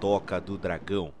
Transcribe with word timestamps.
Toca 0.00 0.40
do 0.40 0.56
Dragão. 0.56 1.12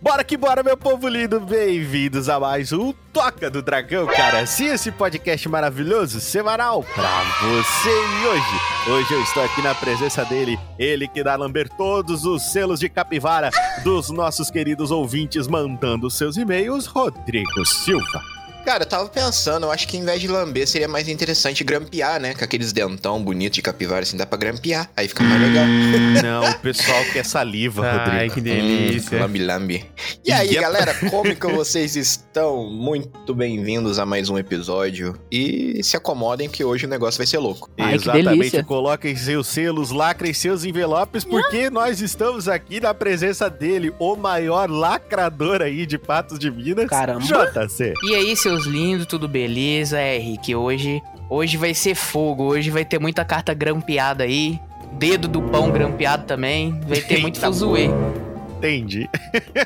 Bora 0.00 0.24
que 0.24 0.36
bora, 0.36 0.62
meu 0.62 0.76
povo 0.76 1.08
lindo! 1.08 1.40
Bem-vindos 1.40 2.28
a 2.28 2.38
mais 2.38 2.72
um 2.72 2.92
Toca 3.12 3.50
do 3.50 3.60
Dragão, 3.60 4.06
cara! 4.06 4.46
Sim, 4.46 4.66
esse 4.66 4.90
podcast 4.92 5.48
maravilhoso, 5.48 6.20
semanal, 6.20 6.82
pra 6.82 7.22
você 7.42 7.90
e 7.90 8.26
hoje. 8.26 8.90
Hoje 8.90 9.14
eu 9.14 9.22
estou 9.22 9.42
aqui 9.42 9.60
na 9.60 9.74
presença 9.74 10.24
dele, 10.24 10.58
ele 10.78 11.08
que 11.08 11.22
dá 11.22 11.34
a 11.34 11.36
lamber 11.36 11.68
todos 11.76 12.24
os 12.24 12.52
selos 12.52 12.80
de 12.80 12.88
capivara 12.88 13.50
dos 13.82 14.10
nossos 14.10 14.50
queridos 14.50 14.90
ouvintes 14.90 15.46
mandando 15.46 16.10
seus 16.10 16.36
e-mails, 16.36 16.86
Rodrigo 16.86 17.66
Silva. 17.66 18.35
Cara, 18.66 18.82
eu 18.82 18.88
tava 18.88 19.08
pensando, 19.08 19.62
eu 19.62 19.70
acho 19.70 19.86
que 19.86 19.96
em 19.96 20.04
vez 20.04 20.20
de 20.20 20.26
lamber 20.26 20.66
seria 20.66 20.88
mais 20.88 21.08
interessante 21.08 21.62
grampear, 21.62 22.18
né? 22.20 22.34
Com 22.34 22.42
aqueles 22.44 22.72
dentão 22.72 23.22
bonito 23.22 23.54
de 23.54 23.62
capivara, 23.62 24.02
assim, 24.02 24.16
dá 24.16 24.26
pra 24.26 24.36
grampear. 24.36 24.90
Aí 24.96 25.06
fica 25.06 25.22
mais 25.22 25.40
legal. 25.40 25.64
Não, 26.20 26.50
o 26.50 26.58
pessoal 26.58 27.00
quer 27.12 27.24
saliva, 27.24 27.88
Rodrigo. 27.88 28.10
Ai, 28.10 28.28
que 28.28 28.40
delícia. 28.40 29.18
Hum, 29.18 29.20
lambe, 29.20 29.38
lambe. 29.38 29.90
E 30.24 30.32
aí, 30.32 30.48
Yep. 30.48 30.60
galera, 30.60 30.94
como 31.08 31.36
que 31.36 31.46
vocês 31.46 31.94
estão? 31.94 32.25
Muito 32.44 33.34
bem-vindos 33.34 33.98
a 33.98 34.04
mais 34.04 34.28
um 34.28 34.36
episódio. 34.36 35.14
E 35.32 35.82
se 35.82 35.96
acomodem 35.96 36.50
que 36.50 36.62
hoje 36.62 36.84
o 36.84 36.88
negócio 36.88 37.16
vai 37.16 37.26
ser 37.26 37.38
louco. 37.38 37.70
Ai, 37.78 37.94
Exatamente, 37.94 38.62
coloquem 38.62 39.16
seus 39.16 39.46
selos, 39.46 39.90
lacrem 39.90 40.34
seus 40.34 40.62
envelopes, 40.62 41.24
porque 41.24 41.70
nós 41.70 42.02
estamos 42.02 42.46
aqui 42.46 42.78
na 42.78 42.92
presença 42.92 43.48
dele, 43.48 43.90
o 43.98 44.16
maior 44.16 44.70
lacrador 44.70 45.62
aí 45.62 45.86
de 45.86 45.96
Patos 45.96 46.38
de 46.38 46.50
Minas, 46.50 46.90
Caramba. 46.90 47.24
JC. 47.24 47.94
E 48.04 48.14
aí, 48.14 48.36
seus 48.36 48.66
lindos, 48.66 49.06
tudo 49.06 49.26
beleza? 49.26 49.98
É, 49.98 50.18
Henrique, 50.18 50.54
hoje, 50.54 51.02
hoje 51.30 51.56
vai 51.56 51.72
ser 51.72 51.94
fogo, 51.94 52.44
hoje 52.44 52.68
vai 52.68 52.84
ter 52.84 52.98
muita 52.98 53.24
carta 53.24 53.54
grampeada 53.54 54.24
aí, 54.24 54.60
dedo 54.92 55.26
do 55.26 55.40
pão 55.40 55.70
grampeado 55.70 56.24
também, 56.26 56.78
vai 56.86 57.00
ter 57.00 57.16
muito 57.22 57.36
Eita, 57.36 57.46
fuzuê. 57.46 57.88
Entendi. 58.58 59.08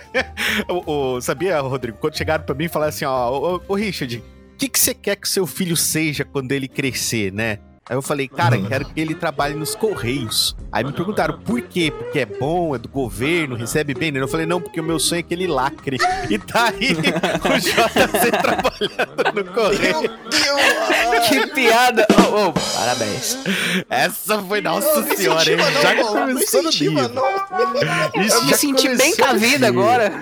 o, 0.68 1.14
o- 1.16 1.20
sabia, 1.20 1.60
Rodrigo, 1.60 1.98
quando 1.98 2.16
chegaram 2.16 2.44
pra 2.44 2.54
mim 2.54 2.64
e 2.64 2.68
falaram 2.68 2.90
assim, 2.90 3.04
ó, 3.04 3.56
ô, 3.56 3.62
ô, 3.68 3.74
Richard, 3.74 4.18
o 4.18 4.56
que, 4.56 4.68
que 4.68 4.78
você 4.78 4.92
quer 4.94 5.16
que 5.16 5.28
seu 5.28 5.46
filho 5.46 5.76
seja 5.76 6.24
quando 6.24 6.52
ele 6.52 6.68
crescer, 6.68 7.32
né? 7.32 7.58
Aí 7.90 7.96
eu 7.96 8.02
falei, 8.02 8.28
cara, 8.28 8.56
quero 8.56 8.84
que 8.84 9.00
ele 9.00 9.16
trabalhe 9.16 9.56
nos 9.56 9.74
Correios. 9.74 10.54
Aí 10.70 10.84
me 10.84 10.92
perguntaram, 10.92 11.40
por 11.40 11.60
quê? 11.60 11.90
Porque 11.90 12.20
é 12.20 12.24
bom, 12.24 12.72
é 12.72 12.78
do 12.78 12.88
governo, 12.88 13.56
recebe 13.56 13.94
bem? 13.94 14.16
Eu 14.16 14.28
falei, 14.28 14.46
não, 14.46 14.60
porque 14.60 14.78
o 14.80 14.84
meu 14.84 15.00
sonho 15.00 15.18
é 15.18 15.22
que 15.24 15.34
ele 15.34 15.48
lacre. 15.48 15.98
E 16.28 16.38
tá 16.38 16.68
aí 16.68 16.92
o 16.94 17.58
JC 17.58 18.30
trabalhando 18.30 19.34
no 19.34 19.44
Correio. 19.52 20.08
Que 21.28 21.46
piada! 21.48 22.06
Oh, 22.12 22.46
oh, 22.46 22.52
parabéns. 22.78 23.36
Essa 23.90 24.40
foi, 24.40 24.60
nossa 24.60 25.02
senhora, 25.16 25.50
hein? 25.50 25.58
Já 25.82 25.96
começou 26.04 26.62
no. 26.62 26.70
Isso 26.70 28.36
Eu 28.36 28.44
me 28.44 28.54
senti 28.54 28.96
bem 28.96 29.16
com 29.16 29.24
a 29.24 29.32
vida 29.32 29.66
agora, 29.66 30.12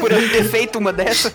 por 0.00 0.10
eu 0.10 0.28
ter 0.28 0.44
feito 0.44 0.76
uma 0.76 0.92
dessa. 0.92 1.32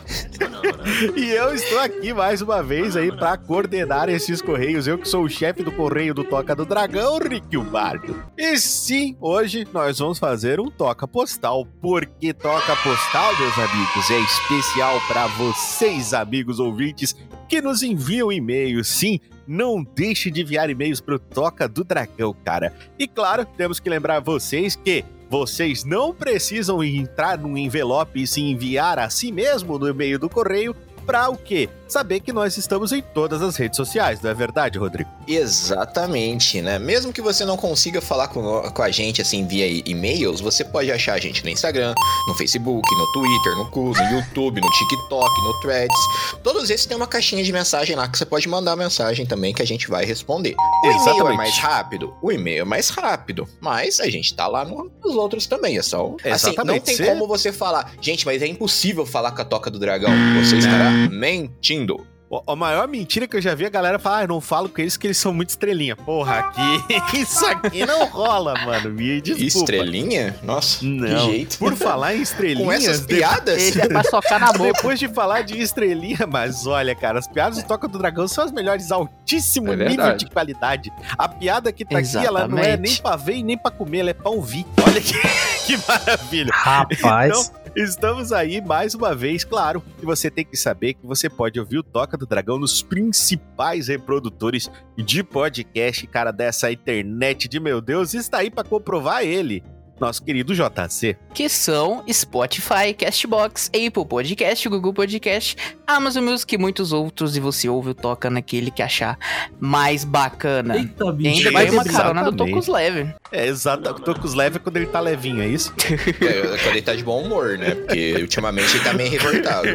E 1.16 1.30
eu 1.32 1.54
estou 1.54 1.80
aqui 1.80 2.14
mais 2.14 2.42
uma 2.42 2.62
vez 2.62 2.98
aí 2.98 3.10
para 3.12 3.38
coordenar 3.38 4.10
esses 4.10 4.42
correios. 4.42 4.86
Eu 4.86 4.98
que 4.98 5.08
sou 5.08 5.24
o 5.24 5.30
chefe 5.30 5.61
do 5.64 5.72
correio 5.72 6.14
do 6.14 6.24
Toca 6.24 6.56
do 6.56 6.66
Dragão, 6.66 7.18
Rick 7.20 7.58
Bardo. 7.58 8.24
E 8.38 8.58
sim, 8.58 9.16
hoje 9.20 9.68
nós 9.74 10.00
vamos 10.00 10.20
fazer 10.20 10.60
um 10.60 10.70
toca 10.70 11.08
postal, 11.08 11.66
porque 11.82 12.34
toca 12.34 12.76
postal, 12.78 13.36
meus 13.38 13.58
amigos, 13.58 14.10
é 14.10 14.20
especial 14.20 15.00
para 15.08 15.28
vocês, 15.28 16.14
amigos 16.14 16.60
ouvintes, 16.60 17.16
que 17.48 17.62
nos 17.62 17.84
enviam 17.84 18.32
e-mails. 18.32 18.88
Sim, 18.88 19.20
não 19.48 19.84
deixe 19.84 20.32
de 20.32 20.42
enviar 20.42 20.70
e-mails 20.70 21.02
pro 21.02 21.20
Toca 21.20 21.68
do 21.68 21.84
Dragão, 21.84 22.36
cara. 22.44 22.74
E 22.98 23.08
claro, 23.08 23.46
temos 23.46 23.80
que 23.80 23.90
lembrar 23.90 24.20
vocês 24.20 24.76
que 24.76 25.04
vocês 25.30 25.84
não 25.84 26.14
precisam 26.14 26.84
entrar 26.84 27.38
num 27.38 27.58
envelope 27.58 28.22
e 28.22 28.28
se 28.28 28.42
enviar 28.42 29.00
a 29.00 29.10
si 29.10 29.32
mesmo 29.32 29.80
no 29.80 29.88
e-mail 29.88 30.20
do 30.20 30.30
correio 30.30 30.76
para 31.06 31.30
o 31.30 31.38
quê? 31.38 31.70
Saber 31.92 32.22
que 32.22 32.32
nós 32.32 32.56
estamos 32.56 32.94
em 32.94 33.02
todas 33.02 33.42
as 33.42 33.58
redes 33.58 33.76
sociais, 33.76 34.22
não 34.22 34.30
é 34.30 34.34
verdade, 34.34 34.80
Rodrigo? 34.80 35.10
Exatamente, 35.28 36.62
né? 36.62 36.80
Mesmo 36.80 37.12
que 37.12 37.22
você 37.22 37.44
não 37.44 37.58
consiga 37.58 38.00
falar 38.00 38.30
com, 38.30 38.62
com 38.72 38.82
a 38.82 38.90
gente 38.90 39.22
assim 39.22 39.46
via 39.46 39.68
e-mails, 39.68 40.40
você 40.40 40.64
pode 40.64 40.90
achar 40.90 41.16
a 41.16 41.20
gente 41.20 41.44
no 41.44 41.50
Instagram, 41.50 41.94
no 42.30 42.34
Facebook, 42.36 42.88
no 42.96 43.12
Twitter, 43.12 43.56
no 43.58 43.70
Cu, 43.70 43.92
no 43.94 44.04
YouTube, 44.18 44.62
no 44.62 44.70
TikTok, 44.70 45.30
no 45.44 45.60
Threads. 45.60 45.98
Todos 46.42 46.70
esses 46.70 46.86
têm 46.86 46.96
uma 46.96 47.08
caixinha 47.08 47.44
de 47.44 47.52
mensagem 47.52 47.94
lá 47.94 48.08
que 48.08 48.18
você 48.18 48.26
pode 48.26 48.48
mandar 48.48 48.78
mensagem 48.78 49.26
também 49.26 49.54
que 49.54 49.62
a 49.62 49.68
gente 49.68 49.90
vai 49.90 50.06
responder. 50.06 50.56
O 50.86 50.88
e-mail 50.92 51.28
é 51.28 51.36
mais 51.38 51.58
rápido? 51.58 52.14
O 52.22 52.32
e-mail 52.32 52.62
é 52.62 52.66
mais 52.66 52.90
rápido, 52.90 53.48
mas 53.60 54.00
a 54.00 54.10
gente 54.10 54.34
tá 54.34 54.48
lá 54.48 54.64
no- 54.64 54.90
nos 55.04 55.16
outros 55.16 55.46
também, 55.46 55.78
é 55.78 55.82
só... 55.82 56.16
Assim, 56.32 56.56
não 56.64 56.80
tem 56.80 56.96
como 57.10 57.28
você 57.28 57.52
falar, 57.52 57.92
gente, 58.00 58.26
mas 58.26 58.42
é 58.42 58.48
impossível 58.48 59.06
falar 59.06 59.32
com 59.34 59.42
a 59.42 59.46
Toca 59.46 59.70
do 59.70 59.78
Dragão. 59.78 60.12
Você 60.42 60.56
estará 60.58 60.90
mentindo. 61.12 61.81
O- 62.30 62.42
A 62.48 62.56
maior 62.56 62.88
mentira 62.88 63.28
que 63.28 63.36
eu 63.36 63.42
já 63.42 63.54
vi 63.54 63.66
a 63.66 63.70
galera 63.70 64.00
falar, 64.00 64.20
ah, 64.20 64.24
eu 64.24 64.28
não 64.30 64.40
falo 64.40 64.70
com 64.70 64.80
eles 64.80 64.96
que 64.96 65.06
eles 65.06 65.18
são 65.18 65.34
muito 65.34 65.50
estrelinha. 65.50 65.98
Porra, 65.98 66.40
aqui, 66.40 66.62
isso 67.20 67.46
aqui 67.46 67.86
não 67.86 68.06
rola, 68.06 68.54
mano. 68.66 68.90
Me 68.90 69.20
desculpa. 69.20 69.48
Estrelinha? 69.74 70.34
Nossa, 70.42 70.86
Não. 70.86 71.08
que 71.28 71.32
jeito. 71.34 71.58
Por 71.58 71.76
falar 71.76 72.16
em 72.16 72.22
estrelinhas, 72.24 72.66
Com 72.66 72.72
essas 72.72 73.02
piadas? 73.06 73.62
Esse 73.62 73.82
é 73.82 73.88
pra 73.90 74.02
socar 74.06 74.40
na 74.40 74.54
boca. 74.54 74.72
Depois 74.72 74.98
de 74.98 75.10
falar 75.10 75.42
de 75.42 75.60
estrelinha, 75.60 76.26
mas 76.26 76.66
olha, 76.66 76.96
cara, 76.96 77.20
as 77.20 77.28
piadas 77.28 77.62
do 77.62 77.68
Toca 77.68 77.86
do 77.86 77.98
Dragão 78.00 78.26
são 78.30 78.46
as 78.46 78.52
melhores, 78.54 78.94
altíssimo 78.94 79.74
É 79.74 79.90
nível 79.90 80.16
de 80.16 80.26
qualidade. 80.30 80.90
A 81.18 81.28
piada 81.28 81.70
que 81.74 81.84
tá 81.84 81.98
aqui, 81.98 82.16
ela 82.16 82.48
não 82.48 82.58
é 82.60 82.62
Exatamente. 82.70 82.92
nem 82.94 83.02
pra 83.02 83.16
ver 83.18 83.36
e 83.36 83.44
nem 83.44 83.58
pra 83.58 83.72
comer, 83.72 84.00
ela 84.00 84.10
é 84.12 84.14
pra 84.14 84.30
ouvir. 84.32 84.66
Olha 84.88 85.02
que, 85.02 85.14
que 85.68 85.78
maravilha. 85.86 86.52
Rapaz. 86.54 87.52
Estamos 87.76 88.34
aí 88.34 88.60
mais 88.60 88.94
uma 88.94 89.16
vez, 89.16 89.46
claro, 89.46 89.82
que 89.98 90.06
você 90.06 90.30
tem 90.30 90.44
que 90.44 90.58
saber 90.58 90.94
que 90.94 91.06
você 91.06 91.30
pode 91.30 91.58
ouvir 91.58 91.78
o 91.78 91.84
Toca 91.84 92.18
do 92.18 92.26
Dragão 92.26 92.60
nos 92.60 92.84
principais 92.84 93.88
reprodutores 93.88 94.70
de 94.98 95.24
podcast, 95.24 96.06
cara, 96.08 96.32
dessa 96.32 96.70
internet 96.70 97.48
de 97.48 97.62
meu 97.62 97.80
Deus, 97.80 98.14
está 98.14 98.40
aí 98.40 98.52
pra 98.52 98.66
comprovar 98.66 99.24
ele, 99.24 99.64
nosso 100.02 100.24
querido 100.24 100.54
JC. 100.56 101.16
Que 101.34 101.48
são 101.48 102.04
Spotify, 102.12 102.94
Castbox, 102.98 103.68
Apple 103.68 104.06
Podcast, 104.06 104.68
Google 104.68 104.94
Podcast, 104.94 105.56
Amazon 105.88 106.24
Music 106.26 106.54
e 106.54 106.58
muitos 106.58 106.92
outros. 106.92 107.38
E 107.38 107.40
você 107.40 107.70
ouve 107.70 107.92
o 107.92 107.94
Toca 107.94 108.30
naquele 108.30 108.72
que 108.72 108.82
achar 108.82 109.18
mais 109.60 110.04
bacana. 110.04 110.78
Eita, 110.78 111.06
E 111.06 111.12
bicho. 111.14 111.38
ainda 111.38 111.52
Mas 111.52 111.70
ganha 111.70 111.82
uma 111.82 111.86
carona 111.92 112.32
do. 112.32 112.42
Tocos 112.42 112.68
Leve. 112.68 113.14
É, 113.32 113.46
exato, 113.48 113.90
o 113.92 113.94
Tocos 113.94 114.34
leve 114.34 114.58
quando 114.60 114.78
ele 114.78 114.88
tá 114.88 115.00
levinho, 115.00 115.42
é 115.42 115.48
isso? 115.48 115.74
É, 116.22 116.42
quando 116.58 116.76
ele 116.76 116.82
tá 116.82 116.96
de 116.96 117.04
bom 117.04 117.22
humor, 117.24 117.58
né? 117.58 117.76
Porque 117.76 118.16
ultimamente 118.22 118.76
ele 118.76 118.84
tá 118.84 118.94
meio 118.94 119.12
revoltado. 119.12 119.68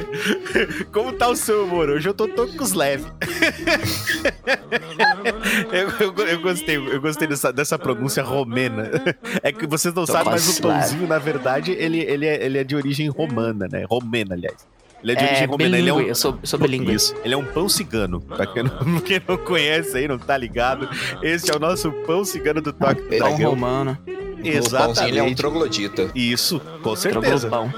Como 0.93 1.13
tá 1.13 1.29
o 1.29 1.37
seu 1.37 1.65
humor? 1.65 1.89
Hoje 1.89 2.09
eu 2.09 2.15
tô 2.15 2.27
Tocos 2.29 2.73
leve. 2.73 3.05
eu, 5.73 5.91
eu- 6.01 6.27
eu 6.27 6.41
gostei, 6.41 6.77
eu 6.77 7.01
gostei 7.01 7.29
dessa, 7.29 7.53
dessa 7.53 7.79
pronúncia 7.79 8.23
romena. 8.23 8.91
É 9.43 9.53
que 9.53 9.67
vocês 9.67 9.95
não 9.95 10.07
sabem, 10.25 10.33
mas 10.33 10.59
o 10.59 10.63
pãozinho, 10.63 11.07
na 11.07 11.19
verdade, 11.19 11.73
ele, 11.73 11.99
ele, 12.01 12.27
é, 12.27 12.45
ele 12.45 12.59
é 12.59 12.65
de 12.65 12.75
origem 12.77 13.09
romana, 13.09 13.69
né? 13.71 13.85
Romena, 13.89 14.35
aliás. 14.35 14.67
Ele 15.03 15.13
é 15.13 15.15
de 15.15 15.25
origem 15.25 15.43
É, 15.45 15.47
romena. 15.47 15.79
Ele 15.79 15.89
é 15.91 15.93
um, 15.95 16.01
eu 16.01 16.15
sou, 16.15 16.39
sou 16.43 16.59
bilíngue. 16.59 16.95
Isso, 16.95 17.15
ele 17.25 17.35
é 17.35 17.37
um 17.37 17.45
pão 17.45 17.69
cigano. 17.69 18.21
Pra 18.21 18.47
quem 18.47 18.63
não, 18.63 19.01
quem 19.01 19.21
não 19.27 19.37
conhece 19.37 19.97
aí, 19.99 20.09
não 20.09 20.19
tá 20.19 20.37
ligado, 20.37 20.89
esse 21.23 21.51
é 21.51 21.55
o 21.55 21.59
nosso 21.59 21.93
pão 22.07 22.25
cigano 22.25 22.61
do 22.61 22.73
Toque 22.73 23.03
do 23.03 23.15
Ele 23.15 23.17
é 23.17 23.25
um 23.25 23.29
Pão 23.29 23.37
Dragão. 23.37 23.51
romano, 23.51 23.99
O 24.03 24.07
pãozinho 24.07 24.43
ele 24.43 24.49
é 24.49 24.53
um 24.53 24.59
Exatamente. 24.59 25.37
troglodita. 25.37 26.11
Isso, 26.15 26.61
com 26.83 26.97
certeza. 26.97 27.49
troglopão. 27.51 27.75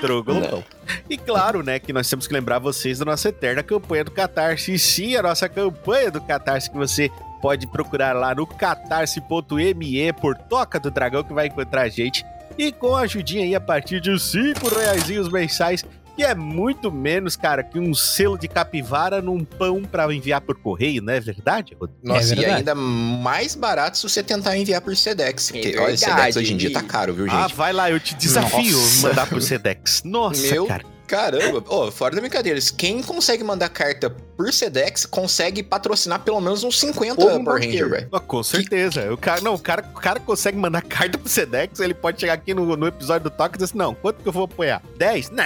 Troglopão. 0.00 0.64
E 1.08 1.16
claro, 1.16 1.62
né, 1.62 1.78
que 1.78 1.92
nós 1.92 2.08
temos 2.08 2.26
que 2.26 2.32
lembrar 2.34 2.58
vocês 2.58 2.98
da 2.98 3.04
nossa 3.04 3.28
eterna 3.28 3.62
campanha 3.62 4.04
do 4.04 4.10
Catarse. 4.10 4.72
E 4.72 4.78
sim, 4.78 5.16
a 5.16 5.22
nossa 5.22 5.48
campanha 5.48 6.10
do 6.10 6.20
Catarse 6.20 6.70
que 6.70 6.76
você 6.76 7.10
pode 7.44 7.66
procurar 7.66 8.14
lá 8.16 8.34
no 8.34 8.46
catarse.me 8.46 10.12
por 10.14 10.34
Toca 10.34 10.80
do 10.80 10.90
Dragão 10.90 11.22
que 11.22 11.34
vai 11.34 11.48
encontrar 11.48 11.82
a 11.82 11.88
gente. 11.90 12.24
E 12.56 12.72
com 12.72 12.96
a 12.96 13.00
ajudinha 13.02 13.44
aí 13.44 13.54
a 13.54 13.60
partir 13.60 14.00
de 14.00 14.18
5 14.18 14.66
reaisinhos 14.74 15.28
mensais, 15.28 15.84
que 16.16 16.22
é 16.24 16.34
muito 16.34 16.90
menos, 16.90 17.36
cara, 17.36 17.62
que 17.62 17.78
um 17.78 17.92
selo 17.92 18.38
de 18.38 18.48
capivara 18.48 19.20
num 19.20 19.44
pão 19.44 19.82
pra 19.82 20.10
enviar 20.14 20.40
por 20.40 20.56
correio, 20.56 21.02
não 21.02 21.12
é 21.12 21.20
verdade, 21.20 21.76
Rodrigo? 21.78 22.00
Nossa, 22.02 22.32
e 22.32 22.36
verdade. 22.36 22.56
ainda 22.60 22.74
mais 22.74 23.54
barato 23.54 23.98
se 23.98 24.04
você 24.08 24.22
tentar 24.22 24.56
enviar 24.56 24.80
por 24.80 24.96
Sedex. 24.96 25.50
Porque, 25.50 25.74
É 25.76 25.80
olha. 25.80 25.96
Sedex 25.98 26.36
hoje 26.36 26.54
em 26.54 26.56
dia 26.56 26.72
tá 26.72 26.82
caro, 26.82 27.12
viu, 27.12 27.26
Ah, 27.28 27.42
gente? 27.42 27.54
vai 27.56 27.74
lá, 27.74 27.90
eu 27.90 28.00
te 28.00 28.14
desafio 28.14 28.78
Nossa. 28.80 29.08
mandar 29.08 29.26
por 29.28 29.42
Sedex. 29.42 30.02
Nossa, 30.02 30.50
Meu 30.50 30.66
cara. 30.66 30.93
Caramba, 31.06 31.62
Ô, 31.68 31.90
fora 31.90 32.14
da 32.14 32.20
brincadeira, 32.20 32.58
quem 32.76 33.02
consegue 33.02 33.44
mandar 33.44 33.68
carta 33.68 34.10
por 34.36 34.52
Sedex 34.52 35.04
consegue 35.04 35.62
patrocinar 35.62 36.20
pelo 36.20 36.40
menos 36.40 36.64
uns 36.64 36.80
50 36.80 37.22
Ou 37.22 37.38
um 37.38 37.44
Power 37.44 37.60
Ranger, 37.60 37.90
velho. 37.90 38.08
Ah, 38.10 38.20
com 38.20 38.42
certeza. 38.42 39.12
O 39.12 39.16
cara, 39.16 39.40
não, 39.40 39.54
o 39.54 39.58
cara, 39.58 39.84
o 39.94 40.00
cara 40.00 40.18
consegue 40.18 40.56
mandar 40.56 40.82
carta 40.88 41.18
pro 41.18 41.28
Sedex, 41.28 41.78
ele 41.80 41.94
pode 41.94 42.20
chegar 42.20 42.34
aqui 42.34 42.54
no, 42.54 42.76
no 42.76 42.86
episódio 42.86 43.24
do 43.24 43.30
Toque 43.30 43.56
e 43.56 43.58
dizer 43.58 43.64
assim, 43.66 43.78
não, 43.78 43.94
quanto 43.94 44.22
que 44.22 44.28
eu 44.28 44.32
vou 44.32 44.44
apoiar? 44.44 44.82
10? 44.96 45.30
Não, 45.30 45.44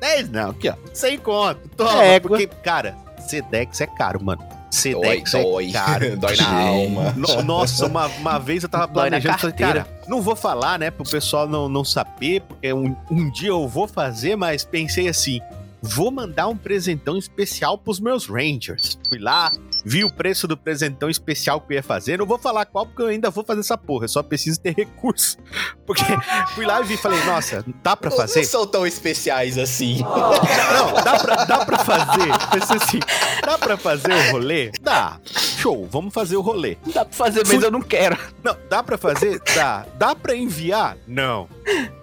10 0.00 0.30
não, 0.30 0.50
aqui 0.50 0.68
ó, 0.68 0.74
100 0.92 1.18
conto, 1.18 1.60
toma, 1.76 2.04
Égua. 2.04 2.28
porque, 2.30 2.46
cara, 2.46 2.96
Sedex 3.28 3.80
é 3.80 3.86
caro, 3.86 4.22
mano. 4.22 4.53
Sedex 4.74 5.32
Dói, 5.32 5.40
é 5.40 5.44
dói. 5.44 5.70
caro. 5.72 6.16
Dói 6.18 6.36
na 6.36 6.58
alma. 6.60 7.14
No- 7.16 7.42
Nossa, 7.42 7.86
uma, 7.86 8.06
uma 8.06 8.38
vez 8.38 8.62
eu 8.62 8.68
tava 8.68 8.86
Dói 8.86 9.10
na 9.10 9.20
planejando, 9.20 9.38
falei, 9.38 9.56
cara, 9.56 9.86
não 10.08 10.20
vou 10.20 10.36
falar, 10.36 10.78
né, 10.78 10.90
pro 10.90 11.04
pessoal 11.08 11.48
não, 11.48 11.68
não 11.68 11.84
saber, 11.84 12.42
porque 12.42 12.72
um, 12.72 12.94
um 13.10 13.30
dia 13.30 13.50
eu 13.50 13.66
vou 13.68 13.86
fazer, 13.88 14.36
mas 14.36 14.64
pensei 14.64 15.08
assim, 15.08 15.40
vou 15.84 16.10
mandar 16.10 16.48
um 16.48 16.56
presentão 16.56 17.16
especial 17.18 17.76
pros 17.76 18.00
meus 18.00 18.26
Rangers. 18.26 18.98
Fui 19.08 19.18
lá, 19.18 19.52
vi 19.84 20.02
o 20.02 20.12
preço 20.12 20.48
do 20.48 20.56
presentão 20.56 21.10
especial 21.10 21.60
que 21.60 21.72
eu 21.72 21.76
ia 21.76 21.82
fazer, 21.82 22.18
não 22.18 22.26
vou 22.26 22.38
falar 22.38 22.64
qual, 22.64 22.86
porque 22.86 23.02
eu 23.02 23.08
ainda 23.08 23.30
vou 23.30 23.44
fazer 23.44 23.60
essa 23.60 23.76
porra, 23.76 24.04
eu 24.04 24.08
só 24.08 24.22
preciso 24.22 24.58
ter 24.60 24.74
recurso. 24.74 25.36
Porque 25.86 26.02
fui 26.54 26.64
lá 26.64 26.80
e 26.80 26.84
vi, 26.84 26.96
falei, 26.96 27.22
nossa, 27.24 27.62
dá 27.82 27.94
pra 27.94 28.08
Não 28.08 28.16
fazer? 28.16 28.42
são 28.44 28.66
tão 28.66 28.86
especiais 28.86 29.58
assim. 29.58 29.98
Não, 30.00 30.94
dá 31.04 31.18
pra, 31.18 31.44
dá 31.44 31.64
pra 31.66 31.78
fazer. 31.78 32.48
Pensei 32.50 32.76
assim, 32.78 33.00
dá 33.44 33.58
pra 33.58 33.76
fazer 33.76 34.10
o 34.10 34.32
rolê? 34.32 34.70
Dá. 34.80 35.20
Show, 35.30 35.86
vamos 35.90 36.14
fazer 36.14 36.36
o 36.38 36.40
rolê. 36.40 36.78
Dá 36.86 37.04
pra 37.04 37.14
fazer, 37.14 37.42
mas 37.46 37.62
eu 37.62 37.70
não 37.70 37.82
quero. 37.82 38.16
Não, 38.42 38.56
dá 38.70 38.82
pra 38.82 38.96
fazer? 38.96 39.42
Dá. 39.54 39.84
Dá 39.98 40.14
pra 40.14 40.34
enviar? 40.34 40.96
Não. 41.06 41.48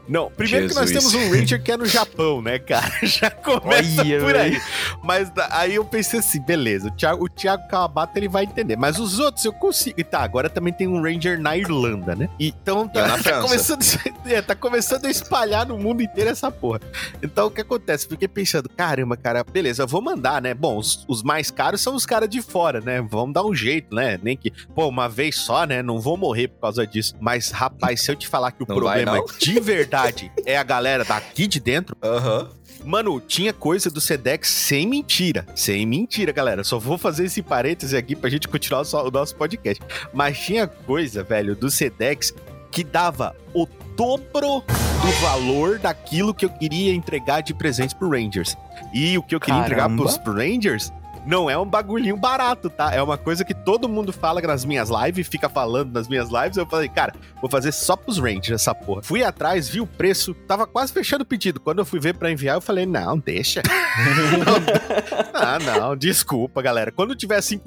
Não, 0.08 0.30
primeiro 0.32 0.68
que 0.68 0.76
nós 0.76 0.90
Jesus. 0.90 1.12
temos 1.12 1.28
um 1.28 1.34
Ranger 1.34 1.62
que 1.62 1.72
é 1.72 1.78
no 1.78 1.86
Japão, 1.86 2.42
né, 2.42 2.60
cara? 2.60 2.92
Já 3.04 3.30
começa 3.30 4.02
Olha, 4.02 4.20
por 4.20 4.36
aí. 4.36 4.62
Mas 5.04 5.32
aí 5.50 5.76
eu 5.76 5.86
pensei 5.86 6.20
assim, 6.20 6.42
beleza, 6.42 6.88
o 6.88 6.92
Thiago, 6.92 7.26
o 7.26 7.30
Thiago 7.30 7.68
Kawabata 7.68 8.18
ele 8.18 8.28
vai 8.28 8.44
entender. 8.44 8.76
Mas 8.76 9.00
os 9.00 9.20
outros 9.20 9.46
eu 9.46 9.54
consigo. 9.54 10.00
E 10.00 10.04
tá, 10.04 10.20
agora 10.22 10.50
também 10.50 10.74
tem 10.74 10.88
um 10.88 11.02
Ranger 11.02 11.40
na 11.40 11.56
Irlanda, 11.56 12.16
né? 12.16 12.30
Então 12.40 12.88
tá, 12.88 13.18
tá 13.22 13.42
começando, 13.42 13.82
é, 14.26 14.42
tá 14.42 14.56
começando 14.56 15.06
a 15.06 15.10
espalhar 15.10 15.66
no 15.66 15.78
mundo 15.78 16.02
inteiro 16.02 16.30
essa 16.30 16.52
porra. 16.52 16.82
Então 17.22 17.48
o 17.48 17.52
que 17.52 17.62
acontece? 17.62 18.08
Fiquei 18.08 18.28
pensando, 18.28 18.70
caramba, 18.70 19.16
cara, 19.16 19.44
beleza, 19.44 19.84
eu 19.84 19.88
vou 19.88 20.02
mandar, 20.02 20.42
né? 20.42 20.54
Bom, 20.54 20.78
os, 20.78 21.06
os 21.08 21.24
mais 21.24 21.50
caros 21.52 21.82
são 21.82 21.96
os 21.96 22.06
caras 22.06 22.30
de 22.30 22.42
fora, 22.42 22.82
né? 22.82 23.02
Vamos 23.02 23.34
dar 23.34 23.46
um 23.46 23.54
jeito, 23.54 23.96
né? 23.96 24.20
Nem 24.22 24.36
que, 24.36 24.52
pô, 24.76 24.88
uma 24.88 25.08
vez 25.08 25.38
só, 25.38 25.66
né? 25.66 25.82
Não 25.82 26.00
vou 26.00 26.18
morrer 26.18 26.48
por 26.48 26.62
causa 26.62 26.86
disso. 26.86 27.16
Mas, 27.20 27.52
rapaz, 27.52 28.02
se 28.02 28.12
eu 28.12 28.16
te 28.16 28.28
falar 28.28 28.52
que 28.52 28.64
o 28.64 28.66
Não 28.68 28.80
vai, 28.82 29.04
problema 29.04 29.18
não? 29.18 29.26
de 29.38 29.60
verdade 29.60 30.01
é 30.46 30.58
a 30.58 30.64
galera 30.64 31.04
daqui 31.04 31.48
de 31.48 31.60
dentro, 31.60 31.96
Aham. 32.04 32.50
Mano, 32.84 33.20
tinha 33.22 33.54
coisa 33.54 33.92
do 33.92 34.02
Sedex 34.02 34.50
sem 34.50 34.88
mentira. 34.88 35.46
Sem 35.56 35.86
mentira, 35.86 36.32
galera. 36.32 36.64
Só 36.64 36.80
vou 36.80 36.98
fazer 36.98 37.26
esse 37.26 37.44
parêntese 37.44 37.96
aqui 37.96 38.16
pra 38.16 38.28
gente 38.28 38.48
continuar 38.48 38.82
o 38.82 38.86
so- 38.86 39.08
o 39.08 39.12
nosso 39.12 39.36
podcast. 39.36 39.84
Mas 40.12 40.40
tinha 40.40 40.66
coisa, 40.66 41.24
velho, 41.24 41.56
do 41.56 41.70
Sedex 41.70 42.34
que 42.72 42.84
dava 42.84 43.36
o 43.54 43.68
dobro 43.96 44.64
do 44.66 45.12
valor 45.22 45.78
daquilo 45.78 46.34
que 46.34 46.46
eu 46.46 46.50
queria 46.50 46.92
entregar 46.94 47.42
de 47.42 47.54
presente 47.54 47.94
pro 47.96 48.10
Rangers. 48.10 48.58
E 48.94 49.16
o 49.16 49.22
que 49.22 49.36
eu 49.36 49.40
queria 49.40 49.60
entregar 49.60 49.84
Caramba. 49.84 50.04
pros 50.04 50.18
Rangers 50.26 50.92
não 51.26 51.50
é 51.50 51.58
um 51.58 51.66
bagulhinho 51.66 52.18
barato, 52.18 52.70
tá? 52.70 52.94
É 52.94 53.02
uma 53.02 53.18
coisa 53.18 53.46
que 53.46 53.54
todo 53.54 53.88
mundo 53.88 54.12
fala 54.12 54.42
nas 54.42 54.66
minhas 54.66 54.90
lives, 54.90 55.28
fica 55.28 55.48
falando 55.48 55.94
nas 55.94 56.08
minhas 56.08 56.30
lives. 56.30 56.58
Eu 56.58 56.66
falei, 56.66 56.90
cara, 56.90 57.14
vou 57.40 57.50
fazer 57.50 57.72
só 57.72 57.96
pros 57.96 58.18
Rangers 58.18 58.62
essa 58.62 58.74
porra. 58.74 59.02
Fui 59.04 59.24
atrás, 59.24 59.70
vi 59.70 59.82
o 59.82 59.88
preço, 59.88 60.34
tava 60.34 60.66
quase 60.66 60.92
fechando 60.92 61.24
o 61.24 61.28
pedido. 61.28 61.60
Quando 61.60 61.80
eu 61.80 61.86
fui 61.86 62.00
ver 62.00 62.16
pra 62.16 62.32
enviar, 62.32 62.56
eu 62.56 62.62
falei, 62.62 62.86
não, 62.86 63.18
deixa. 63.18 63.62
ah, 65.34 65.60
não, 65.60 65.96
desculpa, 65.96 66.62
galera. 66.62 66.92
Quando 66.92 67.16
tiver 67.16 67.38
assim 67.38 67.60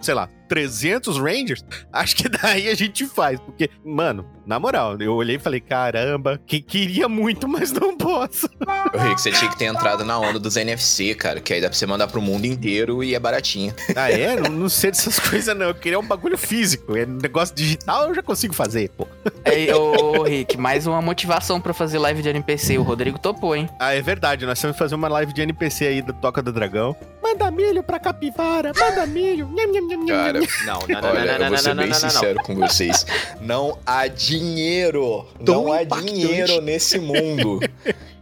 sei 0.00 0.14
lá, 0.14 0.28
300 0.48 1.18
Rangers, 1.18 1.64
acho 1.92 2.16
que 2.16 2.28
daí 2.28 2.68
a 2.68 2.74
gente 2.74 3.06
faz. 3.06 3.38
Porque, 3.40 3.70
mano, 3.84 4.26
na 4.46 4.58
moral, 4.58 4.96
eu 5.00 5.14
olhei 5.14 5.36
e 5.36 5.38
falei, 5.38 5.60
caramba, 5.60 6.40
que 6.46 6.60
queria 6.60 7.08
muito, 7.08 7.46
mas 7.46 7.70
não 7.70 7.96
posso. 7.96 8.48
Eu 8.92 9.00
ri 9.00 9.14
que 9.14 9.20
você 9.20 9.30
tinha 9.30 9.50
que 9.50 9.58
ter 9.58 9.66
entrado 9.66 10.04
na 10.04 10.18
onda 10.18 10.38
dos 10.38 10.56
NFC, 10.56 11.14
cara, 11.14 11.40
que 11.40 11.52
aí 11.52 11.60
dá 11.60 11.68
pra 11.68 11.76
você 11.76 11.86
mandar 11.86 12.08
pro 12.08 12.22
mundo 12.22 12.46
inteiro 12.46 13.04
e 13.04 13.14
é 13.14 13.18
baratinho. 13.18 13.74
Ah, 13.94 14.10
é? 14.10 14.36
Não, 14.36 14.50
não 14.50 14.68
sei 14.68 14.90
dessas 14.90 15.18
coisas, 15.20 15.56
não. 15.56 15.66
Eu 15.66 15.74
queria 15.74 15.98
um 15.98 16.06
bagulho 16.06 16.38
físico. 16.38 16.96
É 16.96 17.04
negócio 17.04 17.54
digital 17.54 18.08
eu 18.08 18.14
já 18.14 18.22
consigo 18.22 18.54
fazer, 18.54 18.88
pô. 18.90 19.06
Ei, 19.44 19.72
ô, 19.72 20.20
ô, 20.20 20.22
Rick, 20.22 20.56
mais 20.56 20.86
uma 20.86 21.02
motivação 21.02 21.60
pra 21.60 21.74
fazer 21.74 21.98
live 21.98 22.22
de 22.22 22.28
NPC. 22.30 22.78
O 22.78 22.82
Rodrigo 22.82 23.18
topou, 23.18 23.54
hein? 23.54 23.68
Ah, 23.78 23.94
é 23.94 24.00
verdade. 24.00 24.46
Nós 24.46 24.60
temos 24.60 24.76
que 24.76 24.78
fazer 24.78 24.94
uma 24.94 25.08
live 25.08 25.32
de 25.32 25.42
NPC 25.42 25.86
aí 25.86 26.02
da 26.02 26.12
Toca 26.12 26.42
do 26.42 26.52
Dragão. 26.52 26.96
Manda 27.22 27.50
milho 27.50 27.82
pra 27.82 27.98
capivara, 27.98 28.72
manda 28.78 29.06
milho. 29.06 29.48
Nham, 29.48 29.72
nham, 29.72 29.88
nham, 29.88 30.04
nham, 30.04 30.16
Cara, 30.16 30.37
Não, 30.64 30.78
não, 30.88 31.00
não, 31.00 31.10
olha, 31.10 31.24
não, 31.24 31.32
eu 31.32 31.38
não, 31.38 31.48
vou 31.48 31.58
ser 31.58 31.68
não, 31.68 31.74
não, 31.74 31.82
bem 31.82 31.92
não, 31.92 32.00
não, 32.00 32.10
sincero 32.10 32.42
com 32.42 32.54
vocês. 32.54 33.06
Não 33.40 33.78
há 33.84 34.06
dinheiro, 34.06 35.26
Tão 35.44 35.64
não 35.64 35.72
há 35.72 35.84
dinheiro 35.84 36.60
nesse 36.60 36.98
mundo 36.98 37.60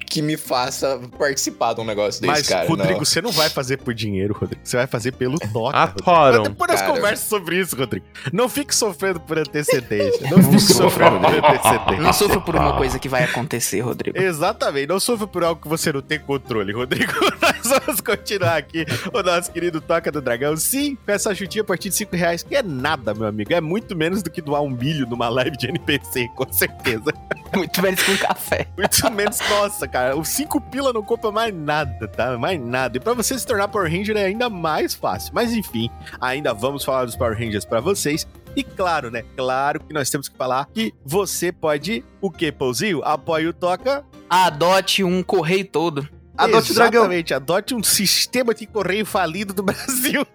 que 0.09 0.23
me 0.23 0.37
faça 0.37 1.01
participar 1.19 1.75
de 1.75 1.81
um 1.81 1.85
negócio 1.85 2.21
desse, 2.21 2.33
Mas, 2.33 2.49
cara. 2.49 2.67
Rodrigo, 2.67 2.99
não. 2.99 3.05
você 3.05 3.21
não 3.21 3.33
vai 3.33 3.49
fazer 3.49 3.79
por 3.79 3.93
dinheiro, 3.93 4.35
Rodrigo. 4.35 4.61
Você 4.65 4.77
vai 4.77 4.87
fazer 4.87 5.13
pelo 5.13 5.39
toque. 5.39 5.77
Atoram. 5.77 6.43
Mas 6.43 6.49
depois 6.49 6.71
nós 6.71 6.81
Cara. 6.81 6.93
conversamos 6.93 7.29
sobre 7.29 7.61
isso, 7.61 7.77
Rodrigo. 7.77 8.07
Não 8.33 8.49
fique 8.49 8.75
sofrendo 8.75 9.21
por 9.21 9.39
antecedência. 9.39 10.31
Não 10.31 10.43
fique 10.51 10.73
sofrendo 10.73 11.21
por 11.21 11.35
antecedência. 11.35 12.03
Não 12.03 12.13
sofra 12.13 12.41
por 12.41 12.57
uma 12.57 12.77
coisa 12.77 12.99
que 12.99 13.09
vai 13.09 13.25
acontecer, 13.25 13.81
Rodrigo. 13.81 14.19
Exatamente, 14.19 14.87
não 14.87 15.01
sofra 15.01 15.27
por 15.27 15.45
algo 15.45 15.61
que 15.61 15.69
você 15.69 15.93
não 15.93 16.01
tem 16.03 16.19
controle, 16.19 16.73
Rodrigo. 16.73 17.13
Nós 17.43 17.81
vamos 17.85 18.01
continuar 18.01 18.57
aqui 18.57 18.87
o 19.13 19.23
nosso 19.23 19.51
querido 19.51 19.81
Toca 19.81 20.11
do 20.13 20.21
Dragão. 20.21 20.57
Sim, 20.57 20.97
com 21.05 21.13
essa 21.13 21.35
chutinha 21.35 21.63
a 21.63 21.65
partir 21.65 21.89
de 21.89 21.97
5 21.97 22.15
reais, 22.17 22.43
que 22.43 22.55
é 22.55 22.63
nada, 22.63 23.13
meu 23.13 23.27
amigo. 23.27 23.53
É 23.53 23.61
muito 23.61 23.97
menos 23.97 24.23
do 24.23 24.31
que 24.31 24.41
doar 24.41 24.63
um 24.63 24.71
milho 24.71 25.07
numa 25.07 25.29
live 25.29 25.57
de 25.57 25.67
NPC, 25.69 26.29
com 26.35 26.51
certeza. 26.53 27.13
Muito 27.55 27.83
menos 27.83 28.03
com 28.03 28.17
café. 28.19 28.67
Muito 28.77 29.11
menos, 29.11 29.39
nossa, 29.49 29.89
cara. 29.89 30.06
Os 30.15 30.29
5 30.29 30.61
pila 30.63 30.93
não 30.93 31.03
compra 31.03 31.31
mais 31.31 31.55
nada, 31.55 32.07
tá? 32.09 32.37
Mais 32.37 32.61
nada. 32.61 32.97
E 32.97 33.01
pra 33.01 33.15
você 33.15 33.39
se 33.39 33.47
tornar 33.47 33.69
Power 33.69 33.91
Ranger 33.91 34.17
é 34.17 34.27
ainda 34.27 34.49
mais 34.49 34.95
fácil. 34.95 35.33
Mas 35.35 35.53
enfim, 35.53 35.91
ainda 36.21 36.53
vamos 36.53 36.85
falar 36.85 37.05
dos 37.05 37.17
Power 37.17 37.39
Rangers 37.39 37.65
pra 37.65 37.81
vocês. 37.81 38.27
E 38.55 38.65
claro, 38.65 39.11
né? 39.11 39.23
Claro 39.37 39.81
que 39.81 39.93
nós 39.93 40.09
temos 40.09 40.29
que 40.29 40.37
falar 40.37 40.67
que 40.73 40.95
você 41.05 41.53
pode, 41.53 42.03
o 42.21 42.31
que, 42.31 42.51
Pouzinho? 42.51 43.03
Apoie 43.05 43.47
o 43.47 43.53
Toca 43.53 44.05
Adote 44.29 45.05
um 45.05 45.23
correio 45.23 45.67
todo. 45.67 46.09
Adote 46.37 46.71
o 46.71 46.75
dragão. 46.75 47.03
Exatamente, 47.03 47.35
adote 47.35 47.75
um 47.75 47.83
sistema 47.83 48.55
de 48.55 48.67
correio 48.67 49.07
falido 49.07 49.55
do 49.55 49.63
Brasil. 49.65 50.27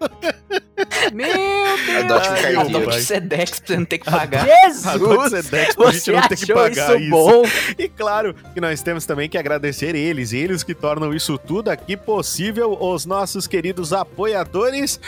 Meu 1.12 1.26
Deus! 1.26 2.04
Adote 2.04 2.28
um 2.28 2.60
Adote 2.60 3.02
Sedex 3.02 3.60
pra 3.60 3.66
você 3.66 3.76
não 3.76 3.84
ter 3.84 3.98
que 3.98 4.10
pagar. 4.10 4.42
Adote 4.42 5.30
Jesus! 5.30 5.30
Sedex 5.30 5.74
pra 5.74 5.90
gente 5.92 6.12
não 6.12 6.28
ter 6.28 6.36
que 6.36 6.54
pagar 6.54 6.96
isso 6.96 6.98
isso. 6.98 7.10
bom? 7.10 7.42
E 7.78 7.88
claro 7.88 8.34
que 8.52 8.60
nós 8.60 8.82
temos 8.82 9.06
também 9.06 9.28
que 9.28 9.38
agradecer 9.38 9.94
eles, 9.94 10.32
eles 10.32 10.62
que 10.62 10.74
tornam 10.74 11.14
isso 11.14 11.38
tudo 11.38 11.68
aqui 11.70 11.96
possível, 11.96 12.76
os 12.80 13.06
nossos 13.06 13.46
queridos 13.46 13.92
apoiadores. 13.92 14.98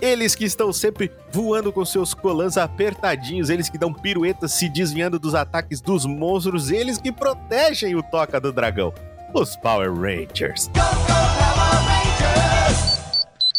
Eles 0.00 0.34
que 0.34 0.44
estão 0.44 0.72
sempre 0.72 1.12
voando 1.30 1.72
com 1.72 1.84
seus 1.84 2.12
colãs 2.12 2.56
apertadinhos, 2.56 3.48
eles 3.48 3.70
que 3.70 3.78
dão 3.78 3.94
piruetas 3.94 4.50
se 4.50 4.68
desviando 4.68 5.16
dos 5.16 5.32
ataques 5.32 5.80
dos 5.80 6.04
monstros, 6.04 6.72
eles 6.72 6.98
que 6.98 7.12
protegem 7.12 7.94
o 7.94 8.02
Toca 8.02 8.40
do 8.40 8.52
Dragão. 8.52 8.92
Os 9.34 9.56
Power 9.56 9.90
Rangers. 9.92 10.68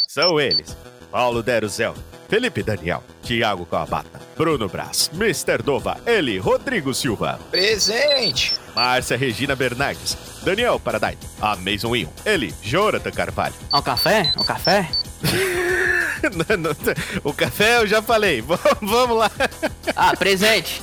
São 0.08 0.40
eles: 0.40 0.78
Paulo 1.12 1.42
Deruzel, 1.42 1.96
Felipe 2.30 2.62
Daniel, 2.62 3.04
Thiago 3.24 3.66
Coabata, 3.66 4.22
Bruno 4.38 4.70
Braz, 4.70 5.10
Mr. 5.14 5.64
Dova, 5.64 5.98
ele, 6.06 6.38
Rodrigo 6.38 6.94
Silva, 6.94 7.40
Presente! 7.50 8.54
Márcia 8.76 9.18
Regina 9.18 9.56
Bernardes, 9.56 10.16
Daniel 10.44 10.80
Paradise, 10.80 11.18
a 11.42 11.56
Mason 11.56 11.96
Ion, 11.96 12.10
ele, 12.24 12.54
Jonathan 12.62 13.12
Carvalho. 13.12 13.56
Ó, 13.72 13.80
o 13.80 13.84
café? 13.84 14.32
O 14.38 14.44
café? 14.44 14.88
Não, 16.24 16.56
não, 16.58 16.72
o 17.26 17.34
café 17.34 17.80
eu 17.80 17.86
já 17.86 18.02
falei, 18.02 18.42
vamos 18.82 19.18
lá. 19.18 19.30
Ah, 19.94 20.16
presente. 20.16 20.82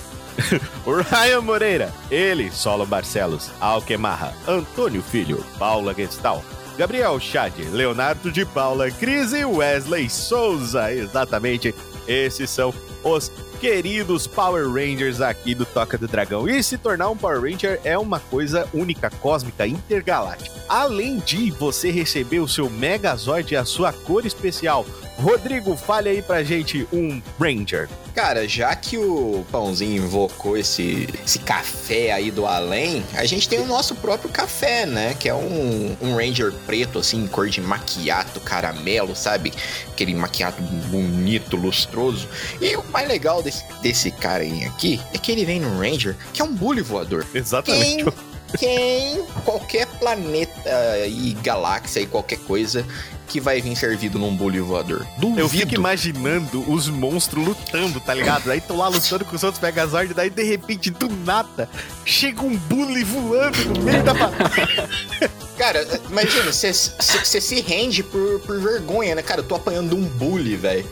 Ryan 1.11 1.41
Moreira, 1.41 1.93
ele, 2.11 2.51
Solo 2.51 2.87
Barcelos, 2.87 3.51
Alquemarra, 3.61 4.35
Antônio 4.47 5.03
Filho, 5.03 5.45
Paula 5.59 5.95
Gestal, 5.95 6.45
Gabriel 6.77 7.19
Chad, 7.21 7.53
Leonardo 7.73 8.33
de 8.33 8.45
Paula, 8.45 8.91
Cris 8.91 9.33
e 9.33 9.45
Wesley 9.45 10.09
Souza. 10.09 10.93
Exatamente, 10.93 11.75
esses 12.07 12.49
são 12.49 12.73
os 13.05 13.31
queridos 13.61 14.27
Power 14.27 14.67
Rangers 14.67 15.21
aqui 15.21 15.55
do 15.55 15.67
Toca 15.67 15.99
do 15.99 16.09
Dragão. 16.09 16.49
E 16.49 16.63
se 16.63 16.79
tornar 16.79 17.11
um 17.11 17.17
Power 17.17 17.43
Ranger 17.43 17.79
é 17.85 17.99
uma 17.99 18.19
coisa 18.19 18.67
única, 18.73 19.11
cósmica, 19.11 19.67
intergaláctica. 19.67 20.59
Além 20.67 21.19
de 21.19 21.51
você 21.51 21.91
receber 21.91 22.41
o 22.41 22.49
seu 22.49 22.71
Megazord 22.71 23.53
e 23.53 23.57
a 23.57 23.65
sua 23.67 23.93
cor 23.93 24.25
especial, 24.25 24.87
Rodrigo, 25.21 25.77
fale 25.77 26.09
aí 26.09 26.23
pra 26.23 26.43
gente 26.43 26.87
um 26.93 27.21
Ranger. 27.39 27.89
Cara, 28.15 28.49
já 28.49 28.75
que 28.75 28.99
o 28.99 29.45
Pãozinho 29.53 30.03
invocou 30.05 30.57
esse, 30.57 31.09
esse 31.25 31.39
café 31.39 32.13
aí 32.13 32.31
do 32.31 32.47
além, 32.47 33.05
a 33.15 33.25
gente 33.25 33.49
tem 33.49 33.61
o 33.61 33.67
nosso 33.67 33.95
próprio 33.95 34.31
café, 34.31 34.87
né? 34.87 35.15
Que 35.19 35.29
é 35.29 35.35
um, 35.35 35.97
um 36.01 36.17
Ranger 36.17 36.53
preto, 36.67 36.99
assim, 36.99 37.27
cor 37.27 37.49
de 37.49 37.61
maquiato, 37.61 38.41
caramelo, 38.41 39.15
sabe? 39.15 39.53
Aquele 39.89 40.15
maquiato 40.15 40.63
bonito, 40.63 41.57
lustroso. 41.57 42.29
E 42.61 42.75
o 42.77 42.85
mais 42.91 43.07
legal 43.07 43.43
desse, 43.43 43.65
desse 43.83 44.11
cara 44.11 44.43
aí 44.43 44.65
aqui 44.65 45.01
é 45.13 45.19
que 45.19 45.31
ele 45.31 45.45
vem 45.45 45.61
no 45.61 45.79
Ranger, 45.79 46.17
que 46.33 46.43
é 46.43 46.45
um 46.45 46.53
bully 46.53 46.83
voador. 46.83 47.27
Exatamente. 47.33 48.05
Quem, 48.05 48.15
quem, 48.59 49.25
qualquer 49.45 49.87
planeta 49.87 51.07
e 51.07 51.35
galáxia 51.43 52.01
e 52.01 52.07
qualquer 52.07 52.39
coisa 52.41 52.85
que 53.31 53.41
vai 53.41 53.61
vir 53.61 53.77
servido 53.77 54.19
num 54.19 54.35
bully 54.35 54.59
voador. 54.61 55.07
Duvido. 55.17 55.41
Eu 55.41 55.49
fico 55.49 55.73
imaginando 55.73 56.69
os 56.69 56.89
monstros 56.89 57.47
lutando, 57.47 58.01
tá 58.01 58.13
ligado? 58.13 58.51
Aí 58.51 58.61
tô 58.61 58.77
lá 58.77 58.89
lutando 58.89 59.25
com 59.25 59.37
os 59.37 59.45
outros 59.45 59.63
Megazord, 59.63 60.13
daí 60.13 60.29
de 60.29 60.43
repente, 60.43 60.91
do 60.91 61.09
nada, 61.25 61.71
chega 62.05 62.43
um 62.43 62.57
bully 62.57 63.05
voando 63.05 63.65
no 63.67 63.83
meio 63.83 64.03
da 64.03 64.13
batalha. 64.13 64.91
Cara, 65.57 65.87
imagina, 66.09 66.51
você 66.51 66.73
se 66.73 67.61
rende 67.61 68.03
por, 68.03 68.41
por 68.41 68.59
vergonha, 68.61 69.15
né? 69.15 69.23
Cara, 69.23 69.41
eu 69.41 69.45
tô 69.45 69.55
apanhando 69.55 69.95
um 69.95 70.03
bully, 70.03 70.57
velho. 70.57 70.87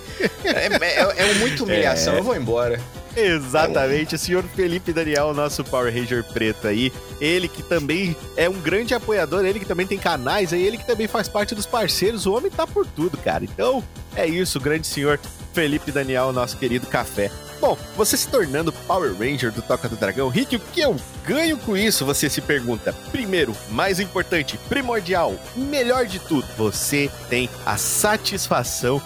É, 0.45 0.67
é, 0.67 1.31
é 1.31 1.35
muita 1.35 1.65
humilhação, 1.65 2.15
é. 2.15 2.19
eu 2.19 2.23
vou 2.23 2.37
embora. 2.37 2.79
Exatamente, 3.19 4.15
o 4.15 4.19
senhor 4.19 4.45
Felipe 4.45 4.93
Daniel, 4.93 5.35
nosso 5.35 5.65
Power 5.65 5.93
Ranger 5.93 6.23
preto 6.25 6.69
aí. 6.69 6.93
Ele 7.21 7.49
que 7.49 7.63
também 7.63 8.17
é 8.37 8.49
um 8.49 8.61
grande 8.61 8.95
apoiador, 8.95 9.45
ele 9.45 9.59
que 9.59 9.67
também 9.67 9.87
tem 9.87 9.99
canais 9.99 10.53
aí, 10.53 10.63
ele 10.63 10.79
que 10.79 10.87
também 10.87 11.09
faz 11.09 11.29
parte 11.29 11.55
dos 11.55 11.67
parceiros. 11.67 12.27
O 12.27 12.35
homem 12.35 12.51
tá 12.51 12.67
por 12.67 12.87
tudo, 12.87 13.19
cara. 13.19 13.45
Então, 13.45 13.83
é 14.15 14.27
isso, 14.27 14.61
grande 14.61 14.87
senhor 14.87 15.19
Felipe 15.53 15.91
Daniel, 15.91 16.33
nosso 16.33 16.57
querido 16.57 16.87
café. 16.87 17.31
Bom, 17.61 17.77
você 17.97 18.17
se 18.17 18.29
tornando 18.29 18.73
Power 18.73 19.13
Ranger 19.19 19.51
do 19.51 19.61
Toca 19.61 19.89
do 19.89 19.97
Dragão, 19.97 20.29
Rick, 20.29 20.55
o 20.55 20.61
que 20.61 20.81
eu 20.81 20.95
ganho 21.27 21.59
com 21.59 21.77
isso? 21.77 22.05
Você 22.05 22.31
se 22.31 22.41
pergunta. 22.41 22.93
Primeiro, 23.11 23.53
mais 23.71 23.99
importante, 23.99 24.57
primordial, 24.69 25.35
melhor 25.57 26.07
de 26.07 26.21
tudo, 26.21 26.47
você 26.57 27.11
tem 27.29 27.51
a 27.67 27.77
satisfação 27.77 29.03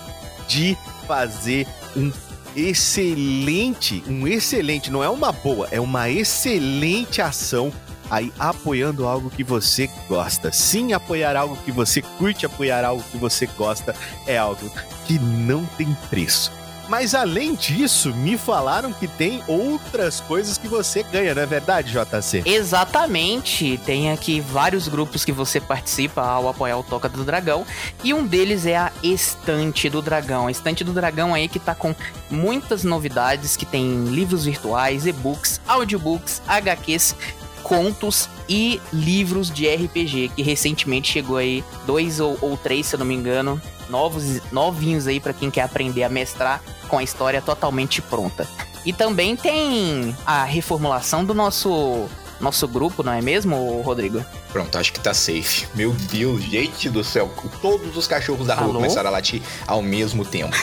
de 0.47 0.77
fazer 1.07 1.67
um 1.97 2.11
excelente, 2.57 4.03
um 4.09 4.27
excelente, 4.27 4.91
não 4.91 5.03
é 5.03 5.09
uma 5.09 5.33
boa, 5.33 5.69
é 5.71 5.81
uma 5.81 6.09
excelente 6.11 7.21
ação 7.21 7.73
aí 8.11 8.33
apoiando 8.39 9.07
algo 9.07 9.31
que 9.31 9.43
você 9.43 9.89
gosta. 10.09 10.53
Sim, 10.53 10.93
apoiar 10.93 11.35
algo 11.35 11.57
que 11.65 11.73
você 11.73 12.03
curte, 12.03 12.45
apoiar 12.45 12.85
algo 12.85 13.03
que 13.11 13.17
você 13.17 13.47
gosta 13.47 13.95
é 14.27 14.37
algo 14.37 14.71
que 15.07 15.19
não 15.19 15.65
tem 15.79 15.97
preço. 16.11 16.53
Mas 16.89 17.15
além 17.15 17.55
disso, 17.55 18.15
me 18.15 18.37
falaram 18.37 18.93
que 18.93 19.07
tem 19.07 19.43
outras 19.47 20.21
coisas 20.21 20.59
que 20.59 20.69
você 20.69 21.03
ganha, 21.03 21.35
não 21.35 21.43
é 21.43 21.47
verdade, 21.47 21.93
JC? 21.93 22.43
Exatamente. 22.45 23.81
Tem 23.85 24.11
aqui 24.11 24.41
vários 24.41 24.89
grupos 24.89 25.25
que 25.25 25.33
você 25.33 25.61
participa 25.61 26.23
ao 26.23 26.49
apoiar 26.49 26.79
o 26.79 26.83
Toca 26.83 27.09
do 27.09 27.25
Dragão. 27.25 27.65
E 28.03 28.13
um 28.13 28.27
deles 28.27 28.67
é 28.67 28.77
a 28.77 28.93
Estante 29.03 29.89
do 29.89 30.03
Dragão. 30.03 30.47
A 30.47 30.51
Estante 30.51 30.85
do 30.85 30.93
Dragão 30.93 31.35
aí 31.35 31.49
que 31.49 31.59
tá 31.59 31.75
com 31.75 31.95
muitas 32.31 32.85
novidades, 32.85 33.57
que 33.57 33.65
tem 33.67 34.05
livros 34.05 34.45
virtuais, 34.45 35.07
e-books, 35.07 35.61
audiobooks, 35.67 36.43
HQs, 36.47 37.15
contos 37.63 38.29
e 38.49 38.81
livros 38.93 39.51
de 39.51 39.67
RPG, 39.67 40.33
que 40.35 40.43
recentemente 40.43 41.11
chegou 41.11 41.37
aí, 41.37 41.65
dois 41.87 42.21
ou, 42.21 42.37
ou 42.41 42.57
três, 42.57 42.87
se 42.87 42.95
eu 42.95 42.99
não 42.99 43.07
me 43.07 43.15
engano, 43.15 43.61
novos, 43.89 44.41
novinhos 44.51 45.07
aí 45.07 45.21
para 45.21 45.33
quem 45.33 45.51
quer 45.51 45.63
aprender 45.63 46.05
a 46.05 46.09
mestrar 46.09 46.63
com 46.89 46.99
a 46.99 47.03
história 47.03 47.41
totalmente 47.41 48.01
pronta. 48.03 48.47
E 48.85 48.93
também 48.93 49.37
tem 49.37 50.17
a 50.27 50.45
reformulação 50.45 51.25
do 51.25 51.35
nosso 51.35 52.09
nosso 52.43 52.67
grupo, 52.67 53.05
não 53.05 53.13
é 53.13 53.23
mesmo, 53.23 53.81
Rodrigo? 53.83 54.25
Pronto, 54.53 54.77
acho 54.77 54.93
que 54.93 54.99
tá 54.99 55.15
safe. 55.15 55.69
Meu 55.77 55.93
Deus, 55.93 56.43
gente 56.43 56.91
do 56.91 57.05
céu. 57.05 57.33
Todos 57.63 57.97
os 57.97 58.09
cachorros 58.09 58.49
da 58.49 58.55
rua 58.57 58.65
Alô? 58.65 58.75
começaram 58.75 59.09
a 59.09 59.13
latir 59.13 59.41
ao 59.65 59.81
mesmo 59.81 60.25
tempo. 60.25 60.55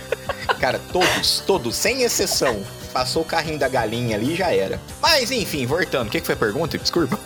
Cara, 0.60 0.78
todos, 0.92 1.42
todos, 1.46 1.74
sem 1.74 2.02
exceção. 2.02 2.62
Passou 2.92 3.22
o 3.22 3.24
carrinho 3.24 3.58
da 3.58 3.68
galinha 3.68 4.14
ali 4.14 4.34
e 4.34 4.36
já 4.36 4.54
era. 4.54 4.78
Mas 5.00 5.30
enfim, 5.30 5.64
voltando. 5.66 6.08
O 6.08 6.10
que, 6.10 6.20
que 6.20 6.26
foi 6.26 6.34
a 6.34 6.38
pergunta? 6.38 6.76
Desculpa. 6.76 7.18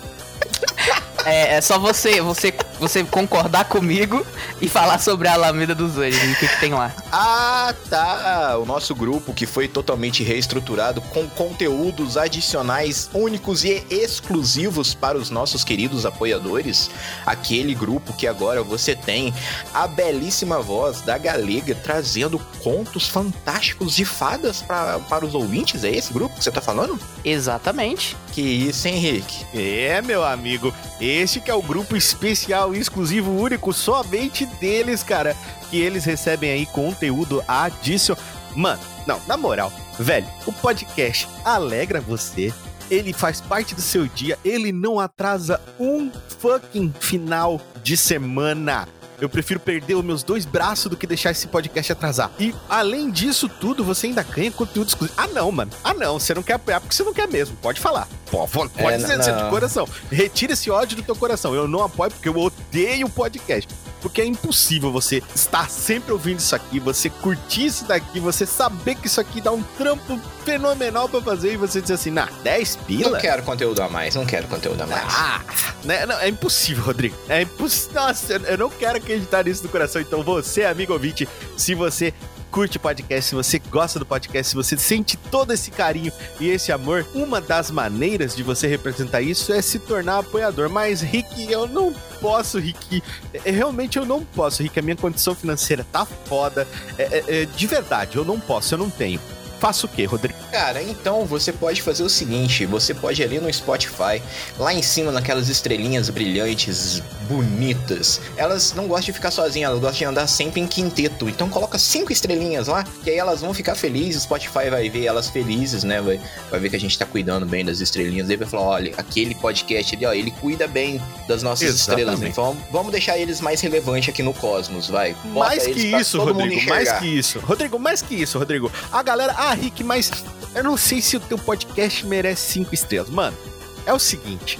É, 1.27 1.55
é 1.55 1.61
só 1.61 1.77
você, 1.77 2.21
você, 2.21 2.53
você 2.79 3.03
concordar 3.03 3.65
comigo 3.65 4.25
e 4.61 4.69
falar 4.69 4.97
sobre 4.97 5.27
a 5.27 5.33
Alameda 5.33 5.75
dos 5.75 5.97
Anjos 5.97 6.23
e 6.23 6.31
o 6.31 6.35
que, 6.37 6.47
que 6.47 6.59
tem 6.61 6.73
lá. 6.73 6.93
Ah, 7.11 7.75
tá. 7.89 8.57
O 8.57 8.65
nosso 8.65 8.95
grupo 8.95 9.33
que 9.33 9.45
foi 9.45 9.67
totalmente 9.67 10.23
reestruturado 10.23 11.01
com 11.01 11.27
conteúdos 11.27 12.15
adicionais 12.15 13.09
únicos 13.13 13.65
e 13.65 13.85
exclusivos 13.89 14.93
para 14.93 15.17
os 15.17 15.29
nossos 15.29 15.65
queridos 15.65 16.05
apoiadores. 16.05 16.89
Aquele 17.25 17.75
grupo 17.75 18.13
que 18.13 18.25
agora 18.25 18.63
você 18.63 18.95
tem 18.95 19.33
a 19.73 19.85
belíssima 19.85 20.61
voz 20.61 21.01
da 21.01 21.17
Galega 21.17 21.75
trazendo 21.75 22.39
contos 22.63 23.09
fantásticos 23.09 23.97
de 23.97 24.05
fadas 24.05 24.61
pra, 24.61 24.99
para 25.09 25.25
os 25.25 25.35
ouvintes. 25.35 25.83
É 25.83 25.89
esse 25.89 26.13
grupo 26.13 26.37
que 26.37 26.43
você 26.43 26.51
tá 26.51 26.61
falando? 26.61 26.97
Exatamente. 27.25 28.15
Que 28.31 28.41
isso, 28.41 28.87
Henrique? 28.87 29.45
É, 29.53 30.01
meu 30.01 30.23
amigo. 30.23 30.73
Este 31.17 31.41
que 31.41 31.49
é 31.49 31.53
o 31.55 31.63
grupo 31.63 31.95
especial, 31.95 32.75
exclusivo, 32.75 33.31
único, 33.31 33.73
somente 33.73 34.45
deles, 34.45 35.01
cara. 35.01 35.35
Que 35.67 35.81
eles 35.81 36.05
recebem 36.05 36.51
aí 36.51 36.67
conteúdo 36.67 37.43
adicional. 37.47 38.23
Mano, 38.55 38.79
não, 39.07 39.19
na 39.25 39.35
moral, 39.35 39.73
velho, 39.97 40.27
o 40.45 40.53
podcast 40.53 41.27
alegra 41.43 41.99
você. 41.99 42.53
Ele 42.89 43.13
faz 43.13 43.41
parte 43.41 43.73
do 43.73 43.81
seu 43.81 44.05
dia, 44.05 44.37
ele 44.45 44.71
não 44.71 44.99
atrasa 44.99 45.59
um 45.79 46.11
fucking 46.39 46.93
final 46.99 47.59
de 47.81 47.97
semana. 47.97 48.87
Eu 49.19 49.27
prefiro 49.27 49.59
perder 49.59 49.95
os 49.95 50.03
meus 50.03 50.21
dois 50.21 50.45
braços 50.45 50.89
do 50.89 50.95
que 50.95 51.07
deixar 51.07 51.31
esse 51.31 51.47
podcast 51.47 51.91
atrasar. 51.91 52.31
E 52.39 52.53
além 52.69 53.09
disso 53.09 53.49
tudo, 53.49 53.83
você 53.83 54.07
ainda 54.07 54.21
ganha 54.21 54.51
conteúdo 54.51 54.89
exclusivo. 54.89 55.19
Ah, 55.19 55.27
não, 55.27 55.51
mano. 55.51 55.71
Ah, 55.83 55.93
não. 55.93 56.19
Você 56.19 56.33
não 56.33 56.43
quer 56.43 56.53
apoiar 56.53 56.79
porque 56.79 56.95
você 56.95 57.03
não 57.03 57.13
quer 57.13 57.27
mesmo. 57.27 57.55
Pode 57.57 57.79
falar. 57.79 58.07
Pode, 58.29 58.51
pode 58.51 58.79
é, 58.79 58.97
dizer 58.97 59.17
não. 59.17 59.43
de 59.43 59.49
coração. 59.49 59.87
Retira 60.11 60.53
esse 60.53 60.69
ódio 60.69 60.97
do 60.97 61.03
teu 61.03 61.15
coração. 61.15 61.55
Eu 61.55 61.67
não 61.67 61.83
apoio 61.83 62.11
porque 62.11 62.29
eu 62.29 62.37
odeio 62.37 63.07
o 63.07 63.09
podcast. 63.09 63.73
Porque 64.01 64.21
é 64.21 64.25
impossível 64.25 64.91
você 64.91 65.21
estar 65.33 65.69
sempre 65.69 66.11
ouvindo 66.11 66.39
isso 66.39 66.55
aqui, 66.55 66.79
você 66.79 67.09
curtir 67.09 67.65
isso 67.65 67.85
daqui, 67.85 68.19
você 68.19 68.45
saber 68.45 68.95
que 68.95 69.07
isso 69.07 69.19
aqui 69.19 69.41
dá 69.41 69.51
um 69.51 69.63
trampo 69.77 70.19
fenomenal 70.45 71.09
para 71.09 71.21
fazer 71.21 71.53
e 71.53 71.57
você 71.57 71.81
dizer 71.81 71.95
assim, 71.95 72.11
nah, 72.11 72.29
10 72.43 72.75
pila? 72.87 73.11
Não 73.11 73.19
quero 73.19 73.43
conteúdo 73.43 73.81
a 73.81 73.89
mais, 73.89 74.15
não 74.15 74.25
quero 74.25 74.47
conteúdo 74.47 74.81
a 74.81 74.87
mais. 74.87 75.13
Ah, 75.13 75.41
né? 75.83 76.05
Não, 76.05 76.19
é 76.19 76.29
impossível, 76.29 76.83
Rodrigo. 76.83 77.15
É 77.27 77.41
impossível. 77.41 78.01
Nossa, 78.01 78.33
eu 78.33 78.57
não 78.57 78.69
quero 78.69 78.97
acreditar 78.97 79.43
nisso 79.43 79.63
no 79.63 79.69
coração. 79.69 80.01
Então 80.01 80.23
você, 80.23 80.63
amigo 80.63 80.93
ouvinte, 80.93 81.27
se 81.57 81.73
você 81.73 82.13
curte 82.51 82.79
podcast, 82.79 83.29
se 83.29 83.35
você 83.35 83.59
gosta 83.59 83.99
do 83.99 84.05
podcast, 84.05 84.49
se 84.49 84.55
você 84.55 84.77
sente 84.77 85.17
todo 85.17 85.53
esse 85.53 85.71
carinho 85.71 86.11
e 86.39 86.49
esse 86.49 86.71
amor, 86.71 87.05
uma 87.13 87.39
das 87.39 87.69
maneiras 87.71 88.35
de 88.35 88.43
você 88.43 88.67
representar 88.67 89.21
isso 89.21 89.53
é 89.53 89.61
se 89.61 89.79
tornar 89.79 90.19
apoiador. 90.19 90.69
Mas, 90.69 91.01
Rick, 91.01 91.51
eu 91.51 91.67
não 91.67 91.93
posso, 92.19 92.57
Rick. 92.59 93.03
É, 93.33 93.51
realmente 93.51 93.97
eu 93.97 94.05
não 94.05 94.23
posso, 94.23 94.63
Rick. 94.63 94.79
A 94.79 94.81
minha 94.81 94.95
condição 94.95 95.35
financeira 95.35 95.85
tá 95.91 96.05
foda. 96.05 96.67
É, 96.97 97.03
é, 97.03 97.41
é 97.41 97.45
de 97.45 97.67
verdade, 97.67 98.17
eu 98.17 98.25
não 98.25 98.39
posso, 98.39 98.73
eu 98.73 98.77
não 98.77 98.89
tenho 98.89 99.19
faço 99.59 99.85
o 99.85 99.89
quê, 99.89 100.05
Rodrigo? 100.05 100.37
Cara, 100.51 100.81
então 100.81 101.25
você 101.25 101.51
pode 101.51 101.81
fazer 101.81 102.03
o 102.03 102.09
seguinte: 102.09 102.65
você 102.65 102.93
pode 102.93 103.21
ir 103.21 103.25
ali 103.25 103.39
no 103.39 103.51
Spotify, 103.53 104.21
lá 104.57 104.73
em 104.73 104.81
cima, 104.81 105.11
naquelas 105.11 105.49
estrelinhas 105.49 106.09
brilhantes, 106.09 107.01
bonitas. 107.27 108.21
Elas 108.35 108.73
não 108.73 108.87
gostam 108.87 109.07
de 109.07 109.13
ficar 109.13 109.31
sozinhas, 109.31 109.69
elas 109.69 109.81
gostam 109.81 109.99
de 109.99 110.05
andar 110.05 110.27
sempre 110.27 110.61
em 110.61 110.67
quinteto. 110.67 111.27
Então 111.29 111.49
coloca 111.49 111.77
cinco 111.77 112.11
estrelinhas 112.11 112.67
lá, 112.67 112.83
que 113.03 113.09
aí 113.09 113.17
elas 113.17 113.41
vão 113.41 113.53
ficar 113.53 113.75
felizes. 113.75 114.21
O 114.21 114.25
Spotify 114.25 114.69
vai 114.69 114.89
ver 114.89 115.05
elas 115.05 115.29
felizes, 115.29 115.83
né? 115.83 116.01
Vai, 116.01 116.19
vai 116.49 116.59
ver 116.59 116.69
que 116.69 116.75
a 116.75 116.79
gente 116.79 116.97
tá 116.97 117.05
cuidando 117.05 117.45
bem 117.45 117.63
das 117.63 117.79
estrelinhas. 117.79 118.29
Aí 118.29 118.37
vai 118.37 118.47
falar: 118.47 118.63
olha, 118.63 118.93
aquele 118.97 119.35
podcast 119.35 119.95
ali, 119.95 120.05
ó, 120.05 120.13
ele 120.13 120.31
cuida 120.31 120.67
bem 120.67 121.01
das 121.27 121.43
nossas 121.43 121.69
Exatamente. 121.69 122.09
estrelas. 122.09 122.21
Então 122.29 122.57
vamos 122.71 122.91
deixar 122.91 123.17
eles 123.17 123.41
mais 123.41 123.61
relevantes 123.61 124.09
aqui 124.09 124.23
no 124.23 124.33
cosmos, 124.33 124.87
vai. 124.87 125.13
Bota 125.25 125.49
mais 125.49 125.65
que 125.67 125.95
isso, 125.95 126.19
Rodrigo, 126.19 126.69
mais 126.69 126.91
que 126.93 127.05
isso. 127.05 127.39
Rodrigo, 127.39 127.79
mais 127.79 128.01
que 128.01 128.15
isso, 128.15 128.39
Rodrigo. 128.39 128.71
A 128.91 129.03
galera, 129.03 129.33
ah, 129.47 129.53
Rick, 129.53 129.83
mas 129.83 130.11
eu 130.53 130.63
não 130.63 130.75
sei 130.75 131.01
se 131.01 131.15
o 131.15 131.19
teu 131.19 131.37
podcast 131.37 132.05
merece 132.05 132.53
cinco 132.53 132.73
estrelas. 132.73 133.09
Mano, 133.09 133.37
é 133.85 133.93
o 133.93 133.99
seguinte: 133.99 134.59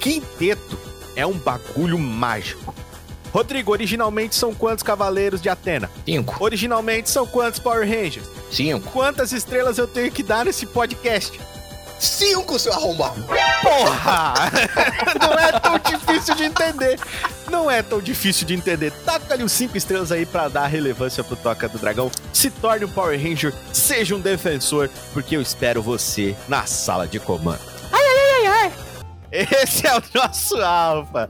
quinteto 0.00 0.78
é 1.14 1.26
um 1.26 1.34
bagulho 1.34 1.98
mágico. 1.98 2.74
Rodrigo, 3.32 3.72
originalmente 3.72 4.34
são 4.34 4.54
quantos 4.54 4.82
Cavaleiros 4.82 5.40
de 5.40 5.48
Atena? 5.48 5.90
Cinco. 6.04 6.36
Originalmente 6.38 7.08
são 7.08 7.26
quantos 7.26 7.58
Power 7.58 7.88
Rangers? 7.88 8.26
Cinco. 8.50 8.90
Quantas 8.90 9.32
estrelas 9.32 9.78
eu 9.78 9.86
tenho 9.86 10.12
que 10.12 10.22
dar 10.22 10.44
nesse 10.44 10.66
podcast? 10.66 11.40
Cinco, 12.02 12.58
seu 12.58 12.72
arrombado! 12.72 13.24
Porra! 13.62 14.34
Não 15.22 15.38
é 15.38 15.52
tão 15.52 15.78
difícil 15.78 16.34
de 16.34 16.44
entender. 16.44 16.98
Não 17.48 17.70
é 17.70 17.80
tão 17.80 18.00
difícil 18.00 18.44
de 18.44 18.54
entender. 18.54 18.90
Taca-lhe 19.04 19.44
os 19.44 19.52
cinco 19.52 19.76
estrelas 19.76 20.10
aí 20.10 20.26
para 20.26 20.48
dar 20.48 20.66
relevância 20.66 21.22
pro 21.22 21.36
Toca 21.36 21.68
do 21.68 21.78
Dragão. 21.78 22.10
Se 22.32 22.50
torne 22.50 22.86
um 22.86 22.90
Power 22.90 23.16
Ranger, 23.16 23.54
seja 23.72 24.16
um 24.16 24.20
defensor, 24.20 24.90
porque 25.12 25.36
eu 25.36 25.40
espero 25.40 25.80
você 25.80 26.34
na 26.48 26.66
sala 26.66 27.06
de 27.06 27.20
comando. 27.20 27.60
Ai, 27.92 28.02
ai, 28.02 28.46
ai, 28.46 28.46
ai, 28.46 28.72
Esse 29.62 29.86
é 29.86 29.96
o 29.96 30.02
nosso 30.12 30.56
alfa. 30.56 31.28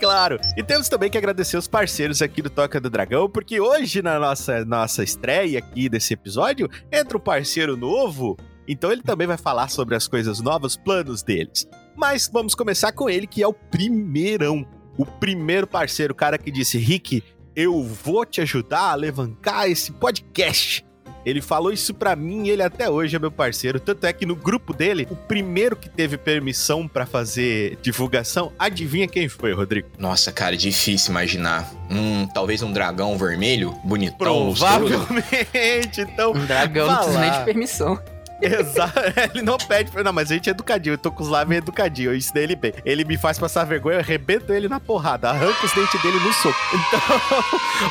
Claro. 0.00 0.40
E 0.56 0.64
temos 0.64 0.88
também 0.88 1.10
que 1.10 1.18
agradecer 1.18 1.56
os 1.56 1.68
parceiros 1.68 2.20
aqui 2.22 2.42
do 2.42 2.50
Toca 2.50 2.80
do 2.80 2.90
Dragão, 2.90 3.30
porque 3.30 3.60
hoje 3.60 4.02
na 4.02 4.18
nossa, 4.18 4.64
nossa 4.64 5.04
estreia 5.04 5.60
aqui 5.60 5.88
desse 5.88 6.14
episódio, 6.14 6.68
entra 6.90 7.16
um 7.16 7.20
parceiro 7.20 7.76
novo 7.76 8.36
então 8.68 8.92
ele 8.92 9.02
também 9.02 9.26
vai 9.26 9.38
falar 9.38 9.68
sobre 9.68 9.96
as 9.96 10.06
coisas 10.06 10.40
novas, 10.40 10.76
planos 10.76 11.22
deles. 11.22 11.66
Mas 11.96 12.28
vamos 12.32 12.54
começar 12.54 12.92
com 12.92 13.08
ele, 13.08 13.26
que 13.26 13.42
é 13.42 13.48
o 13.48 13.52
primeirão. 13.52 14.66
O 14.96 15.06
primeiro 15.06 15.66
parceiro, 15.66 16.12
o 16.12 16.16
cara 16.16 16.38
que 16.38 16.50
disse: 16.50 16.76
Rick, 16.76 17.22
eu 17.56 17.82
vou 17.82 18.24
te 18.24 18.40
ajudar 18.40 18.90
a 18.90 18.94
levantar 18.94 19.68
esse 19.68 19.90
podcast. 19.92 20.84
Ele 21.24 21.42
falou 21.42 21.72
isso 21.72 21.92
pra 21.92 22.16
mim 22.16 22.46
e 22.46 22.50
ele 22.50 22.62
até 22.62 22.88
hoje 22.88 23.14
é 23.16 23.18
meu 23.18 23.30
parceiro. 23.30 23.78
Tanto 23.78 24.06
é 24.06 24.12
que 24.12 24.24
no 24.24 24.34
grupo 24.34 24.72
dele, 24.72 25.06
o 25.10 25.16
primeiro 25.16 25.76
que 25.76 25.88
teve 25.88 26.16
permissão 26.16 26.88
para 26.88 27.04
fazer 27.04 27.76
divulgação, 27.82 28.52
adivinha 28.58 29.06
quem 29.06 29.28
foi, 29.28 29.52
Rodrigo? 29.52 29.88
Nossa, 29.98 30.32
cara, 30.32 30.56
difícil 30.56 31.10
imaginar. 31.10 31.70
Hum, 31.90 32.26
talvez 32.32 32.62
um 32.62 32.72
dragão 32.72 33.18
vermelho, 33.18 33.72
bonitão. 33.84 34.16
Provavelmente, 34.54 36.00
então. 36.00 36.32
Um 36.32 36.46
dragão 36.46 36.86
não 36.86 36.96
precisa 36.96 37.20
nem 37.20 37.30
de 37.30 37.44
permissão. 37.44 38.00
Exato. 38.60 38.98
Ele 39.34 39.42
não 39.42 39.58
pede. 39.58 39.90
pra- 39.90 40.02
Não, 40.04 40.12
mas 40.12 40.30
a 40.30 40.34
gente 40.34 40.48
é 40.48 40.52
educadinho. 40.52 40.94
Eu 40.94 40.98
tô 40.98 41.10
com 41.10 41.22
os 41.22 41.28
lábios 41.28 41.58
educadinho. 41.58 42.10
Eu 42.12 42.16
ensinei 42.16 42.44
ele 42.44 42.56
bem. 42.56 42.72
Ele 42.84 43.04
me 43.04 43.16
faz 43.18 43.38
passar 43.38 43.64
vergonha, 43.64 43.96
eu 43.96 44.00
arrebento 44.00 44.52
ele 44.52 44.68
na 44.68 44.78
porrada. 44.78 45.30
Arranco 45.30 45.64
os 45.66 45.72
dentes 45.72 46.00
dele 46.02 46.18
no 46.20 46.32
soco. 46.32 46.58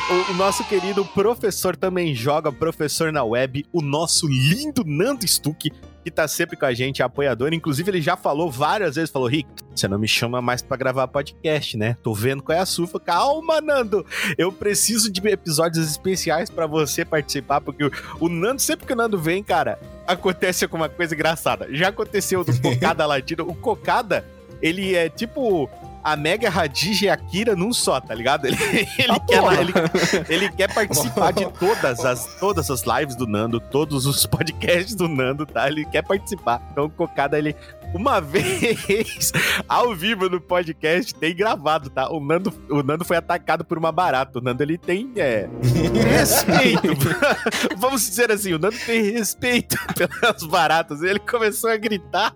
Então, 0.08 0.30
o 0.30 0.34
nosso 0.34 0.64
querido 0.64 1.04
professor 1.04 1.76
também 1.76 2.14
joga, 2.14 2.50
professor 2.52 3.12
na 3.12 3.22
web. 3.24 3.64
O 3.72 3.80
nosso 3.82 4.26
lindo 4.26 4.82
Nando 4.84 5.26
Stuck, 5.26 5.70
que 6.08 6.14
tá 6.14 6.26
sempre 6.26 6.56
com 6.56 6.64
a 6.64 6.72
gente, 6.72 7.02
apoiador. 7.02 7.52
Inclusive, 7.52 7.90
ele 7.90 8.00
já 8.00 8.16
falou 8.16 8.50
várias 8.50 8.96
vezes: 8.96 9.10
falou, 9.10 9.28
Rick, 9.28 9.48
você 9.74 9.86
não 9.86 9.98
me 9.98 10.08
chama 10.08 10.40
mais 10.40 10.62
pra 10.62 10.76
gravar 10.76 11.06
podcast, 11.08 11.76
né? 11.76 11.96
Tô 12.02 12.14
vendo 12.14 12.42
qual 12.42 12.56
é 12.56 12.60
a 12.60 12.66
sua. 12.66 12.88
Calma, 12.98 13.60
Nando. 13.60 14.04
Eu 14.36 14.50
preciso 14.50 15.10
de 15.10 15.26
episódios 15.28 15.88
especiais 15.88 16.48
pra 16.48 16.66
você 16.66 17.04
participar, 17.04 17.60
porque 17.60 17.84
o, 17.84 17.90
o 18.18 18.28
Nando, 18.28 18.60
sempre 18.60 18.86
que 18.86 18.92
o 18.92 18.96
Nando 18.96 19.18
vem, 19.18 19.42
cara, 19.42 19.78
acontece 20.06 20.64
alguma 20.64 20.88
coisa 20.88 21.14
engraçada. 21.14 21.68
Já 21.70 21.88
aconteceu 21.88 22.42
do 22.42 22.56
Cocada 22.60 23.04
Latino. 23.06 23.44
O 23.44 23.54
Cocada, 23.54 24.24
ele 24.62 24.94
é 24.94 25.08
tipo 25.08 25.68
a 26.12 26.16
Mega 26.16 26.48
Hadid 26.48 27.04
e 27.04 27.08
a 27.08 27.16
Kira 27.16 27.54
num 27.54 27.72
só, 27.72 28.00
tá 28.00 28.14
ligado? 28.14 28.46
Ele, 28.46 28.56
ele, 28.98 29.12
Ah, 29.12 29.20
quer, 29.20 29.42
ele, 29.60 29.72
ele 30.28 30.48
quer 30.50 30.72
participar 30.72 31.32
de 31.32 31.46
todas 31.58 32.04
as, 32.04 32.26
todas 32.38 32.70
as 32.70 32.82
lives 32.82 33.16
do 33.16 33.26
Nando, 33.26 33.60
todos 33.60 34.06
os 34.06 34.26
podcasts 34.26 34.94
do 34.94 35.08
Nando, 35.08 35.46
tá? 35.46 35.68
Ele 35.68 35.84
quer 35.84 36.02
participar. 36.02 36.62
Então 36.72 36.86
o 36.86 36.90
Cocada, 36.90 37.38
ele 37.38 37.54
uma 37.94 38.20
vez 38.20 39.32
ao 39.68 39.94
vivo 39.94 40.28
no 40.28 40.40
podcast 40.40 41.14
tem 41.14 41.34
gravado, 41.34 41.90
tá? 41.90 42.10
O 42.10 42.20
Nando, 42.20 42.52
o 42.68 42.82
Nando 42.82 43.04
foi 43.04 43.16
atacado 43.16 43.64
por 43.64 43.78
uma 43.78 43.90
barata. 43.92 44.38
O 44.38 44.42
Nando 44.42 44.62
ele 44.62 44.78
tem 44.78 45.12
é, 45.16 45.48
respeito. 46.10 46.88
Vamos 47.76 48.08
dizer 48.08 48.30
assim, 48.30 48.52
o 48.52 48.58
Nando 48.58 48.76
tem 48.84 49.10
respeito 49.12 49.76
pelas 49.94 50.42
baratas. 50.44 51.02
Ele 51.02 51.18
começou 51.18 51.70
a 51.70 51.76
gritar. 51.76 52.34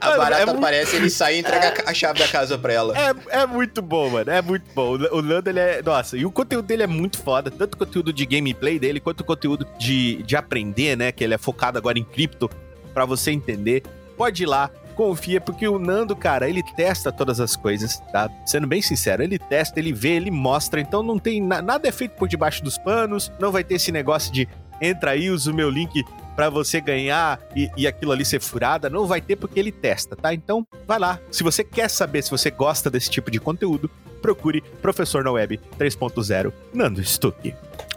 A 0.00 0.06
Mano, 0.06 0.18
barata 0.18 0.42
é 0.42 0.46
muito- 0.46 0.58
aparece, 0.58 0.96
ele 0.96 1.10
sai 1.10 1.36
e 1.36 1.40
entrega 1.40 1.74
a 1.86 1.94
chave 1.94 2.18
da 2.18 2.26
casa 2.28 2.58
pra 2.58 2.72
ela. 2.72 2.94
É, 2.98 3.14
é 3.42 3.46
muito 3.46 3.80
bom, 3.80 4.10
mano. 4.10 4.30
É 4.30 4.42
muito 4.42 4.64
bom. 4.74 4.96
O 4.96 5.18
o 5.18 5.22
Nando, 5.22 5.48
ele 5.48 5.60
é. 5.60 5.80
Nossa, 5.82 6.16
e 6.16 6.24
o 6.26 6.30
conteúdo 6.30 6.66
dele 6.66 6.82
é 6.82 6.86
muito 6.86 7.18
foda. 7.18 7.50
Tanto 7.50 7.74
o 7.74 7.78
conteúdo 7.78 8.12
de 8.12 8.26
gameplay 8.26 8.78
dele, 8.78 8.98
quanto 9.00 9.20
o 9.20 9.24
conteúdo 9.24 9.66
de, 9.78 10.22
de 10.24 10.36
aprender, 10.36 10.96
né? 10.96 11.12
Que 11.12 11.22
ele 11.24 11.34
é 11.34 11.38
focado 11.38 11.78
agora 11.78 11.98
em 11.98 12.04
cripto, 12.04 12.50
pra 12.92 13.04
você 13.04 13.30
entender. 13.30 13.82
Pode 14.16 14.42
ir 14.42 14.46
lá, 14.46 14.70
confia, 14.94 15.40
porque 15.40 15.66
o 15.66 15.78
Nando, 15.78 16.14
cara, 16.14 16.48
ele 16.48 16.62
testa 16.76 17.10
todas 17.10 17.40
as 17.40 17.56
coisas, 17.56 17.98
tá? 18.12 18.28
Sendo 18.44 18.66
bem 18.66 18.82
sincero, 18.82 19.22
ele 19.22 19.38
testa, 19.38 19.78
ele 19.80 19.92
vê, 19.92 20.10
ele 20.10 20.30
mostra. 20.30 20.80
Então 20.80 21.02
não 21.02 21.18
tem. 21.18 21.40
na- 21.40 21.62
nada 21.62 21.88
é 21.88 21.92
feito 21.92 22.12
por 22.16 22.28
debaixo 22.28 22.62
dos 22.62 22.76
panos. 22.76 23.32
Não 23.38 23.50
vai 23.52 23.64
ter 23.64 23.76
esse 23.76 23.90
negócio 23.92 24.32
de 24.32 24.46
entra 24.80 25.12
aí, 25.12 25.30
usa 25.30 25.50
o 25.50 25.54
meu 25.54 25.70
link 25.70 26.04
pra 26.34 26.48
você 26.48 26.80
ganhar 26.80 27.38
e, 27.54 27.70
e 27.76 27.86
aquilo 27.86 28.12
ali 28.12 28.24
ser 28.24 28.40
furada, 28.40 28.88
não 28.88 29.06
vai 29.06 29.20
ter 29.20 29.36
porque 29.36 29.60
ele 29.60 29.70
testa, 29.70 30.16
tá? 30.16 30.32
Então, 30.32 30.66
vai 30.86 30.98
lá. 30.98 31.18
Se 31.30 31.42
você 31.42 31.62
quer 31.62 31.88
saber 31.90 32.22
se 32.22 32.30
você 32.30 32.50
gosta 32.50 32.88
desse 32.90 33.10
tipo 33.10 33.30
de 33.30 33.38
conteúdo, 33.38 33.90
procure 34.22 34.62
Professor 34.80 35.24
na 35.24 35.32
Web 35.32 35.60
3.0 35.78 36.52
Nando 36.72 37.02
Stuck. 37.04 37.54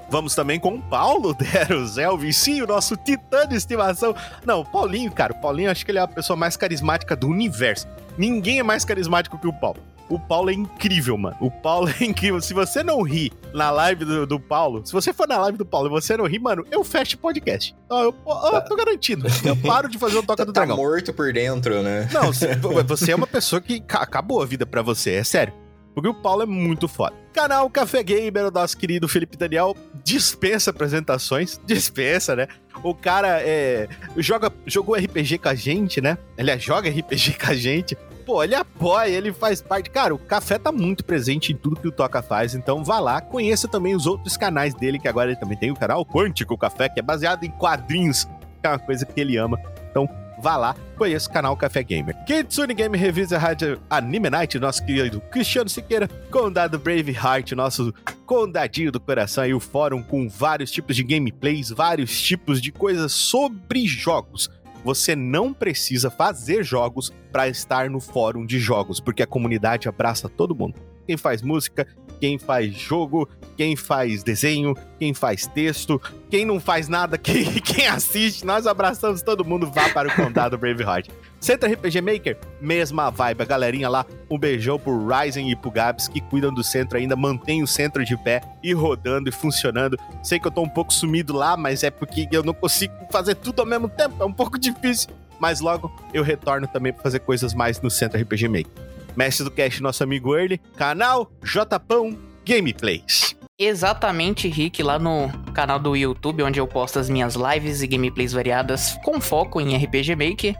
Vamos 0.09 0.35
também 0.35 0.59
com 0.59 0.75
o 0.75 0.81
Paulo 0.81 1.33
Deros 1.33 1.97
Elvis, 1.97 2.37
sim, 2.37 2.61
o 2.61 2.67
nosso 2.67 2.95
titã 2.97 3.47
de 3.47 3.55
estimação. 3.55 4.15
Não, 4.45 4.63
Paulinho, 4.63 5.11
cara, 5.11 5.33
Paulinho 5.33 5.71
acho 5.71 5.83
que 5.85 5.91
ele 5.91 5.99
é 5.99 6.01
a 6.01 6.07
pessoa 6.07 6.37
mais 6.37 6.55
carismática 6.55 7.15
do 7.15 7.27
universo. 7.27 7.87
Ninguém 8.17 8.59
é 8.59 8.63
mais 8.63 8.85
carismático 8.85 9.39
que 9.39 9.47
o 9.47 9.53
Paulo. 9.53 9.81
O 10.09 10.19
Paulo 10.19 10.49
é 10.49 10.53
incrível, 10.53 11.17
mano. 11.17 11.35
O 11.39 11.49
Paulo 11.49 11.89
é 11.99 12.03
incrível. 12.03 12.41
Se 12.41 12.53
você 12.53 12.83
não 12.83 13.01
ri 13.01 13.31
na 13.53 13.71
live 13.71 14.03
do, 14.05 14.27
do 14.27 14.39
Paulo, 14.39 14.85
se 14.85 14.91
você 14.91 15.13
for 15.13 15.27
na 15.27 15.37
live 15.39 15.57
do 15.57 15.65
Paulo 15.65 15.87
e 15.87 15.89
você 15.89 16.15
não 16.17 16.25
ri, 16.25 16.37
mano, 16.39 16.65
eu 16.69 16.83
fecho 16.83 17.15
o 17.15 17.19
podcast. 17.19 17.75
Ó, 17.89 18.03
Eu, 18.03 18.15
eu 18.53 18.61
tô 18.65 18.75
garantindo. 18.75 19.25
Eu 19.45 19.55
paro 19.55 19.87
de 19.89 19.97
fazer 19.97 20.17
o 20.17 20.21
Toca 20.23 20.37
Tá, 20.37 20.43
do 20.45 20.53
tá 20.53 20.61
Dragão. 20.61 20.77
morto 20.77 21.13
por 21.13 21.31
dentro, 21.33 21.81
né? 21.81 22.07
Não, 22.11 22.23
você 22.33 22.49
você 22.85 23.11
é 23.11 23.15
uma 23.15 23.25
pessoa 23.27 23.61
que 23.61 23.79
ca- 23.79 23.99
acabou 24.01 24.41
a 24.41 24.45
vida 24.45 24.65
pra 24.65 24.81
você, 24.81 25.11
é 25.13 25.23
sério. 25.23 25.53
Porque 25.95 26.09
o 26.09 26.13
Paulo 26.13 26.41
é 26.41 26.45
muito 26.47 26.87
foda. 26.87 27.13
Canal 27.31 27.69
Café 27.69 28.01
Gamer, 28.01 28.47
o 28.47 28.51
nosso 28.51 28.75
querido 28.75 29.07
Felipe 29.07 29.37
Daniel, 29.37 29.75
dispensa 30.03 30.71
apresentações. 30.71 31.59
Dispensa, 31.65 32.35
né? 32.35 32.47
O 32.83 32.95
cara 32.95 33.39
é, 33.41 33.87
joga, 34.17 34.51
jogou 34.65 34.95
RPG 34.95 35.37
com 35.37 35.49
a 35.49 35.55
gente, 35.55 36.01
né? 36.01 36.17
Ele 36.37 36.57
joga 36.57 36.89
RPG 36.89 37.37
com 37.39 37.51
a 37.51 37.53
gente. 37.53 37.95
Pô, 38.25 38.43
ele 38.43 38.55
apoia, 38.55 39.09
ele 39.09 39.33
faz 39.33 39.61
parte. 39.61 39.89
Cara, 39.89 40.15
o 40.15 40.17
café 40.17 40.57
tá 40.57 40.71
muito 40.71 41.03
presente 41.03 41.51
em 41.51 41.55
tudo 41.55 41.79
que 41.79 41.87
o 41.87 41.91
Toca 41.91 42.21
faz, 42.21 42.55
então 42.55 42.83
vá 42.83 42.99
lá, 42.99 43.19
conheça 43.19 43.67
também 43.67 43.95
os 43.95 44.05
outros 44.05 44.37
canais 44.37 44.73
dele, 44.73 44.99
que 44.99 45.07
agora 45.07 45.31
ele 45.31 45.39
também 45.39 45.57
tem 45.57 45.71
o 45.71 45.75
canal 45.75 46.05
Quântico 46.05 46.57
Café, 46.57 46.87
que 46.89 46.99
é 46.99 47.03
baseado 47.03 47.43
em 47.43 47.51
quadrinhos, 47.51 48.25
que 48.61 48.67
é 48.67 48.69
uma 48.69 48.79
coisa 48.79 49.05
que 49.05 49.19
ele 49.19 49.37
ama. 49.37 49.59
Então, 49.91 50.07
vá 50.41 50.55
lá, 50.55 50.75
conheça 50.97 51.29
o 51.29 51.33
canal 51.33 51.55
Café 51.57 51.83
Gamer. 51.83 52.15
Kitsune 52.25 52.73
Game 52.73 52.97
Reviews, 52.97 53.33
a 53.33 53.37
rádio 53.37 53.79
Anime 53.89 54.29
Night, 54.29 54.57
nosso 54.57 54.85
querido 54.85 55.21
Cristiano 55.31 55.69
Siqueira, 55.69 56.07
Condado 56.31 56.79
Braveheart, 56.79 57.51
nosso 57.51 57.93
condadinho 58.25 58.91
do 58.91 58.99
coração, 58.99 59.45
e 59.45 59.53
o 59.53 59.59
fórum 59.59 60.01
com 60.01 60.29
vários 60.29 60.71
tipos 60.71 60.95
de 60.95 61.03
gameplays, 61.03 61.69
vários 61.69 62.21
tipos 62.21 62.61
de 62.61 62.71
coisas 62.71 63.11
sobre 63.11 63.85
jogos. 63.85 64.49
Você 64.83 65.15
não 65.15 65.53
precisa 65.53 66.11
fazer 66.11 66.63
jogos 66.63 67.11
para 67.31 67.47
estar 67.47 67.89
no 67.89 67.99
fórum 67.99 68.45
de 68.45 68.59
jogos, 68.59 68.99
porque 68.99 69.23
a 69.23 69.27
comunidade 69.27 69.87
abraça 69.87 70.27
todo 70.27 70.55
mundo. 70.55 70.75
Quem 71.07 71.17
faz 71.17 71.41
música, 71.41 71.87
quem 72.19 72.37
faz 72.37 72.73
jogo, 72.73 73.29
quem 73.55 73.75
faz 73.75 74.23
desenho, 74.23 74.75
quem 74.99 75.13
faz 75.13 75.47
texto, 75.47 76.01
quem 76.29 76.45
não 76.45 76.59
faz 76.59 76.87
nada, 76.87 77.17
quem, 77.19 77.45
quem 77.55 77.87
assiste, 77.87 78.45
nós 78.45 78.67
abraçamos 78.67 79.21
todo 79.21 79.45
mundo, 79.45 79.69
vá 79.69 79.89
para 79.89 80.07
o 80.07 80.15
Condado 80.15 80.57
Braveheart. 80.57 81.09
Centro 81.39 81.69
RPG 81.69 81.99
Maker, 81.99 82.37
mesma 82.61 83.09
vibe, 83.09 83.41
a 83.41 83.45
galerinha 83.45 83.89
lá, 83.89 84.05
um 84.29 84.39
beijão 84.39 84.79
pro 84.79 85.05
Ryzen 85.05 85.51
e 85.51 85.55
pro 85.57 85.69
Gabs 85.69 86.07
que 86.07 86.21
cuidam 86.21 86.53
do 86.53 86.63
centro 86.63 86.97
ainda, 86.97 87.17
mantém 87.17 87.61
o 87.61 87.67
centro 87.67 88.05
de 88.05 88.15
pé 88.15 88.41
e 88.63 88.71
rodando 88.73 89.27
e 89.27 89.31
funcionando. 89.31 89.97
Sei 90.23 90.39
que 90.39 90.47
eu 90.47 90.51
tô 90.51 90.61
um 90.61 90.69
pouco 90.69 90.93
sumido 90.93 91.33
lá, 91.33 91.57
mas 91.57 91.83
é 91.83 91.91
porque 91.91 92.29
eu 92.31 92.43
não 92.43 92.53
consigo 92.53 92.93
fazer 93.11 93.35
tudo 93.35 93.59
ao 93.59 93.65
mesmo 93.65 93.89
tempo, 93.89 94.15
é 94.23 94.25
um 94.25 94.31
pouco 94.31 94.57
difícil. 94.57 95.09
Mas 95.37 95.59
logo 95.59 95.91
eu 96.13 96.23
retorno 96.23 96.65
também 96.65 96.93
pra 96.93 97.03
fazer 97.03 97.19
coisas 97.19 97.53
mais 97.53 97.81
no 97.81 97.91
Centro 97.91 98.21
RPG 98.21 98.47
Maker. 98.47 98.93
Mestre 99.15 99.43
do 99.43 99.51
Cast, 99.51 99.81
nosso 99.81 100.01
amigo 100.01 100.33
Early, 100.35 100.57
canal 100.77 101.29
Jpão 101.43 102.17
Gameplays. 102.45 103.35
Exatamente, 103.59 104.47
Rick, 104.47 104.81
lá 104.81 104.97
no 104.97 105.29
canal 105.53 105.77
do 105.77 105.95
YouTube, 105.95 106.41
onde 106.41 106.59
eu 106.59 106.65
posto 106.65 106.97
as 106.97 107.07
minhas 107.07 107.35
lives 107.35 107.83
e 107.83 107.87
gameplays 107.87 108.33
variadas 108.33 108.97
com 109.03 109.21
foco 109.21 109.61
em 109.61 109.77
RPG 109.77 110.15
Maker. 110.15 110.55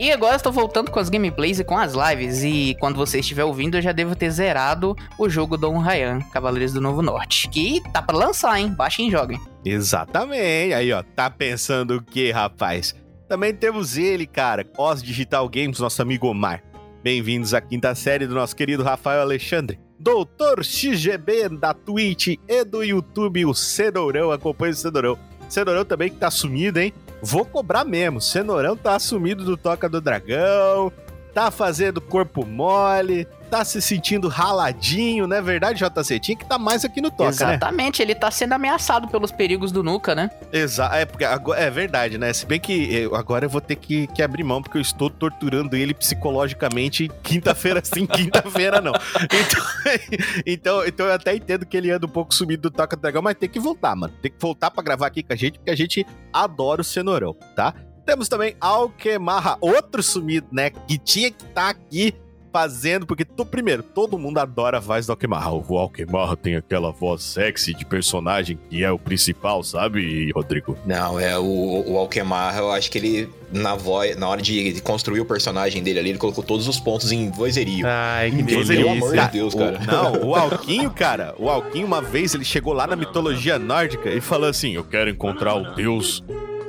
E 0.00 0.10
agora 0.10 0.36
estou 0.36 0.50
voltando 0.50 0.90
com 0.90 0.98
as 0.98 1.10
gameplays 1.10 1.58
e 1.58 1.64
com 1.64 1.76
as 1.76 1.92
lives. 1.92 2.42
E 2.42 2.74
quando 2.80 2.96
você 2.96 3.20
estiver 3.20 3.44
ouvindo, 3.44 3.76
eu 3.76 3.82
já 3.82 3.92
devo 3.92 4.16
ter 4.16 4.30
zerado 4.30 4.96
o 5.18 5.28
jogo 5.28 5.58
Dom 5.58 5.78
Ryan, 5.78 6.20
Cavaleiros 6.32 6.72
do 6.72 6.80
Novo 6.80 7.02
Norte. 7.02 7.50
Que 7.50 7.82
tá 7.92 8.00
pra 8.00 8.16
lançar, 8.16 8.58
hein? 8.58 8.68
Baixem 8.70 9.08
e 9.08 9.10
joguem. 9.10 9.38
Exatamente. 9.62 10.72
Aí, 10.72 10.90
ó, 10.90 11.02
tá 11.02 11.28
pensando 11.28 11.96
o 11.96 12.02
quê, 12.02 12.30
rapaz? 12.30 12.94
Também 13.28 13.52
temos 13.52 13.98
ele, 13.98 14.26
cara, 14.26 14.66
Os 14.78 15.02
Digital 15.02 15.46
Games, 15.50 15.80
nosso 15.80 16.00
amigo 16.00 16.26
Omar. 16.26 16.62
Bem-vindos 17.02 17.52
à 17.52 17.60
quinta 17.60 17.94
série 17.94 18.26
do 18.26 18.34
nosso 18.34 18.56
querido 18.56 18.82
Rafael 18.82 19.20
Alexandre. 19.20 19.78
Doutor 19.98 20.64
XGB 20.64 21.48
da 21.48 21.74
Twitch 21.74 22.38
e 22.46 22.64
do 22.64 22.84
YouTube, 22.84 23.44
o 23.46 23.54
Cenourão. 23.54 24.30
Acompanha 24.30 24.72
o 24.72 24.76
Cenourão. 24.76 25.18
Cenourão 25.48 25.84
também 25.84 26.10
que 26.10 26.16
tá 26.16 26.30
sumido, 26.30 26.78
hein? 26.78 26.92
Vou 27.20 27.44
cobrar 27.44 27.84
mesmo. 27.84 28.20
Cenourão 28.20 28.76
tá 28.76 28.98
sumido 28.98 29.44
do 29.44 29.56
Toca 29.56 29.88
do 29.88 30.00
Dragão, 30.00 30.92
tá 31.38 31.52
fazendo 31.52 32.00
corpo 32.00 32.44
mole, 32.44 33.24
tá 33.48 33.64
se 33.64 33.80
sentindo 33.80 34.26
raladinho, 34.26 35.24
não 35.28 35.36
é 35.36 35.40
verdade, 35.40 35.78
JC? 35.84 36.18
Tinha 36.18 36.36
que 36.36 36.44
tá 36.44 36.58
mais 36.58 36.84
aqui 36.84 37.00
no 37.00 37.10
Toca, 37.12 37.22
né? 37.22 37.28
Exatamente, 37.30 38.02
ele 38.02 38.12
tá 38.12 38.28
sendo 38.28 38.54
ameaçado 38.54 39.06
pelos 39.06 39.30
perigos 39.30 39.70
do 39.70 39.84
Nuka, 39.84 40.16
né? 40.16 40.32
Exato, 40.52 40.96
é, 40.96 41.04
porque 41.04 41.24
agora- 41.24 41.60
é 41.60 41.70
verdade, 41.70 42.18
né? 42.18 42.32
Se 42.32 42.44
bem 42.44 42.58
que 42.58 42.92
eu- 42.92 43.14
agora 43.14 43.44
eu 43.46 43.48
vou 43.48 43.60
ter 43.60 43.76
que, 43.76 44.08
que 44.08 44.20
abrir 44.20 44.42
mão, 44.42 44.60
porque 44.60 44.78
eu 44.78 44.82
estou 44.82 45.08
torturando 45.08 45.76
ele 45.76 45.94
psicologicamente 45.94 47.08
quinta-feira 47.22 47.80
sim, 47.84 48.04
quinta-feira 48.04 48.80
não. 48.80 48.92
Então, 49.22 49.64
então, 50.44 50.86
então 50.86 51.06
eu 51.06 51.12
até 51.14 51.36
entendo 51.36 51.64
que 51.64 51.76
ele 51.76 51.92
anda 51.92 52.04
um 52.04 52.10
pouco 52.10 52.34
sumido 52.34 52.68
do 52.68 52.70
Toca 52.76 52.96
do 52.96 53.00
Dragão, 53.00 53.22
mas 53.22 53.36
tem 53.36 53.48
que 53.48 53.60
voltar, 53.60 53.94
mano. 53.94 54.12
Tem 54.20 54.30
que 54.32 54.40
voltar 54.40 54.72
pra 54.72 54.82
gravar 54.82 55.06
aqui 55.06 55.22
com 55.22 55.32
a 55.32 55.36
gente, 55.36 55.58
porque 55.60 55.70
a 55.70 55.76
gente 55.76 56.04
adora 56.32 56.80
o 56.80 56.84
Cenourão, 56.84 57.34
tá? 57.54 57.72
Temos 58.08 58.26
também 58.26 58.56
Alquemarra, 58.58 59.58
outro 59.60 60.02
sumido, 60.02 60.46
né? 60.50 60.70
Que 60.70 60.96
tinha 60.96 61.30
que 61.30 61.44
estar 61.44 61.64
tá 61.64 61.68
aqui 61.68 62.14
fazendo, 62.50 63.06
porque 63.06 63.22
tu, 63.22 63.44
primeiro, 63.44 63.82
todo 63.82 64.18
mundo 64.18 64.38
adora 64.38 64.78
a 64.78 64.80
voz 64.80 65.04
do 65.04 65.12
Alquemarra. 65.12 65.52
O 65.52 65.76
Alquemarra 65.76 66.34
tem 66.34 66.56
aquela 66.56 66.90
voz 66.90 67.22
sexy 67.22 67.74
de 67.74 67.84
personagem 67.84 68.58
que 68.70 68.82
é 68.82 68.90
o 68.90 68.98
principal, 68.98 69.62
sabe, 69.62 70.32
Rodrigo? 70.32 70.74
Não, 70.86 71.20
é 71.20 71.38
o, 71.38 71.84
o 71.86 71.98
Alquemarra, 71.98 72.60
eu 72.60 72.72
acho 72.72 72.90
que 72.90 72.96
ele, 72.96 73.28
na 73.52 73.74
voz, 73.74 74.16
na 74.16 74.26
hora 74.26 74.40
de, 74.40 74.80
construir 74.80 75.20
o 75.20 75.26
personagem 75.26 75.82
dele 75.82 75.98
ali, 75.98 76.08
ele 76.08 76.18
colocou 76.18 76.42
todos 76.42 76.66
os 76.66 76.80
pontos 76.80 77.12
em 77.12 77.30
vozerio. 77.30 77.86
Ai, 77.86 78.30
que 78.30 78.42
delícia. 78.42 78.74
Pelo 78.74 78.88
amor 78.88 79.14
de 79.14 79.32
Deus, 79.32 79.54
cara. 79.54 79.78
O, 79.78 79.86
não, 79.86 80.28
o 80.30 80.34
Alquinho, 80.34 80.90
cara, 80.90 81.34
o 81.38 81.50
Alquinho, 81.50 81.86
uma 81.86 82.00
vez, 82.00 82.32
ele 82.32 82.46
chegou 82.46 82.72
lá 82.72 82.86
na 82.86 82.96
mitologia 82.96 83.58
nórdica 83.58 84.08
e 84.08 84.22
falou 84.22 84.48
assim: 84.48 84.72
Eu 84.72 84.84
quero 84.84 85.10
encontrar 85.10 85.54
o 85.56 85.74
deus 85.74 86.24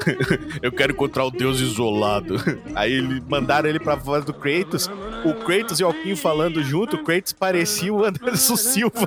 eu 0.61 0.71
quero 0.71 0.93
encontrar 0.93 1.25
o 1.25 1.31
Deus 1.31 1.59
isolado. 1.59 2.35
Aí 2.75 2.93
ele, 2.93 3.21
mandaram 3.27 3.69
ele 3.69 3.79
pra 3.79 3.95
voz 3.95 4.23
do 4.25 4.33
Kratos. 4.33 4.89
O 5.25 5.33
Kratos 5.45 5.79
e 5.79 5.83
o 5.83 5.87
Alquinho 5.87 6.17
falando 6.17 6.63
junto, 6.63 6.95
o 6.95 7.03
Kratos 7.03 7.33
parecia 7.33 7.93
o 7.93 8.03
Anderson 8.03 8.55
Silva. 8.55 9.01
Ô, 9.01 9.05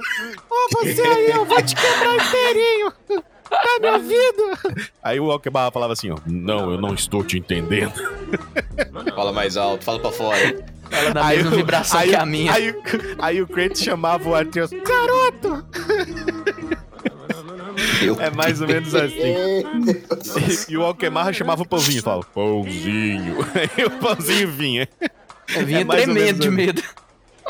oh, 0.51 0.69
você 0.85 1.01
aí, 1.01 1.31
eu 1.31 1.45
vou 1.45 1.63
te 1.63 1.75
quebrar 1.75 2.17
inteirinho. 2.17 2.93
Tá 3.51 3.79
me 3.81 3.91
ouvindo? 3.91 4.89
Aí 5.03 5.21
o 5.21 5.31
Alquebarra 5.31 5.71
falava 5.71 5.93
assim, 5.93 6.11
ó. 6.11 6.17
Não, 6.27 6.73
eu 6.73 6.81
não 6.81 6.95
estou 6.95 7.23
te 7.23 7.39
entendendo. 7.39 7.93
Fala 9.15 9.33
mais 9.33 9.57
alto, 9.57 9.85
fala 9.85 10.01
pra 10.01 10.11
fora. 10.11 10.65
Fala 10.91 11.15
na 11.15 11.25
mesma 11.29 11.51
vibração 11.51 12.01
aí, 12.01 12.09
que 12.11 12.17
a 12.17 12.27
minha. 12.27 12.53
Aí, 12.53 12.75
aí 13.19 13.43
o 13.43 13.47
Kratos 13.47 13.83
chamava 13.83 14.29
o 14.29 14.35
Atreus, 14.35 14.71
garoto! 14.71 15.67
É 18.21 18.31
mais 18.31 18.61
ou 18.61 18.69
menos 18.69 18.95
assim. 18.95 19.19
e, 19.19 20.73
e 20.73 20.77
o 20.77 20.83
Alquemarra 20.83 21.33
chamava 21.33 21.63
o 21.63 21.69
pãozinho, 21.69 22.03
falava, 22.03 22.25
pãozinho. 22.35 23.37
Aí 23.55 23.85
o 23.87 23.91
pãozinho 23.91 24.51
vinha. 24.51 24.89
É, 25.55 25.63
vinha 25.63 25.81
é 25.81 25.85
tremendo 25.85 26.41
de 26.41 26.49
assim. 26.49 26.57
medo. 26.57 26.83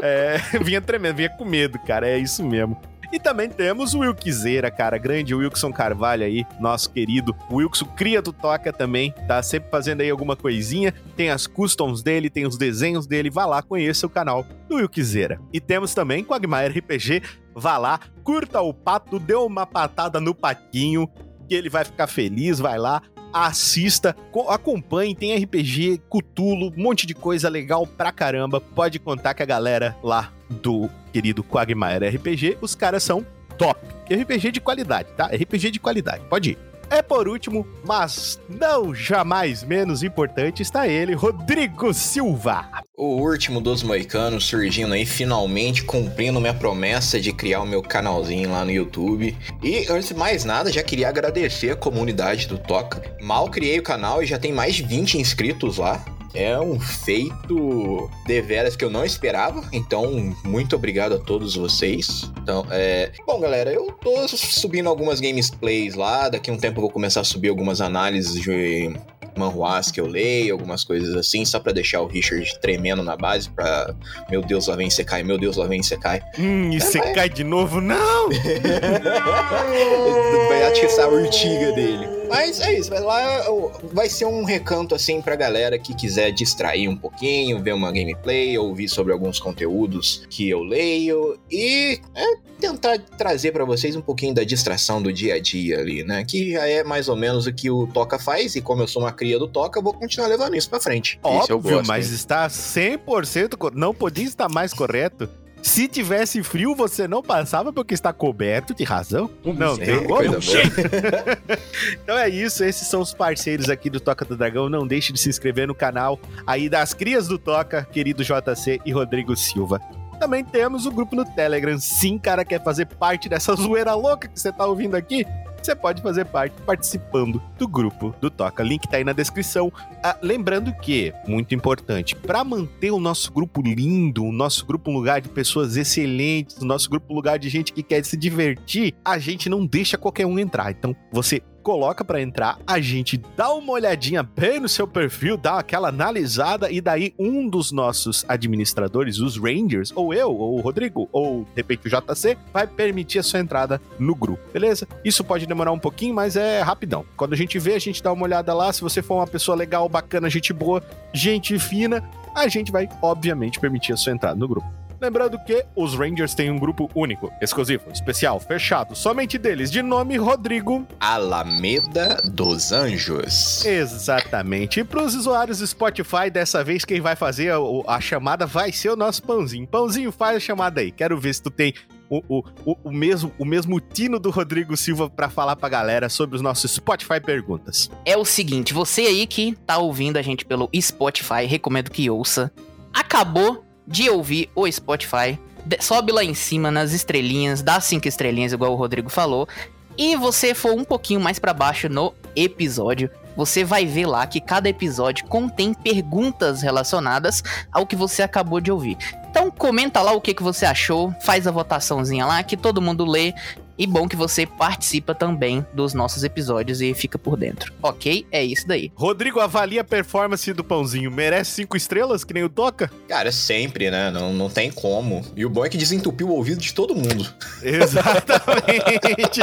É, 0.02 0.38
vinha 0.62 0.80
tremendo, 0.80 1.16
vinha 1.16 1.30
com 1.30 1.44
medo, 1.44 1.78
cara. 1.78 2.08
É 2.08 2.18
isso 2.18 2.44
mesmo. 2.44 2.76
E 3.12 3.20
também 3.20 3.46
temos 3.46 3.92
o 3.92 3.98
Wilkzeira, 3.98 4.70
cara, 4.70 4.96
grande 4.96 5.34
Wilson 5.34 5.70
Carvalho 5.70 6.24
aí, 6.24 6.46
nosso 6.58 6.90
querido. 6.90 7.36
O 7.50 7.56
Wilson 7.56 7.84
cria 7.84 8.22
do 8.22 8.32
Toca 8.32 8.72
também, 8.72 9.12
tá 9.28 9.42
sempre 9.42 9.68
fazendo 9.70 10.00
aí 10.00 10.08
alguma 10.08 10.34
coisinha. 10.34 10.94
Tem 11.14 11.28
as 11.28 11.46
customs 11.46 12.02
dele, 12.02 12.30
tem 12.30 12.46
os 12.46 12.56
desenhos 12.56 13.06
dele. 13.06 13.28
Vá 13.28 13.44
lá, 13.44 13.62
conheça 13.62 14.06
o 14.06 14.10
canal 14.10 14.46
do 14.66 14.76
Wilkzeira. 14.76 15.38
E 15.52 15.60
temos 15.60 15.92
também 15.92 16.24
com 16.24 16.32
a 16.32 16.38
Agmaer 16.38 16.72
RPG. 16.72 17.22
Vá 17.54 17.78
lá, 17.78 18.00
curta 18.24 18.60
o 18.60 18.72
pato, 18.72 19.18
dê 19.18 19.34
uma 19.34 19.66
patada 19.66 20.20
no 20.20 20.34
patinho, 20.34 21.08
que 21.48 21.54
ele 21.54 21.68
vai 21.68 21.84
ficar 21.84 22.06
feliz, 22.06 22.58
vai 22.58 22.78
lá, 22.78 23.02
assista, 23.32 24.14
acompanhe, 24.48 25.14
tem 25.14 25.36
RPG, 25.36 26.02
Cutulo, 26.08 26.72
um 26.76 26.82
monte 26.82 27.06
de 27.06 27.14
coisa 27.14 27.48
legal 27.48 27.86
pra 27.86 28.12
caramba. 28.12 28.60
Pode 28.60 28.98
contar 28.98 29.34
com 29.34 29.42
a 29.42 29.46
galera 29.46 29.96
lá 30.02 30.32
do 30.48 30.88
querido 31.12 31.42
Quagmire 31.42 32.08
RPG, 32.08 32.58
os 32.60 32.74
caras 32.74 33.02
são 33.02 33.24
top. 33.56 33.80
RPG 34.12 34.52
de 34.52 34.60
qualidade, 34.60 35.08
tá? 35.16 35.26
RPG 35.26 35.70
de 35.70 35.80
qualidade, 35.80 36.22
pode 36.28 36.50
ir. 36.50 36.71
É 36.92 37.00
por 37.00 37.26
último, 37.26 37.66
mas 37.86 38.38
não 38.50 38.94
jamais 38.94 39.64
menos 39.64 40.02
importante, 40.02 40.60
está 40.60 40.86
ele, 40.86 41.14
Rodrigo 41.14 41.94
Silva. 41.94 42.66
O 42.94 43.16
último 43.22 43.62
dos 43.62 43.82
moicanos 43.82 44.44
surgindo 44.44 44.92
aí, 44.92 45.06
finalmente 45.06 45.84
cumprindo 45.84 46.38
minha 46.38 46.52
promessa 46.52 47.18
de 47.18 47.32
criar 47.32 47.62
o 47.62 47.66
meu 47.66 47.80
canalzinho 47.80 48.52
lá 48.52 48.62
no 48.62 48.70
YouTube. 48.70 49.34
E 49.62 49.86
antes 49.88 50.08
de 50.08 50.14
mais 50.14 50.44
nada, 50.44 50.70
já 50.70 50.82
queria 50.82 51.08
agradecer 51.08 51.70
a 51.70 51.76
comunidade 51.76 52.46
do 52.46 52.58
Toca. 52.58 53.02
Mal 53.22 53.48
criei 53.48 53.78
o 53.78 53.82
canal 53.82 54.22
e 54.22 54.26
já 54.26 54.38
tem 54.38 54.52
mais 54.52 54.74
de 54.74 54.82
20 54.82 55.16
inscritos 55.16 55.78
lá. 55.78 56.04
É 56.34 56.58
um 56.58 56.80
feito 56.80 58.10
deveras 58.26 58.74
que 58.74 58.84
eu 58.84 58.90
não 58.90 59.04
esperava. 59.04 59.62
Então, 59.72 60.34
muito 60.44 60.74
obrigado 60.74 61.14
a 61.14 61.18
todos 61.18 61.56
vocês. 61.56 62.30
Então, 62.42 62.66
é. 62.70 63.12
Bom, 63.26 63.40
galera, 63.40 63.72
eu 63.72 63.92
tô 63.92 64.26
subindo 64.28 64.88
algumas 64.88 65.20
gameplays 65.20 65.94
lá. 65.94 66.28
Daqui 66.28 66.50
a 66.50 66.54
um 66.54 66.58
tempo 66.58 66.78
eu 66.78 66.82
vou 66.82 66.90
começar 66.90 67.20
a 67.20 67.24
subir 67.24 67.48
algumas 67.48 67.80
análises 67.80 68.40
de 68.40 68.92
manhuás 69.36 69.90
que 69.90 70.00
eu 70.00 70.06
leio, 70.06 70.52
algumas 70.52 70.84
coisas 70.84 71.14
assim, 71.14 71.44
só 71.44 71.58
para 71.58 71.72
deixar 71.72 72.02
o 72.02 72.06
Richard 72.06 72.58
tremendo 72.60 73.02
na 73.02 73.16
base, 73.16 73.48
pra 73.48 73.94
meu 74.30 74.42
Deus, 74.42 74.66
lá 74.66 74.76
vem 74.76 74.90
você 74.90 75.04
cai, 75.04 75.22
meu 75.22 75.38
Deus, 75.38 75.56
lá 75.56 75.66
vem 75.66 75.82
você 75.82 75.96
cai. 75.96 76.22
Hum, 76.38 76.70
e 76.70 76.80
você 76.80 76.98
é, 76.98 77.12
cai 77.12 77.28
de 77.28 77.44
novo? 77.44 77.80
Não! 77.80 78.28
Vai 80.48 80.68
atiçar 80.68 81.06
a 81.06 81.08
urtiga 81.08 81.72
dele. 81.72 82.21
Mas 82.32 82.60
é 82.60 82.78
isso, 82.78 82.88
vai 82.88 83.00
lá 83.00 83.44
vai 83.92 84.08
ser 84.08 84.24
um 84.24 84.42
recanto 84.42 84.94
assim 84.94 85.20
pra 85.20 85.36
galera 85.36 85.78
que 85.78 85.94
quiser 85.94 86.30
distrair 86.30 86.88
um 86.88 86.96
pouquinho, 86.96 87.62
ver 87.62 87.74
uma 87.74 87.92
gameplay, 87.92 88.56
ouvir 88.56 88.88
sobre 88.88 89.12
alguns 89.12 89.38
conteúdos 89.38 90.26
que 90.30 90.48
eu 90.48 90.62
leio 90.62 91.38
e 91.50 92.00
é, 92.14 92.24
tentar 92.58 92.98
trazer 93.18 93.52
para 93.52 93.64
vocês 93.64 93.94
um 93.96 94.00
pouquinho 94.00 94.34
da 94.34 94.44
distração 94.44 95.02
do 95.02 95.12
dia 95.12 95.34
a 95.34 95.40
dia 95.40 95.78
ali, 95.78 96.02
né? 96.04 96.24
Que 96.24 96.52
já 96.52 96.66
é 96.66 96.82
mais 96.82 97.08
ou 97.08 97.16
menos 97.16 97.46
o 97.46 97.52
que 97.52 97.70
o 97.70 97.86
Toca 97.86 98.18
faz 98.18 98.56
e 98.56 98.62
como 98.62 98.82
eu 98.82 98.88
sou 98.88 99.02
uma 99.02 99.12
cria 99.12 99.38
do 99.38 99.46
Toca, 99.46 99.78
eu 99.78 99.82
vou 99.82 99.92
continuar 99.92 100.28
levando 100.28 100.56
isso 100.56 100.70
para 100.70 100.80
frente. 100.80 101.20
Óbvio, 101.22 101.60
gosto, 101.60 101.86
mas 101.86 102.08
hein? 102.08 102.14
está 102.14 102.48
100% 102.48 103.72
não 103.74 103.92
podia 103.92 104.24
estar 104.24 104.48
mais 104.48 104.72
correto 104.72 105.28
se 105.62 105.86
tivesse 105.86 106.42
frio, 106.42 106.74
você 106.74 107.06
não 107.06 107.22
passava 107.22 107.72
porque 107.72 107.94
está 107.94 108.12
coberto 108.12 108.74
de 108.74 108.82
razão? 108.84 109.30
Não, 109.44 109.76
Sim, 109.76 109.84
tem 109.84 110.04
como. 110.04 110.22
então 112.02 112.18
é 112.18 112.28
isso, 112.28 112.64
esses 112.64 112.88
são 112.88 113.00
os 113.00 113.14
parceiros 113.14 113.70
aqui 113.70 113.88
do 113.88 114.00
Toca 114.00 114.24
do 114.24 114.36
Dragão. 114.36 114.68
Não 114.68 114.86
deixe 114.86 115.12
de 115.12 115.20
se 115.20 115.28
inscrever 115.28 115.68
no 115.68 115.74
canal 115.74 116.18
aí 116.46 116.68
das 116.68 116.92
crias 116.92 117.28
do 117.28 117.38
Toca, 117.38 117.86
querido 117.90 118.24
JC 118.24 118.80
e 118.84 118.92
Rodrigo 118.92 119.36
Silva. 119.36 119.80
Também 120.18 120.44
temos 120.44 120.86
o 120.86 120.90
grupo 120.90 121.16
no 121.16 121.24
Telegram. 121.24 121.78
Sim, 121.78 122.18
cara, 122.18 122.44
quer 122.44 122.62
fazer 122.62 122.86
parte 122.86 123.28
dessa 123.28 123.54
zoeira 123.54 123.94
louca 123.94 124.28
que 124.28 124.38
você 124.38 124.52
tá 124.52 124.66
ouvindo 124.66 124.94
aqui? 124.96 125.26
Você 125.66 125.74
pode 125.74 126.02
fazer 126.02 126.24
parte 126.24 126.54
participando 126.62 127.40
do 127.58 127.68
grupo 127.68 128.14
do 128.20 128.30
Toca. 128.30 128.62
Link 128.62 128.88
tá 128.88 128.96
aí 128.96 129.04
na 129.04 129.12
descrição. 129.12 129.72
Ah, 130.02 130.16
lembrando 130.22 130.72
que, 130.74 131.12
muito 131.26 131.54
importante, 131.54 132.14
para 132.16 132.42
manter 132.44 132.90
o 132.90 133.00
nosso 133.00 133.32
grupo 133.32 133.62
lindo, 133.62 134.24
o 134.24 134.32
nosso 134.32 134.66
grupo 134.66 134.90
um 134.90 134.94
lugar 134.94 135.20
de 135.20 135.28
pessoas 135.28 135.76
excelentes, 135.76 136.56
o 136.58 136.64
nosso 136.64 136.90
grupo 136.90 137.12
um 137.12 137.16
lugar 137.16 137.38
de 137.38 137.48
gente 137.48 137.72
que 137.72 137.82
quer 137.82 138.04
se 138.04 138.16
divertir, 138.16 138.94
a 139.04 139.18
gente 139.18 139.48
não 139.48 139.64
deixa 139.64 139.96
qualquer 139.96 140.26
um 140.26 140.38
entrar. 140.38 140.70
Então, 140.70 140.94
você 141.10 141.42
coloca 141.62 142.04
para 142.04 142.20
entrar, 142.20 142.58
a 142.66 142.80
gente 142.80 143.16
dá 143.36 143.52
uma 143.52 143.72
olhadinha 143.72 144.22
bem 144.22 144.60
no 144.60 144.68
seu 144.68 144.86
perfil, 144.86 145.36
dá 145.36 145.58
aquela 145.58 145.88
analisada 145.88 146.70
e 146.70 146.80
daí 146.80 147.14
um 147.18 147.48
dos 147.48 147.72
nossos 147.72 148.24
administradores, 148.28 149.18
os 149.18 149.38
Rangers, 149.38 149.92
ou 149.94 150.12
eu, 150.12 150.34
ou 150.34 150.58
o 150.58 150.60
Rodrigo, 150.60 151.08
ou 151.12 151.44
de 151.44 151.56
repente 151.56 151.86
o 151.86 151.90
JC, 151.90 152.36
vai 152.52 152.66
permitir 152.66 153.20
a 153.20 153.22
sua 153.22 153.40
entrada 153.40 153.80
no 153.98 154.14
grupo, 154.14 154.42
beleza? 154.52 154.86
Isso 155.04 155.24
pode 155.24 155.46
demorar 155.46 155.72
um 155.72 155.78
pouquinho, 155.78 156.14
mas 156.14 156.36
é 156.36 156.60
rapidão. 156.60 157.06
Quando 157.16 157.32
a 157.32 157.36
gente 157.36 157.58
vê, 157.58 157.74
a 157.74 157.78
gente 157.78 158.02
dá 158.02 158.12
uma 158.12 158.24
olhada 158.24 158.52
lá, 158.52 158.72
se 158.72 158.82
você 158.82 159.00
for 159.00 159.16
uma 159.16 159.26
pessoa 159.26 159.56
legal, 159.56 159.88
bacana, 159.88 160.28
gente 160.28 160.52
boa, 160.52 160.82
gente 161.12 161.58
fina, 161.58 162.02
a 162.34 162.48
gente 162.48 162.72
vai 162.72 162.88
obviamente 163.00 163.60
permitir 163.60 163.92
a 163.92 163.96
sua 163.96 164.12
entrada 164.12 164.36
no 164.36 164.48
grupo. 164.48 164.66
Lembrando 165.02 165.36
que 165.36 165.66
os 165.74 165.96
Rangers 165.96 166.32
têm 166.32 166.48
um 166.48 166.56
grupo 166.56 166.88
único, 166.94 167.28
exclusivo, 167.40 167.90
especial, 167.92 168.38
fechado, 168.38 168.94
somente 168.94 169.36
deles, 169.36 169.68
de 169.68 169.82
nome 169.82 170.16
Rodrigo 170.16 170.86
Alameda 171.00 172.22
dos 172.22 172.70
Anjos. 172.70 173.66
Exatamente. 173.66 174.78
E 174.78 174.84
para 174.84 175.02
os 175.02 175.16
usuários 175.16 175.58
do 175.58 175.66
Spotify, 175.66 176.30
dessa 176.30 176.62
vez 176.62 176.84
quem 176.84 177.00
vai 177.00 177.16
fazer 177.16 177.50
a, 177.50 177.56
a, 177.88 178.00
chamada 178.00 178.46
vai 178.46 178.70
ser 178.70 178.90
o 178.90 178.96
nosso 178.96 179.24
Pãozinho. 179.24 179.66
Pãozinho, 179.66 180.12
faz 180.12 180.36
a 180.36 180.40
chamada 180.40 180.80
aí. 180.80 180.92
Quero 180.92 181.18
ver 181.18 181.34
se 181.34 181.42
tu 181.42 181.50
tem 181.50 181.74
o, 182.08 182.22
o, 182.28 182.44
o, 182.64 182.76
o, 182.84 182.92
mesmo, 182.92 183.32
o 183.40 183.44
mesmo 183.44 183.80
tino 183.80 184.20
do 184.20 184.30
Rodrigo 184.30 184.76
Silva 184.76 185.10
para 185.10 185.28
falar 185.28 185.56
pra 185.56 185.68
galera 185.68 186.08
sobre 186.08 186.36
os 186.36 186.42
nossos 186.42 186.70
Spotify 186.70 187.20
perguntas. 187.20 187.90
É 188.04 188.16
o 188.16 188.24
seguinte, 188.24 188.72
você 188.72 189.00
aí 189.00 189.26
que 189.26 189.56
tá 189.66 189.78
ouvindo 189.78 190.16
a 190.16 190.22
gente 190.22 190.44
pelo 190.44 190.70
Spotify, 190.80 191.44
recomendo 191.44 191.90
que 191.90 192.08
ouça. 192.08 192.52
Acabou 192.94 193.64
de 193.86 194.08
ouvir 194.08 194.50
o 194.54 194.70
Spotify, 194.70 195.38
sobe 195.80 196.12
lá 196.12 196.24
em 196.24 196.34
cima 196.34 196.70
nas 196.70 196.92
estrelinhas, 196.92 197.62
dá 197.62 197.80
cinco 197.80 198.08
estrelinhas, 198.08 198.52
igual 198.52 198.72
o 198.72 198.76
Rodrigo 198.76 199.08
falou, 199.08 199.48
e 199.96 200.16
você 200.16 200.54
for 200.54 200.72
um 200.72 200.84
pouquinho 200.84 201.20
mais 201.20 201.38
para 201.38 201.52
baixo 201.52 201.88
no 201.88 202.14
episódio, 202.34 203.10
você 203.36 203.64
vai 203.64 203.86
ver 203.86 204.06
lá 204.06 204.26
que 204.26 204.40
cada 204.40 204.68
episódio 204.68 205.26
contém 205.26 205.72
perguntas 205.72 206.62
relacionadas 206.62 207.42
ao 207.70 207.86
que 207.86 207.96
você 207.96 208.22
acabou 208.22 208.60
de 208.60 208.70
ouvir. 208.70 208.96
Então 209.30 209.50
comenta 209.50 210.02
lá 210.02 210.12
o 210.12 210.20
que, 210.20 210.34
que 210.34 210.42
você 210.42 210.66
achou, 210.66 211.14
faz 211.22 211.46
a 211.46 211.50
votaçãozinha 211.50 212.26
lá, 212.26 212.42
que 212.42 212.56
todo 212.56 212.82
mundo 212.82 213.04
lê 213.04 213.32
E 213.78 213.86
bom 213.86 214.06
que 214.06 214.16
você 214.16 214.46
participa 214.46 215.14
também 215.14 215.64
dos 215.72 215.94
nossos 215.94 216.24
episódios 216.24 216.80
e 216.80 216.92
fica 216.94 217.18
por 217.18 217.36
dentro. 217.36 217.72
Ok? 217.82 218.26
É 218.30 218.44
isso 218.44 218.66
daí. 218.66 218.92
Rodrigo, 218.94 219.40
avalia 219.40 219.80
a 219.80 219.84
performance 219.84 220.52
do 220.52 220.62
pãozinho. 220.62 221.10
Merece 221.10 221.52
cinco 221.52 221.76
estrelas, 221.76 222.24
que 222.24 222.34
nem 222.34 222.44
o 222.44 222.48
Toca? 222.48 222.90
Cara, 223.08 223.32
sempre, 223.32 223.90
né? 223.90 224.10
Não, 224.10 224.32
não 224.32 224.50
tem 224.50 224.70
como. 224.70 225.24
E 225.36 225.44
o 225.44 225.50
bom 225.50 225.64
é 225.64 225.68
que 225.68 225.78
desentupiu 225.78 226.28
o 226.28 226.32
ouvido 226.32 226.60
de 226.60 226.72
todo 226.74 226.94
mundo. 226.94 227.32
Exatamente. 227.62 229.40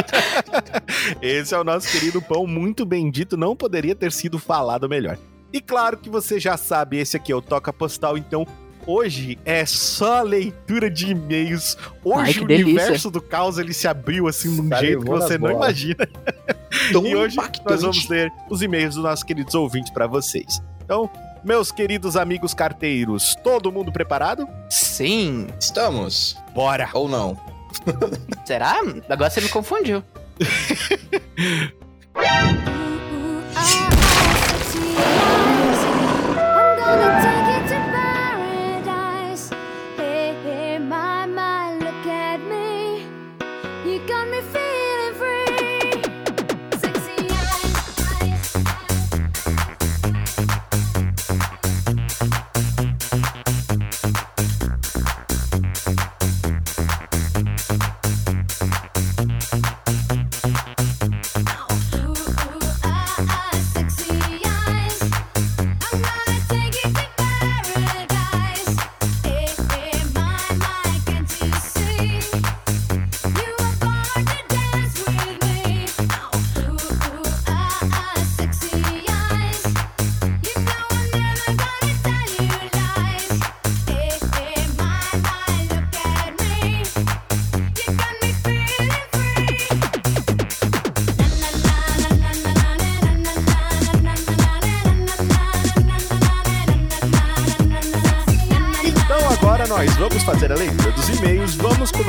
Esse 1.21 1.53
é 1.53 1.59
o 1.59 1.63
nosso 1.63 1.91
querido 1.91 2.21
pão 2.21 2.45
muito 2.45 2.85
bendito. 2.85 3.35
Não 3.35 3.55
poderia 3.55 3.95
ter 3.95 4.11
sido 4.11 4.37
falado 4.37 4.87
melhor. 4.87 5.17
E 5.51 5.59
claro 5.59 5.97
que 5.97 6.09
você 6.09 6.39
já 6.39 6.55
sabe, 6.57 6.97
esse 6.97 7.17
aqui 7.17 7.31
é 7.31 7.35
o 7.35 7.41
Toca 7.41 7.73
Postal, 7.73 8.17
então 8.17 8.45
hoje 8.89 9.37
é 9.45 9.65
só 9.65 10.21
leitura 10.21 10.89
de 10.89 11.11
e-mails. 11.11 11.77
Hoje 12.03 12.37
Ai, 12.39 12.43
o 12.43 12.47
delícia. 12.47 12.65
universo 12.65 13.11
do 13.11 13.21
caos 13.21 13.57
ele 13.57 13.73
se 13.73 13.87
abriu 13.87 14.27
assim 14.27 14.53
de 14.55 14.61
um 14.61 14.77
jeito 14.79 15.03
que 15.03 15.09
você 15.09 15.37
não 15.37 15.51
imagina. 15.51 16.07
Tão 16.91 17.05
e 17.05 17.15
hoje 17.15 17.35
nós 17.35 17.47
impactante. 17.47 17.81
vamos 17.81 18.07
ler 18.09 18.31
os 18.49 18.61
e-mails 18.61 18.95
dos 18.95 19.03
nossos 19.03 19.23
queridos 19.23 19.53
ouvintes 19.53 19.91
para 19.91 20.07
vocês. 20.07 20.61
Então, 20.83 21.09
meus 21.43 21.71
queridos 21.71 22.17
amigos 22.17 22.53
carteiros, 22.53 23.35
todo 23.43 23.71
mundo 23.71 23.91
preparado? 23.91 24.47
Sim. 24.69 25.47
Estamos. 25.59 26.35
Bora! 26.53 26.89
Ou 26.93 27.07
não? 27.07 27.37
Será? 28.45 28.79
Agora 29.07 29.29
você 29.29 29.39
me 29.41 29.49
confundiu. 29.49 30.03
I'm 36.31 36.77
gonna 36.77 37.21
take 37.21 37.48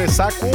começar 0.00 0.32
com 0.38 0.50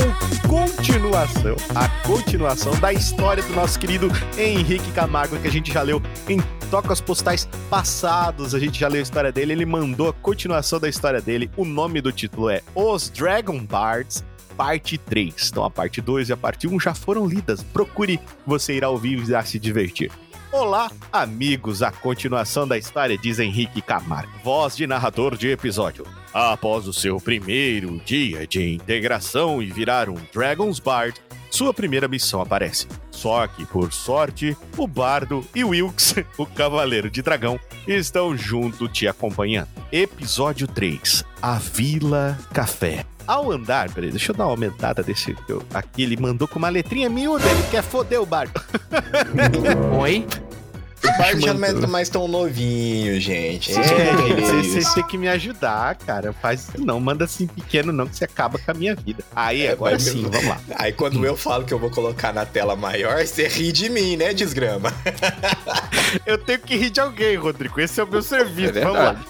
continuação. 0.50 1.56
A 1.76 1.88
continuação 2.08 2.76
da 2.80 2.92
história 2.92 3.44
do 3.44 3.54
nosso 3.54 3.80
querido 3.80 4.08
Henrique 4.36 4.92
Camargo, 4.92 5.38
que 5.38 5.48
a 5.48 5.52
gente 5.52 5.72
já 5.72 5.84
leu 5.84 6.02
em 6.28 6.40
Tocas 6.72 7.00
Postais 7.00 7.48
passados. 7.70 8.56
A 8.56 8.60
gente 8.60 8.80
já 8.80 8.88
leu 8.88 9.02
a 9.02 9.04
história 9.04 9.32
dele. 9.32 9.54
Ele 9.54 9.64
mandou 9.64 10.10
a 10.10 10.14
continuação 10.14 10.80
da 10.80 10.90
história 10.90 11.22
dele. 11.22 11.52
O 11.56 11.64
nome 11.64 12.02
do 12.02 12.12
título 12.12 12.50
é 12.50 12.64
Os 12.74 13.08
Dragon 13.08 13.60
Bards. 13.64 14.26
Parte 14.58 14.98
3. 14.98 15.50
Então 15.52 15.64
a 15.64 15.70
parte 15.70 16.02
2 16.02 16.30
e 16.30 16.34
a 16.34 16.38
parte 16.38 16.68
1 16.68 16.80
já 16.80 16.96
foram 16.96 17.28
lidas. 17.28 17.62
Procure, 17.62 18.20
você 18.48 18.74
irá 18.74 18.90
ouvir 18.90 19.20
e 19.20 19.26
irá 19.26 19.46
se 19.46 19.60
divertir. 19.60 20.12
Olá, 20.58 20.90
amigos! 21.12 21.84
A 21.84 21.92
continuação 21.92 22.66
da 22.66 22.78
história 22.78 23.18
diz 23.18 23.40
Henrique 23.40 23.82
Camargo, 23.82 24.32
voz 24.42 24.74
de 24.74 24.88
narrador 24.88 25.36
de 25.36 25.50
episódio. 25.50 26.08
Após 26.34 26.88
o 26.88 26.94
seu 26.94 27.20
primeiro 27.20 28.00
dia 28.06 28.48
de 28.48 28.74
integração 28.74 29.62
e 29.62 29.66
virar 29.66 30.10
um 30.10 30.16
Dragon's 30.34 30.80
Bard, 30.80 31.20
sua 31.52 31.74
primeira 31.74 32.08
missão 32.08 32.40
aparece. 32.42 32.88
Só 33.12 33.46
que, 33.48 33.66
por 33.66 33.92
sorte, 33.92 34.56
o 34.78 34.88
Bardo 34.88 35.46
e 35.54 35.62
Wilkes, 35.62 36.16
o 36.40 36.46
Cavaleiro 36.46 37.10
de 37.10 37.22
Dragão, 37.22 37.60
estão 37.86 38.36
junto 38.38 38.88
te 38.88 39.10
acompanhando. 39.10 39.68
Episódio 39.92 40.70
3 40.70 41.26
A 41.42 41.60
Vila 41.60 42.40
Café. 42.54 43.06
Ao 43.28 43.52
andar, 43.52 43.92
peraí, 43.92 44.12
deixa 44.12 44.32
eu 44.32 44.36
dar 44.36 44.46
uma 44.46 44.52
aumentada 44.52 45.04
desse. 45.04 45.36
aqui 45.74 46.04
ele 46.04 46.16
mandou 46.16 46.48
com 46.48 46.60
uma 46.60 46.70
letrinha 46.70 47.10
miúda, 47.10 47.46
ele 47.46 47.64
quer 47.72 47.84
foder 47.84 48.22
o 48.22 48.26
Bardo. 48.26 48.62
Oi? 50.00 50.26
O 51.06 51.18
Bard 51.18 51.42
já 51.42 51.54
não 51.54 51.68
é 51.68 51.88
mais 51.88 52.10
tão 52.10 52.28
novinho, 52.28 53.20
gente. 53.20 53.72
É, 53.72 54.62
Vocês 54.62 54.94
têm 54.94 55.06
que 55.06 55.18
me 55.18 55.28
ajudar, 55.28 55.96
cara. 55.96 56.34
Faz 56.34 56.70
isso 56.70 56.86
não, 56.86 57.00
manda 57.00 57.26
assim 57.26 57.48
pequeno 57.48 57.92
não, 57.92 58.08
que 58.08 58.18
você 58.18 58.26
acaba 58.26 58.58
com 58.58 58.72
a 58.72 58.74
minha 58.74 58.96
vida. 58.96 59.24
Aí, 59.36 59.66
É, 59.66 59.72
agora 59.72 60.00
sim, 60.00 60.24
vamos 60.24 60.48
lá. 60.48 60.60
Aí 60.78 60.92
quando 60.92 61.26
eu 61.26 61.36
falo 61.38 61.64
que 61.64 61.74
eu 61.74 61.80
vou 61.80 61.90
colocar 61.90 62.34
na 62.34 62.46
tela 62.46 62.76
maior, 62.76 63.26
você 63.26 63.48
ri 63.48 63.72
de 63.72 63.90
mim, 63.90 64.18
né, 64.18 64.34
desgrama? 64.34 64.94
Eu 66.26 66.38
tenho 66.38 66.60
que 66.60 66.76
rir 66.76 66.90
de 66.90 67.00
alguém, 67.00 67.36
Rodrigo. 67.36 67.80
Esse 67.80 68.00
é 68.00 68.04
o 68.04 68.08
meu 68.08 68.22
serviço. 68.22 68.78
É 68.78 68.82
vamos 68.82 68.98
lá. 68.98 69.26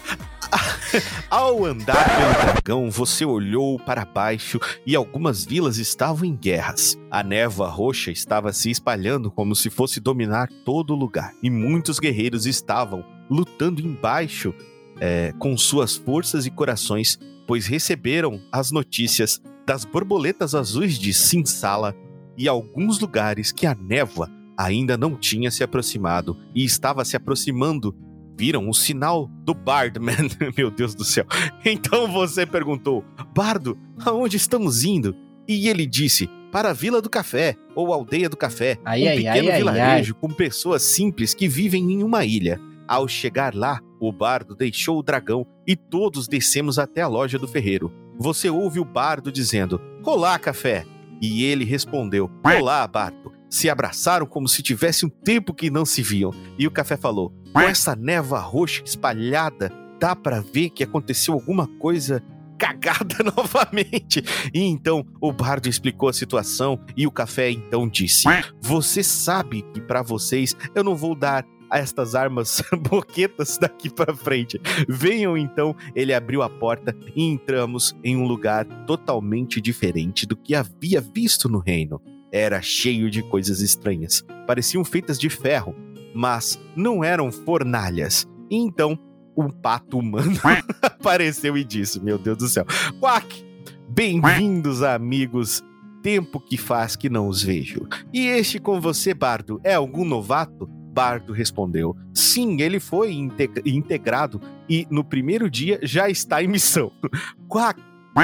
Ao 1.30 1.64
andar 1.64 2.04
pelo 2.04 2.52
dragão, 2.52 2.90
você 2.90 3.24
olhou 3.24 3.78
para 3.78 4.04
baixo 4.04 4.58
e 4.86 4.94
algumas 4.94 5.44
vilas 5.44 5.78
estavam 5.78 6.24
em 6.24 6.36
guerras. 6.36 6.98
A 7.10 7.22
névoa 7.22 7.68
roxa 7.68 8.10
estava 8.10 8.52
se 8.52 8.70
espalhando 8.70 9.30
como 9.30 9.54
se 9.54 9.70
fosse 9.70 10.00
dominar 10.00 10.48
todo 10.64 10.92
o 10.92 10.96
lugar. 10.96 11.32
E 11.42 11.50
muitos 11.50 11.98
guerreiros 11.98 12.46
estavam 12.46 13.04
lutando 13.30 13.80
embaixo 13.80 14.54
é, 15.00 15.32
com 15.38 15.56
suas 15.56 15.96
forças 15.96 16.46
e 16.46 16.50
corações, 16.50 17.18
pois 17.46 17.66
receberam 17.66 18.40
as 18.50 18.70
notícias 18.70 19.40
das 19.66 19.84
borboletas 19.84 20.54
azuis 20.54 20.98
de 20.98 21.12
Sinsala 21.12 21.94
e 22.36 22.48
alguns 22.48 23.00
lugares 23.00 23.50
que 23.50 23.66
a 23.66 23.74
névoa 23.74 24.30
ainda 24.56 24.96
não 24.96 25.16
tinha 25.16 25.50
se 25.50 25.62
aproximado 25.62 26.36
e 26.54 26.64
estava 26.64 27.04
se 27.04 27.16
aproximando 27.16 27.94
viram 28.36 28.68
o 28.68 28.74
sinal 28.74 29.30
do 29.44 29.54
Bardman. 29.54 30.28
Meu 30.56 30.70
Deus 30.70 30.94
do 30.94 31.04
céu. 31.04 31.24
Então 31.64 32.10
você 32.10 32.44
perguntou: 32.46 33.04
Bardo, 33.34 33.78
aonde 34.04 34.36
estamos 34.36 34.84
indo? 34.84 35.16
E 35.48 35.68
ele 35.68 35.86
disse: 35.86 36.28
Para 36.52 36.70
a 36.70 36.72
Vila 36.72 37.00
do 37.00 37.10
Café, 37.10 37.56
ou 37.74 37.92
Aldeia 37.92 38.28
do 38.28 38.36
Café, 38.36 38.78
Ai, 38.84 39.02
um 39.02 39.08
ai, 39.08 39.16
pequeno 39.16 39.50
ai, 39.50 39.56
vilarejo 39.58 40.14
com 40.14 40.28
pessoas 40.28 40.82
simples 40.82 41.34
que 41.34 41.48
vivem 41.48 41.92
em 41.92 42.02
uma 42.02 42.24
ilha. 42.24 42.60
Ao 42.86 43.08
chegar 43.08 43.54
lá, 43.54 43.80
o 44.00 44.12
bardo 44.12 44.54
deixou 44.54 44.98
o 44.98 45.02
dragão 45.02 45.44
e 45.66 45.74
todos 45.74 46.28
descemos 46.28 46.78
até 46.78 47.02
a 47.02 47.08
loja 47.08 47.38
do 47.38 47.48
ferreiro. 47.48 47.92
Você 48.18 48.48
ouve 48.48 48.78
o 48.78 48.84
bardo 48.84 49.32
dizendo: 49.32 49.80
Olá, 50.04 50.38
café! 50.38 50.84
E 51.20 51.44
ele 51.44 51.64
respondeu: 51.64 52.30
Olá, 52.44 52.86
bardo. 52.86 53.34
Se 53.48 53.70
abraçaram 53.70 54.26
como 54.26 54.48
se 54.48 54.62
tivesse 54.62 55.06
um 55.06 55.08
tempo 55.08 55.54
que 55.54 55.70
não 55.70 55.84
se 55.84 56.02
viam. 56.02 56.32
E 56.58 56.66
o 56.66 56.70
café 56.70 56.96
falou: 56.96 57.32
Com 57.56 57.60
essa 57.62 57.96
névoa 57.96 58.38
roxa 58.38 58.82
espalhada, 58.84 59.72
dá 59.98 60.14
pra 60.14 60.40
ver 60.40 60.68
que 60.68 60.84
aconteceu 60.84 61.32
alguma 61.32 61.66
coisa 61.66 62.22
cagada 62.58 63.16
novamente. 63.34 64.22
E 64.52 64.60
então 64.60 65.02
o 65.22 65.32
bardo 65.32 65.66
explicou 65.66 66.10
a 66.10 66.12
situação 66.12 66.78
e 66.94 67.06
o 67.06 67.10
café 67.10 67.50
então 67.50 67.88
disse: 67.88 68.28
Você 68.60 69.02
sabe 69.02 69.62
que 69.72 69.80
pra 69.80 70.02
vocês 70.02 70.54
eu 70.74 70.84
não 70.84 70.94
vou 70.94 71.14
dar 71.14 71.46
a 71.70 71.78
estas 71.78 72.14
armas 72.14 72.62
boquetas 72.90 73.56
daqui 73.56 73.88
pra 73.88 74.14
frente. 74.14 74.60
Venham 74.86 75.34
então. 75.34 75.74
Ele 75.94 76.12
abriu 76.12 76.42
a 76.42 76.50
porta 76.50 76.94
e 77.14 77.24
entramos 77.24 77.96
em 78.04 78.18
um 78.18 78.26
lugar 78.26 78.66
totalmente 78.86 79.62
diferente 79.62 80.26
do 80.26 80.36
que 80.36 80.54
havia 80.54 81.00
visto 81.00 81.48
no 81.48 81.58
reino. 81.58 82.02
Era 82.30 82.60
cheio 82.60 83.10
de 83.10 83.22
coisas 83.22 83.62
estranhas. 83.62 84.22
Pareciam 84.46 84.84
feitas 84.84 85.18
de 85.18 85.30
ferro, 85.30 85.74
mas 86.16 86.58
não 86.74 87.04
eram 87.04 87.30
fornalhas. 87.30 88.26
Então 88.50 88.98
um 89.36 89.50
pato 89.50 89.98
humano 89.98 90.32
apareceu 90.82 91.56
e 91.58 91.62
disse: 91.62 92.02
Meu 92.02 92.16
Deus 92.16 92.38
do 92.38 92.48
céu, 92.48 92.64
Quack! 92.98 93.44
Bem-vindos, 93.88 94.82
amigos. 94.82 95.62
Tempo 96.02 96.40
que 96.40 96.56
faz 96.56 96.96
que 96.96 97.10
não 97.10 97.28
os 97.28 97.42
vejo. 97.42 97.86
E 98.12 98.26
este 98.26 98.58
com 98.58 98.80
você, 98.80 99.12
Bardo, 99.12 99.60
é 99.62 99.74
algum 99.74 100.04
novato? 100.04 100.66
Bardo 100.66 101.32
respondeu: 101.32 101.94
Sim, 102.14 102.60
ele 102.62 102.80
foi 102.80 103.12
inte- 103.12 103.62
integrado 103.66 104.40
e 104.68 104.86
no 104.90 105.04
primeiro 105.04 105.50
dia 105.50 105.78
já 105.82 106.08
está 106.08 106.42
em 106.42 106.48
missão. 106.48 106.90
Quack! 107.48 107.80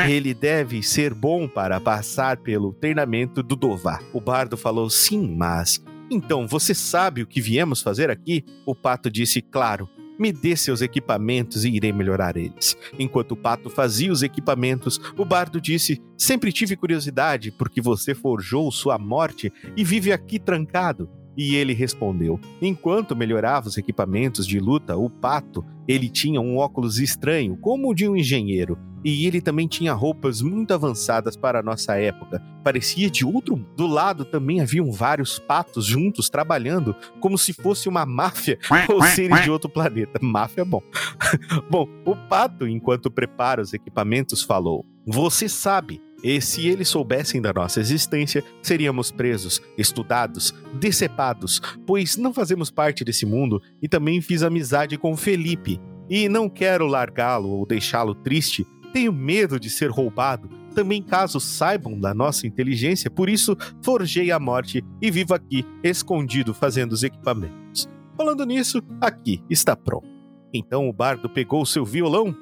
Ele 0.09 0.33
deve 0.33 0.83
ser 0.83 1.13
bom 1.13 1.47
para 1.47 1.79
passar 1.79 2.39
pelo 2.39 2.73
treinamento 2.73 3.43
do 3.43 3.55
Dová. 3.55 4.01
O 4.15 4.21
bardo 4.23 4.57
falou: 4.57 4.89
Sim, 4.89 5.35
mas. 5.37 5.85
Então, 6.13 6.47
você 6.47 6.75
sabe 6.75 7.23
o 7.23 7.27
que 7.27 7.41
viemos 7.41 7.81
fazer 7.81 8.11
aqui? 8.11 8.45
O 8.67 8.75
pato 8.75 9.11
disse: 9.11 9.41
Claro. 9.41 9.89
Me 10.19 10.31
dê 10.31 10.55
seus 10.55 10.83
equipamentos 10.83 11.65
e 11.65 11.71
irei 11.71 11.91
melhorar 11.91 12.37
eles. 12.37 12.77
Enquanto 12.99 13.33
o 13.33 13.37
pato 13.37 13.71
fazia 13.71 14.13
os 14.13 14.23
equipamentos, 14.23 15.01
o 15.17 15.25
bardo 15.25 15.59
disse: 15.59 16.03
Sempre 16.19 16.53
tive 16.53 16.77
curiosidade 16.77 17.51
porque 17.51 17.81
você 17.81 18.15
forjou 18.15 18.71
sua 18.71 18.99
morte 18.99 19.51
e 19.75 19.83
vive 19.83 20.13
aqui 20.13 20.39
trancado. 20.39 21.09
E 21.37 21.55
ele 21.55 21.73
respondeu: 21.73 22.39
Enquanto 22.61 23.17
melhorava 23.17 23.69
os 23.69 23.77
equipamentos 23.77 24.47
de 24.47 24.59
luta, 24.59 24.97
o 24.97 25.09
pato, 25.09 25.65
ele 25.87 26.09
tinha 26.09 26.41
um 26.41 26.57
óculos 26.57 26.99
estranho, 26.99 27.57
como 27.57 27.91
o 27.91 27.95
de 27.95 28.09
um 28.09 28.17
engenheiro. 28.17 28.79
E 29.05 29.27
ele 29.27 29.41
também 29.41 29.67
tinha 29.67 29.93
roupas 29.93 30.41
muito 30.41 30.73
avançadas 30.73 31.37
para 31.37 31.59
a 31.59 31.63
nossa 31.63 31.97
época. 31.97 32.41
Parecia 32.63 33.11
de 33.11 33.25
outro. 33.25 33.57
Do 33.77 33.87
lado 33.89 34.25
também 34.25 34.61
haviam 34.61 34.93
vários 34.93 35.41
patos 35.41 35.85
juntos 35.85 36.31
trabalhando, 36.31 36.95
como 37.19 37.37
se 37.37 37.53
fosse 37.53 37.89
uma 37.89 38.07
máfia 38.07 38.59
ou 38.89 39.03
seres 39.03 39.43
de 39.43 39.51
outro 39.51 39.69
planeta. 39.69 40.21
Máfia 40.23 40.63
é 40.63 40.65
bom. 40.65 40.81
bom, 41.69 41.89
o 42.07 42.15
pato, 42.15 42.69
enquanto 42.69 43.11
prepara 43.11 43.61
os 43.61 43.73
equipamentos, 43.73 44.43
falou: 44.43 44.87
Você 45.05 45.49
sabe, 45.49 46.01
e 46.23 46.41
se 46.41 46.69
eles 46.69 46.89
soubessem 46.89 47.43
da 47.43 47.53
nossa 47.53 47.81
existência, 47.81 48.45
seríamos 48.63 49.11
presos, 49.11 49.61
estudados, 49.77 50.55
decepados, 50.79 51.61
pois 51.87 52.17
não 52.17 52.33
fazemos 52.33 52.71
parte 52.71 53.05
desse 53.05 53.27
mundo 53.27 53.61
e 53.83 53.89
também 53.89 54.21
fiz 54.21 54.43
amizade 54.43 54.97
com 54.97 55.17
Felipe. 55.17 55.81
E 56.09 56.29
não 56.29 56.49
quero 56.49 56.87
largá-lo 56.87 57.49
ou 57.49 57.67
deixá-lo 57.67 58.15
triste, 58.15 58.67
tenho 58.93 59.13
medo 59.13 59.59
de 59.59 59.69
ser 59.71 59.91
roubado. 59.91 60.49
Também 60.75 61.03
caso 61.03 61.41
saibam 61.41 61.99
da 61.99 62.15
nossa 62.15 62.47
inteligência, 62.47 63.11
por 63.11 63.29
isso 63.29 63.57
forjei 63.83 64.31
a 64.31 64.39
morte 64.39 64.85
e 65.01 65.11
vivo 65.11 65.35
aqui, 65.35 65.67
escondido, 65.83 66.55
fazendo 66.55 66.93
os 66.93 67.03
equipamentos. 67.03 67.89
Falando 68.17 68.45
nisso, 68.47 68.83
aqui 69.01 69.43
está 69.51 69.75
pronto. 69.75 70.09
Então 70.55 70.89
o 70.89 70.93
bardo 70.93 71.29
pegou 71.29 71.65
seu 71.65 71.85
violão, 71.85 72.33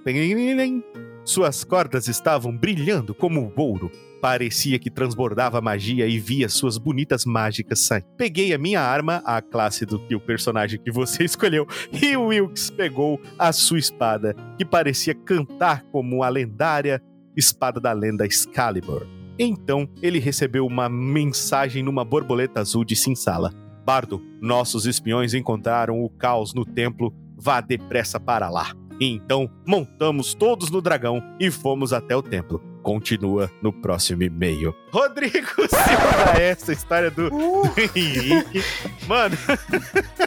suas 1.30 1.62
cordas 1.62 2.08
estavam 2.08 2.56
brilhando 2.56 3.14
como 3.14 3.52
ouro. 3.56 3.90
Parecia 4.20 4.78
que 4.78 4.90
transbordava 4.90 5.60
magia 5.60 6.06
e 6.06 6.18
via 6.18 6.48
suas 6.48 6.76
bonitas 6.76 7.24
mágicas 7.24 7.80
sair. 7.80 8.04
Peguei 8.16 8.52
a 8.52 8.58
minha 8.58 8.80
arma, 8.80 9.22
a 9.24 9.40
classe 9.40 9.86
do 9.86 9.98
que 9.98 10.14
o 10.14 10.20
personagem 10.20 10.80
que 10.80 10.90
você 10.90 11.22
escolheu, 11.24 11.66
e 11.92 12.16
o 12.16 12.26
Wilkes 12.26 12.70
pegou 12.70 13.20
a 13.38 13.52
sua 13.52 13.78
espada, 13.78 14.34
que 14.58 14.64
parecia 14.64 15.14
cantar 15.14 15.84
como 15.92 16.22
a 16.22 16.28
lendária 16.28 17.00
espada 17.36 17.80
da 17.80 17.92
lenda 17.92 18.26
Excalibur. 18.26 19.06
Então 19.38 19.88
ele 20.02 20.18
recebeu 20.18 20.66
uma 20.66 20.88
mensagem 20.88 21.82
numa 21.82 22.04
borboleta 22.04 22.60
azul 22.60 22.84
de 22.84 22.94
Sinsala. 22.94 23.54
Bardo, 23.86 24.20
nossos 24.40 24.84
espiões 24.84 25.32
encontraram 25.32 26.02
o 26.02 26.10
caos 26.10 26.52
no 26.52 26.64
templo. 26.64 27.14
Vá 27.36 27.62
depressa 27.62 28.20
para 28.20 28.50
lá. 28.50 28.74
E 29.00 29.06
então 29.10 29.50
montamos 29.66 30.34
todos 30.34 30.70
no 30.70 30.82
dragão 30.82 31.22
e 31.40 31.50
fomos 31.50 31.92
até 31.92 32.14
o 32.14 32.22
templo. 32.22 32.62
Continua 32.82 33.50
no 33.62 33.72
próximo 33.72 34.22
e-mail. 34.22 34.74
Rodrigo 34.90 35.48
Silva, 35.68 36.40
essa 36.40 36.72
história 36.72 37.10
do, 37.10 37.30
do 37.30 37.62
Henrique. 37.94 38.62
Mano, 39.06 39.36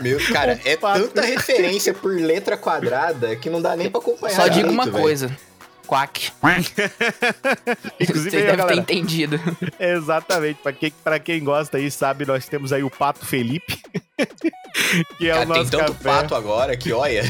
Meu, 0.02 0.20
cara, 0.32 0.60
é 0.66 0.76
tanta 0.76 1.22
referência 1.22 1.94
por 1.94 2.14
letra 2.14 2.58
quadrada 2.58 3.36
que 3.36 3.50
não 3.50 3.62
dá 3.62 3.76
nem 3.76 3.90
pra 3.90 4.00
acompanhar. 4.00 4.36
Só 4.36 4.48
digo 4.48 4.70
uma 4.70 4.86
velho. 4.86 4.98
coisa. 4.98 5.38
Quack. 5.94 6.32
inclusive 8.02 8.32
Você 8.32 8.38
aí, 8.38 8.46
deve 8.58 8.64
ter 8.66 8.76
entendido. 8.78 9.40
exatamente, 9.80 10.60
pra 10.64 10.74
quem, 10.74 10.92
pra 11.04 11.20
quem 11.20 11.44
gosta 11.44 11.78
aí, 11.78 11.92
sabe, 11.92 12.26
nós 12.26 12.48
temos 12.48 12.74
aí 12.74 12.84
o 12.84 12.90
Pato 12.90 13.24
Felipe, 13.26 13.78
que 15.18 15.30
é 15.30 15.34
Cara, 15.34 15.46
o 15.46 15.50
nosso 15.50 15.70
tem 15.70 15.80
tanto 15.80 15.94
café. 15.94 16.04
pato 16.04 16.36
agora 16.36 16.76
que, 16.76 16.92
olha. 16.92 17.22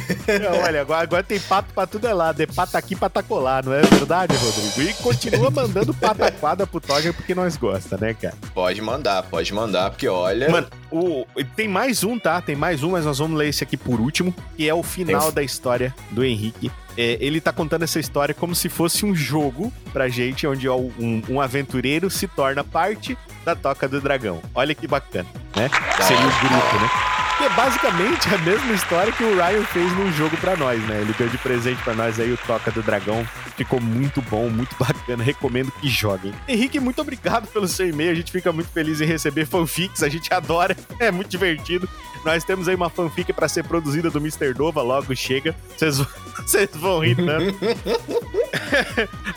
Olha, 0.65 0.81
agora, 0.81 1.01
agora 1.03 1.23
tem 1.23 1.39
pato 1.39 1.73
pra 1.73 1.85
tudo 1.85 2.07
é 2.07 2.13
lado, 2.13 2.39
é 2.41 2.45
pata 2.45 2.77
aqui, 2.77 2.95
pata 2.95 3.21
colar, 3.21 3.65
não 3.65 3.73
é 3.73 3.81
verdade, 3.81 4.33
Rodrigo? 4.35 4.81
E 4.89 4.93
continua 5.03 5.51
mandando 5.51 5.93
pataquada 5.93 6.65
pro 6.65 6.79
Toger 6.79 7.13
porque 7.13 7.35
nós 7.35 7.57
gosta, 7.57 7.97
né, 7.97 8.13
cara? 8.13 8.35
Pode 8.53 8.81
mandar, 8.81 9.23
pode 9.23 9.53
mandar, 9.53 9.89
porque 9.89 10.07
olha. 10.07 10.49
Mano, 10.49 10.67
o, 10.89 11.25
tem 11.55 11.67
mais 11.67 12.03
um, 12.03 12.17
tá? 12.17 12.41
Tem 12.41 12.55
mais 12.55 12.81
um, 12.83 12.91
mas 12.91 13.05
nós 13.05 13.17
vamos 13.19 13.37
ler 13.37 13.49
esse 13.49 13.63
aqui 13.63 13.75
por 13.75 13.99
último, 13.99 14.33
que 14.55 14.67
é 14.69 14.73
o 14.73 14.83
final 14.83 15.23
Tem- 15.25 15.33
da 15.33 15.43
história 15.43 15.93
do 16.11 16.23
Henrique. 16.23 16.71
É, 16.97 17.17
ele 17.19 17.41
tá 17.41 17.51
contando 17.51 17.83
essa 17.83 17.99
história 17.99 18.33
como 18.33 18.53
se 18.53 18.69
fosse 18.69 19.05
um 19.05 19.15
jogo 19.15 19.71
pra 19.91 20.07
gente, 20.09 20.45
onde 20.45 20.69
um, 20.69 21.21
um 21.29 21.41
aventureiro 21.41 22.09
se 22.09 22.27
torna 22.27 22.63
parte 22.63 23.17
da 23.43 23.55
Toca 23.55 23.87
do 23.87 23.99
Dragão. 23.99 24.41
Olha 24.53 24.73
que 24.75 24.87
bacana, 24.87 25.27
né? 25.55 25.69
Seria 26.01 26.21
o 26.25 26.39
grupo, 26.39 26.79
né? 26.81 26.89
Que 27.37 27.45
é 27.45 27.49
basicamente 27.49 28.29
a 28.33 28.37
mesma 28.37 28.73
história 28.73 29.11
que 29.11 29.23
o 29.23 29.35
Ryan 29.35 29.63
fez 29.65 29.91
num 29.93 30.11
jogo 30.13 30.37
pra 30.37 30.55
nós, 30.55 30.79
né? 30.83 31.01
Ele 31.01 31.13
deu 31.17 31.27
de 31.27 31.37
presente 31.39 31.81
pra 31.83 31.95
nós 31.95 32.19
aí 32.19 32.31
o 32.31 32.37
Toca 32.37 32.69
do 32.71 32.83
Dragão. 32.83 33.27
Ficou 33.57 33.81
muito 33.81 34.21
bom, 34.21 34.49
muito 34.49 34.75
bacana. 34.79 35.23
Recomendo 35.23 35.71
que 35.71 35.89
joguem. 35.89 36.31
Henrique, 36.47 36.79
muito 36.79 37.01
obrigado 37.01 37.47
pelo 37.47 37.67
seu 37.67 37.89
e-mail. 37.89 38.11
A 38.11 38.15
gente 38.15 38.31
fica 38.31 38.53
muito 38.53 38.69
feliz 38.69 39.01
em 39.01 39.05
receber 39.05 39.47
fanfics. 39.47 40.03
A 40.03 40.09
gente 40.09 40.31
adora. 40.33 40.77
É 40.99 41.09
muito 41.09 41.27
divertido. 41.27 41.89
Nós 42.23 42.43
temos 42.43 42.67
aí 42.67 42.75
uma 42.75 42.89
fanfic 42.89 43.33
pra 43.33 43.49
ser 43.49 43.63
produzida 43.63 44.11
do 44.11 44.19
Mr. 44.19 44.53
Dova. 44.53 44.83
Logo 44.83 45.13
chega. 45.15 45.55
Vocês 45.75 45.97
vão- 45.97 46.07
vocês 46.45 46.69
vão 46.73 46.99
rir 46.99 47.15
tanto. 47.15 47.57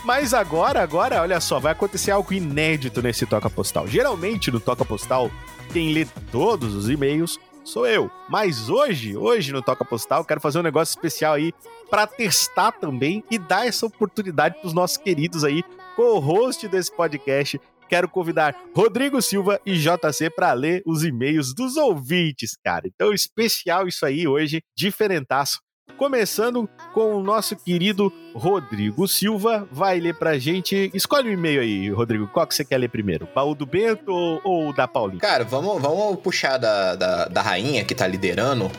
Mas 0.05 0.33
agora, 0.35 0.83
agora, 0.83 1.23
olha 1.23 1.41
só, 1.41 1.59
vai 1.59 1.73
acontecer 1.73 2.11
algo 2.11 2.33
inédito 2.33 3.03
nesse 3.03 3.27
Toca 3.27 3.51
Postal. 3.51 3.87
Geralmente 3.87 4.51
no 4.51 4.61
Toca 4.61 4.85
Postal, 4.85 5.31
quem 5.73 5.93
lê 5.93 6.07
todos 6.31 6.75
os 6.75 6.89
e-mails 6.89 7.39
sou 7.65 7.87
eu. 7.87 8.11
Mas 8.29 8.71
hoje, 8.71 9.17
hoje 9.17 9.53
no 9.53 9.61
Toca 9.61 9.85
Postal, 9.85 10.25
quero 10.25 10.41
fazer 10.41 10.59
um 10.59 10.63
negócio 10.63 10.93
especial 10.93 11.35
aí 11.35 11.53
pra 11.91 12.07
testar 12.07 12.73
também 12.73 13.23
e 13.31 13.39
dar 13.39 13.67
essa 13.67 13.87
oportunidade 13.87 14.59
pros 14.61 14.73
nossos 14.73 14.97
queridos 14.97 15.45
aí, 15.45 15.63
co-host 15.95 16.67
desse 16.69 16.95
podcast. 16.95 17.61
Quero 17.89 18.09
convidar 18.09 18.57
Rodrigo 18.75 19.23
Silva 19.23 19.61
e 19.65 19.75
JC 19.75 20.29
para 20.29 20.53
ler 20.53 20.83
os 20.85 21.05
e-mails 21.05 21.55
dos 21.55 21.77
ouvintes, 21.77 22.57
cara. 22.65 22.89
Então, 22.89 23.13
especial 23.13 23.87
isso 23.87 24.05
aí 24.05 24.27
hoje, 24.27 24.61
diferentaço. 24.77 25.61
Começando 25.95 26.69
com 26.93 27.15
o 27.15 27.23
nosso 27.23 27.57
querido 27.57 28.13
Rodrigo 28.39 29.09
Silva, 29.09 29.67
vai 29.73 29.99
ler 29.99 30.15
pra 30.15 30.39
gente. 30.39 30.91
Escolhe 30.93 31.29
um 31.31 31.33
e-mail 31.33 31.61
aí, 31.61 31.91
Rodrigo. 31.91 32.27
Qual 32.29 32.47
que 32.47 32.55
você 32.55 32.65
quer 32.65 32.79
ler 32.79 32.89
primeiro? 32.89 33.27
Baú 33.35 33.55
do 33.55 33.65
Bento 33.67 34.13
ou, 34.13 34.41
ou 34.45 34.73
da 34.75 34.87
Paulinha? 34.87 35.21
Cara, 35.21 35.45
vamos, 35.45 35.81
vamos 35.81 36.19
puxar 36.21 36.59
da, 36.59 36.95
da, 36.95 37.25
da 37.27 37.43
rainha 37.43 37.85
que 37.85 37.95
tá 37.95 38.07
liderando, 38.07 38.71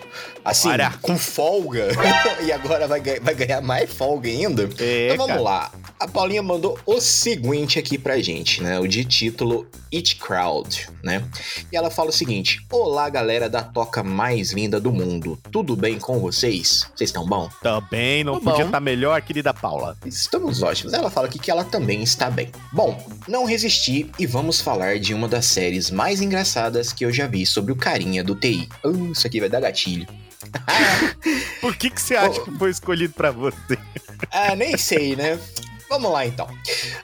assim, 0.45 0.69
com 1.01 1.17
folga, 1.17 1.87
e 2.45 2.51
agora 2.51 2.87
vai, 2.87 2.99
ganhar- 2.99 3.21
vai 3.21 3.33
ganhar 3.35 3.61
mais 3.61 3.91
folga 3.91 4.29
ainda. 4.29 4.69
É, 4.79 5.13
então 5.13 5.17
vamos 5.27 5.41
cara. 5.41 5.41
lá. 5.41 5.71
A 5.99 6.07
Paulinha 6.07 6.43
mandou 6.43 6.77
o 6.85 7.01
seguinte 7.01 7.79
aqui 7.79 7.97
pra 7.97 8.19
gente, 8.19 8.61
né? 8.61 8.79
O 8.79 8.87
de 8.87 9.03
título 9.03 9.67
It 9.91 10.15
Crowd, 10.17 10.87
né? 11.03 11.23
E 11.71 11.75
ela 11.75 11.89
fala 11.89 12.09
o 12.09 12.13
seguinte: 12.13 12.63
Olá, 12.71 13.09
galera 13.09 13.49
da 13.49 13.63
toca 13.63 14.03
mais 14.03 14.51
linda 14.53 14.79
do 14.79 14.91
mundo. 14.91 15.39
Tudo 15.51 15.75
bem 15.75 15.97
com 15.97 16.19
vocês? 16.19 16.87
Vocês 16.95 17.09
estão 17.09 17.25
bom? 17.25 17.49
Também 17.63 18.23
não 18.23 18.35
Tá 18.35 18.51
podia 18.51 18.65
bom. 18.65 18.65
estar 18.69 18.79
melhor, 18.79 19.19
querida 19.23 19.46
Paula. 19.53 19.97
Estamos 20.05 20.61
ótimos. 20.61 20.93
Ela 20.93 21.09
fala 21.09 21.27
aqui 21.27 21.39
que 21.39 21.51
ela 21.51 21.63
também 21.63 22.03
está 22.03 22.29
bem. 22.29 22.51
Bom, 22.71 23.01
não 23.27 23.45
resisti 23.45 24.09
e 24.17 24.25
vamos 24.25 24.61
falar 24.61 24.99
de 24.99 25.13
uma 25.13 25.27
das 25.27 25.45
séries 25.45 25.89
mais 25.91 26.21
engraçadas 26.21 26.93
que 26.93 27.05
eu 27.05 27.11
já 27.11 27.27
vi 27.27 27.45
sobre 27.45 27.71
o 27.71 27.75
carinha 27.75 28.23
do 28.23 28.35
TI. 28.35 28.69
Uh, 28.83 29.11
isso 29.11 29.27
aqui 29.27 29.39
vai 29.39 29.49
dar 29.49 29.61
gatilho. 29.61 30.07
Por 31.61 31.75
que, 31.75 31.89
que 31.89 32.01
você 32.01 32.15
acha 32.15 32.41
que 32.41 32.51
foi 32.51 32.69
escolhido 32.69 33.13
pra 33.13 33.31
você? 33.31 33.77
Ah, 34.31 34.55
nem 34.55 34.77
sei, 34.77 35.15
né? 35.15 35.39
Vamos 35.89 36.11
lá 36.11 36.25
então. 36.25 36.47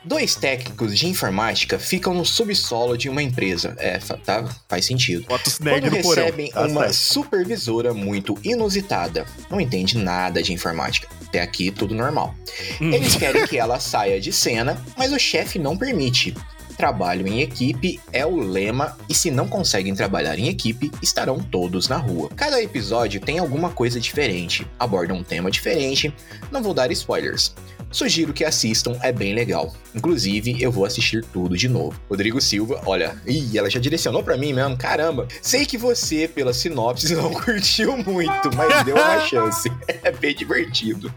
Dois 0.04 0.36
técnicos 0.36 0.98
de 0.98 1.08
informática 1.08 1.80
ficam 1.80 2.14
no 2.14 2.26
subsolo 2.26 2.98
de 2.98 3.10
uma 3.10 3.24
empresa. 3.24 3.76
É, 3.78 3.98
tá, 3.98 4.44
faz 4.68 4.86
sentido. 4.86 5.26
Quando 5.26 5.90
no 5.90 6.02
porão. 6.02 6.24
recebem 6.26 6.52
Tá 6.52 6.68
uma 6.68 6.92
supervisora 6.92 7.94
muito 7.94 8.38
inusitada. 8.44 9.26
Não 9.50 9.62
entende 9.62 9.98
nada 9.98 10.42
de 10.42 10.54
informática. 10.54 11.08
Até 11.28 11.42
aqui 11.42 11.72
tudo 11.72 11.96
normal. 11.96 12.36
Hum. 12.82 12.92
Eles 12.92 13.16
querem 13.16 13.46
que 13.48 13.58
ela 13.58 13.80
saia 13.80 14.20
de 14.20 14.32
cena, 14.34 14.84
mas 14.98 15.12
o 15.12 15.20
chefe 15.20 15.58
não 15.58 15.78
permite. 15.78 16.34
Trabalho 16.78 17.28
em 17.28 17.42
equipe 17.42 18.00
é 18.12 18.26
o 18.26 18.36
lema, 18.36 18.98
e 19.08 19.14
se 19.14 19.30
não 19.30 19.48
conseguem 19.48 19.94
trabalhar 19.94 20.38
em 20.40 20.48
equipe, 20.48 20.92
estarão 21.02 21.40
todos 21.40 21.88
na 21.88 21.98
rua. 21.98 22.30
Cada 22.36 22.62
episódio 22.62 23.22
tem 23.22 23.38
alguma 23.38 23.70
coisa 23.70 24.00
diferente, 24.00 24.68
aborda 24.80 25.14
um 25.14 25.24
tema 25.24 25.52
diferente, 25.52 26.14
não 26.52 26.64
vou 26.64 26.74
dar 26.74 26.92
spoilers. 26.92 27.54
Sugiro 27.94 28.34
que 28.34 28.44
assistam, 28.44 28.98
é 29.02 29.12
bem 29.12 29.34
legal. 29.34 29.74
Inclusive, 29.96 30.62
eu 30.62 30.72
vou 30.72 30.86
assistir 30.86 31.24
tudo 31.32 31.56
de 31.56 31.70
novo. 31.70 32.00
Rodrigo 32.10 32.42
Silva, 32.42 32.82
olha, 32.86 33.16
ih, 33.26 33.58
ela 33.58 33.70
já 33.70 33.80
direcionou 33.80 34.24
pra 34.24 34.36
mim 34.36 34.52
mesmo, 34.54 34.76
caramba. 34.76 35.28
Sei 35.42 35.66
que 35.66 35.78
você, 35.78 36.28
pela 36.28 36.54
sinopse, 36.54 37.14
não 37.16 37.32
curtiu 37.32 37.96
muito, 37.98 38.56
mas 38.56 38.84
deu 38.84 38.96
uma 38.96 39.20
chance. 39.28 39.72
É 39.88 40.12
bem 40.12 40.36
divertido. 40.36 41.14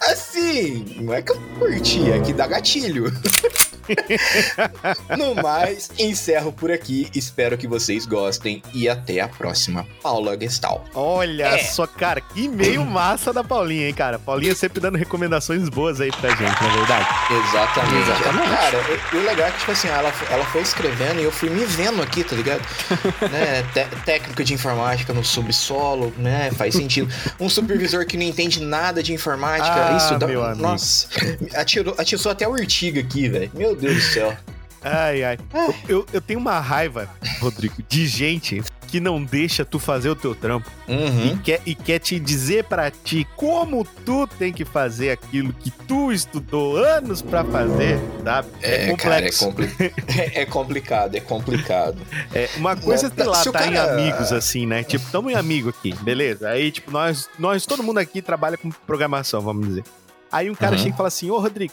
Assim, 0.00 0.84
não 1.00 1.12
é 1.12 1.20
que 1.20 1.32
eu 1.32 1.40
curti, 1.58 2.10
é 2.10 2.20
que 2.20 2.32
dá 2.32 2.46
gatilho. 2.46 3.12
No 5.16 5.34
mais, 5.34 5.90
encerro 5.98 6.52
por 6.52 6.70
aqui. 6.70 7.08
Espero 7.14 7.56
que 7.56 7.66
vocês 7.66 8.06
gostem 8.06 8.62
e 8.72 8.88
até 8.88 9.20
a 9.20 9.28
próxima. 9.28 9.86
Paula 10.02 10.38
Gestal. 10.38 10.84
Olha 10.94 11.44
É. 11.44 11.58
só, 11.58 11.86
cara, 11.86 12.20
que 12.20 12.44
e-mail 12.44 12.84
massa 12.84 13.32
da 13.32 13.42
Paulinha, 13.44 13.86
hein, 13.88 13.94
cara? 13.94 14.18
Paulinha 14.18 14.54
sempre 14.54 14.80
dando 14.80 14.96
recomendações 14.98 15.68
boas 15.68 16.00
aí 16.00 16.10
pra 16.10 16.30
gente, 16.30 16.62
na 16.62 16.68
verdade. 16.76 17.08
Exatamente. 17.48 17.94
Exatamente. 18.10 18.48
Cara, 18.50 18.78
o 19.12 19.16
legal 19.24 19.48
é 19.48 19.50
que, 19.50 19.58
tipo 19.60 19.70
assim, 19.72 19.88
ela, 19.88 20.12
ela 20.30 20.44
foi 20.46 20.62
escrevendo 20.62 21.20
e 21.20 21.24
eu 21.24 21.32
fui 21.32 21.50
me 21.50 21.64
vendo 21.64 22.02
aqui, 22.02 22.22
tá 22.24 22.36
ligado? 22.36 22.60
né? 23.30 23.62
Té- 23.72 23.88
técnica 24.04 24.44
de 24.44 24.54
informática 24.54 25.12
no 25.12 25.24
subsolo, 25.24 26.12
né? 26.18 26.50
Faz 26.56 26.74
sentido. 26.74 27.12
Um 27.40 27.48
supervisor 27.48 28.04
que 28.06 28.16
não 28.16 28.24
entende 28.24 28.60
nada 28.62 29.02
de 29.02 29.12
informática. 29.12 29.74
Ah, 29.92 29.96
isso 29.96 30.18
dá. 30.18 30.26
meu 30.26 30.44
amigo. 30.44 30.62
Nossa, 30.62 31.08
atirou, 31.54 31.94
atirou 31.98 32.30
até 32.32 32.46
o 32.46 32.52
Urtiga 32.52 33.00
aqui, 33.00 33.28
velho. 33.28 33.50
Meu 33.54 33.73
Deus 33.74 33.94
do 33.96 34.00
céu. 34.02 34.36
Ai, 34.82 35.24
ai. 35.24 35.38
Eu, 35.54 35.74
eu, 35.88 36.06
eu 36.14 36.20
tenho 36.20 36.38
uma 36.38 36.60
raiva, 36.60 37.08
Rodrigo, 37.40 37.76
de 37.88 38.06
gente 38.06 38.62
que 38.86 39.00
não 39.00 39.24
deixa 39.24 39.64
tu 39.64 39.78
fazer 39.80 40.08
o 40.10 40.14
teu 40.14 40.34
trampo 40.36 40.70
Uhum. 40.86 41.32
e, 41.32 41.38
quer, 41.38 41.60
e 41.66 41.74
quer 41.74 41.98
te 41.98 42.20
dizer 42.20 42.64
pra 42.64 42.90
ti 42.92 43.26
como 43.34 43.82
tu 44.04 44.26
tem 44.26 44.52
que 44.52 44.64
fazer 44.64 45.10
aquilo 45.10 45.52
que 45.54 45.70
tu 45.70 46.12
estudou 46.12 46.76
anos 46.76 47.20
pra 47.22 47.42
fazer, 47.44 47.98
sabe? 48.22 48.48
É, 48.62 48.94
cara, 48.94 49.26
é, 49.26 49.32
compli- 49.32 49.70
é, 49.80 50.42
é 50.42 50.46
complicado, 50.46 51.14
é 51.16 51.20
complicado. 51.20 51.96
É, 52.32 52.48
uma 52.56 52.76
coisa 52.76 53.06
é 53.06 53.10
sei 53.10 53.24
lá, 53.24 53.42
tá 53.42 53.66
em 53.66 53.72
cara- 53.72 53.94
amigos, 53.94 54.32
assim, 54.32 54.66
né? 54.66 54.84
Tipo, 54.84 55.10
tamo 55.10 55.30
em 55.30 55.34
amigo 55.34 55.70
aqui, 55.70 55.92
beleza? 56.02 56.50
Aí, 56.50 56.70
tipo, 56.70 56.90
nós, 56.92 57.28
nós, 57.38 57.64
todo 57.66 57.82
mundo 57.82 57.98
aqui 57.98 58.20
trabalha 58.22 58.56
com 58.58 58.70
programação, 58.70 59.40
vamos 59.40 59.66
dizer. 59.66 59.84
Aí 60.30 60.48
um 60.50 60.54
cara 60.54 60.72
Uhum. 60.76 60.78
chega 60.82 60.94
e 60.94 60.96
fala 60.96 61.08
assim, 61.08 61.30
ô 61.30 61.38
Rodrigo, 61.40 61.72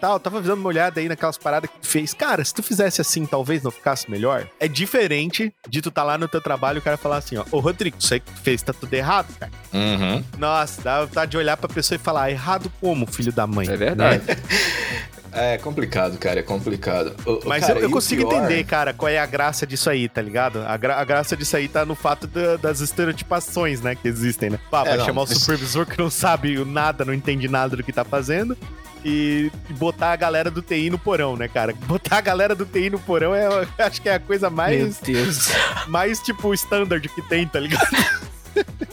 tal, 0.00 0.18
tava 0.20 0.40
dando 0.40 0.60
uma 0.60 0.68
olhada 0.68 1.00
aí 1.00 1.08
naquelas 1.08 1.36
paradas 1.38 1.70
que 1.70 1.78
tu 1.80 1.86
fez. 1.86 2.12
Cara, 2.14 2.44
se 2.44 2.54
tu 2.54 2.62
fizesse 2.62 3.00
assim, 3.00 3.26
talvez 3.26 3.62
não 3.62 3.70
ficasse 3.70 4.10
melhor. 4.10 4.46
É 4.60 4.66
diferente 4.68 5.52
de 5.68 5.82
tu 5.82 5.90
tá 5.90 6.02
lá 6.02 6.16
no 6.18 6.28
teu 6.28 6.40
trabalho 6.40 6.76
e 6.76 6.80
o 6.80 6.82
cara 6.82 6.96
falar 6.96 7.16
assim, 7.18 7.36
ó, 7.36 7.44
ô 7.50 7.58
Rodrigo, 7.60 7.96
isso 7.98 8.14
aí 8.14 8.20
que 8.20 8.30
tu 8.32 8.40
fez 8.40 8.62
tá 8.62 8.72
tudo 8.72 8.92
errado, 8.94 9.26
cara. 9.38 9.52
Uhum. 9.72 10.24
Nossa, 10.38 10.80
dá 10.82 11.04
vontade 11.04 11.30
de 11.32 11.36
olhar 11.36 11.56
pra 11.56 11.68
pessoa 11.68 11.96
e 11.96 11.98
falar, 11.98 12.30
errado 12.30 12.70
como, 12.80 13.06
filho 13.06 13.32
da 13.32 13.46
mãe? 13.46 13.68
É 13.68 13.76
verdade. 13.76 14.22
É 15.30 15.58
complicado, 15.58 16.16
cara, 16.18 16.40
é 16.40 16.42
complicado. 16.42 17.14
O- 17.26 17.40
Mas 17.46 17.64
cara, 17.66 17.78
eu, 17.80 17.82
eu 17.84 17.90
consigo 17.90 18.26
pior- 18.26 18.38
entender, 18.44 18.64
cara, 18.64 18.94
qual 18.94 19.10
é 19.10 19.18
a 19.18 19.26
graça 19.26 19.66
disso 19.66 19.90
aí, 19.90 20.08
tá 20.08 20.22
ligado? 20.22 20.60
A, 20.66 20.74
gra- 20.78 20.96
a 20.96 21.04
graça 21.04 21.36
disso 21.36 21.54
aí 21.54 21.68
tá 21.68 21.84
no 21.84 21.94
fato 21.94 22.26
da- 22.26 22.56
das 22.56 22.80
estereotipações, 22.80 23.82
né, 23.82 23.94
que 23.94 24.08
existem, 24.08 24.48
né? 24.48 24.58
Pá, 24.70 24.80
É, 24.80 24.84
vai 24.88 24.96
não, 24.98 25.04
chamar 25.04 25.22
o 25.22 25.26
supervisor 25.26 25.84
que 25.84 25.98
não 25.98 26.08
sabe 26.08 26.64
nada, 26.64 27.04
não 27.04 27.12
entende 27.12 27.46
nada 27.46 27.76
do 27.76 27.84
que 27.84 27.92
tá 27.92 28.04
fazendo. 28.06 28.56
E 29.04 29.50
e 29.70 29.72
botar 29.74 30.12
a 30.12 30.16
galera 30.16 30.50
do 30.50 30.60
TI 30.62 30.90
no 30.90 30.98
porão, 30.98 31.36
né, 31.36 31.48
cara? 31.48 31.72
Botar 31.86 32.18
a 32.18 32.20
galera 32.20 32.54
do 32.54 32.64
TI 32.66 32.90
no 32.90 32.98
porão 32.98 33.34
é, 33.34 33.46
eu 33.46 33.66
acho 33.84 34.00
que 34.02 34.08
é 34.08 34.14
a 34.14 34.20
coisa 34.20 34.50
mais, 34.50 35.00
Meu 35.00 35.14
Deus. 35.14 35.48
mais 35.86 36.20
tipo, 36.20 36.52
standard 36.54 37.08
que 37.08 37.22
tem, 37.22 37.46
tá 37.46 37.60
ligado? 37.60 37.86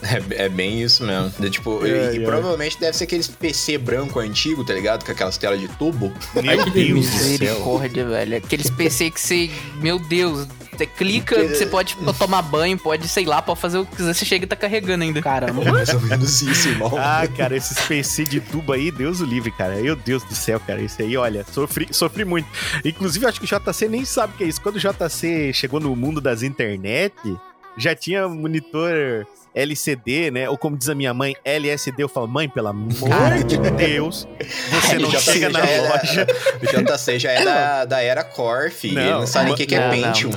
É, 0.02 0.46
é 0.46 0.50
bem 0.50 0.82
isso 0.82 1.04
mesmo. 1.04 1.32
De, 1.40 1.50
tipo, 1.50 1.86
e- 1.86 1.92
Ai, 1.92 2.16
e, 2.18 2.20
provavelmente 2.20 2.80
deve 2.80 2.96
ser 2.96 3.06
aqueles 3.06 3.28
PC 3.28 3.78
branco 3.78 4.20
antigo, 4.20 4.64
tá 4.64 4.74
ligado? 4.74 5.04
Com 5.06 5.12
aquelas 5.12 5.38
telas 5.38 5.60
de 5.60 5.68
tubo. 5.68 6.14
Meu 6.36 6.66
Deus 6.70 7.06
do 7.06 7.12
céu. 7.12 7.28
Misericórdia, 7.30 8.06
velho. 8.06 8.38
Aqueles 8.38 8.70
PC 8.70 9.12
que 9.12 9.20
você. 9.20 9.50
Meu 9.82 10.00
Deus. 10.00 10.48
Você 10.76 10.86
clica, 10.86 11.48
você 11.48 11.66
pode 11.66 11.96
tomar 12.20 12.42
banho, 12.42 12.78
pode, 12.78 13.08
sei 13.08 13.24
lá, 13.26 13.42
pode 13.42 13.62
fazer 13.62 13.78
o 13.78 13.86
que 13.86 13.96
quiser, 13.96 14.14
você 14.14 14.26
chega 14.26 14.44
e 14.44 14.48
tá 14.48 14.58
carregando 14.58 15.06
ainda. 15.06 15.22
Caramba. 15.22 15.64
É 15.66 15.72
mais 15.72 15.94
ou 15.94 16.02
menos 16.02 16.42
isso, 16.42 16.68
irmão. 16.68 16.92
Ah, 16.98 17.26
cara, 17.38 17.56
esses 17.56 17.80
PC 17.80 18.26
de 18.26 18.42
tubo 18.42 18.74
aí, 18.74 18.92
Deus 18.92 19.22
o 19.22 19.26
livre, 19.26 19.52
cara. 19.52 19.76
Meu 19.78 19.96
Deus 19.96 20.22
do 20.24 20.36
céu, 20.36 20.60
cara. 20.60 20.82
Isso 20.82 21.02
aí, 21.02 21.16
olha, 21.16 21.46
sofri, 21.50 21.88
sofri 21.92 22.26
muito. 22.26 22.48
Inclusive, 22.84 23.24
eu 23.24 23.30
acho 23.30 23.40
que 23.40 23.46
o 23.46 23.60
JC 23.74 23.88
nem 23.88 24.04
sabe 24.04 24.34
o 24.34 24.38
que 24.38 24.44
é 24.44 24.48
isso. 24.48 24.60
Quando 24.60 24.76
o 24.76 24.80
JC 24.80 25.54
chegou 25.54 25.80
no 25.80 25.96
mundo 25.96 26.20
das 26.20 26.44
internet, 26.44 27.14
já 27.78 27.96
tinha 27.96 28.28
monitor 28.28 29.26
LCD, 29.54 30.32
né? 30.32 30.50
Ou 30.50 30.58
como 30.58 30.78
diz 30.78 30.90
a 30.90 30.96
minha 30.96 31.14
mãe, 31.14 31.36
LSD. 31.46 32.04
Eu 32.04 32.10
falo, 32.10 32.28
mãe, 32.28 32.50
pelo 32.50 32.68
amor 32.68 32.90
de 33.46 33.58
Deus, 33.72 34.28
você 34.70 35.00
não 35.00 35.12
chega 35.12 35.50
na 35.50 35.60
era- 35.60 35.90
loja. 35.98 36.28
O 36.62 36.96
JC 36.96 37.20
já 37.20 37.32
é 37.32 37.44
da, 37.46 37.86
da 37.86 38.02
era 38.02 38.24
Core, 38.24 38.70
filho. 38.72 39.00
Ele 39.00 39.10
Não, 39.12 39.20
não 39.22 39.28
sabe 39.28 39.52
o 39.52 39.56
que, 39.56 39.66
que 39.66 39.76
é 39.76 39.80
não, 39.80 39.90
Pentium. 39.92 40.32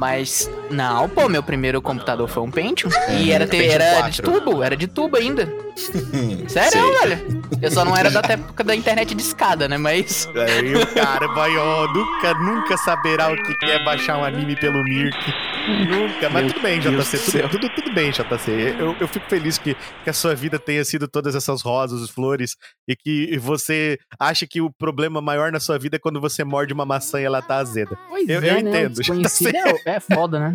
Mas, 0.00 0.50
não, 0.70 1.10
pô, 1.10 1.28
meu 1.28 1.42
primeiro 1.42 1.82
computador 1.82 2.26
foi 2.26 2.42
um 2.42 2.50
Pentium. 2.50 2.88
e 3.10 3.30
É, 3.30 3.34
era, 3.34 3.46
ter- 3.46 3.58
Pentium 3.58 3.74
era 3.74 3.98
4. 4.00 4.10
de 4.12 4.22
tubo, 4.22 4.62
era 4.62 4.74
de 4.74 4.86
tubo 4.86 5.16
ainda. 5.18 5.46
Sério, 6.48 6.70
sei. 6.72 7.08
velho. 7.08 7.40
Eu 7.60 7.70
só 7.70 7.84
não 7.84 7.94
era 7.94 8.10
da 8.10 8.20
época 8.26 8.64
da 8.64 8.74
internet 8.74 9.14
de 9.14 9.20
escada, 9.22 9.68
né? 9.68 9.76
Mas. 9.76 10.26
Aí 10.34 10.72
o 10.74 10.86
cara 10.94 11.26
vai, 11.28 11.54
ó, 11.58 11.86
nunca, 11.92 12.34
nunca 12.34 12.76
saberá 12.78 13.30
o 13.30 13.36
que 13.36 13.66
é 13.66 13.84
baixar 13.84 14.16
um 14.18 14.24
anime 14.24 14.56
pelo 14.56 14.82
Mirk. 14.82 15.16
Nunca, 15.88 16.30
mas 16.30 16.44
Meu 16.44 16.52
tudo 16.54 16.62
bem, 16.62 16.80
Deus 16.80 17.10
JC, 17.10 17.42
do 17.42 17.48
tudo, 17.48 17.60
tudo, 17.60 17.74
tudo 17.74 17.94
bem, 17.94 18.10
JC. 18.10 18.76
Eu, 18.78 18.96
eu 18.98 19.06
fico 19.08 19.26
feliz 19.28 19.58
que, 19.58 19.76
que 20.02 20.08
a 20.10 20.12
sua 20.14 20.34
vida 20.34 20.58
tenha 20.58 20.82
sido 20.84 21.06
todas 21.06 21.34
essas 21.34 21.60
rosas, 21.60 22.08
flores, 22.08 22.56
e 22.88 22.96
que 22.96 23.36
você 23.38 23.98
acha 24.18 24.46
que 24.46 24.60
o 24.62 24.70
problema 24.72 25.20
maior 25.20 25.52
na 25.52 25.60
sua 25.60 25.78
vida 25.78 25.96
é 25.96 25.98
quando 25.98 26.20
você 26.20 26.42
morde 26.42 26.72
uma 26.72 26.86
maçã 26.86 27.20
e 27.20 27.24
ela 27.24 27.42
tá 27.42 27.56
azeda. 27.56 27.96
Pois 28.08 28.26
Eu- 28.28 28.40
é, 28.42 28.50
eu 28.50 28.54
né? 28.54 28.60
entendo, 28.60 28.92
O 29.10 29.22
desconhecido 29.22 29.56
é, 29.84 29.89
é 29.96 30.00
foda, 30.00 30.38
né? 30.38 30.52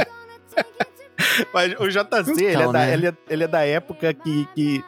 Mas 1.53 1.73
o 1.79 1.87
JC, 1.87 2.31
ele, 2.31 2.45
é 2.45 2.53
Então, 2.53 2.71
da, 2.71 2.79
né? 2.79 2.93
ele, 2.93 3.07
é, 3.07 3.13
ele 3.29 3.43
é 3.43 3.47
da 3.47 3.65
época 3.65 4.13
que. 4.13 4.47
que... 4.55 4.83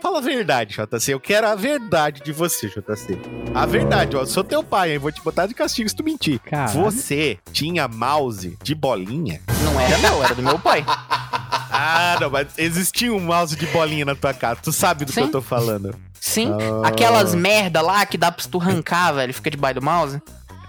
Fala 0.00 0.18
a 0.18 0.20
verdade, 0.20 0.74
JC. 0.76 1.14
Eu 1.14 1.20
quero 1.20 1.46
a 1.46 1.54
verdade 1.54 2.20
de 2.22 2.32
você, 2.32 2.68
JC. 2.68 3.16
A 3.54 3.64
verdade, 3.64 4.16
ó. 4.16 4.24
Sou 4.24 4.42
teu 4.42 4.62
pai, 4.62 4.92
hein? 4.92 4.98
Vou 4.98 5.12
te 5.12 5.22
botar 5.22 5.46
de 5.46 5.54
castigo 5.54 5.88
se 5.88 5.94
tu 5.94 6.02
mentir. 6.02 6.40
Caralho. 6.40 6.82
Você 6.82 7.38
tinha 7.52 7.86
mouse 7.86 8.58
de 8.60 8.74
bolinha? 8.74 9.40
Não 9.62 9.80
era 9.80 9.98
meu, 9.98 10.24
era 10.24 10.34
do 10.34 10.42
meu 10.42 10.58
pai. 10.58 10.84
Ah, 11.74 12.18
não, 12.20 12.28
mas 12.30 12.48
existia 12.58 13.12
um 13.12 13.18
mouse 13.18 13.56
de 13.56 13.66
bolinha 13.68 14.04
na 14.04 14.14
tua 14.14 14.34
casa. 14.34 14.60
Tu 14.62 14.70
sabe 14.72 15.04
do 15.04 15.08
que 15.08 15.14
Sim. 15.14 15.22
eu 15.22 15.30
tô 15.30 15.40
falando. 15.40 15.94
Sim. 16.20 16.52
Ah. 16.84 16.88
Aquelas 16.88 17.34
merda 17.34 17.80
lá 17.80 18.04
que 18.04 18.18
dá 18.18 18.30
pra 18.30 18.44
tu 18.48 18.60
arrancar, 18.60 19.12
velho. 19.12 19.32
Fica 19.32 19.50
debaixo 19.50 19.80
do 19.80 19.84
mouse. 19.84 20.20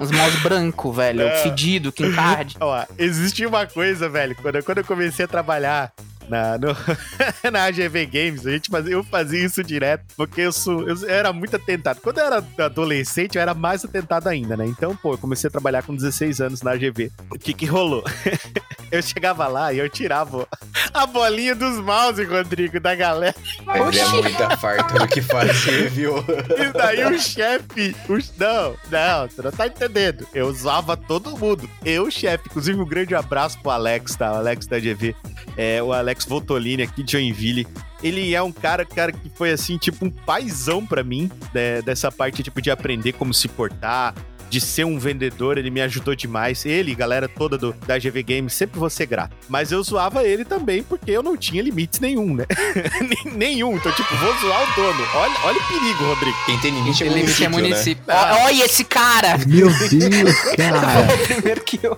Uns 0.04 0.12
mouse 0.12 0.38
branco, 0.40 0.92
velho. 0.92 1.22
É. 1.22 1.44
Fedido, 1.44 1.90
King 1.90 2.14
Card. 2.14 2.58
Ó, 2.60 2.86
existia 2.98 3.48
uma 3.48 3.66
coisa, 3.66 4.10
velho. 4.10 4.36
Quando, 4.36 4.62
quando 4.62 4.80
eu 4.80 4.84
comecei 4.84 5.24
a 5.24 5.28
trabalhar 5.30 5.94
na, 6.30 6.58
no- 6.58 6.76
na 7.52 7.64
AGV 7.66 8.06
Games, 8.06 8.46
a 8.46 8.52
gente 8.52 8.70
fazia, 8.70 8.94
eu 8.94 9.04
fazia 9.04 9.46
isso 9.46 9.64
direto, 9.64 10.04
porque 10.16 10.42
eu, 10.42 10.52
sou, 10.52 10.88
eu 10.88 10.98
era 11.10 11.32
muito 11.34 11.56
atentado. 11.56 12.00
Quando 12.02 12.20
eu 12.20 12.26
era 12.26 12.44
adolescente, 12.60 13.36
eu 13.36 13.42
era 13.42 13.54
mais 13.54 13.84
atentado 13.86 14.28
ainda, 14.28 14.56
né? 14.58 14.66
Então, 14.66 14.96
pô, 14.96 15.14
eu 15.14 15.18
comecei 15.18 15.48
a 15.48 15.52
trabalhar 15.52 15.84
com 15.84 15.96
16 15.96 16.42
anos 16.42 16.62
na 16.62 16.72
AGV. 16.72 17.12
O 17.30 17.38
que 17.40 17.54
que 17.54 17.66
rolou? 17.66 18.04
eu 18.92 19.02
chegava 19.02 19.48
lá 19.48 19.74
e 19.74 19.80
eu 19.80 19.90
tirava 19.90 20.48
a 20.94 21.06
bolinha 21.06 21.56
dos 21.56 21.78
mouse, 21.80 22.24
Rodrigo, 22.24 22.80
da 22.80 22.96
galera. 22.96 23.36
Mas 23.66 23.96
é 23.98 24.06
Oxi. 24.06 24.22
muita 24.22 24.58
farta 24.58 25.00
do 25.00 25.08
que 25.08 25.22
fazer, 25.22 25.90
viu? 25.90 26.14
E 26.54 26.72
daí 26.72 27.04
o 27.06 27.20
chefe. 27.20 27.96
o- 28.08 28.14
Não, 28.40 28.76
não, 28.92 29.28
você 29.30 29.42
não 29.42 29.52
tá 29.52 29.68
entendendo. 29.68 30.28
Eu 30.34 30.48
usava 30.48 30.96
todo 30.96 31.38
mundo. 31.38 31.70
Eu, 31.84 32.10
chefe. 32.12 32.46
Inclusive, 32.48 32.80
um 32.80 32.86
grande 32.86 33.16
abraço 33.16 33.60
pro 33.60 33.72
Alex, 33.72 34.16
tá? 34.16 34.32
O 34.34 34.36
Alex 34.36 34.68
da 34.68 34.80
GV. 34.80 35.16
É, 35.58 35.82
o 35.82 35.92
Alex 35.92 36.13
Voltolini 36.28 36.84
aqui 36.84 37.04
de 37.04 37.12
Joinville. 37.12 37.68
Ele 38.02 38.34
é 38.36 38.42
um 38.42 38.52
cara, 38.52 38.86
cara 38.86 39.12
que 39.12 39.32
foi 39.36 39.52
assim, 39.52 39.78
tipo, 39.78 40.06
um 40.06 40.10
paizão 40.10 40.86
pra 40.86 41.04
mim, 41.04 41.32
né, 41.54 41.82
dessa 41.82 42.12
parte, 42.12 42.44
tipo, 42.44 42.62
de 42.62 42.70
aprender 42.70 43.14
como 43.14 43.34
se 43.34 43.48
portar, 43.48 44.14
de 44.50 44.62
ser 44.62 44.86
um 44.86 45.00
vendedor, 45.00 45.58
ele 45.58 45.72
me 45.72 45.82
ajudou 45.82 46.14
demais. 46.14 46.64
Ele, 46.64 46.94
galera 46.94 47.28
toda 47.28 47.58
do, 47.58 47.74
da 47.88 47.98
GV 47.98 48.22
Games, 48.22 48.54
sempre 48.54 48.78
vou 48.80 48.88
ser 48.88 49.08
grato. 49.08 49.36
Mas 49.50 49.72
eu 49.72 49.82
zoava 49.82 50.24
ele 50.24 50.46
também, 50.46 50.84
porque 50.84 51.10
eu 51.10 51.24
não 51.24 51.36
tinha 51.36 51.64
limites 51.64 52.00
nenhum, 52.00 52.36
né? 52.36 52.46
Nenhum. 53.34 53.76
Então, 53.78 53.92
tipo, 53.94 54.16
vou 54.16 54.38
zoar 54.42 54.62
o 54.62 54.76
dono. 54.76 55.08
Olha, 55.16 55.34
olha 55.46 55.58
o 55.60 55.68
perigo, 55.68 56.04
Rodrigo. 56.06 56.38
Quem 56.46 56.60
tem 56.60 56.72
limite 56.72 57.04
é 57.04 57.08
Ele 57.08 57.16
município, 57.16 57.46
é 57.46 57.50
município. 57.50 58.04
né? 58.06 58.14
Ó, 58.16 58.46
Olha 58.46 58.66
esse 58.66 58.84
cara! 58.84 59.38
Meu 59.48 59.70
Deus, 59.90 60.40
cara. 60.56 61.18
Primeiro 61.26 61.64
que 61.64 61.80
eu. 61.82 61.98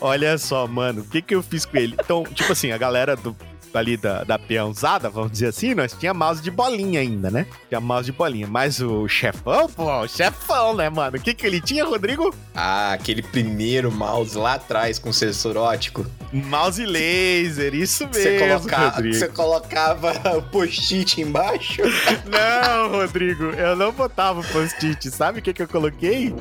Olha 0.00 0.38
só, 0.38 0.66
mano, 0.66 1.02
o 1.02 1.04
que 1.04 1.20
que 1.22 1.34
eu 1.34 1.42
fiz 1.42 1.64
com 1.64 1.76
ele? 1.76 1.96
Então, 1.98 2.24
tipo 2.24 2.52
assim, 2.52 2.70
a 2.72 2.78
galera 2.78 3.16
do 3.16 3.36
ali 3.78 3.96
da, 3.96 4.24
da 4.24 4.38
peãozada, 4.38 5.08
vamos 5.10 5.32
dizer 5.32 5.48
assim, 5.48 5.74
nós 5.74 5.92
tinha 5.92 6.12
mouse 6.14 6.42
de 6.42 6.50
bolinha 6.50 7.00
ainda, 7.00 7.30
né? 7.30 7.46
Tinha 7.68 7.80
mouse 7.80 8.06
de 8.06 8.12
bolinha. 8.12 8.46
Mas 8.46 8.80
o 8.80 9.06
chefão, 9.08 9.68
pô, 9.68 9.84
o 10.02 10.08
chefão, 10.08 10.74
né, 10.74 10.88
mano? 10.88 11.16
O 11.16 11.20
que 11.20 11.34
que 11.34 11.46
ele 11.46 11.60
tinha, 11.60 11.84
Rodrigo? 11.84 12.34
Ah, 12.54 12.92
aquele 12.92 13.22
primeiro 13.22 13.90
mouse 13.92 14.36
lá 14.36 14.54
atrás 14.54 14.98
com 14.98 15.12
sensor 15.12 15.56
ótico. 15.56 16.06
Mouse 16.32 16.84
laser, 16.84 17.74
isso 17.74 18.04
mesmo, 18.08 18.22
Você 18.22 18.38
colocava, 18.38 18.88
Rodrigo. 18.96 19.14
você 19.14 19.28
colocava 19.28 20.36
o 20.38 20.42
post-it 20.42 21.20
embaixo. 21.20 21.82
Não, 22.26 22.90
Rodrigo, 22.90 23.44
eu 23.44 23.76
não 23.76 23.92
botava 23.92 24.40
o 24.40 24.44
post-it. 24.44 25.10
Sabe 25.10 25.38
o 25.38 25.42
que 25.42 25.52
que 25.52 25.62
eu 25.62 25.68
coloquei? 25.68 26.34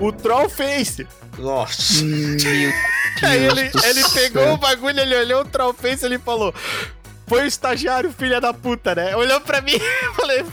O 0.00 0.10
Troll 0.10 0.48
Face. 0.48 1.06
Nossa. 1.38 2.02
Meu 2.02 2.36
Deus 2.36 2.74
Aí 3.22 3.44
ele, 3.44 3.68
do 3.70 3.84
ele 3.84 4.02
céu. 4.02 4.10
pegou 4.14 4.52
o 4.54 4.56
bagulho, 4.56 4.98
ele 4.98 5.16
olhou 5.16 5.42
o 5.42 5.44
Troll 5.44 5.72
Face 5.72 6.04
e 6.04 6.08
ele 6.08 6.18
falou... 6.18 6.43
Foi 7.26 7.42
o 7.42 7.46
estagiário, 7.46 8.12
filha 8.12 8.40
da 8.40 8.52
puta, 8.52 8.94
né? 8.94 9.16
Olhou 9.16 9.40
pra 9.40 9.60
mim 9.60 9.72
e 9.76 10.14
falei... 10.14 10.44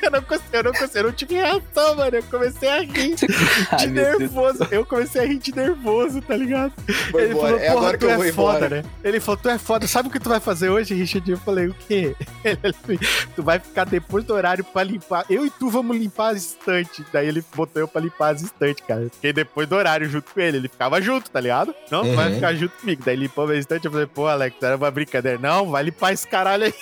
Eu 0.10 0.10
não 0.10 0.22
consegui, 0.22 0.48
eu 0.56 0.62
não 0.64 0.72
consegui, 0.72 0.98
eu 0.98 1.02
não 1.04 1.12
tive 1.12 1.34
reação, 1.34 1.94
mano. 1.96 2.16
Eu 2.16 2.22
comecei 2.24 2.68
a 2.68 2.80
rir 2.80 3.14
de 3.78 3.86
nervoso. 3.86 4.66
Eu 4.70 4.84
comecei 4.86 5.20
a 5.20 5.24
rir 5.26 5.38
de 5.38 5.54
nervoso, 5.54 6.20
tá 6.22 6.36
ligado? 6.36 6.72
Vou 7.10 7.20
ele 7.20 7.32
embora. 7.32 7.48
falou, 7.52 7.60
É 7.60 7.66
porra, 7.72 7.78
agora 7.78 7.98
tu 7.98 8.06
é 8.08 8.16
foda, 8.16 8.28
embora. 8.28 8.68
né? 8.68 8.84
Ele 9.04 9.20
falou, 9.20 9.36
tu 9.40 9.48
é 9.50 9.58
foda. 9.58 9.86
Sabe 9.86 10.08
o 10.08 10.10
que 10.12 10.18
tu 10.18 10.28
vai 10.28 10.40
fazer 10.40 10.70
hoje, 10.70 10.94
Richard? 10.94 11.30
Eu 11.30 11.38
falei, 11.38 11.66
o 11.68 11.74
quê? 11.86 12.14
Ele 12.44 12.98
tu 13.36 13.42
vai 13.42 13.58
ficar 13.58 13.84
depois 13.84 14.24
do 14.24 14.32
horário 14.34 14.64
pra 14.64 14.82
limpar. 14.82 15.24
Eu 15.28 15.44
e 15.46 15.50
tu 15.50 15.68
vamos 15.68 15.96
limpar 15.96 16.30
as 16.30 16.38
estantes. 16.38 17.04
Daí 17.12 17.28
ele 17.28 17.44
botou 17.54 17.80
eu 17.82 17.88
pra 17.88 18.00
limpar 18.00 18.34
as 18.34 18.42
estantes, 18.42 18.84
cara. 18.86 19.02
Eu 19.02 19.10
Fiquei 19.10 19.32
depois 19.32 19.68
do 19.68 19.74
horário 19.76 20.08
junto 20.08 20.32
com 20.32 20.40
ele. 20.40 20.56
Ele 20.56 20.68
ficava 20.68 21.00
junto, 21.02 21.30
tá 21.30 21.40
ligado? 21.40 21.74
Não, 21.90 22.02
tu 22.02 22.14
vai 22.14 22.28
Uhum. 22.28 22.34
ficar 22.36 22.54
junto 22.54 22.72
comigo. 22.78 23.02
Daí 23.04 23.16
limpou 23.16 23.48
a 23.48 23.54
estante. 23.56 23.84
Eu 23.84 23.90
falei, 23.92 24.06
pô, 24.06 24.26
Alex, 24.26 24.56
era 24.62 24.76
uma 24.76 24.90
brincadeira. 24.90 25.38
Não, 25.38 25.70
vai 25.70 25.82
limpar 25.82 26.12
esse 26.12 26.26
caralho 26.26 26.64
aí. 26.64 26.74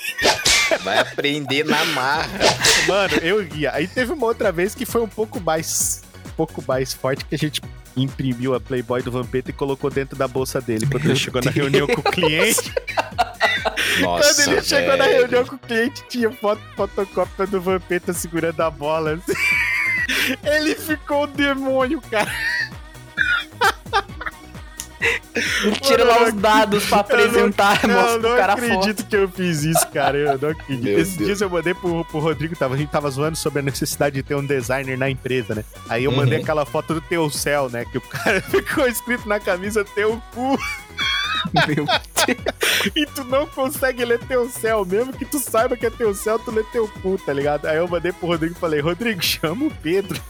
Vai 0.83 0.99
aprender 0.99 1.65
na 1.65 1.85
marra. 1.87 2.29
Mano, 2.87 3.15
eu 3.23 3.43
ria. 3.43 3.73
Aí 3.73 3.87
teve 3.87 4.13
uma 4.13 4.27
outra 4.27 4.51
vez 4.53 4.75
que 4.75 4.85
foi 4.87 5.01
um 5.03 5.09
pouco 5.09 5.41
mais. 5.41 6.03
Um 6.27 6.31
pouco 6.31 6.63
mais 6.67 6.93
forte 6.93 7.25
que 7.25 7.35
a 7.35 7.39
gente 7.39 7.61
imprimiu 7.97 8.55
a 8.55 8.61
Playboy 8.61 9.03
do 9.03 9.11
Vampeta 9.11 9.51
e 9.51 9.53
colocou 9.53 9.91
dentro 9.91 10.17
da 10.17 10.29
bolsa 10.29 10.61
dele 10.61 10.87
quando 10.87 11.05
ele 11.07 11.17
chegou 11.17 11.43
na 11.43 11.51
reunião 11.51 11.87
com 11.87 12.01
o 12.01 12.05
cliente. 12.05 12.73
Nossa, 14.01 14.35
Quando 14.45 14.53
ele 14.53 14.63
chegou 14.63 14.97
na 14.97 15.05
velho. 15.05 15.19
reunião 15.19 15.45
com 15.45 15.57
o 15.57 15.59
cliente, 15.59 16.05
tinha 16.09 16.31
foto 16.31 16.63
fotocópia 16.77 17.47
do 17.47 17.61
Vampeta 17.61 18.13
segurando 18.13 18.61
a 18.61 18.71
bola. 18.71 19.15
assim. 19.15 19.33
Ele 20.45 20.75
ficou 20.75 21.25
um 21.25 21.27
demônio, 21.27 22.01
cara. 22.11 22.31
Tira 25.83 26.05
lá 26.05 26.25
os 26.25 26.33
dados 26.35 26.85
pra 26.87 26.99
apresentar, 27.01 27.81
Eu 27.85 27.91
mostra 27.91 28.19
não 28.19 28.33
o 28.35 28.37
cara 28.37 28.57
foto. 28.57 28.65
acredito 28.73 29.07
que 29.07 29.17
eu 29.17 29.29
fiz 29.29 29.63
isso, 29.65 29.87
cara. 29.89 30.17
Eu 30.19 30.39
não 30.39 30.49
acredito. 30.51 30.85
Meu 30.85 30.99
Esses 30.99 31.17
Deus. 31.17 31.27
dias 31.27 31.41
eu 31.41 31.49
mandei 31.51 31.75
pro, 31.75 32.05
pro 32.05 32.19
Rodrigo, 32.19 32.57
tava, 32.57 32.75
a 32.75 32.77
gente 32.79 32.91
tava 32.91 33.09
zoando 33.11 33.37
sobre 33.37 33.61
a 33.61 33.63
necessidade 33.63 34.17
de 34.17 34.23
ter 34.23 34.35
um 34.35 34.45
designer 34.45 34.99
na 34.99 35.09
empresa, 35.09 35.55
né? 35.55 35.65
Aí 35.89 36.05
eu 36.05 36.11
Uhum. 36.11 36.17
mandei 36.19 36.41
aquela 36.41 36.65
foto 36.67 36.95
do 36.95 37.01
teu 37.01 37.31
céu, 37.31 37.69
né? 37.71 37.85
Que 37.85 37.99
o 37.99 38.01
cara 38.01 38.41
ficou 38.51 38.87
escrito 38.89 39.29
na 39.29 39.39
camisa 39.39 39.85
teu 39.85 40.21
cu 40.35 40.59
Meu 41.67 41.87
e 42.95 43.07
tu 43.07 43.25
não 43.25 43.47
consegue 43.47 44.05
ler 44.05 44.19
teu 44.21 44.49
céu. 44.51 44.85
Mesmo 44.85 45.13
que 45.13 45.25
tu 45.25 45.39
saiba 45.39 45.77
que 45.77 45.87
é 45.87 45.91
teu 45.91 46.15
céu, 46.15 46.39
tu 46.39 46.51
lê 46.51 46.63
teu 46.65 46.89
cu, 47.03 47.17
tá 47.25 47.33
ligado? 47.33 47.67
Aí 47.67 47.77
eu 47.77 47.87
mandei 47.89 48.13
pro 48.13 48.27
Rodrigo 48.27 48.55
e 48.57 48.59
falei, 48.61 48.81
Rodrigo, 48.81 49.23
chama 49.23 49.67
o 49.67 49.71
Pedro. 49.71 50.21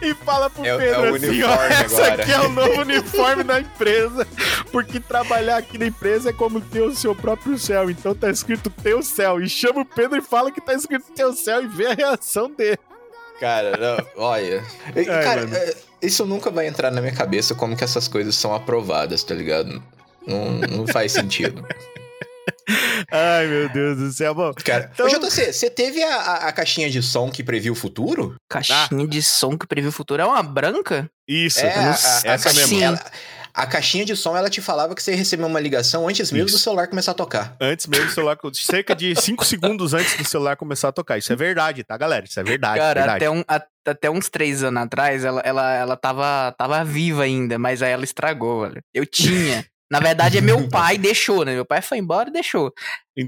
E 0.00 0.14
fala 0.14 0.48
pro 0.48 0.64
É 0.64 0.74
o- 0.74 0.78
Pedro 0.78 1.04
é 1.04 1.08
assim, 1.16 1.42
ó, 1.42 1.54
essa 1.64 1.96
agora." 2.04 2.22
aqui 2.22 2.32
é 2.32 2.40
o 2.40 2.48
novo 2.48 2.80
uniforme 2.80 3.42
da 3.44 3.60
empresa, 3.60 4.26
porque 4.70 4.98
trabalhar 5.00 5.56
aqui 5.58 5.76
na 5.78 5.86
empresa 5.86 6.30
é 6.30 6.32
como 6.32 6.60
ter 6.60 6.82
o 6.82 6.94
seu 6.94 7.14
próprio 7.14 7.58
céu, 7.58 7.90
então 7.90 8.14
tá 8.14 8.30
escrito 8.30 8.70
teu 8.70 9.02
céu, 9.02 9.40
e 9.40 9.48
chama 9.48 9.80
o 9.82 9.84
Pedro 9.84 10.16
e 10.18 10.22
fala 10.22 10.50
que 10.50 10.60
tá 10.60 10.74
escrito 10.74 11.12
teu 11.14 11.32
céu 11.32 11.62
e 11.62 11.66
vê 11.66 11.86
a 11.88 11.94
reação 11.94 12.50
dele. 12.50 12.78
Cara, 13.40 13.76
não, 13.76 14.06
olha. 14.24 14.62
Ai, 14.94 15.04
cara, 15.04 15.40
mano. 15.42 15.56
é, 15.56 15.74
isso 16.00 16.24
nunca 16.24 16.48
vai 16.50 16.66
entrar 16.68 16.90
na 16.92 17.00
minha 17.00 17.12
cabeça 17.14 17.54
como 17.54 17.76
que 17.76 17.82
essas 17.82 18.06
coisas 18.06 18.34
são 18.36 18.54
aprovadas, 18.54 19.24
tá 19.24 19.34
ligado? 19.34 19.82
Não, 20.26 20.52
não 20.52 20.86
faz 20.86 21.10
sentido. 21.12 21.66
Ai, 23.10 23.46
meu 23.46 23.68
Deus 23.68 23.98
do 23.98 24.12
céu, 24.12 24.34
bom, 24.34 24.52
Cara, 24.64 24.90
Então- 24.92 25.08
JC, 25.08 25.52
você 25.52 25.68
teve 25.70 26.02
a, 26.02 26.16
a- 26.16 26.48
a 26.48 26.52
caixinha 26.52 26.88
de 26.90 27.02
som 27.02 27.30
que 27.30 27.42
previu 27.42 27.72
o 27.72 27.76
futuro? 27.76 28.34
Caixinha 28.48 29.06
de 29.06 29.22
som 29.22 29.56
que 29.56 29.66
previu 29.66 29.90
o 29.90 29.92
futuro. 29.92 30.22
É 30.22 30.24
uma 30.26 30.42
branca? 30.42 31.10
isso, 31.28 31.60
é, 31.60 31.72
a, 31.74 31.80
a- 31.80 31.90
a 31.90 31.92
essa 32.24 32.28
caixinha, 32.52 32.66
mesmo. 32.66 32.84
ela- 32.84 33.12
a 33.54 33.66
caixinha 33.66 34.02
de 34.04 34.16
som, 34.16 34.34
ela 34.34 34.48
te 34.48 34.62
falava 34.62 34.94
que 34.94 35.02
você 35.02 35.10
ia 35.10 35.16
receber 35.18 35.44
uma 35.44 35.60
ligação 35.60 36.08
antes 36.08 36.32
mesmo 36.32 36.46
Isso. 36.48 36.56
do 36.56 36.60
celular 36.60 36.86
começar 36.88 37.10
a 37.12 37.14
tocar. 37.14 37.54
Antes 37.60 37.86
mesmo 37.86 38.06
do 38.06 38.12
celular, 38.12 38.38
cerca 38.54 38.94
de 38.94 39.14
5 39.14 39.44
segundos 39.44 39.92
antes 39.92 40.16
do 40.16 40.24
celular 40.26 40.56
começar 40.56 40.88
a 40.88 40.92
tocar. 40.92 41.18
Isso 41.18 41.30
é 41.32 41.36
verdade, 41.36 41.84
tá, 41.84 41.96
galera? 41.98 42.24
Isso 42.24 42.40
é 42.40 42.42
verdade, 42.42 42.78
Cara, 42.78 43.00
verdade. 43.00 43.16
até, 43.24 43.30
um, 43.30 43.44
a- 43.46 43.62
até 43.86 44.10
uns 44.10 44.30
três 44.30 44.62
anos 44.62 44.82
atrás, 44.82 45.22
ela, 45.22 45.42
ela, 45.44 45.74
ela 45.74 45.96
tava, 45.98 46.54
tava 46.56 46.82
viva 46.82 47.24
ainda, 47.24 47.58
mas 47.58 47.82
aí 47.82 47.92
ela 47.92 48.04
estragou, 48.04 48.62
velho. 48.62 48.80
Eu 48.94 49.04
tinha. 49.04 49.66
Na 49.92 50.00
verdade, 50.00 50.38
é 50.38 50.40
meu 50.40 50.66
pai 50.70 50.96
deixou, 50.96 51.44
né? 51.44 51.52
Meu 51.52 51.66
pai 51.66 51.82
foi 51.82 51.98
embora 51.98 52.30
e 52.30 52.32
deixou. 52.32 52.72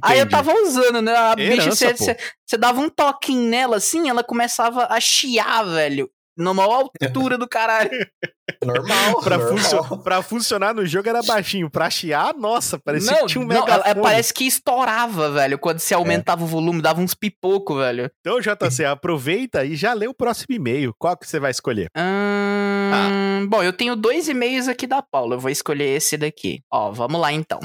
Aí 0.02 0.18
eu 0.18 0.24
Entendi. 0.24 0.30
tava 0.30 0.54
usando, 0.62 1.02
né? 1.02 1.14
A 1.14 1.36
bicha, 1.36 1.84
Herança, 1.84 1.94
pô. 1.94 2.04
você 2.46 2.56
dava 2.56 2.80
um 2.80 2.88
toquinho 2.88 3.50
nela 3.50 3.76
assim, 3.76 4.08
ela 4.08 4.24
começava 4.24 4.86
a 4.88 4.98
chiar, 4.98 5.62
velho. 5.64 6.10
Na 6.36 6.52
maior 6.52 6.88
altura 7.02 7.38
do 7.38 7.46
caralho. 7.48 7.90
Normal, 8.62 9.20
Pra, 9.22 9.38
normal. 9.38 9.58
funcio- 9.58 9.98
pra 10.02 10.22
funcionar 10.22 10.74
no 10.74 10.84
jogo 10.84 11.08
era 11.08 11.22
baixinho. 11.22 11.70
Pra 11.70 11.88
chiar, 11.88 12.34
nossa, 12.34 12.78
parecia 12.78 13.12
não, 13.12 13.20
que 13.20 13.26
tinha 13.26 13.42
um 13.44 13.46
não, 13.46 13.60
megafone. 13.64 14.02
parece 14.02 14.34
que 14.34 14.44
estourava, 14.46 15.30
velho. 15.30 15.58
Quando 15.58 15.78
você 15.78 15.94
aumentava 15.94 16.44
o 16.44 16.46
volume, 16.46 16.82
dava 16.82 17.00
uns 17.00 17.14
pipoco, 17.14 17.76
velho. 17.76 18.10
Então, 18.20 18.40
JC, 18.40 18.84
aproveita 18.84 19.64
e 19.64 19.74
já 19.76 19.92
lê 19.94 20.06
o 20.06 20.14
próximo 20.14 20.54
e-mail. 20.54 20.92
Qual 20.98 21.16
que 21.16 21.26
você 21.26 21.38
vai 21.40 21.50
escolher? 21.52 21.88
Ahn, 21.96 23.46
Bom, 23.48 23.62
eu 23.62 23.72
tenho 23.72 23.96
dois 23.96 24.28
e-mails 24.28 24.68
aqui 24.68 24.86
da 24.86 25.00
Paula. 25.02 25.36
Eu 25.36 25.40
vou 25.40 25.50
escolher 25.50 25.96
esse 25.96 26.16
daqui. 26.16 26.60
Ó, 26.72 26.90
vamos 26.92 27.20
lá 27.20 27.32
então. 27.32 27.60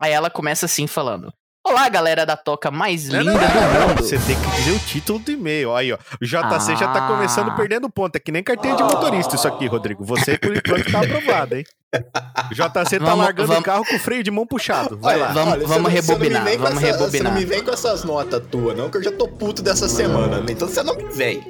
Aí 0.00 0.12
ela 0.12 0.30
começa 0.30 0.66
assim 0.66 0.86
falando: 0.86 1.32
Olá, 1.64 1.88
galera 1.88 2.26
da 2.26 2.36
toca 2.36 2.70
mais 2.72 3.06
linda 3.06 3.22
não, 3.24 3.34
do 3.34 3.40
não, 3.40 3.88
mundo. 3.88 4.02
Você 4.02 4.18
tem 4.18 4.36
que 4.40 4.50
dizer 4.56 4.72
o 4.72 4.78
título 4.80 5.18
do 5.20 5.30
e-mail. 5.30 5.74
Aí, 5.74 5.92
ó. 5.92 5.98
O 6.20 6.24
JC 6.24 6.74
já 6.76 6.88
tá 6.92 7.04
Ah. 7.06 7.08
começando 7.08 7.54
perdendo 7.54 7.88
ponto. 7.88 8.16
É 8.16 8.18
que 8.18 8.32
nem 8.32 8.42
carteira 8.42 8.76
de 8.76 8.82
motorista 8.82 9.36
isso 9.36 9.46
aqui, 9.46 9.66
Rodrigo. 9.66 10.04
Você, 10.04 10.36
por 10.36 10.56
enquanto, 10.56 10.90
tá 10.90 11.00
aprovado, 11.00 11.54
hein? 11.56 11.64
O 12.50 12.54
JC 12.54 12.98
tá 12.98 13.04
Vamos- 13.04 13.24
largando 13.24 13.44
o 13.44 13.46
vamos- 13.48 13.64
carro 13.64 13.84
com 13.86 13.96
o 13.96 13.98
freio 13.98 14.22
de 14.22 14.30
mão 14.30 14.46
puxado. 14.46 14.96
Vai 14.98 15.18
lá. 15.18 15.28
Vamos- 15.32 15.54
você 15.54 15.66
vamos 15.66 15.68
não- 15.68 15.68
você 15.68 15.78
não 15.78 15.82
me 15.82 15.90
rebobinar, 15.90 16.44
vem 16.44 16.56
com 16.58 16.62
vamos 16.64 16.82
essa- 16.82 16.92
Você 16.92 16.98
rebobinar. 17.04 17.32
não 17.32 17.38
me 17.40 17.44
vem 17.46 17.62
com 17.64 17.70
essas 17.70 18.04
notas 18.04 18.42
tuas, 18.50 18.76
não, 18.76 18.90
que 18.90 18.96
eu 18.98 19.02
já 19.02 19.12
tô 19.12 19.28
puto 19.28 19.62
dessa 19.62 19.88
semana, 19.88 20.38
né? 20.40 20.46
Então 20.50 20.68
você 20.68 20.82
não 20.82 20.94
me 20.96 21.04
vem. 21.04 21.40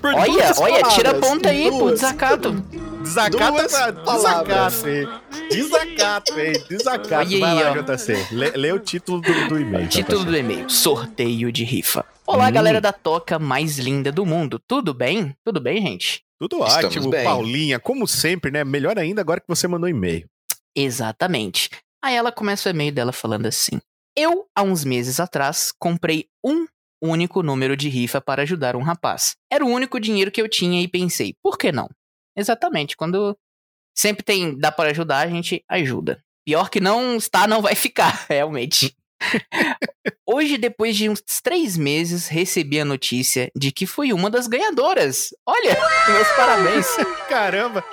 Por 0.00 0.14
Olha, 0.14 0.52
olha, 0.58 0.82
tira 0.84 1.10
a 1.10 1.14
palavras, 1.14 1.20
ponta 1.20 1.48
aí, 1.48 1.70
pô, 1.70 1.78
duas. 1.78 1.94
desacato. 2.00 2.52
Desacata, 3.02 3.52
Duas 3.52 3.72
pra- 3.72 3.92
palavras. 3.92 4.82
desacato, 4.82 4.88
hein? 4.88 5.08
Desacato, 5.50 6.40
hein? 6.40 6.64
Desacato. 6.68 7.14
Olha 7.14 7.28
aí, 7.28 7.40
Vai 7.40 7.54
lá, 7.64 7.70
ó. 7.72 7.82
JC. 7.82 8.26
Lê, 8.32 8.50
lê 8.50 8.72
o 8.72 8.78
título 8.78 9.20
do, 9.20 9.48
do 9.48 9.58
e-mail. 9.60 9.88
Título 9.88 10.18
JC. 10.20 10.30
do 10.30 10.36
e-mail: 10.36 10.68
Sorteio 10.70 11.50
de 11.52 11.64
rifa. 11.64 12.04
Olá, 12.30 12.48
Hum. 12.48 12.52
galera 12.52 12.78
da 12.78 12.92
toca 12.92 13.38
mais 13.38 13.78
linda 13.78 14.12
do 14.12 14.26
mundo. 14.26 14.58
Tudo 14.66 14.92
bem? 14.92 15.34
Tudo 15.42 15.62
bem, 15.62 15.80
gente? 15.80 16.22
Tudo 16.38 16.62
Estamos 16.62 16.84
ótimo, 16.84 17.10
bem. 17.10 17.24
Paulinha. 17.24 17.80
Como 17.80 18.06
sempre, 18.06 18.50
né? 18.50 18.64
Melhor 18.64 18.98
ainda 18.98 19.22
agora 19.22 19.40
que 19.40 19.48
você 19.48 19.66
mandou 19.66 19.88
e-mail. 19.88 20.28
Exatamente. 20.76 21.70
Aí 22.04 22.14
ela 22.14 22.30
começa 22.30 22.68
o 22.68 22.70
e-mail 22.72 22.92
dela 22.92 23.12
falando 23.12 23.46
assim: 23.46 23.80
Eu, 24.14 24.46
há 24.54 24.62
uns 24.62 24.84
meses 24.84 25.18
atrás, 25.18 25.72
comprei 25.78 26.26
um 26.44 26.66
único 27.02 27.42
número 27.42 27.74
de 27.74 27.88
rifa 27.88 28.20
para 28.20 28.42
ajudar 28.42 28.76
um 28.76 28.82
rapaz. 28.82 29.34
Era 29.50 29.64
o 29.64 29.68
único 29.68 29.98
dinheiro 29.98 30.30
que 30.30 30.42
eu 30.42 30.48
tinha 30.50 30.82
e 30.82 30.88
pensei, 30.88 31.34
por 31.42 31.56
que 31.56 31.72
não? 31.72 31.88
Exatamente, 32.36 32.94
quando 32.94 33.34
sempre 33.96 34.22
tem 34.22 34.54
dá 34.58 34.70
para 34.70 34.90
ajudar, 34.90 35.26
a 35.26 35.30
gente 35.30 35.64
ajuda. 35.66 36.22
Pior 36.44 36.68
que 36.68 36.78
não 36.78 37.16
está, 37.16 37.46
não 37.46 37.62
vai 37.62 37.74
ficar, 37.74 38.26
realmente. 38.28 38.94
Hoje, 40.26 40.58
depois 40.58 40.96
de 40.96 41.08
uns 41.08 41.22
três 41.42 41.76
meses, 41.76 42.28
recebi 42.28 42.80
a 42.80 42.84
notícia 42.84 43.50
de 43.56 43.72
que 43.72 43.86
fui 43.86 44.12
uma 44.12 44.30
das 44.30 44.46
ganhadoras. 44.46 45.30
Olha, 45.46 45.76
meus 46.08 46.28
parabéns. 46.36 46.86
Caramba. 47.28 47.84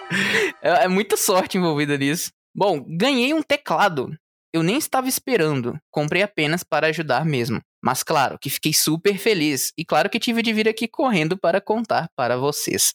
É, 0.61 0.85
é 0.85 0.87
muita 0.87 1.17
sorte 1.17 1.57
envolvida 1.57 1.97
nisso. 1.97 2.31
Bom, 2.55 2.83
ganhei 2.87 3.33
um 3.33 3.41
teclado. 3.41 4.15
Eu 4.53 4.63
nem 4.63 4.77
estava 4.77 5.09
esperando. 5.09 5.77
Comprei 5.91 6.23
apenas 6.23 6.63
para 6.63 6.87
ajudar 6.87 7.25
mesmo. 7.25 7.59
Mas 7.83 8.03
claro 8.03 8.39
que 8.39 8.49
fiquei 8.49 8.73
super 8.73 9.17
feliz. 9.17 9.73
E 9.77 9.83
claro 9.83 10.09
que 10.09 10.19
tive 10.19 10.41
de 10.41 10.53
vir 10.53 10.69
aqui 10.69 10.87
correndo 10.87 11.37
para 11.37 11.59
contar 11.59 12.09
para 12.15 12.37
vocês. 12.37 12.93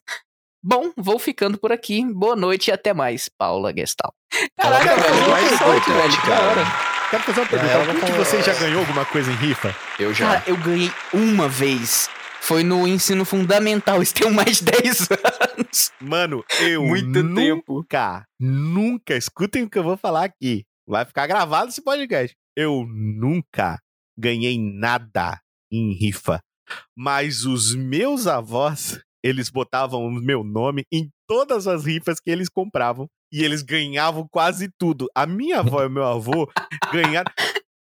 Bom, 0.62 0.90
vou 0.96 1.18
ficando 1.18 1.58
por 1.58 1.72
aqui. 1.72 2.04
Boa 2.04 2.36
noite 2.36 2.68
e 2.68 2.72
até 2.72 2.92
mais, 2.92 3.28
Paula 3.28 3.72
Gestal. 3.76 4.12
Caraca, 4.56 4.94
que 4.94 5.30
mais 5.30 5.58
sorte, 5.58 5.90
velho. 5.90 6.20
Que 6.20 6.28
da 6.28 6.36
cara. 6.36 6.89
Quero 7.10 7.22
fazer 7.24 7.40
uma 7.40 7.48
pergunta. 7.48 7.76
Algum 7.76 8.04
de 8.06 8.12
vocês 8.12 8.44
já 8.46 8.54
ganhou 8.54 8.80
alguma 8.80 9.04
coisa 9.04 9.30
em 9.32 9.34
rifa? 9.36 9.74
Eu 9.98 10.14
já. 10.14 10.26
Cara, 10.26 10.44
eu 10.46 10.56
ganhei 10.56 10.90
uma 11.12 11.48
vez. 11.48 12.08
Foi 12.40 12.62
no 12.62 12.86
ensino 12.86 13.24
fundamental. 13.24 14.00
Isso 14.02 14.14
tem 14.14 14.30
mais 14.30 14.58
de 14.62 14.66
10 14.66 15.08
anos. 15.10 15.92
Mano, 16.00 16.44
eu 16.60 16.84
Muito 16.84 17.34
tempo. 17.34 17.74
nunca, 17.74 18.24
nunca, 18.38 19.16
escutem 19.16 19.64
o 19.64 19.70
que 19.70 19.78
eu 19.78 19.82
vou 19.82 19.96
falar 19.96 20.24
aqui. 20.24 20.64
Vai 20.86 21.04
ficar 21.04 21.26
gravado 21.26 21.68
esse 21.68 21.82
podcast. 21.82 22.34
eu 22.56 22.84
nunca 22.88 23.78
ganhei 24.18 24.58
nada 24.58 25.40
em 25.72 25.92
rifa. 25.92 26.40
Mas 26.96 27.44
os 27.44 27.74
meus 27.74 28.26
avós, 28.28 29.00
eles 29.24 29.50
botavam 29.50 30.04
o 30.06 30.10
meu 30.12 30.44
nome 30.44 30.84
em 30.92 31.08
todas 31.28 31.66
as 31.66 31.84
rifas 31.84 32.20
que 32.20 32.30
eles 32.30 32.48
compravam. 32.48 33.08
E 33.32 33.44
eles 33.44 33.62
ganhavam 33.62 34.26
quase 34.30 34.68
tudo. 34.78 35.06
A 35.14 35.26
minha 35.26 35.60
avó 35.60 35.82
e 35.82 35.86
o 35.86 35.90
meu 35.90 36.04
avô 36.04 36.48
ganharam. 36.92 37.30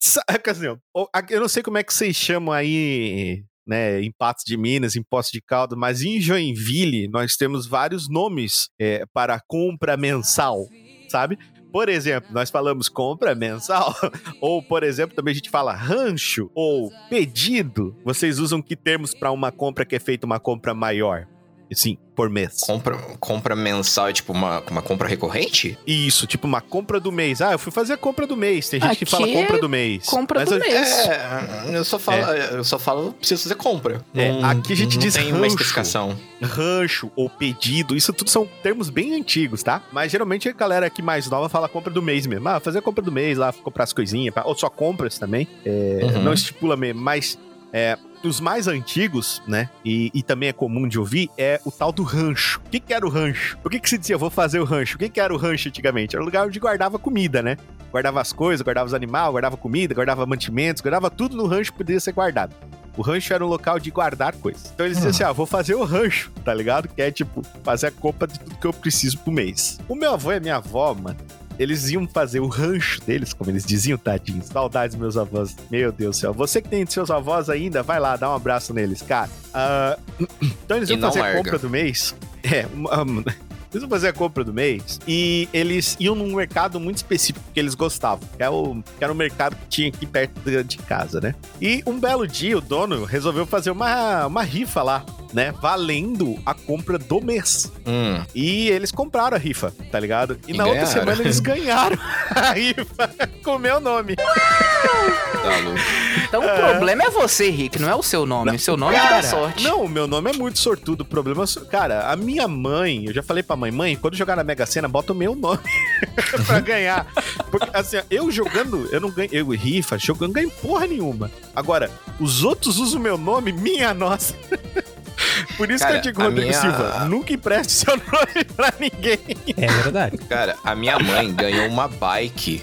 Sa- 0.01 0.23
Quer 0.43 0.51
dizer, 0.53 0.71
o- 0.95 1.07
a- 1.13 1.25
eu 1.29 1.39
não 1.41 1.47
sei 1.47 1.61
como 1.63 1.77
é 1.77 1.83
que 1.83 1.93
vocês 1.93 2.15
chamam 2.15 2.53
aí, 2.53 3.43
né, 3.67 4.01
em 4.01 4.11
Patos 4.17 4.43
de 4.45 4.55
Minas, 4.57 4.95
em 4.95 5.03
Poços 5.03 5.31
de 5.31 5.41
Caldas, 5.41 5.77
mas 5.77 6.01
em 6.01 6.19
Joinville 6.21 7.07
nós 7.09 7.35
temos 7.35 7.67
vários 7.67 8.09
nomes 8.09 8.69
é, 8.79 9.03
para 9.13 9.39
compra 9.47 9.97
mensal, 9.97 10.65
sabe? 11.09 11.38
Por 11.71 11.89
exemplo, 11.89 12.29
nós 12.31 12.49
falamos 12.49 12.88
compra 12.89 13.35
mensal, 13.35 13.93
ou 14.41 14.63
por 14.63 14.83
exemplo, 14.83 15.15
também 15.15 15.33
a 15.33 15.35
gente 15.35 15.49
fala 15.49 15.73
rancho 15.75 16.49
ou 16.55 16.89
pedido. 17.09 17.95
Vocês 18.05 18.39
usam 18.39 18.61
que 18.61 18.75
termos 18.75 19.13
para 19.13 19.31
uma 19.31 19.51
compra 19.51 19.85
que 19.85 19.95
é 19.95 19.99
feita 19.99 20.25
uma 20.25 20.39
compra 20.39 20.73
maior? 20.73 21.27
Sim, 21.72 21.97
por 22.15 22.30
mês. 22.30 22.61
Compra, 22.61 22.95
compra 23.20 23.55
mensal 23.55 24.07
é 24.07 24.13
tipo 24.13 24.32
uma, 24.32 24.61
uma 24.72 24.82
compra 24.82 25.07
recorrente? 25.07 25.78
Isso, 25.86 26.26
tipo 26.26 26.47
uma 26.47 26.61
compra 26.61 26.99
do 26.99 27.11
mês. 27.11 27.41
Ah, 27.41 27.51
eu 27.51 27.59
fui 27.59 27.72
fazer 27.72 27.93
a 27.93 27.97
compra 27.97 28.26
do 28.26 28.38
mês. 28.38 28.70
Tem 28.70 28.80
gente 28.80 28.95
que 28.97 29.03
Aqui 29.03 29.11
fala 29.11 29.28
é 29.28 29.34
compra 29.34 29.59
do 29.59 29.68
mês. 29.70 30.05
compra 30.05 30.39
Mas 30.39 30.49
do 30.49 30.55
eu- 30.55 30.59
mês. 30.59 31.07
É, 31.07 31.78
eu 31.78 31.84
só 31.84 31.99
falo, 31.99 32.22
eu 32.24 32.63
só 32.63 32.80
falo, 32.80 33.13
preciso 33.13 33.43
fazer 33.43 33.55
compra. 33.55 34.01
É, 34.15 34.32
Não- 34.32 34.45
aqui 34.49 34.74
a 34.74 34.76
gente 34.76 34.95
não 34.95 35.03
diz 35.03 35.13
tem 35.13 35.28
uma 35.28 35.39
rancho. 35.39 35.47
especificação. 35.47 36.18
rancho 36.41 37.11
ou 37.15 37.30
pedido, 37.30 37.95
isso 37.95 38.13
tudo 38.13 38.30
são 38.30 38.47
termos 38.63 38.89
bem 38.89 39.13
antigos, 39.15 39.61
tá? 39.63 39.82
Mas 39.91 40.11
geralmente 40.11 40.47
a 40.47 40.53
galera 40.53 40.86
aqui 40.86 41.01
mais 41.01 41.30
nova 41.30 41.49
fala 41.49 41.68
compra 41.68 41.91
do 41.91 42.01
mês 42.01 42.26
mesmo. 42.26 42.47
Ah, 42.47 42.59
fazer 42.59 42.80
a 42.80 42.82
compra 42.82 43.03
do 43.03 43.11
mês 43.11 43.38
lá, 43.38 43.51
comprar 43.51 43.84
as 43.84 43.93
coisinhas, 43.93 44.34
ou 44.45 44.55
só 44.55 44.70
compras 44.70 45.18
também. 45.20 45.47
É, 45.65 45.99
Uhum. 46.03 46.24
Não 46.24 46.34
estipula 46.34 46.76
mesmo, 46.78 47.01
mas 47.01 47.38
é, 47.74 47.97
os 48.24 48.39
mais 48.39 48.68
antigos, 48.68 49.41
né? 49.47 49.70
E, 49.84 50.11
e 50.13 50.24
também 50.24 50.49
é 50.49 50.53
comum 50.53 50.88
de 50.88 50.99
ouvir, 50.99 51.30
é 51.38 51.59
o 51.65 51.72
tal 51.72 51.91
do 51.91 52.03
rancho. 52.03 52.61
O 52.65 52.70
que, 52.70 52.80
que 52.80 52.93
era 52.93 53.05
o 53.05 53.09
rancho? 53.09 53.57
Por 53.61 53.72
que, 53.72 53.80
que 53.80 53.89
se 53.89 53.97
dizia, 53.97 54.18
vou 54.18 54.30
fazer 54.30 54.59
o 54.59 54.63
rancho? 54.63 54.95
O 54.95 54.99
que, 54.99 55.09
que 55.09 55.20
era 55.20 55.34
o 55.34 55.38
rancho 55.38 55.70
antigamente? 55.70 56.15
Era 56.15 56.24
o 56.24 56.26
lugar 56.26 56.45
onde 56.45 56.59
guardava 56.59 56.97
comida, 56.97 57.41
né? 57.41 57.57
Guardava 57.91 58.20
as 58.20 58.34
coisas, 58.34 58.61
guardava 58.61 58.88
os 58.88 58.93
animais, 58.93 59.32
guardava 59.32 59.57
comida, 59.57 59.93
guardava 59.93 60.26
mantimentos, 60.26 60.82
guardava 60.82 61.09
tudo 61.09 61.38
no 61.38 61.45
rancho 61.47 61.72
que 61.72 61.78
poderia 61.78 61.99
ser 61.99 62.11
guardado. 62.11 62.53
O 62.97 63.03
rancho 63.03 63.32
era 63.32 63.45
um 63.45 63.47
local 63.47 63.80
de 63.80 63.91
guardar 63.91 64.36
coisas. 64.36 64.72
Então 64.74 64.86
eles 64.86 64.97
diziam 64.97 65.11
assim: 65.11 65.24
ah, 65.24 65.32
vou 65.32 65.45
fazer 65.45 65.76
o 65.76 65.84
rancho, 65.84 66.32
tá 66.43 66.53
ligado? 66.53 66.88
Que 66.88 67.01
é 67.03 67.11
tipo, 67.11 67.43
fazer 67.63 67.88
a 67.88 67.91
compra 67.91 68.28
de 68.28 68.39
tudo 68.39 68.55
que 68.55 68.65
eu 68.65 68.74
preciso 68.74 69.20
pro 69.20 69.32
mês. 69.32 69.80
O 69.88 69.95
meu 69.95 70.13
avô 70.13 70.32
e 70.32 70.38
a 70.38 70.39
minha 70.39 70.55
avó, 70.55 70.95
mano, 70.95 71.18
eles 71.60 71.89
iam 71.89 72.08
fazer 72.08 72.39
o 72.39 72.47
rancho 72.47 73.01
deles, 73.01 73.34
como 73.34 73.49
eles 73.51 73.66
diziam, 73.66 73.97
tadinhos. 73.97 74.47
Saudades 74.47 74.95
meus 74.95 75.18
avós. 75.18 75.55
Meu 75.72 75.91
Deus 75.91 76.18
do 76.18 76.20
céu. 76.20 76.34
Você 76.34 76.62
que 76.62 76.70
tem 76.70 76.86
seus 76.86 77.10
avós 77.12 77.49
ainda, 77.49 77.82
vai 77.84 77.99
lá, 77.99 78.16
dá 78.16 78.30
um 78.32 78.36
abraço 78.36 78.74
neles, 78.74 79.01
cara. 79.01 79.30
Ah, 79.53 79.97
então 80.41 80.78
eles 80.78 80.89
iam 80.89 80.99
fazer 80.99 81.22
a 81.22 81.36
compra 81.36 81.58
do 81.60 81.70
mês. 81.70 82.16
É, 82.43 82.66
uma- 82.74 83.01
uma- 83.01 83.26
eles 83.74 83.82
iam 83.84 83.89
fazer 83.89 84.07
a 84.09 84.13
compra 84.13 84.43
do 84.43 84.53
mês 84.53 84.99
e 85.07 85.47
eles 85.53 85.95
iam 85.99 86.15
num 86.15 86.36
mercado 86.36 86.80
muito 86.80 86.97
específico 86.97 87.45
que 87.53 87.59
eles 87.59 87.76
gostavam, 87.76 88.28
que, 88.38 88.43
é 88.43 88.49
o, 88.49 88.82
que 88.97 89.03
era 89.03 89.11
um 89.11 89.15
mercado 89.15 89.55
que 89.55 89.68
tinha 89.68 89.88
aqui 89.89 90.05
perto 90.05 90.39
de- 90.63 90.78
casa, 90.78 91.20
né? 91.20 91.36
E 91.61 91.84
um 91.86 91.99
belo 91.99 92.26
dia 92.28 92.57
o 92.57 92.61
dono 92.61 93.03
resolveu 93.03 93.45
fazer 93.45 93.72
uma, 93.72 94.26
uma 94.28 94.41
rifa 94.43 94.82
lá, 94.82 95.03
né? 95.34 95.51
Valendo 95.61 96.38
a 96.45 96.53
compra 96.53 96.97
do 96.97 97.20
mês. 97.20 97.70
Hum, 97.86 98.24
E 98.34 98.70
eles 98.70 98.91
compraram 98.91 99.36
a 99.36 99.39
rifa, 99.39 99.74
tá 99.91 99.99
ligado? 99.99 100.39
E, 100.47 100.53
E 100.53 100.57
na 100.57 100.63
outra 100.65 100.82
ganharam. 100.84 100.99
semana 101.01 101.22
eles 101.22 101.39
ganharam 101.41 101.97
a 102.30 102.51
rifa 102.53 103.09
com 103.43 103.55
o 103.55 103.59
meu 103.59 103.80
nome. 103.82 104.15
tá 104.15 105.57
louco. 105.63 105.80
Então 106.28 106.41
o 106.45 106.55
problema 106.72 107.03
é 107.03 107.09
você, 107.09 107.49
Rick, 107.49 107.80
não 107.80 107.89
é 107.89 107.95
o 107.95 108.03
seu 108.03 108.26
nome. 108.26 108.51
O 108.55 108.59
seu 108.59 108.78
nome 108.78 108.95
é 108.95 108.99
que 109.01 109.09
dá 109.09 109.24
sorte. 109.24 109.63
Não, 109.63 109.84
o 109.84 109.89
meu 109.89 110.07
nome 110.07 110.32
é 110.32 110.34
muito 110.34 110.59
sortudo. 110.59 111.01
O 111.01 111.05
problema 111.05 111.43
é. 111.43 111.65
Cara, 111.70 112.09
a 112.11 112.15
minha 112.15 112.47
mãe, 112.47 113.05
eu 113.07 113.13
já 113.13 113.24
falei 113.24 113.43
pra 113.43 113.55
mãe, 113.58 113.72
mãe, 113.72 113.95
quando 113.95 114.16
jogar 114.16 114.36
na 114.38 114.43
Mega 114.43 114.66
Sena, 114.66 114.88
bota 114.88 115.12
o 115.12 115.16
meu 115.16 115.36
nome 115.36 115.60
pra 116.45 116.60
ganhar. 116.60 117.05
Porque, 117.51 117.70
assim, 117.74 117.97
eu 118.10 118.32
jogando, 118.32 118.88
eu 118.91 119.01
não 119.01 119.10
ganho. 119.12 119.30
Eu, 119.34 119.49
rifa, 119.49 119.97
jogando, 119.97 120.34
ganho 120.34 120.49
porra 120.49 120.88
nenhuma. 120.88 121.30
Agora, 121.55 121.89
os 122.20 122.43
outros 122.43 122.78
usam 122.78 122.99
o 122.99 123.03
meu 123.03 123.18
nome, 123.18 123.51
minha 123.51 123.93
nossa. 123.93 124.34
Por 125.58 125.72
isso 125.72 125.84
Cara, 125.84 125.99
que 125.99 126.08
eu 126.08 126.12
digo, 126.12 126.22
a 126.22 126.26
Rodrigo 126.26 126.47
minha- 126.49 126.62
Silva, 126.62 127.05
nunca 127.05 127.34
empreste 127.34 127.74
seu 127.74 127.97
nome 127.97 128.43
pra 128.55 128.72
ninguém. 128.80 129.18
É 129.58 129.68
verdade. 129.68 130.18
Cara, 130.20 130.55
a 130.64 130.76
minha 130.76 130.99
mãe 130.99 131.34
ganhou 131.34 131.68
uma 131.68 131.88
bike 131.88 132.62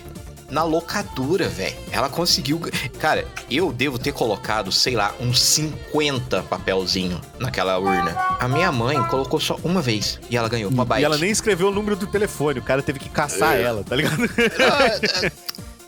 na 0.50 0.62
locadora, 0.62 1.48
velho. 1.48 1.74
Ela 1.90 2.08
conseguiu. 2.08 2.60
Cara, 2.98 3.26
eu 3.50 3.72
devo 3.72 3.98
ter 3.98 4.12
colocado, 4.12 4.70
sei 4.70 4.94
lá, 4.94 5.14
uns 5.20 5.40
50 5.40 6.42
papelzinho 6.44 7.20
naquela 7.38 7.78
urna. 7.78 8.14
A 8.38 8.46
minha 8.48 8.70
mãe 8.70 9.02
colocou 9.08 9.40
só 9.40 9.58
uma 9.64 9.80
vez 9.82 10.18
e 10.30 10.36
ela 10.36 10.48
ganhou 10.48 10.70
uma 10.70 10.84
bike. 10.84 11.02
E 11.02 11.04
ela 11.04 11.18
nem 11.18 11.30
escreveu 11.30 11.68
o 11.68 11.72
número 11.72 11.96
do 11.96 12.06
telefone, 12.06 12.58
o 12.58 12.62
cara 12.62 12.82
teve 12.82 12.98
que 12.98 13.08
caçar 13.08 13.56
É. 13.56 13.62
ela, 13.62 13.82
tá 13.84 13.96
ligado? 13.96 14.22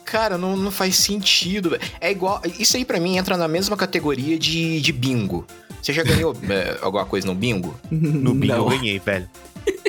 Cara, 0.04 0.38
não, 0.38 0.56
não 0.56 0.70
faz 0.70 0.96
sentido. 0.96 1.70
velho. 1.70 1.82
É 2.00 2.10
igual. 2.10 2.40
Isso 2.58 2.76
aí 2.76 2.84
pra 2.84 3.00
mim 3.00 3.16
entra 3.16 3.36
na 3.36 3.48
mesma 3.48 3.76
categoria 3.76 4.38
de, 4.38 4.80
de 4.80 4.92
bingo. 4.92 5.44
Você 5.86 5.92
já 5.92 6.02
ganhou 6.02 6.34
é, 6.50 6.78
alguma 6.82 7.04
coisa 7.04 7.24
no 7.28 7.34
bingo? 7.34 7.78
No 7.88 8.34
bingo 8.34 8.52
eu 8.52 8.58
Não. 8.58 8.68
ganhei, 8.68 8.98
velho. 8.98 9.28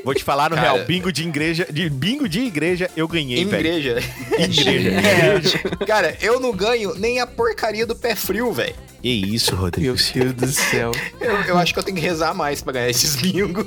Vou 0.03 0.13
te 0.13 0.23
falar 0.23 0.49
no 0.51 0.55
Cara- 0.55 0.73
real, 0.73 0.85
bingo 0.85 1.11
de 1.11 1.23
igreja, 1.27 1.67
de 1.71 1.89
bingo 1.89 2.29
de 2.29 2.39
igreja 2.41 2.87
eu 2.95 3.07
ganhei, 3.07 3.41
Em 3.41 3.45
velho. 3.45 3.67
igreja. 3.67 4.03
Igreja. 4.37 4.91
É. 5.81 5.85
Cara, 5.87 6.15
eu 6.21 6.39
não 6.39 6.51
ganho 6.51 6.93
nem 6.95 7.19
a 7.19 7.25
porcaria 7.25 7.85
do 7.85 7.95
pé 7.95 8.13
frio, 8.15 8.53
velho. 8.53 8.75
Que 9.01 9.09
isso, 9.09 9.55
Rodrigo. 9.55 9.95
Meu 10.15 10.33
Deus 10.33 10.53
do 10.53 10.61
céu. 10.61 10.91
Eu, 11.19 11.31
eu 11.47 11.57
acho 11.57 11.73
que 11.73 11.79
eu 11.79 11.83
tenho 11.83 11.97
que 11.97 12.03
rezar 12.03 12.33
mais 12.35 12.61
pra 12.61 12.73
ganhar 12.73 12.89
esses 12.89 13.15
bingo. 13.15 13.63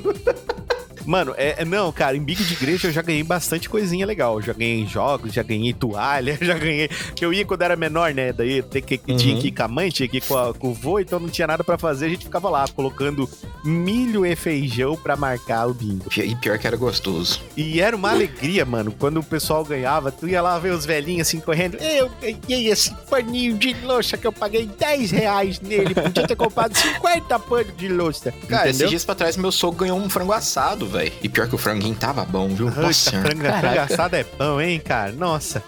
Mano, 1.05 1.33
é, 1.37 1.61
é- 1.61 1.65
não, 1.65 1.91
cara, 1.91 2.15
em 2.15 2.21
bingo 2.21 2.43
de 2.43 2.53
igreja 2.53 2.87
eu 2.87 2.91
já 2.91 3.01
ganhei 3.01 3.23
bastante 3.23 3.69
coisinha 3.69 4.05
legal. 4.05 4.41
Já 4.41 4.53
ganhei 4.53 4.85
jogos, 4.85 5.33
já 5.33 5.43
ganhei 5.43 5.73
toalha, 5.73 6.37
já 6.41 6.57
ganhei. 6.57 6.89
Eu 7.19 7.33
ia 7.33 7.45
quando 7.45 7.61
era 7.61 7.75
menor, 7.75 8.13
né? 8.13 8.31
Daí 8.33 8.61
tinha 8.61 8.81
que, 8.81 8.97
tinha 8.97 9.37
que 9.39 9.47
ir 9.47 9.51
com 9.51 9.63
a 9.63 9.67
mãe, 9.67 9.89
tinha 9.89 10.07
que 10.07 10.17
ir 10.17 10.21
com, 10.21 10.37
a- 10.37 10.53
com 10.53 10.69
o 10.69 10.73
vô, 10.73 10.99
então 10.99 11.19
não 11.19 11.29
tinha 11.29 11.47
nada 11.47 11.63
pra 11.63 11.77
fazer. 11.77 12.05
A 12.05 12.09
gente 12.09 12.25
ficava 12.25 12.49
lá 12.49 12.65
colocando 12.67 13.29
milho 13.63 14.25
e 14.25 14.35
feijão 14.35 14.95
pra 14.95 15.15
marcar 15.15 15.67
o 15.67 15.73
bingo. 15.73 16.05
E 16.17 16.35
pior 16.35 16.57
que 16.57 16.67
era 16.67 16.77
gostoso. 16.77 17.41
E 17.55 17.79
era 17.81 17.95
uma 17.95 18.11
alegria, 18.11 18.65
mano, 18.65 18.91
quando 18.97 19.19
o 19.19 19.23
pessoal 19.23 19.63
ganhava. 19.63 20.11
Tu 20.11 20.27
ia 20.29 20.41
lá 20.41 20.57
ver 20.59 20.71
os 20.73 20.85
velhinhos 20.85 21.27
assim 21.27 21.39
correndo. 21.39 21.77
Eu 21.77 22.09
ganhei 22.21 22.67
esse 22.69 22.93
paninho 23.09 23.57
de 23.57 23.73
louça 23.83 24.17
que 24.17 24.25
eu 24.27 24.31
paguei 24.31 24.65
10 24.65 25.11
reais 25.11 25.59
nele. 25.59 25.93
Podia 25.93 26.27
ter 26.27 26.35
comprado 26.35 26.75
50 26.77 27.39
panos 27.39 27.77
de 27.77 27.87
louça. 27.87 28.33
Cara, 28.47 28.69
esses 28.69 28.89
dias 28.89 29.05
pra 29.05 29.15
trás 29.15 29.37
meu 29.37 29.51
sogro 29.51 29.79
ganhou 29.81 29.97
um 29.99 30.09
frango 30.09 30.33
assado, 30.33 30.85
velho. 30.91 31.11
E 31.21 31.29
pior 31.29 31.47
que 31.47 31.55
o 31.55 31.57
franguinho 31.57 31.95
tava 31.95 32.23
bom, 32.25 32.47
viu? 32.49 32.69
Nossa 32.69 32.93
senhora. 33.11 33.29
franga, 33.29 33.53
franga 33.59 33.81
assada 33.83 34.19
é 34.19 34.23
bom, 34.37 34.59
hein, 34.61 34.79
cara? 34.79 35.11
Nossa. 35.13 35.63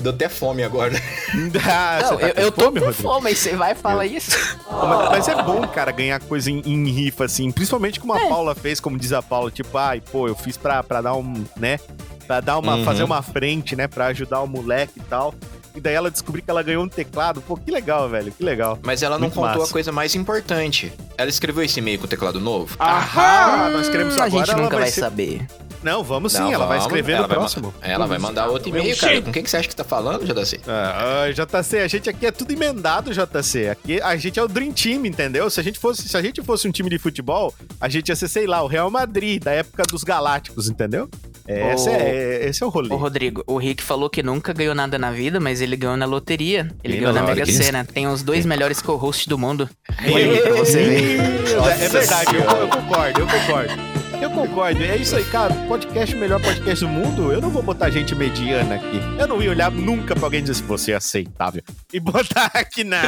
Deu 0.00 0.12
até 0.12 0.28
fome 0.28 0.62
agora. 0.62 0.92
Ah, 1.68 1.98
Não, 2.02 2.16
tá 2.18 2.26
eu, 2.28 2.44
eu 2.44 2.52
tô 2.52 2.64
fome, 2.66 2.80
com 2.80 2.86
Rodrigo? 2.86 3.08
fome, 3.08 3.34
você 3.34 3.56
vai 3.56 3.72
e 3.72 3.74
fala 3.74 4.06
isso. 4.06 4.30
Mas, 4.70 5.08
mas 5.10 5.28
é 5.28 5.42
bom, 5.42 5.66
cara, 5.68 5.90
ganhar 5.90 6.20
coisa 6.20 6.50
em, 6.50 6.60
em 6.64 6.88
rifa, 6.90 7.24
assim. 7.24 7.50
Principalmente 7.50 7.98
como 8.00 8.12
a 8.14 8.20
Paula 8.28 8.54
fez, 8.54 8.78
como 8.80 8.98
diz 8.98 9.12
a 9.12 9.22
Paula. 9.22 9.50
Tipo, 9.50 9.76
ai, 9.78 10.00
pô, 10.00 10.28
eu 10.28 10.34
fiz 10.36 10.56
pra, 10.56 10.82
pra 10.82 11.00
dar 11.00 11.14
um, 11.14 11.44
né? 11.56 11.78
Pra 12.26 12.40
dar 12.40 12.58
uma, 12.58 12.76
Uhum. 12.76 12.84
fazer 12.84 13.02
uma 13.04 13.22
frente, 13.22 13.74
né? 13.76 13.86
Pra 13.88 14.06
ajudar 14.06 14.40
o 14.40 14.46
moleque 14.46 14.94
e 14.98 15.02
tal. 15.02 15.34
E 15.76 15.80
daí 15.80 15.94
ela 15.94 16.10
descobriu 16.10 16.42
que 16.42 16.50
ela 16.50 16.62
ganhou 16.62 16.82
um 16.82 16.88
teclado. 16.88 17.40
Pô, 17.42 17.56
que 17.56 17.70
legal, 17.70 18.08
velho. 18.08 18.32
Que 18.32 18.42
legal. 18.42 18.78
Mas 18.82 19.02
ela 19.02 19.16
não 19.16 19.26
Muito 19.28 19.34
contou 19.34 19.58
massa. 19.60 19.70
a 19.70 19.72
coisa 19.72 19.92
mais 19.92 20.14
importante. 20.14 20.92
Ela 21.18 21.28
escreveu 21.28 21.62
esse 21.62 21.78
e-mail 21.80 21.98
com 21.98 22.06
o 22.06 22.08
teclado 22.08 22.40
novo? 22.40 22.74
Ahá! 22.78 23.68
Nós 23.70 23.88
queremos 23.88 24.16
a 24.18 24.24
agora. 24.24 24.44
gente 24.46 24.54
ela 24.54 24.62
nunca 24.62 24.78
vai 24.78 24.90
ser- 24.90 25.00
saber. 25.00 25.46
Não, 25.82 26.02
vamos 26.02 26.32
sim. 26.32 26.38
Não, 26.40 26.52
ela 26.52 26.66
vai 26.66 26.78
vamos. 26.78 26.86
escrever 26.92 27.12
Ela 27.12 27.22
no 27.22 27.28
vai 27.28 27.36
próximo. 27.36 27.74
Ela 27.80 28.06
vai 28.06 28.18
mandar 28.18 28.48
outro 28.48 28.70
e-mail, 28.70 28.96
cara. 28.96 29.22
Com 29.22 29.30
quem 29.30 29.42
que 29.44 29.50
você 29.50 29.58
acha 29.58 29.68
que 29.68 29.76
tá 29.76 29.84
falando, 29.84 30.24
JC? 30.24 30.58
Ah, 30.66 31.26
JC, 31.30 31.78
a 31.78 31.86
gente 31.86 32.10
aqui 32.10 32.26
é 32.26 32.32
tudo 32.32 32.50
emendado, 32.52 33.12
JC. 33.12 33.68
Aqui 33.68 34.00
a 34.00 34.16
gente 34.16 34.36
é 34.38 34.42
o 34.42 34.48
Dream 34.48 34.72
Team, 34.72 35.06
entendeu? 35.06 35.48
Se 35.50 35.60
a 35.60 35.62
gente 35.62 35.78
fosse, 35.78 36.08
se 36.08 36.16
a 36.16 36.22
gente 36.22 36.42
fosse 36.42 36.66
um 36.66 36.72
time 36.72 36.90
de 36.90 36.98
futebol, 36.98 37.54
a 37.80 37.88
gente 37.88 38.08
ia 38.08 38.16
ser, 38.16 38.26
sei 38.26 38.46
lá, 38.48 38.62
o 38.62 38.66
Real 38.66 38.90
Madrid, 38.90 39.40
da 39.44 39.52
época 39.52 39.84
dos 39.88 40.02
Galácticos, 40.02 40.68
entendeu? 40.68 41.08
É, 41.48 41.72
esse, 41.74 41.88
Ô- 41.88 41.92
é, 41.92 42.46
esse 42.48 42.62
é 42.62 42.66
o 42.66 42.68
rolê. 42.68 42.92
Ô, 42.92 42.96
Rodrigo, 42.96 43.42
o 43.46 43.56
Rick 43.58 43.82
falou 43.82 44.10
que 44.10 44.22
nunca 44.22 44.52
ganhou 44.52 44.74
nada 44.74 44.98
na 44.98 45.10
vida, 45.10 45.38
mas 45.38 45.60
ele 45.60 45.76
ganhou 45.76 45.96
na 45.96 46.06
loteria. 46.06 46.68
Ele 46.82 46.96
Ih, 46.96 47.00
ganhou 47.00 47.12
na 47.14 47.22
Mega 47.22 47.46
Sena. 47.46 47.84
Tem 47.84 48.06
os 48.06 48.22
dois 48.22 48.44
melhores 48.44 48.80
co-hosts 48.82 49.26
do 49.26 49.38
mundo. 49.38 49.68
Ih, 50.04 50.12
Olha 50.12 50.30
aí 50.32 50.40
pra 50.40 50.52
você 50.56 50.84
ver. 50.84 51.20
É 51.80 51.88
verdade, 51.88 52.36
eu, 52.36 52.42
eu 52.42 52.68
concordo, 52.68 53.20
eu 53.20 53.26
concordo. 53.26 53.72
Concordo. 54.36 54.82
É 54.82 54.96
isso 54.98 55.16
aí, 55.16 55.24
cara. 55.24 55.54
Podcast 55.66 56.14
melhor 56.14 56.38
podcast 56.42 56.84
do 56.84 56.90
mundo. 56.90 57.32
Eu 57.32 57.40
não 57.40 57.48
vou 57.48 57.62
botar 57.62 57.88
gente 57.88 58.14
mediana 58.14 58.74
aqui. 58.74 59.00
Eu 59.18 59.26
não 59.26 59.40
ia 59.42 59.48
olhar 59.48 59.70
nunca 59.70 60.14
pra 60.14 60.26
alguém 60.26 60.40
e 60.40 60.42
dizer 60.42 60.52
assim, 60.52 60.66
você 60.66 60.92
é 60.92 60.96
aceitável. 60.96 61.62
E 61.90 61.98
botar 61.98 62.50
aqui, 62.52 62.84
não. 62.84 62.98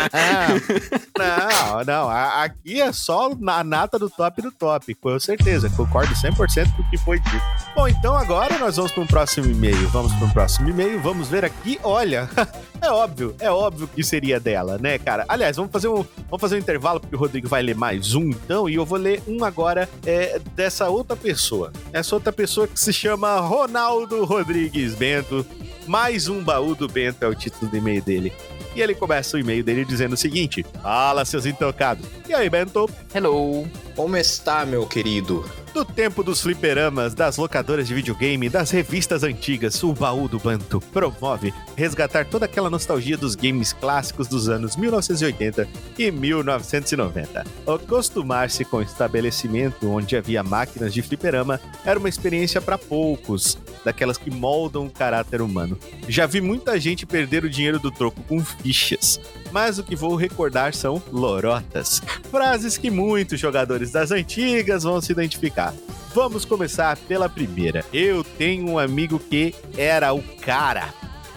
Não, 1.19 1.85
não. 1.85 2.09
a- 2.09 2.45
Aqui 2.45 2.81
é 2.81 2.93
só 2.93 3.35
na 3.41 3.65
nata 3.65 3.99
do 3.99 4.09
top 4.09 4.41
do 4.41 4.53
top. 4.53 4.95
Com 4.95 5.19
certeza. 5.19 5.69
Concordo 5.69 6.15
100% 6.15 6.77
com 6.77 6.83
o 6.83 6.91
que 6.91 6.97
foi 6.97 7.19
dito. 7.19 7.43
Bom, 7.75 7.89
então 7.89 8.15
agora 8.17 8.57
nós 8.59 8.77
vamos 8.77 8.93
para 8.93 9.03
um 9.03 9.07
próximo 9.07 9.47
e-mail. 9.51 9.89
Vamos 9.89 10.13
para 10.15 10.27
um 10.27 10.31
próximo 10.31 10.69
e-mail. 10.71 11.01
Vamos 11.01 11.29
ver 11.29 11.45
aqui. 11.45 11.79
Olha, 11.83 12.31
é 12.81 12.89
óbvio. 12.91 13.35
É 13.41 13.51
óbvio 13.51 13.89
que 13.89 14.03
seria 14.05 14.39
dela, 14.39 14.79
né, 14.79 14.97
cara? 14.97 15.25
Aliás, 15.29 15.57
vamos 15.57 15.73
fazer 15.73 15.89
um, 15.89 16.05
vamos 16.31 16.41
fazer 16.41 16.55
um 16.55 16.59
intervalo 16.61 17.01
porque 17.01 17.17
o 17.17 17.19
Rodrigo 17.19 17.49
vai 17.49 17.63
ler 17.63 17.75
mais 17.75 18.15
um, 18.15 18.31
então. 18.31 18.69
E 18.69 18.77
eu 18.77 18.87
vou 18.87 18.97
ler 18.99 19.21
um 19.27 19.43
agora 19.45 19.89
é, 20.07 20.41
dessa 20.55 20.89
outra 20.89 21.17
pessoa. 21.19 21.73
Essa 21.93 22.15
outra 22.15 22.33
pessoa 22.33 22.67
que 22.67 22.79
se 22.79 22.93
chama 22.93 23.41
Ronaldo 23.41 24.25
Rodrigues 24.25 24.95
Bento. 24.95 25.45
Mais 25.87 26.29
um 26.29 26.43
baú 26.43 26.75
do 26.75 26.89
Bento 26.89 27.23
é 27.23 27.29
o 27.29 27.35
título 27.35 27.71
do 27.71 27.77
e-mail 27.77 28.03
dele. 28.03 28.33
E 28.75 28.81
ele 28.81 28.95
começa 28.95 29.37
o 29.37 29.41
e-mail 29.41 29.65
dele 29.65 29.85
dizendo 29.85 30.13
o 30.13 30.17
seguinte: 30.17 30.65
Fala, 30.83 31.25
seus 31.25 31.47
intocados. 31.47 32.07
E 32.29 32.35
aí, 32.35 32.49
Bento? 32.49 32.89
Hello. 33.15 33.67
Como 33.97 34.17
está, 34.17 34.65
meu 34.65 34.87
querido? 34.87 35.45
Do 35.79 35.85
tempo 35.85 36.25
dos 36.25 36.41
fliperamas, 36.41 37.15
das 37.15 37.37
locadoras 37.37 37.87
de 37.87 37.95
videogame, 37.95 38.49
das 38.49 38.73
revistas 38.73 39.23
antigas, 39.23 39.81
o 39.85 39.93
baú 39.93 40.27
do 40.27 40.37
Banto 40.37 40.81
promove 40.81 41.55
resgatar 41.77 42.27
toda 42.27 42.47
aquela 42.47 42.69
nostalgia 42.69 43.17
dos 43.17 43.37
games 43.37 43.73
clássicos 43.73 44.27
dos 44.27 44.49
anos 44.49 44.75
1980 44.75 45.69
e 45.97 46.11
1990. 46.11 47.47
Acostumar-se 47.65 48.65
com 48.65 48.79
o 48.79 48.83
estabelecimento 48.83 49.89
onde 49.89 50.17
havia 50.17 50.43
máquinas 50.43 50.93
de 50.93 51.01
fliperama 51.01 51.61
era 51.85 51.97
uma 51.97 52.09
experiência 52.09 52.61
para 52.61 52.77
poucos, 52.77 53.57
daquelas 53.85 54.19
que 54.19 54.33
moldam 54.33 54.87
o 54.87 54.91
caráter 54.91 55.41
humano. 55.41 55.79
Já 56.09 56.27
vi 56.27 56.41
muita 56.41 56.81
gente 56.81 57.07
perder 57.07 57.45
o 57.45 57.51
dinheiro 57.51 57.79
do 57.79 57.93
troco 57.93 58.21
com 58.25 58.45
fichas, 58.45 59.21
mas 59.53 59.79
o 59.79 59.83
que 59.83 59.97
vou 59.97 60.15
recordar 60.15 60.75
são 60.75 61.03
lorotas. 61.11 62.01
Frases 62.31 62.77
que 62.77 62.91
muitos 62.91 63.39
jogadores 63.39 63.91
das 63.91 64.11
antigas 64.11 64.83
vão 64.83 65.01
se 65.01 65.13
identificar. 65.13 65.75
Vamos 66.15 66.45
começar 66.45 66.97
pela 66.97 67.29
primeira. 67.29 67.85
Eu 67.93 68.25
tenho 68.25 68.69
um 68.69 68.79
amigo 68.79 69.19
que 69.19 69.55
era 69.77 70.13
o 70.13 70.23
cara. 70.23 70.93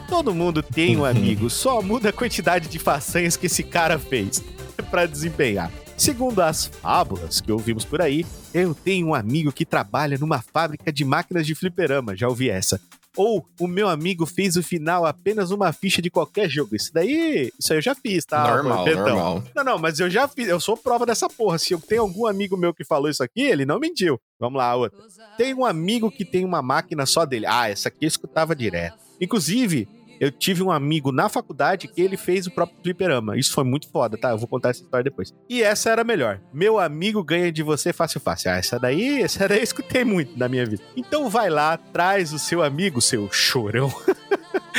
Todo 0.08 0.34
mundo 0.34 0.62
tem 0.62 0.98
um 0.98 1.06
amigo, 1.06 1.50
só 1.50 1.82
muda 1.82 2.10
a 2.10 2.14
quantidade 2.14 2.68
de 2.68 2.80
façanhas 2.80 3.38
que 3.38 3.46
esse 3.46 3.64
cara 3.64 3.98
fez 3.98 4.44
para 4.90 5.06
desempenhar. 5.06 5.72
Segundo 5.96 6.42
as 6.42 6.66
fábulas 6.66 7.40
que 7.40 7.52
ouvimos 7.52 7.86
por 7.86 8.02
aí, 8.02 8.26
eu 8.54 8.74
tenho 8.74 9.08
um 9.08 9.14
amigo 9.14 9.52
que 9.52 9.66
trabalha 9.66 10.18
numa 10.18 10.42
fábrica 10.42 10.92
de 10.92 11.06
máquinas 11.06 11.46
de 11.46 11.54
fliperama, 11.54 12.16
já 12.16 12.28
ouvi 12.28 12.50
essa. 12.50 12.82
Ou 13.18 13.46
o 13.60 13.68
meu 13.68 13.90
amigo 13.90 14.26
fez 14.26 14.56
o 14.56 14.64
final 14.64 15.06
apenas 15.06 15.52
uma 15.52 15.74
ficha 15.74 16.02
de 16.02 16.10
qualquer 16.10 16.50
jogo. 16.50 16.76
Isso 16.76 16.94
daí, 16.94 17.52
isso 17.60 17.74
aí 17.74 17.78
eu 17.80 17.82
já 17.82 17.94
fiz, 17.94 18.26
tá? 18.26 18.56
normal, 18.56 18.86
Betão? 18.86 19.06
normal. 19.06 19.44
Não, 19.56 19.64
não, 19.64 19.78
mas 19.78 20.00
eu 20.00 20.10
já 20.10 20.28
fiz, 20.28 20.48
eu 20.48 20.60
sou 20.60 20.78
prova 20.78 21.06
dessa 21.06 21.28
porra. 21.28 21.58
Se 21.58 21.74
eu 21.74 21.80
tenho 21.80 22.02
algum 22.02 22.26
amigo 22.26 22.56
meu 22.56 22.74
que 22.74 22.86
falou 22.86 23.10
isso 23.10 23.24
aqui, 23.24 23.42
ele 23.42 23.66
não 23.66 23.80
mentiu. 23.80 24.20
Vamos 24.40 24.58
lá, 24.58 24.76
outra. 24.76 24.98
Tem 25.38 25.54
um 25.54 25.66
amigo 25.66 26.10
que 26.10 26.24
tem 26.24 26.46
uma 26.46 26.62
máquina 26.62 27.06
só 27.06 27.26
dele. 27.26 27.46
Ah, 27.46 27.70
essa 27.70 27.90
aqui 27.90 28.06
eu 28.06 28.08
escutava 28.08 28.56
direto. 28.56 28.98
Inclusive, 29.20 29.88
eu 30.22 30.32
tive 30.32 30.62
um 30.62 30.70
amigo 30.70 31.12
na 31.12 31.28
faculdade 31.28 31.88
que 31.88 32.00
ele 32.00 32.16
fez 32.16 32.46
o 32.46 32.52
próprio 32.52 32.78
fliperama. 32.84 33.36
Isso 33.36 33.52
foi 33.52 33.64
muito 33.64 33.90
foda, 33.90 34.16
tá? 34.16 34.30
Eu 34.30 34.38
vou 34.38 34.48
contar 34.48 34.70
essa 34.70 34.84
história 34.84 35.04
depois. 35.04 35.34
E 35.50 35.64
essa 35.64 35.90
era 35.90 36.04
melhor. 36.04 36.40
Meu 36.54 36.78
amigo 36.78 37.24
ganha 37.24 37.52
de 37.52 37.64
você 37.64 37.92
fácil, 37.92 38.20
fácil. 38.20 38.52
Ah, 38.52 38.58
essa 38.58 38.78
daí, 38.78 39.24
essa 39.24 39.48
daí 39.48 39.58
eu 39.58 39.64
escutei 39.64 40.06
muito 40.06 40.38
na 40.38 40.48
minha 40.48 40.64
vida. 40.64 40.84
Então 40.96 41.28
vai 41.28 41.50
lá, 41.50 41.76
traz 41.76 42.32
o 42.34 42.38
seu 42.38 42.62
amigo, 42.62 43.02
seu 43.02 43.32
chorão. 43.32 43.92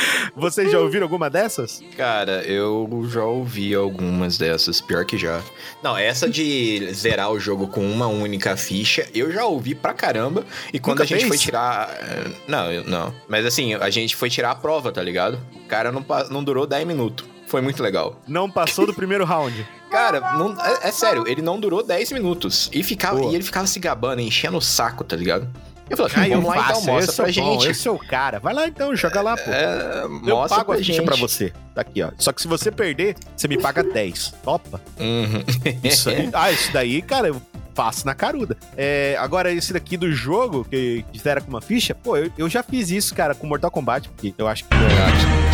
Vocês 0.35 0.71
já 0.71 0.79
ouviram 0.79 1.03
alguma 1.05 1.29
dessas? 1.29 1.81
Cara, 1.95 2.43
eu 2.43 3.05
já 3.09 3.23
ouvi 3.23 3.73
algumas 3.75 4.37
dessas, 4.37 4.81
pior 4.81 5.05
que 5.05 5.17
já. 5.17 5.41
Não, 5.83 5.97
essa 5.97 6.29
de 6.29 6.91
zerar 6.93 7.31
o 7.31 7.39
jogo 7.39 7.67
com 7.67 7.85
uma 7.85 8.07
única 8.07 8.55
ficha, 8.57 9.07
eu 9.13 9.31
já 9.31 9.45
ouvi 9.45 9.75
pra 9.75 9.93
caramba. 9.93 10.45
E 10.73 10.79
quando 10.79 10.99
Nunca 10.99 11.03
a 11.03 11.07
gente 11.07 11.19
fez? 11.19 11.27
foi 11.29 11.37
tirar. 11.37 11.89
eh, 12.01 12.31
Não, 12.47 12.83
não. 12.85 13.13
Mas 13.27 13.45
assim, 13.45 13.73
a 13.75 13.89
gente 13.89 14.15
foi 14.15 14.29
tirar 14.29 14.51
a 14.51 14.55
prova, 14.55 14.91
tá 14.91 15.01
ligado? 15.03 15.39
O 15.55 15.67
cara 15.67 15.91
não, 15.91 16.03
não 16.29 16.43
durou 16.43 16.65
10 16.65 16.85
minutos. 16.87 17.25
Foi 17.47 17.61
muito 17.61 17.83
legal. 17.83 18.19
Não 18.27 18.49
passou 18.49 18.85
do 18.87 18.93
primeiro 18.93 19.25
round. 19.25 19.65
Cara, 19.91 20.19
não- 20.39 20.59
é, 20.59 20.87
é 20.87 20.91
sério, 20.91 21.23
ele 21.27 21.41
não 21.43 21.59
durou 21.59 21.83
10 21.85 22.11
minutos. 22.11 22.67
E, 22.73 22.81
ficava, 22.81 23.21
e 23.25 23.35
ele 23.35 23.43
ficava 23.43 23.67
se 23.67 23.79
gabando, 23.79 24.21
enchendo 24.21 24.57
o 24.57 24.61
saco, 24.61 25.03
tá 25.03 25.15
ligado? 25.15 25.47
Eu 25.89 25.97
falei, 25.97 26.11
Ah, 26.15 26.27
eu 26.29 26.41
vamos 26.41 26.49
lá 26.49 26.55
então, 26.55 26.75
faço, 26.75 26.87
mostra 26.87 27.11
eu 27.11 27.13
sou 27.13 27.25
pra 27.25 27.33
bom, 27.43 27.59
gente. 27.59 27.67
eu 27.67 27.75
sou 27.75 27.95
o 27.95 27.99
cara. 27.99 28.39
Vai 28.39 28.53
lá 28.53 28.67
então, 28.67 28.95
joga 28.95 29.21
lá, 29.21 29.35
pô. 29.37 29.51
É, 29.51 30.03
Eu 30.03 30.09
mostra 30.35 30.57
pago 30.59 30.73
a 30.73 30.77
ficha 30.77 30.93
gente. 30.93 31.05
pra 31.05 31.15
você. 31.15 31.51
Tá 31.75 31.81
aqui, 31.81 32.01
ó. 32.01 32.11
Só 32.17 32.31
que 32.31 32.41
se 32.41 32.47
você 32.47 32.71
perder, 32.71 33.15
você 33.35 33.47
me 33.47 33.57
paga 33.57 33.83
10. 33.83 34.33
Topa? 34.43 34.81
Uhum. 34.99 35.43
Isso 35.83 36.09
aí. 36.09 36.29
Ah, 36.33 36.51
isso 36.51 36.71
daí, 36.71 37.01
cara, 37.01 37.27
eu 37.27 37.41
faço 37.75 38.05
na 38.05 38.13
caruda. 38.15 38.55
É, 38.77 39.15
agora, 39.19 39.51
esse 39.51 39.73
daqui 39.73 39.97
do 39.97 40.11
jogo, 40.11 40.65
que 40.69 41.03
zera 41.17 41.41
com 41.41 41.49
uma 41.49 41.61
ficha, 41.61 41.93
pô, 41.95 42.15
eu, 42.17 42.31
eu 42.37 42.47
já 42.49 42.61
fiz 42.63 42.89
isso, 42.91 43.13
cara, 43.15 43.33
com 43.35 43.45
Mortal 43.47 43.71
Kombat, 43.71 44.07
porque 44.09 44.33
eu 44.37 44.47
acho 44.47 44.63
que. 44.65 44.69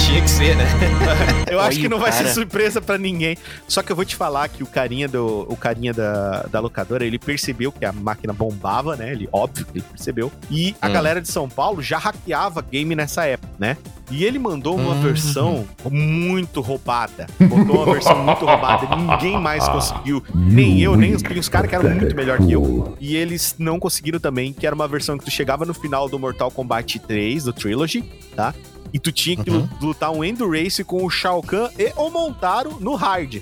Tinha 0.10 0.22
que 0.24 0.30
ser, 0.32 0.55
né? 0.55 0.66
Eu 1.51 1.60
acho 1.60 1.70
Olha 1.70 1.80
que 1.82 1.89
não 1.89 1.97
o 1.97 1.99
vai 1.99 2.12
ser 2.12 2.24
cara. 2.24 2.34
surpresa 2.34 2.82
pra 2.82 2.97
ninguém. 2.97 3.38
Só 3.68 3.82
que 3.84 3.91
eu 3.91 3.95
vou 3.95 4.05
te 4.05 4.16
falar 4.16 4.47
que 4.49 4.62
o 4.64 4.66
carinha 4.68 5.07
do 5.07 5.45
o 5.49 5.55
carinha 5.55 5.93
da, 5.93 6.43
da 6.43 6.60
locadora, 6.60 7.03
ele 7.05 7.18
percebeu 7.18 7.72
que 7.72 7.84
a 7.86 7.91
máquina 7.91 8.32
bombava, 8.34 8.95
né? 8.95 9.12
Ele 9.12 9.28
óbvio 9.32 9.66
que 9.66 9.78
ele 9.80 9.86
percebeu. 9.89 10.32
E 10.49 10.76
a 10.82 10.88
Hum. 10.88 10.91
galera 10.93 11.22
de 11.22 11.28
São 11.28 11.47
Paulo 11.49 11.82
já 11.82 11.97
hackeava 11.97 12.62
game 12.62 12.95
nessa 12.95 13.26
época, 13.26 13.51
né? 13.60 13.78
E 14.12 14.24
ele 14.26 14.38
mandou 14.39 14.76
uma 14.78 14.93
Hum. 14.93 15.01
versão 15.01 15.68
muito 15.89 16.62
roubada. 16.62 17.28
Botou 17.39 17.84
uma 17.84 17.93
versão 17.93 18.18
muito 18.24 18.45
roubada. 18.45 18.95
Ninguém 18.95 19.39
mais 19.39 19.68
conseguiu. 19.68 20.24
Nem 20.34 20.80
eu, 20.82 20.95
nem 20.95 21.16
os, 21.16 21.22
os 21.24 21.49
caras 21.49 21.70
que 21.70 21.76
eram 21.76 21.89
muito 21.89 22.16
melhor 22.16 22.38
que 22.39 22.51
eu. 22.51 22.95
E 22.99 23.16
eles 23.16 23.55
não 23.60 23.80
conseguiram 23.80 24.20
também, 24.20 24.53
que 24.53 24.66
era 24.66 24.76
uma 24.76 24.88
versão 24.88 25.18
que 25.18 25.26
tu 25.26 25.32
chegava 25.32 25.66
no 25.66 25.74
final 25.74 26.07
do 26.10 26.18
Mortal 26.18 26.49
Kombat 26.51 26.99
3, 26.99 27.43
do 27.43 27.53
Trilogy, 27.53 28.03
tá? 28.36 28.53
E 28.93 28.99
tu 28.99 29.11
tinha 29.11 29.35
que 29.43 29.49
Uhum. 29.49 29.67
lu- 29.81 29.87
lutar 29.87 30.11
um 30.11 30.23
End 30.23 30.41
Race 30.43 30.83
com 30.83 31.05
o 31.05 31.09
Shao 31.09 31.41
Kahn 31.43 31.69
e 31.77 31.91
o 31.95 32.09
Montaro 32.09 32.77
no 32.79 32.95
hard. 32.95 33.37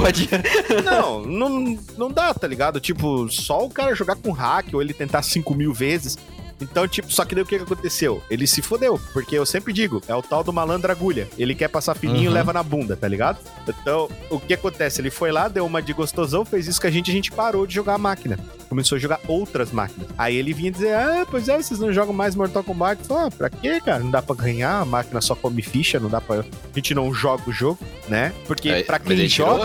Pode. 0.00 0.28
Não, 0.84 1.22
não, 1.22 1.78
não 1.98 2.10
dá, 2.10 2.32
tá 2.34 2.46
ligado? 2.46 2.80
Tipo, 2.80 3.28
só 3.30 3.64
o 3.64 3.70
cara 3.70 3.94
jogar 3.94 4.16
com 4.16 4.30
hack 4.32 4.68
ou 4.72 4.80
ele 4.82 4.92
tentar 4.92 5.22
5 5.22 5.54
mil 5.54 5.72
vezes. 5.72 6.16
Então, 6.62 6.86
tipo, 6.86 7.12
só 7.12 7.24
que 7.24 7.34
daí 7.34 7.42
o 7.42 7.46
que, 7.46 7.56
aconteceu? 7.56 8.22
Ele 8.30 8.46
se 8.46 8.62
fodeu, 8.62 9.00
porque 9.12 9.36
eu 9.36 9.44
sempre 9.44 9.72
digo, 9.72 10.02
é 10.08 10.14
o 10.14 10.22
tal 10.22 10.42
do 10.44 10.52
malandro 10.52 10.90
agulha. 10.90 11.28
Ele 11.38 11.54
quer 11.54 11.68
passar 11.68 11.94
fininho 11.94 12.24
e 12.24 12.28
Uhum. 12.28 12.34
leva 12.34 12.52
na 12.52 12.62
bunda, 12.62 12.96
tá 12.96 13.08
ligado? 13.08 13.38
Então, 13.66 14.08
o 14.30 14.38
que 14.38 14.54
acontece? 14.54 15.00
Ele 15.00 15.10
foi 15.10 15.32
lá, 15.32 15.48
deu 15.48 15.66
uma 15.66 15.82
de 15.82 15.92
gostosão, 15.92 16.44
fez 16.44 16.66
isso 16.66 16.80
que 16.80 16.86
a 16.86 16.90
gente, 16.90 17.10
a 17.10 17.14
gente 17.14 17.30
parou 17.30 17.66
de 17.66 17.74
jogar 17.74 17.94
a 17.94 17.98
máquina. 17.98 18.38
Começou 18.68 18.96
a 18.96 18.98
jogar 18.98 19.20
outras 19.28 19.70
máquinas. 19.70 20.08
Aí 20.16 20.36
ele 20.36 20.52
vinha 20.52 20.70
dizer, 20.70 20.94
ah, 20.94 21.26
pois 21.30 21.48
é, 21.48 21.56
vocês 21.60 21.78
não 21.80 21.92
jogam 21.92 22.14
mais 22.14 22.34
Mortal 22.34 22.62
Kombat. 22.64 23.06
Falei, 23.06 23.26
ah, 23.26 23.30
pra 23.30 23.50
quê, 23.50 23.80
cara? 23.80 23.98
Não 23.98 24.10
dá 24.10 24.22
pra 24.22 24.34
ganhar, 24.34 24.80
a 24.80 24.84
máquina 24.84 25.20
só 25.20 25.34
come 25.34 25.62
ficha, 25.62 25.98
não 26.00 26.08
dá 26.08 26.20
pra... 26.20 26.40
A 26.40 26.44
gente 26.74 26.94
não 26.94 27.12
joga 27.12 27.42
o 27.48 27.52
jogo, 27.52 27.78
né? 28.08 28.32
Porque 28.46 28.70
Aí, 28.70 28.84
pra 28.84 28.98
quem 28.98 29.12
ele 29.12 29.28
tirou? 29.28 29.64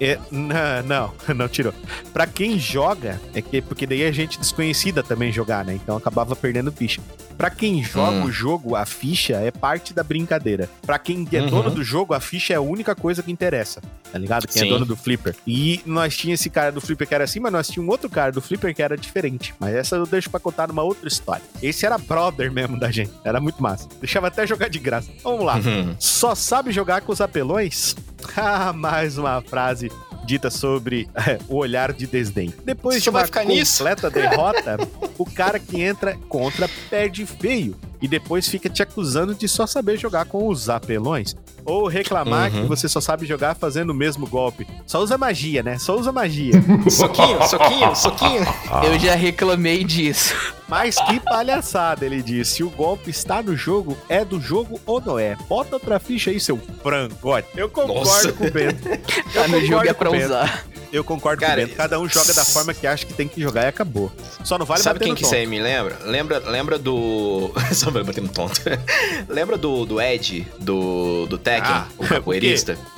É, 0.00 0.18
não, 0.30 0.82
não, 0.84 1.14
não 1.34 1.48
tirou. 1.48 1.72
Pra 2.12 2.26
quem 2.26 2.58
joga, 2.58 3.20
é 3.34 3.40
que 3.40 3.60
porque 3.62 3.86
daí 3.86 4.02
é 4.02 4.12
gente 4.12 4.38
desconhecida 4.38 5.02
também 5.02 5.32
jogar, 5.32 5.64
né? 5.64 5.74
Então 5.74 5.96
acabava 5.96 6.34
perdendo 6.36 6.70
ficha. 6.72 7.00
Pra 7.36 7.50
quem 7.50 7.82
joga 7.84 8.16
Hum. 8.16 8.24
o 8.24 8.32
jogo, 8.32 8.74
a 8.74 8.86
ficha 8.86 9.34
é 9.34 9.50
parte 9.50 9.92
da 9.92 10.02
brincadeira. 10.02 10.70
Pra 10.86 10.98
quem 10.98 11.28
é 11.32 11.40
Uhum. 11.42 11.50
dono 11.50 11.70
do 11.70 11.84
jogo, 11.84 12.14
a 12.14 12.20
ficha 12.20 12.54
é 12.54 12.56
a 12.56 12.60
única 12.62 12.94
coisa 12.94 13.22
que 13.22 13.30
interessa. 13.30 13.82
Tá 14.10 14.18
ligado? 14.18 14.46
Quem 14.48 14.62
é 14.62 14.64
Sim. 14.64 14.70
dono 14.70 14.86
do 14.86 14.96
Flipper. 14.96 15.36
E 15.46 15.82
nós 15.84 16.16
tinha 16.16 16.32
esse 16.32 16.48
cara 16.48 16.72
do 16.72 16.80
Flipper 16.80 17.06
que 17.06 17.14
era 17.14 17.24
assim, 17.24 17.38
mas 17.40 17.52
nós 17.52 17.68
tinha 17.68 17.84
um 17.84 17.88
outro 17.90 18.08
cara 18.08 18.32
do 18.32 18.40
Flipper 18.40 18.74
que 18.74 18.82
era 18.82 18.96
diferente. 18.96 19.54
Mas 19.60 19.74
essa 19.74 19.96
eu 19.96 20.06
deixo 20.06 20.30
pra 20.30 20.40
contar 20.40 20.66
numa 20.68 20.82
outra 20.82 21.06
história. 21.08 21.42
Esse 21.62 21.84
era 21.84 21.98
brother 21.98 22.50
mesmo 22.50 22.78
da 22.80 22.90
gente. 22.90 23.12
Era 23.22 23.38
muito 23.38 23.62
massa. 23.62 23.86
Deixava 24.00 24.28
até 24.28 24.46
jogar 24.46 24.68
de 24.70 24.78
graça. 24.78 25.10
Vamos 25.22 25.44
lá. 25.44 25.56
Uhum. 25.56 25.94
Só 25.98 26.34
sabe 26.34 26.72
jogar 26.72 27.02
com 27.02 27.12
os 27.12 27.20
apelões? 27.20 27.94
Ah, 28.36 28.72
mais 28.72 29.18
uma 29.18 29.40
frase 29.40 29.85
dita 30.26 30.50
sobre 30.50 31.08
é, 31.14 31.38
o 31.48 31.56
olhar 31.56 31.92
de 31.92 32.06
desdém. 32.06 32.52
Depois 32.64 33.02
Só 33.02 33.10
de 33.10 33.16
uma 33.16 33.24
ficar 33.24 33.44
nisso? 33.44 33.78
completa 33.78 34.10
derrota, 34.10 34.76
o 35.16 35.24
cara 35.24 35.58
que 35.58 35.80
entra 35.80 36.16
contra 36.28 36.68
perde 36.90 37.24
feio 37.24 37.76
e 38.00 38.08
depois 38.08 38.48
fica 38.48 38.68
te 38.68 38.82
acusando 38.82 39.34
de 39.34 39.48
só 39.48 39.66
saber 39.66 39.96
jogar 39.98 40.24
com 40.26 40.48
os 40.48 40.68
apelões. 40.68 41.34
Ou 41.64 41.88
reclamar 41.88 42.52
Uhum. 42.54 42.62
que 42.62 42.68
você 42.68 42.88
só 42.88 43.00
sabe 43.00 43.26
jogar 43.26 43.56
fazendo 43.56 43.90
o 43.90 43.94
mesmo 43.94 44.26
golpe. 44.26 44.64
Só 44.86 45.02
usa 45.02 45.18
magia, 45.18 45.62
né? 45.64 45.78
Só 45.78 45.96
usa 45.98 46.12
magia. 46.12 46.52
Soquinho, 46.88 47.42
soquinho, 47.48 47.96
soquinho. 47.96 48.46
Eu 48.86 48.98
já 49.00 49.14
reclamei 49.16 49.82
disso. 49.82 50.34
Mas 50.68 50.96
que 50.96 51.18
palhaçada, 51.20 52.04
ele 52.06 52.22
disse. 52.22 52.56
Se 52.56 52.62
o 52.64 52.70
golpe 52.70 53.10
está 53.10 53.42
no 53.42 53.56
jogo, 53.56 53.96
é 54.08 54.24
do 54.24 54.40
jogo 54.40 54.80
ou 54.86 55.00
não 55.00 55.18
é? 55.18 55.36
Bota 55.48 55.74
outra 55.76 55.98
ficha 55.98 56.30
aí, 56.30 56.38
seu 56.38 56.56
frangote. 56.82 57.48
Eu 57.56 57.68
concordo 57.68 58.00
Nossa. 58.04 58.32
com 58.32 58.46
o 58.46 58.50
Bento. 58.50 58.88
Tá 59.34 59.48
no 59.48 59.60
jogo 59.66 59.88
é 59.88 59.92
pra 59.92 60.10
usar. 60.10 60.64
Eu 60.92 61.04
concordo 61.04 61.40
Cara, 61.40 61.56
com 61.56 61.62
o 61.62 61.66
Bento. 61.66 61.76
Cada 61.76 62.00
um 62.00 62.08
joga 62.08 62.32
da 62.34 62.44
forma 62.44 62.72
que 62.72 62.86
acha 62.86 63.04
que 63.04 63.12
tem 63.12 63.28
que 63.28 63.40
jogar 63.40 63.64
e 63.64 63.66
acabou. 63.68 64.10
Só 64.44 64.58
não 64.58 64.66
vale 64.66 64.82
Sabe 64.82 65.00
quem 65.00 65.14
que 65.14 65.24
aí 65.34 65.46
me 65.46 65.60
lembra? 65.60 65.98
Lembra, 66.04 66.38
lembra 66.38 66.78
do. 66.78 67.52
Só 67.72 67.90
vai 67.90 68.02
no 68.02 68.28
tonto. 68.28 68.60
lembra 69.28 69.56
do, 69.56 69.84
do 69.84 70.00
Ed, 70.00 70.46
do, 70.58 71.26
do 71.26 71.38
Tekken, 71.38 71.70
Ah, 71.70 71.88
o 71.98 72.06
capoeirista? 72.06 72.78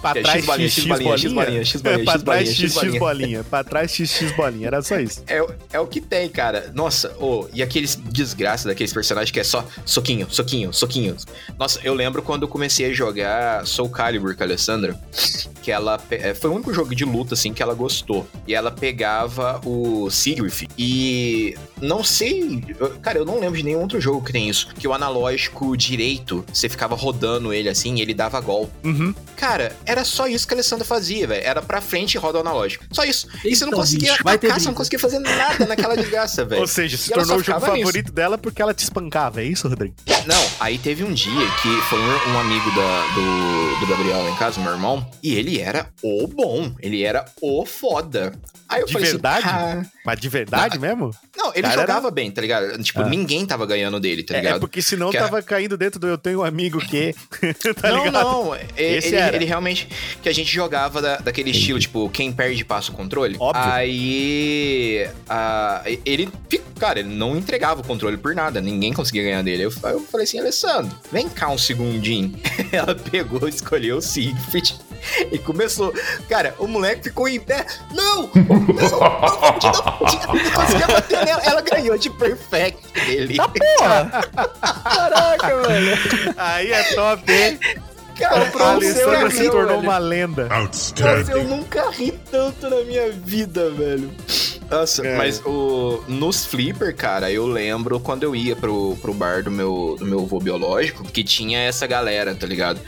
Pra 0.00 0.12
trás, 0.14 0.38
X 0.38 0.46
bolinha, 0.46 0.68
X 0.68 0.84
bolinha, 0.84 1.16
X 1.18 1.32
bolinha, 1.32 1.64
X 1.64 1.80
bolinha, 1.82 2.04
pra 2.04 2.18
trás, 2.18 2.48
X, 2.48 2.72
X 2.78 2.98
bolinha. 2.98 3.44
Pra 3.44 3.64
trás, 3.64 3.90
X, 3.92 4.10
X 4.10 4.32
bolinha. 4.36 4.66
Era 4.68 4.80
só 4.82 4.98
isso. 5.00 5.22
É, 5.26 5.42
o- 5.42 5.50
é 5.72 5.80
o 5.80 5.86
que 5.86 6.00
tem, 6.00 6.28
cara. 6.28 6.70
Nossa, 6.74 7.14
ô, 7.18 7.48
e 7.52 7.62
aqueles 7.62 7.96
desgraças 7.96 8.66
daqueles 8.66 8.92
personagens 8.92 9.30
que 9.30 9.40
é 9.40 9.44
só 9.44 9.64
soquinho, 9.84 10.26
soquinho, 10.30 10.72
soquinho. 10.72 11.16
Nossa, 11.58 11.80
eu 11.82 11.94
lembro 11.94 12.22
quando 12.22 12.42
eu 12.42 12.48
comecei 12.48 12.90
a 12.90 12.92
jogar 12.94 13.66
Soul 13.66 13.88
Calibur 13.90 14.36
com 14.36 14.42
a 14.42 14.46
Alessandra, 14.46 14.98
que 15.62 15.70
ela. 15.72 16.00
é, 16.10 16.34
Foi 16.34 16.50
o 16.50 16.54
único 16.54 16.72
jogo 16.72 16.94
de 16.94 17.04
luta, 17.04 17.34
assim, 17.34 17.52
que 17.52 17.62
ela 17.62 17.74
gostou. 17.74 18.26
E 18.46 18.54
ela 18.54 18.70
pegava 18.70 19.60
o 19.64 20.08
Sigrif. 20.10 20.66
E. 20.78 21.54
Não 21.80 22.02
sei. 22.04 22.62
Cara, 23.02 23.18
eu 23.18 23.24
não 23.24 23.38
lembro 23.40 23.56
de 23.56 23.62
nenhum 23.64 23.80
outro 23.80 24.00
jogo 24.00 24.24
que 24.24 24.32
tem 24.32 24.48
isso. 24.48 24.68
Que 24.74 24.86
o 24.88 24.92
analógico 24.92 25.76
direito, 25.76 26.44
você 26.52 26.68
ficava 26.68 26.94
rodando 26.94 27.52
ele 27.52 27.68
assim 27.68 27.94
e 27.96 28.00
ele 28.02 28.14
dava 28.14 28.40
golpe. 28.40 28.72
Uhum. 28.84 29.14
Cara, 29.36 29.74
era 29.86 30.04
só 30.04 30.26
isso 30.26 30.46
que 30.46 30.54
a 30.54 30.56
Alessandra 30.56 30.84
fazia, 30.84 31.26
velho. 31.26 31.44
Era 31.44 31.62
pra 31.62 31.80
frente 31.80 32.14
e 32.14 32.18
roda 32.18 32.38
o 32.38 32.40
analógico. 32.40 32.84
Só 32.92 33.04
isso. 33.04 33.28
E 33.44 33.54
você 33.54 33.64
não 33.64 33.72
Eita, 33.72 33.76
conseguia 33.76 34.12
bicho, 34.12 34.24
vai 34.24 34.38
ter 34.38 34.46
atacar, 34.48 34.60
você 34.60 34.66
não 34.68 34.74
conseguia 34.74 34.98
fazer 34.98 35.18
nada 35.20 35.66
naquela 35.66 35.94
desgraça, 35.96 36.44
velho. 36.44 36.60
Ou 36.62 36.66
seja, 36.66 36.96
se 36.96 37.10
E 37.10 37.14
tornou 37.14 37.36
o 37.36 37.42
jogo 37.42 37.44
ficava 37.44 37.66
nisso. 37.74 37.86
favorito 37.86 38.12
dela 38.12 38.36
porque 38.38 38.60
ela 38.62 38.74
te 38.74 38.82
espancava. 38.84 39.40
É 39.40 39.44
isso, 39.44 39.68
Rodrigo? 39.68 39.94
Não, 40.26 40.44
aí 40.60 40.78
teve 40.78 41.04
um 41.04 41.12
dia 41.12 41.46
que 41.62 41.68
foi 41.88 41.98
um, 41.98 42.32
um 42.34 42.38
amigo 42.40 42.70
da- 42.70 43.06
do, 43.14 43.80
do 43.80 43.86
Gabriel 43.86 44.22
lá 44.22 44.30
em 44.30 44.36
casa, 44.36 44.60
meu 44.60 44.72
irmão, 44.72 45.08
e 45.22 45.34
ele 45.34 45.58
era 45.60 45.88
o 46.02 46.26
bom, 46.26 46.72
ele 46.80 47.02
era 47.02 47.24
o 47.40 47.64
foda. 47.64 48.32
Aí 48.68 48.80
eu 48.82 48.86
De 48.86 48.92
falei 48.92 49.10
verdade? 49.10 49.46
assim, 49.46 49.56
"Ah." 49.56 49.86
Mas 50.04 50.20
de 50.20 50.28
verdade 50.28 50.78
mesmo? 50.78 51.10
não, 51.36 51.52
ele 51.54 51.62
Cara, 51.62 51.80
jogava 51.80 52.10
bem, 52.10 52.30
tá 52.30 52.40
ligado? 52.40 52.82
Tipo, 52.82 53.00
Ah. 53.02 53.08
ninguém 53.08 53.44
tava 53.46 53.64
ganhando 53.66 53.98
dele, 53.98 54.22
tá 54.22 54.34
É, 54.34 54.38
ligado? 54.38 54.56
é 54.56 54.60
porque 54.60 54.82
senão 54.82 55.10
Que 55.10 55.16
é- 55.16 55.20
tava 55.20 55.42
caindo 55.42 55.76
dentro 55.76 55.98
do 56.00 56.06
eu 56.06 56.18
tenho 56.18 56.40
um 56.40 56.44
amigo 56.44 56.78
que. 56.80 57.14
tá 57.80 57.90
não, 57.90 58.04
ligado? 58.04 58.24
não, 58.24 58.54
ele, 58.54 58.68
Esse 58.76 59.14
era. 59.16 59.34
ele 59.36 59.44
realmente. 59.44 59.88
Que 60.22 60.28
a 60.28 60.32
gente 60.34 60.52
jogava 60.52 61.00
da- 61.00 61.16
daquele 61.18 61.50
estilo, 61.50 61.78
tipo, 61.78 62.08
quem 62.10 62.32
perde 62.32 62.64
passa 62.64 62.90
o 62.90 62.94
controle. 62.94 63.36
Óbvio. 63.38 63.62
Aí. 63.72 65.08
ele. 66.04 66.28
Cara, 66.78 67.00
ele 67.00 67.08
não 67.08 67.36
entregava 67.36 67.80
o 67.80 67.84
controle 67.84 68.16
por 68.16 68.34
nada, 68.36 68.60
ninguém 68.60 68.92
conseguia 68.92 69.22
ganhar 69.24 69.42
dele. 69.42 69.64
Eu, 69.64 69.72
eu 69.90 70.00
falei 70.04 70.24
assim, 70.24 70.38
Alessandro, 70.38 70.96
vem 71.10 71.28
cá 71.28 71.48
um 71.48 71.58
segundinho. 71.58 72.38
Ela 72.70 72.94
pegou, 72.94 73.48
escolheu 73.48 73.96
o 73.96 74.00
Siegfried 74.02 74.74
e 75.32 75.38
começou. 75.38 75.92
Cara, 76.28 76.54
o 76.58 76.66
moleque 76.66 77.04
ficou 77.04 77.28
em 77.28 77.40
pé. 77.40 77.66
Não! 77.92 78.22
Não! 78.22 78.32
Não, 78.34 78.68
não, 78.74 80.44
não 80.44 80.50
conseguia 80.52 80.86
bater 80.86 81.24
nela. 81.24 81.42
Ela 81.44 81.60
ganhou 81.60 81.98
de 81.98 82.10
perfect 82.10 82.92
dele. 82.92 83.36
Caraca, 84.84 85.62
velho. 85.62 85.98
Aí 86.36 86.72
é 86.72 86.82
top, 86.94 87.32
hein? 87.32 87.58
Cara, 88.18 88.50
A 88.58 88.70
Alessandra 88.72 89.30
se 89.30 89.44
tornou 89.48 89.66
velho. 89.76 89.80
uma 89.80 89.98
lenda. 89.98 90.48
Nossa, 90.48 91.32
eu 91.32 91.44
nunca 91.44 91.90
ri 91.90 92.12
tanto 92.30 92.68
na 92.68 92.80
minha 92.82 93.10
vida, 93.12 93.70
velho. 93.70 94.10
Nossa, 94.70 95.06
É. 95.06 95.16
mas 95.16 95.40
o, 95.46 96.02
nos 96.06 96.44
Flipper, 96.44 96.94
cara, 96.94 97.30
eu 97.30 97.46
lembro 97.46 97.98
quando 98.00 98.22
eu 98.24 98.36
ia 98.36 98.54
pro, 98.54 98.96
pro 99.00 99.14
bar 99.14 99.42
do 99.42 99.50
meu, 99.50 99.96
do 99.98 100.04
meu 100.04 100.20
avô 100.20 100.38
biológico, 100.38 101.04
que 101.04 101.24
tinha 101.24 101.60
essa 101.60 101.86
galera, 101.86 102.34
tá 102.34 102.46
ligado? 102.46 102.78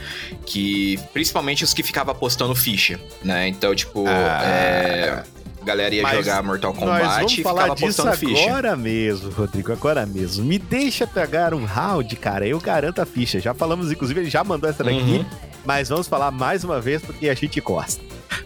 Que, 0.45 0.99
principalmente 1.11 1.63
os 1.63 1.73
que 1.73 1.81
ficavam 1.81 2.11
apostando 2.11 2.53
ficha, 2.53 2.99
né? 3.23 3.47
Então, 3.47 3.73
tipo, 3.73 4.03
Ah. 4.07 4.41
é, 4.45 5.23
galera 5.63 5.93
ia 5.95 6.03
Mas 6.03 6.17
jogar 6.17 6.43
Mortal 6.43 6.71
Nós 6.73 6.79
Kombat 6.79 7.15
vamos 7.17 7.37
e 7.37 7.41
falar 7.43 7.61
ficava 7.63 7.75
disso 7.75 8.01
apostando 8.01 8.17
ficha. 8.33 8.49
agora 8.49 8.75
mesmo, 8.75 9.31
Rodrigo, 9.31 9.71
agora 9.71 10.05
mesmo. 10.05 10.45
Me 10.45 10.57
deixa 10.59 11.05
pegar 11.07 11.53
um 11.53 11.65
round, 11.65 12.15
cara, 12.17 12.47
eu 12.47 12.59
garanto 12.59 12.99
a 13.01 13.05
ficha. 13.05 13.39
Já 13.39 13.53
falamos, 13.53 13.91
inclusive, 13.91 14.19
ele 14.21 14.29
já 14.29 14.43
mandou 14.43 14.69
essa 14.69 14.83
daqui, 14.83 14.97
Uhum. 14.97 15.25
mas 15.65 15.89
vamos 15.89 16.07
falar 16.07 16.31
mais 16.31 16.63
uma 16.63 16.79
vez 16.81 17.01
porque 17.01 17.29
a 17.29 17.33
gente 17.33 17.59
gosta. 17.61 18.01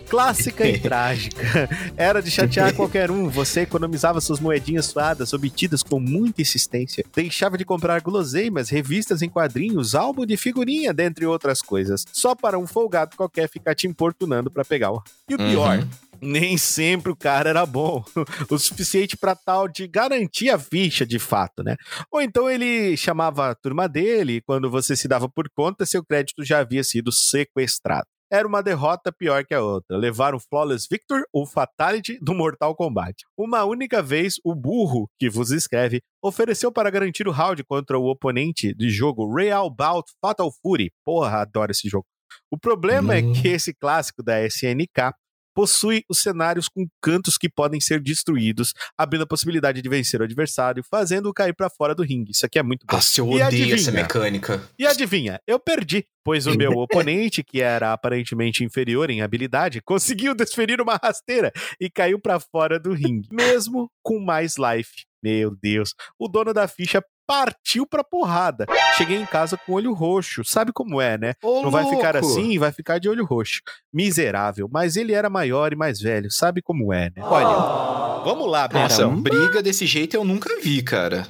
Clássica 0.09 0.68
e 0.68 0.78
trágica. 0.80 1.68
Era 1.97 2.22
de 2.22 2.30
chatear 2.30 2.74
qualquer 2.76 3.09
um. 3.09 3.28
Você 3.30 3.61
economizava 3.61 4.22
suas 4.22 4.39
moedinhas 4.39 4.86
suadas, 4.86 5.34
obtidas 5.34 5.82
com 5.84 5.99
muita 5.99 6.41
insistência. 6.41 7.03
Deixava 7.16 7.57
de 7.57 7.66
comprar 7.66 7.99
guloseimas, 8.01 8.70
revistas 8.70 9.22
em 9.22 9.30
quadrinhos, 9.30 9.95
álbum 9.95 10.26
de 10.26 10.38
figurinha, 10.38 10.93
dentre 10.93 11.26
outras 11.26 11.61
coisas. 11.61 12.05
Só 12.13 12.36
para 12.36 12.57
um 12.57 12.68
folgado 12.68 13.16
qualquer 13.18 13.49
ficar 13.49 13.74
te 13.76 13.88
importunando 13.88 14.49
para 14.51 14.63
pegar 14.63 14.91
o. 14.91 15.03
E 15.28 15.34
o 15.36 15.38
pior, 15.38 15.80
Uhum. 15.80 15.88
Nem 16.26 16.57
sempre 16.57 17.11
o 17.11 17.15
cara 17.15 17.49
era 17.49 17.65
bom 17.65 18.03
o 18.49 18.57
suficiente 18.57 19.15
pra 19.15 19.36
tal 19.36 19.67
de 19.67 19.88
garantir 19.88 20.49
a 20.49 20.57
ficha 20.59 21.05
de 21.05 21.19
fato, 21.19 21.63
né? 21.63 21.76
Ou 22.11 22.21
então 22.21 22.49
ele 22.49 22.97
chamava 22.97 23.49
a 23.49 23.55
turma 23.55 23.88
dele 23.88 24.38
e 24.38 24.41
quando 24.41 24.69
você 24.69 24.95
se 24.95 25.07
dava 25.07 25.30
por 25.30 25.47
conta, 25.55 25.86
seu 25.86 26.03
crédito 26.03 26.43
já 26.43 26.59
havia 26.59 26.84
sido 26.84 27.11
sequestrado. 27.11 28.05
Era 28.32 28.47
uma 28.47 28.63
derrota 28.63 29.11
pior 29.13 29.45
que 29.45 29.53
a 29.53 29.61
outra. 29.61 29.95
Levar 29.95 30.34
o 30.34 30.39
Flawless 30.39 30.88
Victor 30.89 31.21
ou 31.32 31.45
Fatality 31.45 32.17
do 32.19 32.34
Mortal 32.34 32.76
Kombat. 32.76 33.23
Uma 33.38 33.63
única 33.65 34.01
vez, 34.01 34.36
o 34.43 34.55
burro 34.55 35.07
que 35.19 35.30
vos 35.30 35.51
escreve 35.51 36.01
ofereceu 36.23 36.71
para 36.71 36.89
garantir 36.89 37.28
o 37.28 37.32
round 37.32 37.63
contra 37.63 37.99
o 37.99 38.07
oponente 38.09 38.73
de 38.73 38.89
jogo 38.89 39.32
Real 39.34 39.69
Bout 39.69 40.11
Fatal 40.19 40.51
Fury. 40.61 40.91
Porra, 41.05 41.41
adoro 41.43 41.71
esse 41.71 41.88
jogo. 41.88 42.05
O 42.51 42.57
problema 42.57 43.13
Hum. 43.13 43.17
é 43.17 43.41
que 43.41 43.47
esse 43.47 43.73
clássico 43.73 44.23
da 44.23 44.43
SNK 44.43 45.13
possui 45.56 46.03
os 46.10 46.20
cenários 46.20 46.68
com 46.68 46.86
cantos 47.01 47.38
que 47.38 47.49
podem 47.49 47.80
ser 47.80 48.01
destruídos, 48.01 48.74
abrindo 48.97 49.24
a 49.24 49.28
possibilidade 49.28 49.82
de 49.82 49.89
vencer 49.89 50.20
o 50.20 50.24
adversário, 50.26 50.84
fazendo-o 50.84 51.34
cair 51.34 51.53
pra 51.56 51.70
fora 51.70 51.95
do 51.95 52.03
ringue. 52.03 52.32
Isso 52.32 52.45
aqui 52.45 52.60
é 52.60 52.64
muito 52.64 52.86
bom. 52.86 52.95
Nossa, 52.95 53.22
eu 53.22 53.26
E 53.32 53.41
odeio 53.41 53.45
essa 53.74 53.89
adivinha? 53.89 53.91
mecânica. 53.93 54.70
E 54.78 54.86
adivinha, 54.86 55.39
eu 55.47 55.58
perdi, 55.60 56.06
pois 56.24 56.45
o 56.45 56.53
meu 56.56 56.72
oponente, 56.78 57.41
que 57.43 57.62
era 57.62 57.93
aparentemente 57.93 58.64
inferior 58.64 59.10
em 59.10 59.22
habilidade, 59.22 59.82
conseguiu 59.82 60.36
desferir 60.36 60.82
uma 60.82 60.99
rasteira 61.01 61.51
e 61.80 61.89
caiu 61.89 62.20
pra 62.20 62.39
fora 62.39 62.78
do 62.78 62.93
ringue, 62.93 63.30
mesmo 63.32 63.89
com 64.03 64.20
mais 64.20 64.56
life. 64.58 65.06
Meu 65.24 65.56
Deus, 65.60 65.95
o 66.20 66.28
dono 66.28 66.53
da 66.53 66.68
ficha 66.68 67.03
partiu 67.28 67.86
pra 67.88 68.03
porrada. 68.03 68.65
Cheguei 68.97 69.17
em 69.17 69.26
casa 69.26 69.57
com 69.57 69.73
olho 69.73 69.93
roxo, 69.93 70.43
sabe 70.43 70.71
como 70.71 71.01
é, 71.01 71.17
né? 71.17 71.34
Ô, 71.41 71.61
Não 71.63 71.71
vai 71.71 71.88
ficar 71.89 72.15
assim, 72.15 72.57
vai 72.59 72.71
ficar 72.71 72.99
de 72.99 73.09
olho 73.09 73.26
roxo. 73.26 73.61
Miserável, 73.93 74.69
mas 74.71 74.95
ele 74.95 75.13
era 75.13 75.30
maior 75.30 75.73
e 75.73 75.76
mais 75.76 75.99
velho, 75.99 76.30
sabe 76.32 76.61
como 76.61 76.93
é, 76.93 77.11
né? 77.15 77.23
Olha, 77.23 78.23
vamos 78.23 78.49
lá, 78.49 78.69
Nossa, 78.71 79.07
Betão. 79.07 79.21
briga 79.21 79.61
desse 79.63 79.86
jeito 79.86 80.15
eu 80.15 80.23
nunca 80.23 80.59
vi, 80.61 80.82
cara. 80.82 81.28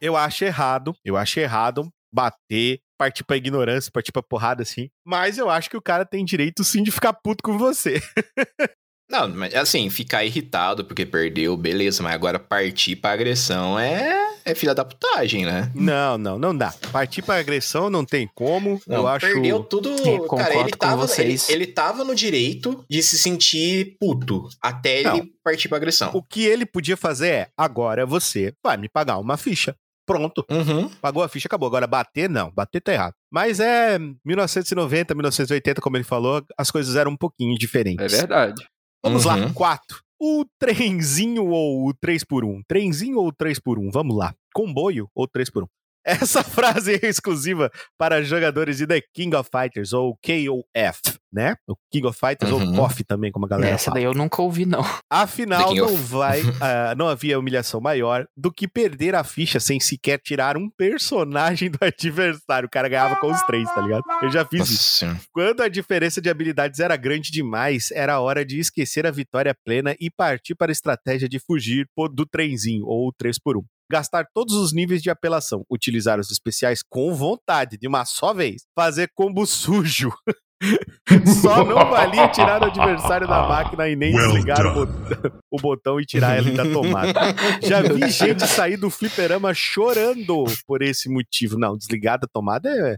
Eu 0.00 0.16
acho 0.16 0.44
errado, 0.44 0.94
eu 1.04 1.16
acho 1.16 1.38
errado 1.40 1.88
bater, 2.12 2.80
partir 2.98 3.22
pra 3.24 3.36
ignorância, 3.36 3.90
partir 3.92 4.12
pra 4.12 4.22
porrada 4.22 4.62
assim. 4.62 4.90
Mas 5.04 5.38
eu 5.38 5.48
acho 5.48 5.70
que 5.70 5.76
o 5.76 5.82
cara 5.82 6.04
tem 6.04 6.24
direito 6.24 6.64
sim 6.64 6.82
de 6.82 6.90
ficar 6.90 7.12
puto 7.12 7.42
com 7.42 7.56
você. 7.56 8.02
Não, 9.10 9.28
mas 9.28 9.54
assim, 9.56 9.90
ficar 9.90 10.24
irritado 10.24 10.84
porque 10.84 11.04
perdeu, 11.04 11.56
beleza, 11.56 12.00
mas 12.02 12.14
agora 12.14 12.38
partir 12.38 12.94
pra 12.94 13.10
agressão 13.10 13.76
é, 13.78 14.38
é 14.50 14.54
filha 14.54 14.74
da 14.74 14.84
putagem, 14.84 15.44
né? 15.44 15.70
Não, 15.74 16.18
não, 16.18 16.38
não 16.38 16.56
dá. 16.56 16.72
Partir 16.92 17.22
pra 17.22 17.36
agressão 17.36 17.88
não 17.90 18.04
tem 18.04 18.28
como. 18.34 18.80
Não, 18.86 18.96
eu 18.98 19.06
acho. 19.08 19.26
Perdeu 19.26 19.62
tudo. 19.64 19.90
É, 19.90 20.28
cara, 20.36 20.54
ele 20.60 20.70
tava, 20.70 21.02
ele, 21.02 21.08
vocês. 21.08 21.48
ele 21.48 21.66
tava 21.66 22.04
no 22.04 22.14
direito 22.14 22.84
de 22.88 23.02
se 23.02 23.18
sentir 23.18 23.96
puto 23.98 24.48
até 24.62 25.02
Não. 25.02 25.16
ele 25.16 25.32
partir 25.42 25.68
pra 25.68 25.76
agressão. 25.78 26.10
O 26.14 26.22
que 26.22 26.44
ele 26.44 26.64
podia 26.66 26.96
fazer 26.96 27.28
é: 27.28 27.48
agora 27.56 28.04
você 28.06 28.52
vai 28.64 28.76
me 28.76 28.88
pagar 28.88 29.18
uma 29.18 29.36
ficha. 29.36 29.74
Pronto. 30.06 30.44
Uhum. 30.50 30.88
Pagou 31.00 31.22
a 31.22 31.28
ficha, 31.28 31.46
acabou. 31.46 31.68
Agora 31.68 31.86
bater, 31.86 32.28
não. 32.28 32.50
Bater 32.50 32.80
tá 32.80 32.92
errado. 32.92 33.14
Mas 33.32 33.60
é 33.60 33.96
1990, 34.24 35.14
1980, 35.14 35.80
como 35.80 35.96
ele 35.96 36.04
falou, 36.04 36.42
as 36.58 36.70
coisas 36.70 36.96
eram 36.96 37.12
um 37.12 37.16
pouquinho 37.16 37.54
É 37.54 37.58
diferentes. 37.58 38.12
verdade. 38.12 38.60
Vamos 39.04 39.24
lá, 39.24 39.36
Uhum. 39.36 39.52
4. 39.52 40.02
O 40.20 40.44
trenzinho 40.58 41.46
ou 41.46 41.88
o 41.88 41.94
3x1? 41.94 42.60
Trenzinho 42.68 43.18
ou 43.18 43.32
3x1? 43.32 43.90
Vamos 43.92 44.16
lá. 44.16 44.34
Comboio 44.54 45.08
ou 45.14 45.28
3x1? 45.28 45.66
Essa 46.02 46.42
frase 46.42 46.94
é 46.94 47.06
exclusiva 47.06 47.70
para 47.98 48.22
jogadores 48.22 48.78
de 48.78 48.86
The 48.86 49.02
King 49.14 49.36
of 49.36 49.50
Fighters, 49.54 49.92
ou 49.92 50.16
KOF, 50.24 51.18
né? 51.30 51.56
O 51.68 51.74
King 51.92 52.06
of 52.06 52.18
Fighters, 52.18 52.50
Uhum. 52.50 52.70
ou 52.70 52.76
KOF 52.88 53.04
também, 53.04 53.30
como 53.30 53.44
a 53.44 53.48
galera 53.50 53.74
Essa 53.74 53.84
fala. 53.86 53.96
daí 53.96 54.04
eu 54.04 54.14
nunca 54.14 54.40
ouvi, 54.40 54.64
não. 54.64 54.80
Afinal, 55.10 55.74
não 55.74 55.84
of- 55.84 55.94
vai, 56.08 56.40
ah, 56.58 56.94
não 56.96 57.06
havia 57.06 57.38
humilhação 57.38 57.82
maior 57.82 58.26
do 58.34 58.50
que 58.50 58.66
perder 58.66 59.14
a 59.14 59.22
ficha 59.22 59.60
sem 59.60 59.78
sequer 59.78 60.18
tirar 60.18 60.56
um 60.56 60.70
personagem 60.70 61.70
do 61.70 61.78
adversário. 61.84 62.66
O 62.66 62.70
cara 62.70 62.88
ganhava 62.88 63.16
com 63.16 63.30
os 63.30 63.42
três, 63.42 63.68
tá 63.74 63.82
ligado? 63.82 64.02
Eu 64.22 64.30
já 64.30 64.42
fiz 64.46 64.60
Nossa 64.60 64.72
isso. 64.72 65.28
Quando 65.34 65.60
a 65.62 65.68
diferença 65.68 66.18
de 66.18 66.30
habilidades 66.30 66.80
era 66.80 66.96
grande 66.96 67.30
demais, 67.30 67.90
era 67.90 68.18
hora 68.20 68.42
de 68.42 68.58
esquecer 68.58 69.06
a 69.06 69.10
vitória 69.10 69.54
plena 69.66 69.94
e 70.00 70.10
partir 70.10 70.54
para 70.54 70.70
a 70.70 70.72
estratégia 70.72 71.28
de 71.28 71.38
fugir 71.38 71.86
do 72.14 72.24
trenzinho, 72.24 72.86
ou 72.86 73.12
3x1. 73.12 73.62
Gastar 73.90 74.26
todos 74.32 74.54
os 74.54 74.72
níveis 74.72 75.02
de 75.02 75.10
apelação, 75.10 75.64
utilizar 75.68 76.20
os 76.20 76.30
especiais 76.30 76.80
com 76.82 77.12
vontade, 77.12 77.76
de 77.76 77.88
uma 77.88 78.04
só 78.04 78.32
vez, 78.32 78.62
fazer 78.74 79.10
combo 79.14 79.44
sujo. 79.46 80.12
Só 81.40 81.64
não 81.64 81.88
valia 81.88 82.28
tirar 82.28 82.60
o 82.60 82.66
adversário 82.66 83.26
da 83.26 83.48
máquina 83.48 83.88
e 83.88 83.96
nem 83.96 84.14
Well 84.14 84.32
desligar 84.32 84.66
o 84.66 84.74
botão, 84.74 85.40
o 85.50 85.56
botão 85.56 86.00
e 86.00 86.04
tirar 86.04 86.38
ele 86.38 86.52
da 86.52 86.64
tomada. 86.64 87.20
Já 87.62 87.80
vi 87.80 88.08
gente 88.12 88.46
sair 88.46 88.76
do 88.76 88.90
fliperama 88.90 89.54
chorando 89.54 90.44
por 90.66 90.82
esse 90.82 91.08
motivo. 91.08 91.58
Não, 91.58 91.78
desligar 91.78 92.18
da 92.20 92.28
tomada 92.30 92.68
é. 92.68 92.96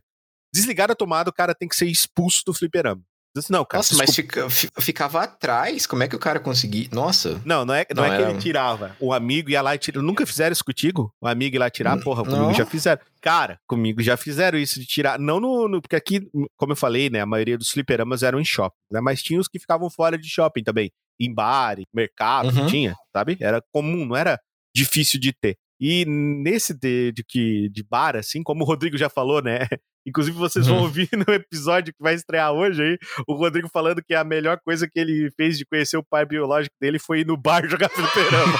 Desligar 0.52 0.90
a 0.90 0.94
tomada, 0.94 1.30
o 1.30 1.32
cara 1.32 1.54
tem 1.54 1.68
que 1.68 1.76
ser 1.76 1.86
expulso 1.86 2.42
do 2.44 2.52
fliperama. 2.52 3.00
Assim, 3.36 3.52
Não, 3.52 3.64
cara, 3.64 3.78
Nossa, 3.78 3.96
mas 3.96 4.14
fica- 4.14 4.50
fi- 4.50 4.68
ficava 4.78 5.22
atrás. 5.22 5.86
Como 5.86 6.02
é 6.02 6.08
que 6.08 6.14
o 6.14 6.18
cara 6.18 6.38
conseguia? 6.38 6.86
Nossa. 6.92 7.40
Não, 7.46 7.64
não 7.64 7.72
é, 7.72 7.86
não 7.94 8.02
Não 8.02 8.12
é 8.12 8.16
que 8.16 8.22
era- 8.22 8.30
ele 8.30 8.38
tirava. 8.40 8.94
O 9.00 9.12
amigo 9.12 9.48
ia 9.50 9.62
lá 9.62 9.74
e 9.74 9.78
tirava. 9.78 10.04
Nunca 10.04 10.26
fizeram 10.26 10.52
isso 10.52 10.64
contigo? 10.64 11.14
O 11.20 11.26
amigo 11.26 11.56
ia 11.56 11.60
lá 11.60 11.70
tirar? 11.70 11.98
Porra, 12.00 12.22
comigo 12.24 12.42
não. 12.42 12.54
já 12.54 12.66
fizeram. 12.66 13.00
Cara, 13.22 13.58
comigo 13.66 14.02
já 14.02 14.16
fizeram 14.18 14.58
isso 14.58 14.78
de 14.78 14.84
tirar. 14.86 15.18
Não 15.18 15.40
no, 15.40 15.66
no- 15.66 15.80
Porque 15.80 15.96
aqui, 15.96 16.28
como 16.58 16.72
eu 16.72 16.76
falei, 16.76 17.08
né? 17.08 17.20
A 17.20 17.26
maioria 17.26 17.56
dos 17.56 17.70
fliperamas 17.70 18.22
eram 18.22 18.38
em 18.38 18.44
shopping, 18.44 18.76
né? 18.90 19.00
Mas 19.00 19.22
tinha 19.22 19.40
os 19.40 19.48
que 19.48 19.58
ficavam 19.58 19.88
fora 19.88 20.18
de 20.18 20.28
shopping 20.28 20.62
também. 20.62 20.90
Em 21.18 21.32
bar, 21.32 21.78
em 21.78 21.84
mercado, 21.94 22.48
Uhum. 22.54 22.66
tinha, 22.66 22.94
sabe? 23.16 23.38
Era 23.40 23.62
comum, 23.72 24.04
não 24.04 24.16
era 24.16 24.38
difícil 24.74 25.18
de 25.20 25.32
ter. 25.32 25.56
E 25.84 26.04
nesse 26.06 26.72
de, 26.72 27.10
de, 27.10 27.24
que, 27.24 27.68
de 27.70 27.82
bar, 27.82 28.14
assim, 28.14 28.40
como 28.40 28.62
o 28.62 28.66
Rodrigo 28.66 28.96
já 28.96 29.08
falou, 29.08 29.42
né? 29.42 29.58
Inclusive, 30.06 30.36
vocês 30.36 30.66
vão 30.68 30.76
Uhum. 30.78 30.82
ouvir 30.84 31.08
no 31.26 31.34
episódio 31.34 31.92
que 31.92 32.00
vai 32.02 32.14
estrear 32.14 32.52
hoje 32.52 32.80
aí, 32.82 32.98
o 33.26 33.34
Rodrigo 33.34 33.68
falando 33.68 34.00
que 34.00 34.14
a 34.14 34.22
melhor 34.22 34.60
coisa 34.64 34.88
que 34.88 34.98
ele 34.98 35.28
fez 35.36 35.58
de 35.58 35.64
conhecer 35.66 35.96
o 35.96 36.04
pai 36.04 36.24
biológico 36.24 36.74
dele 36.80 37.00
foi 37.00 37.20
ir 37.20 37.26
no 37.26 37.36
bar 37.36 37.62
jogar 37.68 37.88
fliperama. 37.88 38.54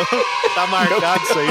Então, 0.00 0.54
tá 0.54 0.66
marcado 0.66 1.22
isso 1.24 1.38
aí. 1.38 1.48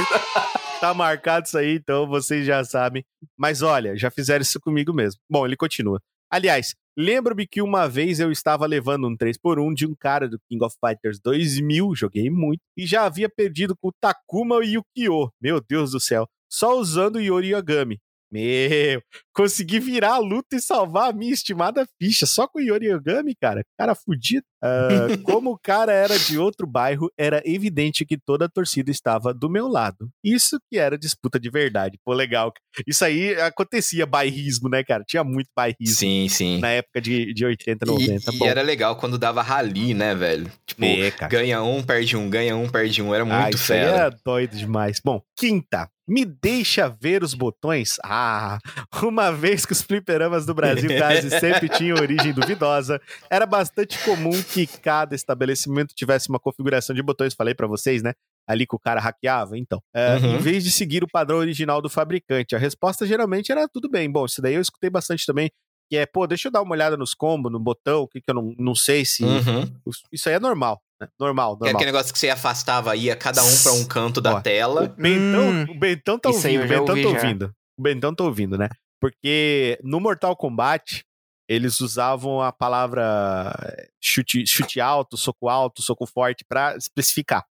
Tá 0.82 0.94
marcado 0.94 1.46
isso 1.48 1.58
aí, 1.58 1.76
então 1.76 2.06
vocês 2.08 2.46
já 2.46 2.62
sabem. 2.66 3.06
Mas 3.38 3.62
olha, 3.62 3.96
já 3.96 4.12
fizeram 4.12 4.42
isso 4.42 4.60
comigo 4.60 4.94
mesmo. 4.94 5.22
Bom, 5.30 5.46
ele 5.46 5.56
continua. 5.56 6.02
Aliás, 6.34 6.74
lembro-me 6.98 7.46
que 7.46 7.62
uma 7.62 7.88
vez 7.88 8.20
eu 8.20 8.32
estava 8.32 8.66
levando 8.66 9.08
um 9.08 9.16
3x1 9.16 9.72
de 9.76 9.86
um 9.86 9.94
cara 9.94 10.28
do 10.28 10.40
King 10.50 10.66
of 10.66 10.76
Fighters 10.84 11.20
2000, 11.20 11.94
joguei 11.94 12.28
muito, 12.28 12.60
e 12.76 12.88
já 12.88 13.06
havia 13.06 13.30
perdido 13.30 13.78
com 13.78 13.90
o 13.90 13.94
Takuma 14.02 14.66
e 14.66 14.76
o 14.76 14.84
Kyo. 14.96 15.32
Meu 15.40 15.62
Deus 15.62 15.92
do 15.92 16.00
céu. 16.00 16.28
Só 16.50 16.76
usando 16.76 17.18
o 17.18 17.22
Yoriyagami. 17.22 18.00
Meu, 18.34 19.00
consegui 19.32 19.80
virar 19.80 20.14
a 20.16 20.18
luta 20.18 20.56
e 20.56 20.60
salvar 20.62 21.12
a 21.12 21.14
minha 21.14 21.32
estimada 21.34 21.86
ficha 22.02 22.26
só 22.26 22.48
com 22.48 22.58
o 22.58 22.62
Yoriyagami, 22.62 23.36
cara. 23.40 23.64
Cara 23.78 23.94
fudido. 23.94 24.44
Ah, 24.64 25.08
como 25.24 25.52
o 25.52 25.60
cara 25.60 25.92
era 25.94 26.18
de 26.18 26.40
outro 26.40 26.66
bairro, 26.66 27.12
era 27.16 27.44
evidente 27.46 28.06
que 28.06 28.18
toda 28.18 28.46
a 28.46 28.50
torcida 28.50 28.90
estava 28.90 29.34
do 29.34 29.50
meu 29.50 29.68
lado. 29.68 30.10
Isso 30.24 30.58
que 30.72 30.80
era 30.80 30.98
disputa 30.98 31.40
de 31.40 31.50
verdade. 31.52 32.00
Pô, 32.04 32.12
legal. 32.14 32.52
Isso 32.88 33.06
aí 33.06 33.36
acontecia 33.40 34.06
bairrismo, 34.06 34.68
né, 34.68 34.84
cara? 34.84 35.04
Tinha 35.08 35.24
muito 35.24 35.50
bairrismo 35.56 35.96
Sim, 35.96 36.28
sim. 36.30 36.60
na 36.60 36.70
época 36.70 37.00
de, 37.02 37.34
de 37.34 37.46
80, 37.46 37.86
90. 37.86 38.32
E, 38.32 38.38
e 38.40 38.48
era 38.48 38.62
legal 38.64 38.96
quando 38.96 39.18
dava 39.20 39.42
rally, 39.44 39.94
né, 39.94 40.16
velho? 40.16 40.52
Tipo, 40.66 40.86
é, 40.86 41.12
ganha 41.30 41.62
um, 41.62 41.84
perde 41.84 42.18
um, 42.18 42.30
ganha 42.30 42.56
um, 42.58 42.68
perde 42.68 43.02
um. 43.02 43.14
Era 43.14 43.24
Ah, 43.26 43.42
muito 43.44 43.58
aí 43.58 43.58
fera. 43.58 44.08
é 44.08 44.18
doido 44.26 44.58
demais. 44.58 45.00
Bom, 45.04 45.22
quinta. 45.38 45.88
Me 46.08 46.26
deixa 46.26 46.90
ver 46.90 47.24
os 47.24 47.34
botões? 47.34 47.98
Ah, 48.04 48.60
uma 49.02 49.32
vez 49.32 49.66
que 49.66 49.72
os 49.72 49.82
fliperamas 49.82 50.46
do 50.46 50.54
Brasil 50.54 50.90
quase 50.98 51.30
sempre 51.40 51.70
tinham 51.70 51.98
origem 51.98 52.34
duvidosa, 52.34 53.00
era 53.30 53.46
bastante 53.46 53.98
comum 54.04 54.32
que 54.44 54.68
cada 54.68 55.16
estabelecimento 55.16 55.96
tivesse 55.96 56.30
uma 56.30 56.40
configuração 56.40 56.96
de 56.96 57.02
botões. 57.02 57.34
Falei 57.34 57.54
pra 57.56 57.68
vocês, 57.68 58.04
né? 58.04 58.14
Ali 58.46 58.68
que 58.68 58.76
o 58.76 58.80
cara 58.80 59.00
hackeava, 59.00 59.58
então. 59.58 59.82
É, 59.96 60.18
Uhum. 60.18 60.36
Em 60.36 60.38
vez 60.40 60.64
de 60.64 60.72
seguir 60.72 61.04
o 61.04 61.08
padrão 61.08 61.38
original 61.38 61.82
do 61.82 61.90
fabricante, 61.90 62.56
a 62.56 62.60
resposta 62.60 63.06
geralmente 63.06 63.52
era 63.52 63.68
tudo 63.70 63.90
bem. 63.90 64.12
Bom, 64.12 64.26
isso 64.26 64.42
daí 64.42 64.56
eu 64.56 64.62
escutei 64.62 64.90
bastante 64.90 65.26
também. 65.26 65.50
Que 65.90 65.98
é, 65.98 66.06
pô, 66.06 66.28
deixa 66.28 66.48
eu 66.48 66.52
dar 66.52 66.62
uma 66.62 66.74
olhada 66.74 66.98
nos 66.98 67.14
combos, 67.14 67.52
no 67.52 67.60
botão, 67.60 68.02
o 68.02 68.08
que, 68.08 68.20
que 68.20 68.30
eu 68.30 68.36
não, 68.36 68.54
não 68.58 68.76
sei 68.76 69.06
se. 69.06 69.24
Uhum. 69.24 69.72
Isso 70.12 70.28
aí 70.28 70.36
é 70.36 70.40
normal, 70.40 70.82
né? 71.04 71.08
Normal, 71.20 71.54
É 71.54 71.66
normal. 71.66 71.76
aquele 71.76 71.92
negócio 71.92 72.12
que 72.14 72.20
você 72.20 72.30
afastava, 72.30 72.96
ia 72.96 73.16
cada 73.16 73.44
um 73.44 73.58
pra 73.64 73.72
um 73.74 73.86
canto 73.86 74.20
da 74.22 74.36
Ó, 74.36 74.42
tela. 74.42 74.84
O 74.84 74.88
Bentão, 75.02 75.50
Hum, 75.50 75.66
o 75.70 75.80
Bentão 75.80 76.20
tá 76.20 76.30
ouvindo, 76.30 76.64
o 76.64 76.68
Bentão 76.68 76.86
tá 76.96 77.02
já. 77.02 77.08
ouvindo. 77.10 77.54
O 77.78 77.82
Bentão 77.82 78.16
tá 78.16 78.24
ouvindo, 78.24 78.58
né? 78.58 78.70
Porque 79.02 79.80
no 79.84 80.00
Mortal 80.00 80.36
Kombat, 80.36 81.04
eles 81.50 81.82
usavam 81.82 82.42
a 82.42 82.52
palavra 82.54 83.54
eh, 83.78 83.90
chute, 84.02 84.46
chute 84.48 84.80
alto, 84.80 85.18
soco 85.18 85.50
alto, 85.50 85.82
soco 85.82 86.06
forte 86.06 86.46
pra 86.48 86.76
especificar. 86.78 87.44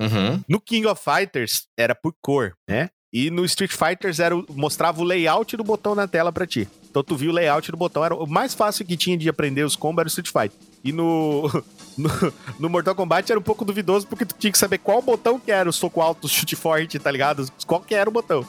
Uhum. 0.00 0.42
No 0.48 0.60
King 0.60 0.86
of 0.86 1.02
Fighters 1.02 1.66
era 1.78 1.94
por 1.94 2.14
cor, 2.22 2.54
né? 2.68 2.88
E 3.12 3.30
no 3.30 3.44
Street 3.44 3.72
Fighters 3.72 4.18
era, 4.18 4.34
o- 4.36 4.46
mostrava 4.50 5.00
o 5.00 5.04
layout 5.04 5.56
do 5.56 5.62
botão 5.64 5.94
na 5.94 6.08
tela 6.08 6.32
pra 6.32 6.46
ti. 6.46 6.66
Então 6.90 7.02
tu 7.04 7.16
viu 7.16 7.30
o 7.30 7.34
layout 7.34 7.70
do 7.70 7.76
botão. 7.76 8.04
Era 8.04 8.14
o 8.14 8.26
mais 8.26 8.52
fácil 8.52 8.84
que 8.84 8.96
tinha 8.96 9.16
de 9.16 9.28
aprender 9.28 9.62
os 9.62 9.76
combos 9.76 10.00
era 10.00 10.06
o 10.06 10.08
Street 10.08 10.28
Fighter. 10.28 10.58
E 10.82 10.92
no, 10.92 11.48
no, 11.96 12.10
no 12.58 12.68
Mortal 12.68 12.94
Kombat 12.94 13.30
era 13.30 13.38
um 13.38 13.42
pouco 13.42 13.64
duvidoso 13.64 14.06
porque 14.06 14.24
tu 14.24 14.34
tinha 14.38 14.50
que 14.50 14.58
saber 14.58 14.78
qual 14.78 15.00
botão 15.00 15.38
que 15.38 15.52
era 15.52 15.68
o 15.68 15.72
soco 15.72 16.00
alto, 16.00 16.24
o 16.24 16.28
chute 16.28 16.56
forte, 16.56 16.98
tá 16.98 17.10
ligado? 17.10 17.46
Qual 17.66 17.80
que 17.80 17.94
era 17.94 18.10
o 18.10 18.12
botão. 18.12 18.44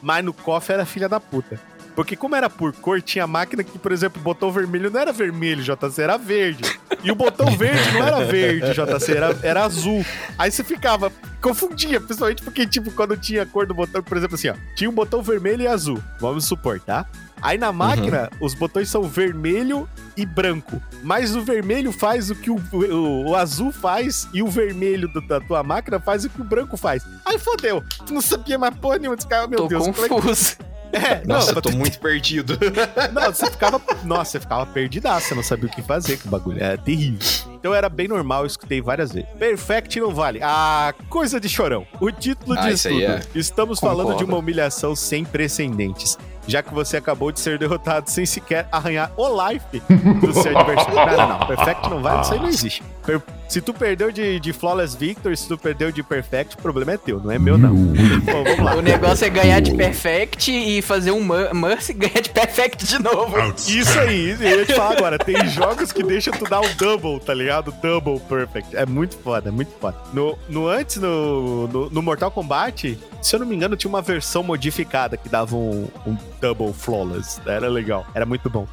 Mas 0.00 0.24
no 0.24 0.32
KOF 0.32 0.72
era 0.72 0.84
filha 0.84 1.08
da 1.08 1.20
puta. 1.20 1.60
Porque 1.94 2.16
como 2.16 2.34
era 2.34 2.48
por 2.48 2.72
cor, 2.72 3.02
tinha 3.02 3.26
máquina 3.26 3.62
que, 3.62 3.78
por 3.78 3.92
exemplo, 3.92 4.20
o 4.20 4.24
botão 4.24 4.50
vermelho 4.50 4.90
não 4.90 4.98
era 4.98 5.12
vermelho, 5.12 5.62
JC, 5.62 6.02
era 6.02 6.16
verde. 6.16 6.62
E 7.04 7.10
o 7.10 7.14
botão 7.14 7.46
verde 7.56 7.92
não 7.92 8.06
era 8.06 8.24
verde, 8.24 8.72
JC, 8.72 9.12
era, 9.12 9.38
era 9.42 9.64
azul. 9.64 10.04
Aí 10.38 10.50
você 10.50 10.64
ficava, 10.64 11.12
confundia, 11.40 12.00
principalmente 12.00 12.42
porque, 12.42 12.66
tipo, 12.66 12.90
quando 12.92 13.16
tinha 13.16 13.42
a 13.42 13.46
cor 13.46 13.66
do 13.66 13.74
botão, 13.74 14.02
por 14.02 14.16
exemplo, 14.16 14.36
assim, 14.36 14.48
ó, 14.48 14.54
tinha 14.74 14.88
um 14.88 14.94
botão 14.94 15.22
vermelho 15.22 15.62
e 15.62 15.66
azul, 15.66 16.02
vamos 16.18 16.46
supor, 16.46 16.80
tá? 16.80 17.06
Aí 17.42 17.58
na 17.58 17.72
máquina, 17.72 18.30
os 18.40 18.54
botões 18.54 18.88
são 18.88 19.02
vermelho 19.02 19.88
e 20.16 20.24
branco. 20.24 20.80
Mas 21.02 21.34
o 21.34 21.42
vermelho 21.42 21.90
faz 21.92 22.30
o 22.30 22.34
que 22.34 22.50
o, 22.50 22.60
o, 22.72 23.30
o 23.30 23.36
azul 23.36 23.72
faz 23.72 24.28
e 24.32 24.42
o 24.42 24.48
vermelho 24.48 25.08
do- 25.08 25.20
da 25.26 25.40
tua 25.40 25.62
máquina 25.62 25.98
faz 25.98 26.24
o 26.24 26.30
que 26.30 26.40
o 26.40 26.44
branco 26.44 26.76
faz. 26.76 27.04
Aí 27.26 27.38
fodeu. 27.38 27.82
Tu 28.06 28.14
não 28.14 28.20
sabia 28.20 28.58
mais 28.58 28.74
porra 28.76 28.98
nenhuma. 28.98 29.16
Cara, 29.16 29.46
meu 29.46 29.58
Tô 29.58 29.66
Deus. 29.68 29.82
como 29.88 29.98
é 29.98 30.02
que- 30.02 30.08
confuso. 30.08 30.56
É, 30.94 31.26
Nossa, 31.26 31.52
não, 31.52 31.56
eu 31.56 31.62
tô 31.62 31.70
muito 31.70 31.98
perdido. 31.98 32.52
não, 33.14 33.32
você 33.32 33.50
ficava. 33.50 33.80
Nossa, 34.04 34.32
você 34.32 34.40
ficava 34.40 34.66
perdidaço, 34.66 35.28
você 35.28 35.34
não 35.34 35.42
sabia 35.42 35.66
o 35.66 35.72
que 35.72 35.80
fazer 35.80 36.18
com 36.18 36.28
o 36.28 36.30
bagulho. 36.30 36.62
Era 36.62 36.76
terrível. 36.76 37.18
Então 37.54 37.72
era 37.74 37.88
bem 37.88 38.06
normal, 38.06 38.42
eu 38.42 38.46
escutei 38.46 38.82
várias 38.82 39.10
vezes. 39.10 39.26
Perfect 39.38 39.98
não 39.98 40.14
vale. 40.14 40.40
Ah, 40.42 40.92
coisa 41.08 41.40
de 41.40 41.48
chorão. 41.48 41.86
O 41.98 42.10
título 42.10 42.58
Ah, 42.58 42.66
diz 42.68 42.80
isso 42.80 42.90
tudo. 42.90 43.00
é. 43.04 43.20
Estamos 43.34 43.80
Concordo. 43.80 44.02
falando 44.02 44.18
de 44.18 44.24
uma 44.24 44.36
humilhação 44.36 44.94
sem 44.94 45.24
precedentes. 45.24 46.18
Já 46.46 46.62
que 46.62 46.74
você 46.74 46.96
acabou 46.96 47.30
de 47.30 47.40
ser 47.40 47.58
derrotado 47.58 48.10
sem 48.10 48.26
sequer 48.26 48.68
arranhar 48.72 49.12
o 49.16 49.48
life 49.48 49.80
do 50.20 50.32
seu 50.34 50.56
adversário. 50.58 50.94
Não, 50.94 51.28
não, 51.28 51.38
não. 51.38 51.46
Perfect 51.46 51.90
não 51.90 52.02
vale, 52.02 52.22
isso 52.22 52.32
aí 52.32 52.40
não 52.40 52.48
existe. 52.48 52.82
Per- 53.04 53.20
Se 53.48 53.60
tu 53.60 53.74
perdeu 53.74 54.10
de, 54.12 54.38
de 54.40 54.52
Flawless 54.52 54.96
Victor, 54.96 55.36
se 55.36 55.46
tu 55.48 55.58
perdeu 55.58 55.90
de 55.92 56.02
Perfect, 56.02 56.54
o 56.56 56.62
problema 56.62 56.92
é 56.92 56.96
teu, 56.96 57.20
não 57.20 57.30
é 57.30 57.38
meu, 57.38 57.58
não. 57.58 57.74
Bom, 57.74 58.44
vamos 58.44 58.60
lá. 58.60 58.76
O 58.76 58.80
negócio 58.80 59.24
é 59.26 59.28
ganhar 59.30 59.60
de 59.60 59.74
perfect 59.74 60.50
e 60.50 60.80
fazer 60.80 61.10
um 61.10 61.22
Mer- 61.24 61.52
Mercy 61.54 61.92
e 61.92 61.94
ganhar 61.94 62.20
de 62.20 62.30
perfect 62.30 62.86
de 62.86 62.98
novo. 63.02 63.36
Isso 63.68 63.98
aí, 63.98 64.30
eu 64.30 64.58
ia 64.60 64.64
te 64.64 64.72
falar 64.74 64.96
agora. 64.96 65.18
Tem 65.18 65.46
jogos 65.48 65.92
que 65.92 66.02
deixam 66.02 66.32
tu 66.32 66.44
dar 66.48 66.60
o 66.60 66.68
double, 66.76 67.20
tá 67.20 67.34
ligado? 67.34 67.72
Double 67.82 68.20
perfect. 68.20 68.74
É 68.76 68.86
muito 68.86 69.16
foda, 69.18 69.48
é 69.48 69.52
muito 69.52 69.72
foda. 69.80 69.96
No, 70.14 70.38
no 70.48 70.68
antes, 70.68 70.96
no, 70.96 71.66
no, 71.68 71.90
no 71.90 72.02
Mortal 72.02 72.30
Kombat, 72.30 72.98
se 73.20 73.34
eu 73.36 73.40
não 73.40 73.46
me 73.46 73.54
engano, 73.54 73.76
tinha 73.76 73.88
uma 73.88 74.00
versão 74.02 74.42
modificada 74.42 75.16
que 75.16 75.28
dava 75.28 75.54
um, 75.56 75.88
um 76.06 76.16
double 76.40 76.72
flawless. 76.72 77.40
Era 77.44 77.68
legal, 77.68 78.06
era 78.14 78.24
muito 78.24 78.48
bom. 78.48 78.66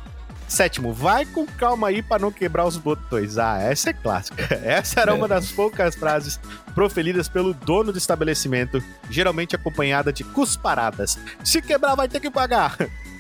Sétimo, 0.50 0.92
vai 0.92 1.28
com 1.28 1.46
calma 1.46 1.90
aí 1.90 2.02
pra 2.02 2.18
não 2.18 2.32
quebrar 2.32 2.66
os 2.66 2.76
botões. 2.76 3.38
Ah, 3.38 3.60
essa 3.60 3.92
é 3.92 3.94
clássica. 3.94 4.44
Essa 4.66 5.02
era 5.02 5.14
uma 5.14 5.28
das 5.28 5.52
poucas 5.52 5.96
frases 5.96 6.40
proferidas 6.74 7.30
pelo 7.30 7.54
dono 7.54 7.92
do 7.92 7.98
estabelecimento, 8.00 8.84
geralmente 9.12 9.56
acompanhada 9.56 10.12
de 10.12 10.24
cusparadas. 10.24 11.20
Se 11.44 11.62
quebrar, 11.62 11.96
vai 11.96 12.08
ter 12.08 12.20
que 12.20 12.32
pagar. 12.32 12.76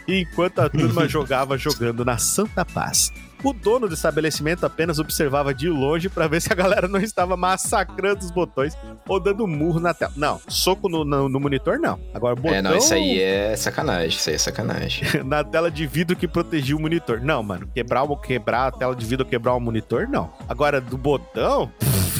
E 0.07 0.21
enquanto 0.21 0.59
a 0.59 0.69
turma 0.69 1.05
jogava 1.07 1.55
jogando 1.55 2.03
na 2.03 2.17
Santa 2.17 2.65
Paz. 2.65 3.13
O 3.43 3.53
dono 3.53 3.87
do 3.87 3.93
estabelecimento 3.93 4.65
apenas 4.65 4.99
observava 4.99 5.53
de 5.53 5.69
longe 5.69 6.09
pra 6.09 6.27
ver 6.27 6.41
se 6.41 6.51
a 6.51 6.55
galera 6.55 6.87
não 6.87 6.99
estava 6.99 7.37
massacrando 7.37 8.19
os 8.25 8.31
botões 8.31 8.77
ou 9.07 9.19
dando 9.19 9.47
murro 9.47 9.79
na 9.79 9.93
tela. 9.93 10.11
Não, 10.17 10.41
soco 10.47 10.89
no, 10.89 11.05
no- 11.05 11.29
no 11.29 11.39
monitor 11.39 11.79
não. 11.79 11.99
Agora, 12.13 12.35
botão 12.35 12.53
É, 12.53 12.61
não, 12.61 12.75
isso 12.77 12.93
aí 12.93 13.21
é 13.21 13.55
sacanagem. 13.55 14.09
Isso 14.09 14.29
aí 14.29 14.35
é 14.35 14.39
sacanagem. 14.39 15.03
na 15.23 15.43
tela 15.43 15.71
de 15.71 15.87
vidro 15.87 16.15
que 16.15 16.27
protegia 16.27 16.75
o 16.75 16.81
monitor. 16.81 17.21
Não, 17.21 17.41
mano, 17.41 17.67
quebrar, 17.73 18.03
o- 18.03 18.17
quebrar 18.17 18.67
a 18.67 18.71
tela 18.71 18.95
de 18.95 19.05
vidro 19.05 19.25
ou 19.25 19.29
quebrar 19.29 19.53
o 19.55 19.59
monitor, 19.59 20.07
não. 20.07 20.31
Agora, 20.47 20.81
do 20.81 20.97
botão, 20.97 21.71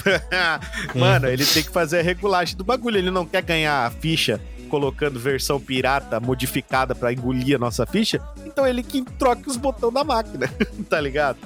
mano, 0.95 1.27
ele 1.27 1.45
tem 1.45 1.63
que 1.63 1.71
fazer 1.71 1.99
a 1.99 2.03
regulagem 2.03 2.55
do 2.55 2.63
bagulho. 2.63 2.97
Ele 2.97 3.11
não 3.11 3.25
quer 3.25 3.41
ganhar 3.41 3.85
a 3.85 3.91
ficha 3.91 4.39
colocando 4.69 5.19
versão 5.19 5.59
pirata 5.59 6.19
modificada 6.19 6.95
pra 6.95 7.11
engolir 7.11 7.55
a 7.55 7.59
nossa 7.59 7.85
ficha, 7.85 8.21
então 8.45 8.65
ele 8.65 8.83
que 8.83 9.01
troca 9.03 9.49
os 9.49 9.57
botões 9.57 9.93
da 9.93 10.03
máquina, 10.03 10.47
tá 10.89 11.01
ligado? 11.01 11.37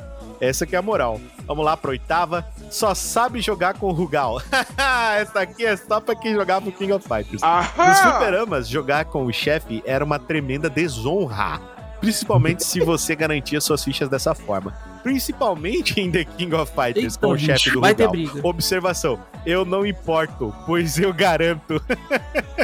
Essa 0.41 0.65
que 0.65 0.76
é 0.76 0.80
a 0.80 0.82
moral. 0.82 1.21
Vamos 1.47 1.63
lá 1.63 1.78
pra 1.78 1.91
oitava. 1.91 2.45
Só 2.69 2.93
sabe 2.93 3.39
jogar 3.39 3.76
com 3.76 3.88
o 3.88 3.91
Rugal. 3.93 4.41
Essa 5.17 5.41
aqui 5.41 5.65
é 5.65 5.78
só 5.78 6.01
pra 6.01 6.15
quem 6.15 6.34
jogava 6.34 6.67
o 6.67 6.71
King 6.71 6.91
of 6.91 7.07
Fighters. 7.07 7.41
Nos 7.41 7.99
fliperamas, 7.99 8.67
jogar 8.67 9.05
com 9.05 9.24
o 9.26 9.32
chefe 9.32 9.82
era 9.86 10.03
uma 10.03 10.19
tremenda 10.19 10.69
desonra. 10.69 11.61
Principalmente 12.01 12.65
se 12.65 12.82
você 12.82 13.15
garantir 13.15 13.55
as 13.55 13.63
suas 13.63 13.82
fichas 13.82 14.09
dessa 14.09 14.36
forma. 14.36 14.74
Principalmente 15.01 16.01
em 16.01 16.11
The 16.11 16.26
King 16.26 16.53
of 16.55 16.74
Fighters, 16.74 17.13
Eita, 17.15 17.19
com 17.19 17.34
o 17.34 17.38
chefe 17.38 17.71
do 17.71 17.80
vai 17.80 17.95
ter 17.95 18.05
Rugal. 18.05 18.11
briga. 18.34 18.47
Observação, 18.47 19.19
eu 19.45 19.63
não 19.63 19.86
importo, 19.86 20.53
pois 20.65 20.97
eu 20.97 21.13
garanto. 21.13 21.82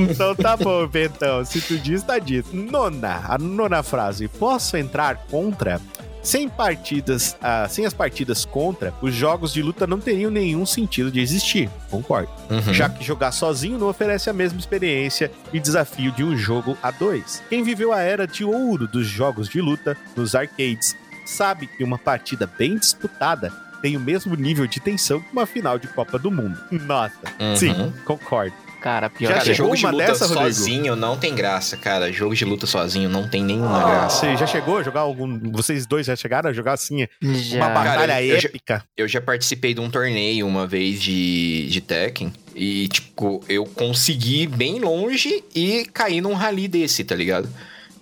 então 0.00 0.34
tá 0.34 0.56
bom, 0.56 0.86
Bentão. 0.86 1.44
Se 1.44 1.60
tu 1.60 1.78
diz, 1.78 2.02
tá 2.02 2.18
dito. 2.18 2.54
Nona, 2.54 3.22
a 3.28 3.38
nona 3.38 3.82
frase. 3.82 4.28
Posso 4.28 4.76
entrar 4.76 5.16
contra? 5.30 5.80
Sem 6.22 6.48
partidas, 6.48 7.36
ah, 7.42 7.66
sem 7.68 7.84
as 7.84 7.92
partidas 7.92 8.44
contra, 8.44 8.94
os 9.02 9.12
jogos 9.12 9.52
de 9.52 9.60
luta 9.60 9.88
não 9.88 9.98
teriam 9.98 10.30
nenhum 10.30 10.64
sentido 10.64 11.10
de 11.10 11.20
existir. 11.20 11.68
Concordo. 11.90 12.30
Uhum. 12.48 12.72
Já 12.72 12.88
que 12.88 13.04
jogar 13.04 13.32
sozinho 13.32 13.76
não 13.76 13.88
oferece 13.88 14.30
a 14.30 14.32
mesma 14.32 14.60
experiência 14.60 15.32
e 15.52 15.58
desafio 15.58 16.12
de 16.12 16.22
um 16.22 16.36
jogo 16.36 16.78
a 16.80 16.92
dois. 16.92 17.42
Quem 17.48 17.64
viveu 17.64 17.92
a 17.92 18.00
era 18.00 18.24
de 18.24 18.44
ouro 18.44 18.86
dos 18.86 19.06
jogos 19.06 19.48
de 19.48 19.60
luta 19.60 19.96
nos 20.14 20.36
arcades 20.36 20.96
sabe 21.26 21.66
que 21.66 21.82
uma 21.82 21.98
partida 21.98 22.46
bem 22.46 22.76
disputada 22.76 23.52
tem 23.82 23.96
o 23.96 24.00
mesmo 24.00 24.34
nível 24.36 24.66
de 24.66 24.80
tensão 24.80 25.20
que 25.20 25.26
uma 25.32 25.44
final 25.46 25.78
de 25.78 25.88
Copa 25.88 26.18
do 26.18 26.30
Mundo. 26.30 26.58
Nossa, 26.70 27.14
Uhum. 27.40 27.56
sim, 27.56 27.92
concordo. 28.04 28.54
Cara, 28.80 29.08
pior 29.08 29.28
Já 29.28 29.38
Cara, 29.38 29.54
jogo 29.54 29.76
de 29.76 29.84
uma 29.84 29.92
luta 29.92 30.06
dessa, 30.06 30.26
Rodrigo? 30.26 30.48
sozinho 30.54 30.96
não 30.96 31.16
tem 31.16 31.32
graça, 31.36 31.76
cara. 31.76 32.10
Jogo 32.12 32.34
de 32.34 32.44
luta 32.44 32.66
sozinho 32.66 33.08
não 33.08 33.28
tem 33.28 33.40
nenhuma 33.44 33.80
Ah, 33.80 33.88
graça. 33.88 34.18
Você 34.26 34.36
já 34.36 34.44
chegou 34.44 34.78
a 34.78 34.82
jogar 34.82 35.02
algum. 35.02 35.38
Vocês 35.52 35.86
dois 35.86 36.04
já 36.06 36.16
chegaram 36.16 36.50
a 36.50 36.52
jogar 36.52 36.72
assim? 36.72 37.06
Já... 37.22 37.58
Uma 37.58 37.68
batalha 37.68 37.98
Cara, 38.08 38.22
eu 38.24 38.40
já- 38.40 38.48
épica? 38.48 38.84
Eu 38.96 39.06
já 39.06 39.20
participei 39.20 39.72
de 39.72 39.80
um 39.80 39.88
torneio 39.88 40.48
uma 40.48 40.66
vez 40.66 41.00
de, 41.00 41.68
de 41.70 41.80
Tekken. 41.80 42.32
E, 42.56 42.88
tipo, 42.88 43.44
eu 43.48 43.64
consegui 43.66 44.42
ir 44.42 44.46
bem 44.48 44.80
longe 44.80 45.44
e 45.54 45.84
cair 45.94 46.20
num 46.20 46.34
rally 46.34 46.66
desse, 46.66 47.04
tá 47.04 47.14
ligado? 47.14 47.48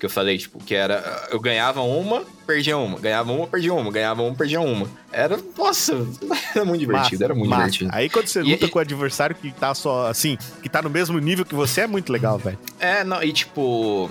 Que 0.01 0.07
eu 0.07 0.11
falei, 0.11 0.39
tipo, 0.39 0.59
que 0.65 0.75
era. 0.75 1.29
Eu 1.31 1.39
ganhava 1.39 1.83
uma, 1.83 2.25
perdia 2.47 2.77
uma. 2.79 2.99
Ganhava 2.99 3.31
uma, 3.31 3.47
perdia 3.47 3.75
uma. 3.75 3.93
Ganhava 3.93 4.23
uma, 4.23 4.35
perdia 4.35 4.59
uma. 4.61 4.89
Era. 5.13 5.39
Nossa, 5.59 5.93
era 6.57 6.65
muito 6.65 6.81
divertido. 6.81 7.13
Massa, 7.21 7.25
era 7.25 7.35
muito 7.35 7.51
massa. 7.51 7.63
divertido. 7.71 7.91
Aí 7.93 8.09
quando 8.09 8.27
você 8.27 8.43
luta 8.43 8.65
e- 8.65 8.69
com 8.71 8.79
o 8.79 8.81
adversário 8.81 9.37
que 9.37 9.53
tá 9.53 9.75
só 9.75 10.07
assim, 10.07 10.39
que 10.63 10.69
tá 10.71 10.81
no 10.81 10.89
mesmo 10.89 11.19
nível 11.19 11.45
que 11.45 11.55
você, 11.55 11.83
é 11.83 11.87
muito 11.87 12.11
legal, 12.11 12.39
velho. 12.39 12.59
É, 12.79 13.05
não, 13.05 13.23
e 13.23 13.31
tipo, 13.31 14.11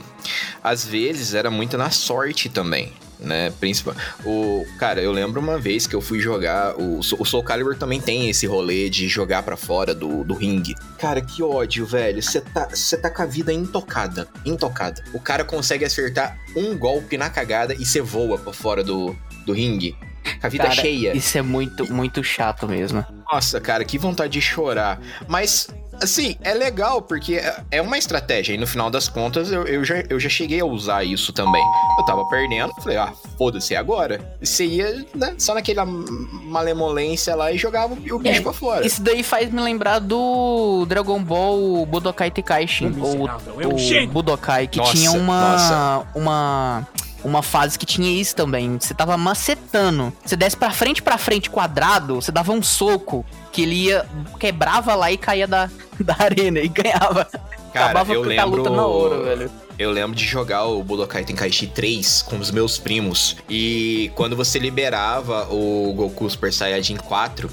às 0.64 0.86
vezes 0.86 1.34
era 1.34 1.50
muito 1.50 1.76
na 1.76 1.90
sorte 1.90 2.50
também, 2.50 2.94
né? 3.20 3.52
Principal. 3.60 3.96
O, 4.24 4.66
cara, 4.78 5.02
eu 5.02 5.12
lembro 5.12 5.42
uma 5.42 5.58
vez 5.60 5.86
que 5.86 5.96
eu 5.96 6.02
fui 6.02 6.20
jogar. 6.20 6.76
O, 6.80 7.00
o 7.00 7.26
Soul 7.26 7.44
Calibur 7.44 7.76
também 7.76 8.00
tem 8.00 8.30
esse 8.30 8.48
rolê 8.48 8.90
de 8.90 9.08
jogar 9.08 9.44
pra 9.44 9.58
fora 9.58 9.94
do, 9.94 10.24
do 10.24 10.34
ringue. 10.34 10.76
Cara, 10.98 11.22
que 11.22 11.44
ódio, 11.44 11.86
velho. 11.86 12.22
Você 12.22 12.42
tá, 12.42 12.68
você 12.70 12.98
tá 12.98 13.10
com 13.10 13.22
a 13.22 13.26
vida 13.26 13.52
intocada. 13.52 14.28
Intocada. 14.46 15.04
O 15.14 15.20
cara 15.20 15.44
consegue 15.44 15.86
acertar 15.86 16.38
um 16.56 16.78
golpe 16.78 17.18
na 17.18 17.30
cagada 17.30 17.74
e 17.74 17.86
você 17.86 18.02
voa 18.02 18.38
pra 18.38 18.54
fora 18.54 18.84
do, 18.84 19.16
do 19.46 19.54
ringue. 19.54 19.96
Com 20.40 20.48
a 20.48 20.50
vida 20.50 20.64
Cara, 20.66 20.76
cheia. 20.76 21.16
Isso 21.16 21.38
é 21.38 21.42
muito, 21.42 21.92
muito 21.92 22.24
chato 22.24 22.68
mesmo. 22.68 23.06
Nossa, 23.32 23.60
cara, 23.60 23.84
que 23.84 23.98
vontade 23.98 24.34
de 24.34 24.42
chorar. 24.42 25.02
Mas, 25.28 25.70
assim, 26.02 26.36
é 26.42 26.54
legal, 26.54 27.02
porque 27.02 27.36
é- 27.36 27.64
é 27.72 27.82
uma 27.82 27.98
estratégia. 27.98 28.54
E 28.54 28.58
no 28.58 28.68
final 28.68 28.90
das 28.90 29.08
contas, 29.08 29.52
eu, 29.52 29.64
eu, 29.66 29.84
já, 29.84 30.04
eu 30.10 30.20
já 30.20 30.30
cheguei 30.30 30.60
a 30.62 30.66
usar 30.66 31.04
isso 31.04 31.32
também. 31.34 31.64
Eu 31.98 32.06
tava 32.06 32.26
perdendo, 32.30 32.72
falei, 32.82 32.98
ah, 32.98 33.14
foda-se, 33.38 33.74
é 33.74 33.78
agora. 33.78 34.20
E 34.42 34.46
você 34.48 34.66
ia, 34.66 35.06
né, 35.16 35.36
só 35.38 35.54
naquela 35.54 35.86
malemolência 35.86 37.36
lá 37.36 37.52
e 37.52 37.58
jogava 37.58 37.94
o 37.94 38.16
o 38.16 38.20
bicho 38.20 38.40
É, 38.40 38.42
pra 38.42 38.54
fora. 38.54 38.86
Isso 38.86 39.02
daí 39.02 39.22
faz 39.24 39.52
me 39.52 39.62
lembrar 39.62 40.00
do 40.00 40.86
Dragon 40.88 41.24
Ball 41.24 41.86
Budokai 41.86 42.32
Tenkaichi, 42.32 42.86
ou 42.86 42.90
miserável 42.92 43.62
é 43.62 43.68
o 43.68 43.78
gênio. 43.78 44.10
Budokai, 44.10 44.68
que 44.68 44.80
Nossa, 44.80 44.92
tinha 44.94 45.12
uma, 45.12 45.52
nossa. 45.52 46.08
uma 46.16 46.88
uma 47.22 47.44
fase 47.44 47.78
que 47.78 47.86
tinha 47.86 48.10
isso 48.10 48.34
também. 48.34 48.78
Você 48.80 48.94
tava 48.94 49.18
macetando. 49.18 50.14
Você 50.26 50.38
desce 50.38 50.56
pra 50.56 50.72
frente 50.72 51.02
pra 51.02 51.18
frente 51.18 51.50
quadrado, 51.50 52.16
você 52.16 52.32
dava 52.32 52.54
um 52.54 52.64
soco 52.64 53.26
que 53.52 53.64
ele 53.64 53.76
ia 53.76 54.06
quebrava 54.40 54.96
lá 54.96 55.12
e 55.12 55.18
caía 55.18 55.48
da, 55.48 55.70
da 56.00 56.16
arena 56.20 56.60
e 56.60 56.68
ganhava. 56.68 57.26
Cara, 57.74 57.86
Acabava 57.86 58.14
eu 58.14 58.24
a 58.24 58.26
lembro... 58.26 58.56
luta 58.58 58.70
na 58.70 58.86
hora, 58.86 59.24
velho. 59.24 59.52
Eu 59.78 59.92
lembro 59.92 60.14
de 60.14 60.26
jogar 60.26 60.66
o 60.66 60.84
Budokai 60.84 61.24
Tenkaichi 61.24 61.66
3 61.66 62.24
com 62.24 62.38
os 62.38 62.52
meus 62.52 62.78
primos. 62.78 63.38
E 63.50 64.12
quando 64.14 64.36
você 64.36 64.60
liberava 64.60 65.48
o 65.50 65.94
Goku 65.94 66.30
Super 66.30 66.52
Saiyajin 66.52 66.98
4, 66.98 67.50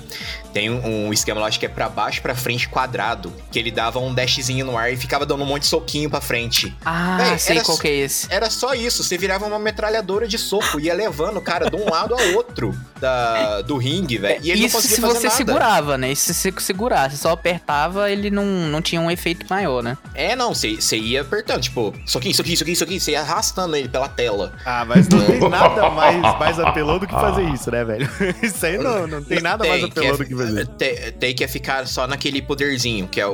tem 0.57 0.71
um, 0.71 1.09
um 1.09 1.13
esquema 1.13 1.39
lá, 1.39 1.49
acho 1.49 1.61
que 1.61 1.67
é 1.67 1.69
pra 1.69 1.87
baixo, 1.87 2.23
pra 2.23 2.35
frente, 2.35 2.67
quadrado. 2.67 3.31
Que 3.53 3.59
ele 3.59 3.71
dava 3.71 3.99
um 3.99 4.15
dashzinho 4.15 4.65
no 4.65 4.79
ar 4.79 4.91
e 4.91 4.97
ficava 4.97 5.27
dando 5.27 5.43
um 5.43 5.47
monte 5.47 5.63
de 5.63 5.69
soquinho 5.69 6.09
pra 6.09 6.19
frente. 6.23 6.75
Ah, 6.83 7.19
Véi, 7.21 7.39
sei 7.39 7.61
qual 7.61 7.77
que 7.77 7.87
é 7.87 7.97
esse. 7.97 8.27
Era 8.31 8.49
só 8.49 8.73
isso, 8.73 9.05
você 9.05 9.19
virava 9.19 9.45
uma 9.45 9.59
metralhadora 9.59 10.27
de 10.27 10.39
soco, 10.39 10.81
ia 10.81 10.95
levando 10.95 11.37
o 11.37 11.43
cara 11.43 11.69
de 11.69 11.77
um 11.77 11.91
lado 11.91 12.15
ao 12.15 12.21
outro 12.33 12.75
da, 12.99 13.61
do 13.61 13.77
ringue, 13.77 14.17
velho. 14.17 14.41
E 14.43 14.51
ele 14.51 14.61
não 14.61 14.67
Isso 14.69 14.77
conseguia 14.77 14.97
se 14.97 15.03
fazer 15.03 15.15
você 15.19 15.25
nada. 15.27 15.37
segurava, 15.37 15.99
né? 15.99 16.11
Isso 16.13 16.33
se 16.33 16.51
você 16.51 16.61
segurasse, 16.61 17.19
só 17.19 17.33
apertava, 17.33 18.11
ele 18.11 18.31
não, 18.31 18.47
não 18.47 18.81
tinha 18.81 18.99
um 18.99 19.11
efeito 19.11 19.45
maior, 19.51 19.83
né? 19.83 19.99
É, 20.15 20.35
não, 20.35 20.55
você 20.55 20.97
ia 20.97 21.21
apertando, 21.21 21.61
tipo, 21.61 21.93
soquinho, 22.07 22.35
soquinho, 22.35 22.57
soquinho, 22.57 22.77
soquinho, 22.77 23.01
você 23.01 23.11
ia 23.11 23.21
arrastando 23.21 23.77
ele 23.77 23.91
pela 23.91 24.09
tela. 24.09 24.55
Ah, 24.65 24.87
mas 24.87 25.07
não 25.07 25.23
tem 25.23 25.39
nada 25.51 25.91
mais, 25.91 26.21
mais 26.39 26.59
apelão 26.59 26.99
do 26.99 27.07
que 27.07 27.13
fazer 27.13 27.43
isso, 27.51 27.71
né, 27.71 27.85
velho? 27.85 28.09
Isso 28.43 28.65
aí 28.65 28.79
não, 28.79 29.07
não 29.07 29.23
tem 29.23 29.41
nada 29.41 29.67
mais 29.67 29.81
Tem, 29.83 29.91
apelão 29.91 30.15
é- 30.15 30.17
do 30.17 30.25
que 30.25 30.35
fazer. 30.35 30.46
Tem, 30.79 31.13
tem 31.13 31.35
que 31.35 31.47
ficar 31.49 31.87
só 31.87 32.07
naquele 32.07 32.41
poderzinho, 32.43 33.07
que 33.09 33.21
é 33.21 33.27
o, 33.27 33.33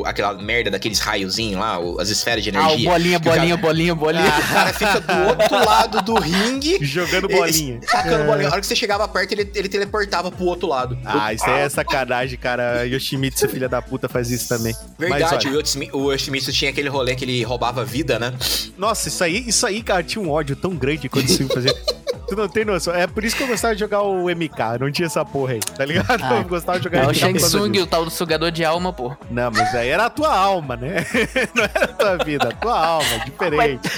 o- 0.00 0.06
aquela 0.06 0.34
merda 0.34 0.70
daqueles 0.70 0.98
raiozinhos 0.98 1.60
lá, 1.60 1.78
o- 1.78 2.00
as 2.00 2.08
esferas 2.08 2.42
de 2.44 2.50
Ah, 2.50 2.60
o 2.60 2.66
energia. 2.70 2.90
bolinha, 2.90 3.20
que 3.20 3.28
o 3.28 3.30
cara- 3.30 3.40
bolinha, 3.40 3.56
bolinha, 3.56 3.94
bolinha. 3.94 4.28
O 4.38 4.52
cara 4.52 4.72
fica 4.72 5.00
do 5.00 5.12
outro 5.28 5.64
lado 5.64 6.02
do 6.02 6.14
ringue, 6.20 6.78
Jogando 6.80 7.28
ele- 7.30 7.36
bolinha. 7.38 7.80
tacando 7.80 8.24
bolinha. 8.24 8.48
A 8.48 8.52
hora 8.52 8.60
que 8.60 8.66
você 8.66 8.76
chegava 8.76 9.06
perto, 9.08 9.32
ele, 9.32 9.50
ele 9.54 9.68
teleportava 9.68 10.30
pro 10.30 10.44
outro 10.46 10.68
lado. 10.68 10.98
Ah, 11.04 11.32
isso 11.32 11.44
aí 11.44 11.60
é 11.62 11.68
sacanagem, 11.68 12.38
cara. 12.38 12.84
Yoshimitsu, 12.86 13.48
filha 13.48 13.68
da 13.68 13.80
puta, 13.82 14.08
faz 14.08 14.30
isso 14.30 14.48
também. 14.48 14.74
Verdade, 14.98 15.34
Mas, 15.34 15.44
o 15.44 15.48
Yoshimi- 15.60 15.90
o 15.92 16.12
Yoshimitsu 16.12 16.52
tinha 16.52 16.70
aquele 16.70 16.88
rolê 16.88 17.14
que 17.14 17.24
ele 17.24 17.42
roubava 17.42 17.84
vida, 17.84 18.18
né? 18.18 18.32
Nossa, 18.76 19.08
isso 19.08 19.22
aí, 19.24 19.44
isso 19.48 19.66
aí, 19.66 19.82
cara, 19.82 20.02
tinha 20.02 20.22
um 20.22 20.30
ódio 20.30 20.54
tão 20.56 20.74
grande 20.74 21.08
quando 21.08 21.26
isso 21.28 21.46
fazer. 21.48 21.74
Tu 22.26 22.34
não 22.36 22.48
tem 22.48 22.64
noção. 22.64 22.94
É 22.94 23.06
por 23.06 23.24
isso 23.24 23.36
que 23.36 23.42
eu 23.42 23.46
gostava 23.46 23.74
de 23.74 23.80
jogar 23.80 24.02
o 24.02 24.24
MK. 24.28 24.78
Não 24.80 24.90
tinha 24.90 25.06
essa 25.06 25.24
porra 25.24 25.52
aí, 25.54 25.60
tá 25.60 25.84
ligado? 25.84 26.22
Ah, 26.22 26.36
eu 26.38 26.44
gostava 26.44 26.78
de 26.78 26.84
jogar 26.84 27.00
É 27.00 27.06
o 27.06 27.10
MK. 27.10 27.14
Shang 27.14 27.38
Tsung, 27.38 27.78
o 27.80 27.86
tal 27.86 28.04
do 28.04 28.10
sugador 28.10 28.50
de 28.50 28.64
alma, 28.64 28.92
pô. 28.92 29.14
Não, 29.30 29.50
mas 29.50 29.74
aí 29.74 29.88
era 29.88 30.06
a 30.06 30.10
tua 30.10 30.34
alma, 30.34 30.76
né? 30.76 31.04
Não 31.54 31.64
era 31.64 31.84
a 31.84 31.88
tua 31.88 32.24
vida, 32.24 32.48
a 32.48 32.52
tua 32.52 32.86
alma, 32.86 33.18
diferente. 33.24 33.88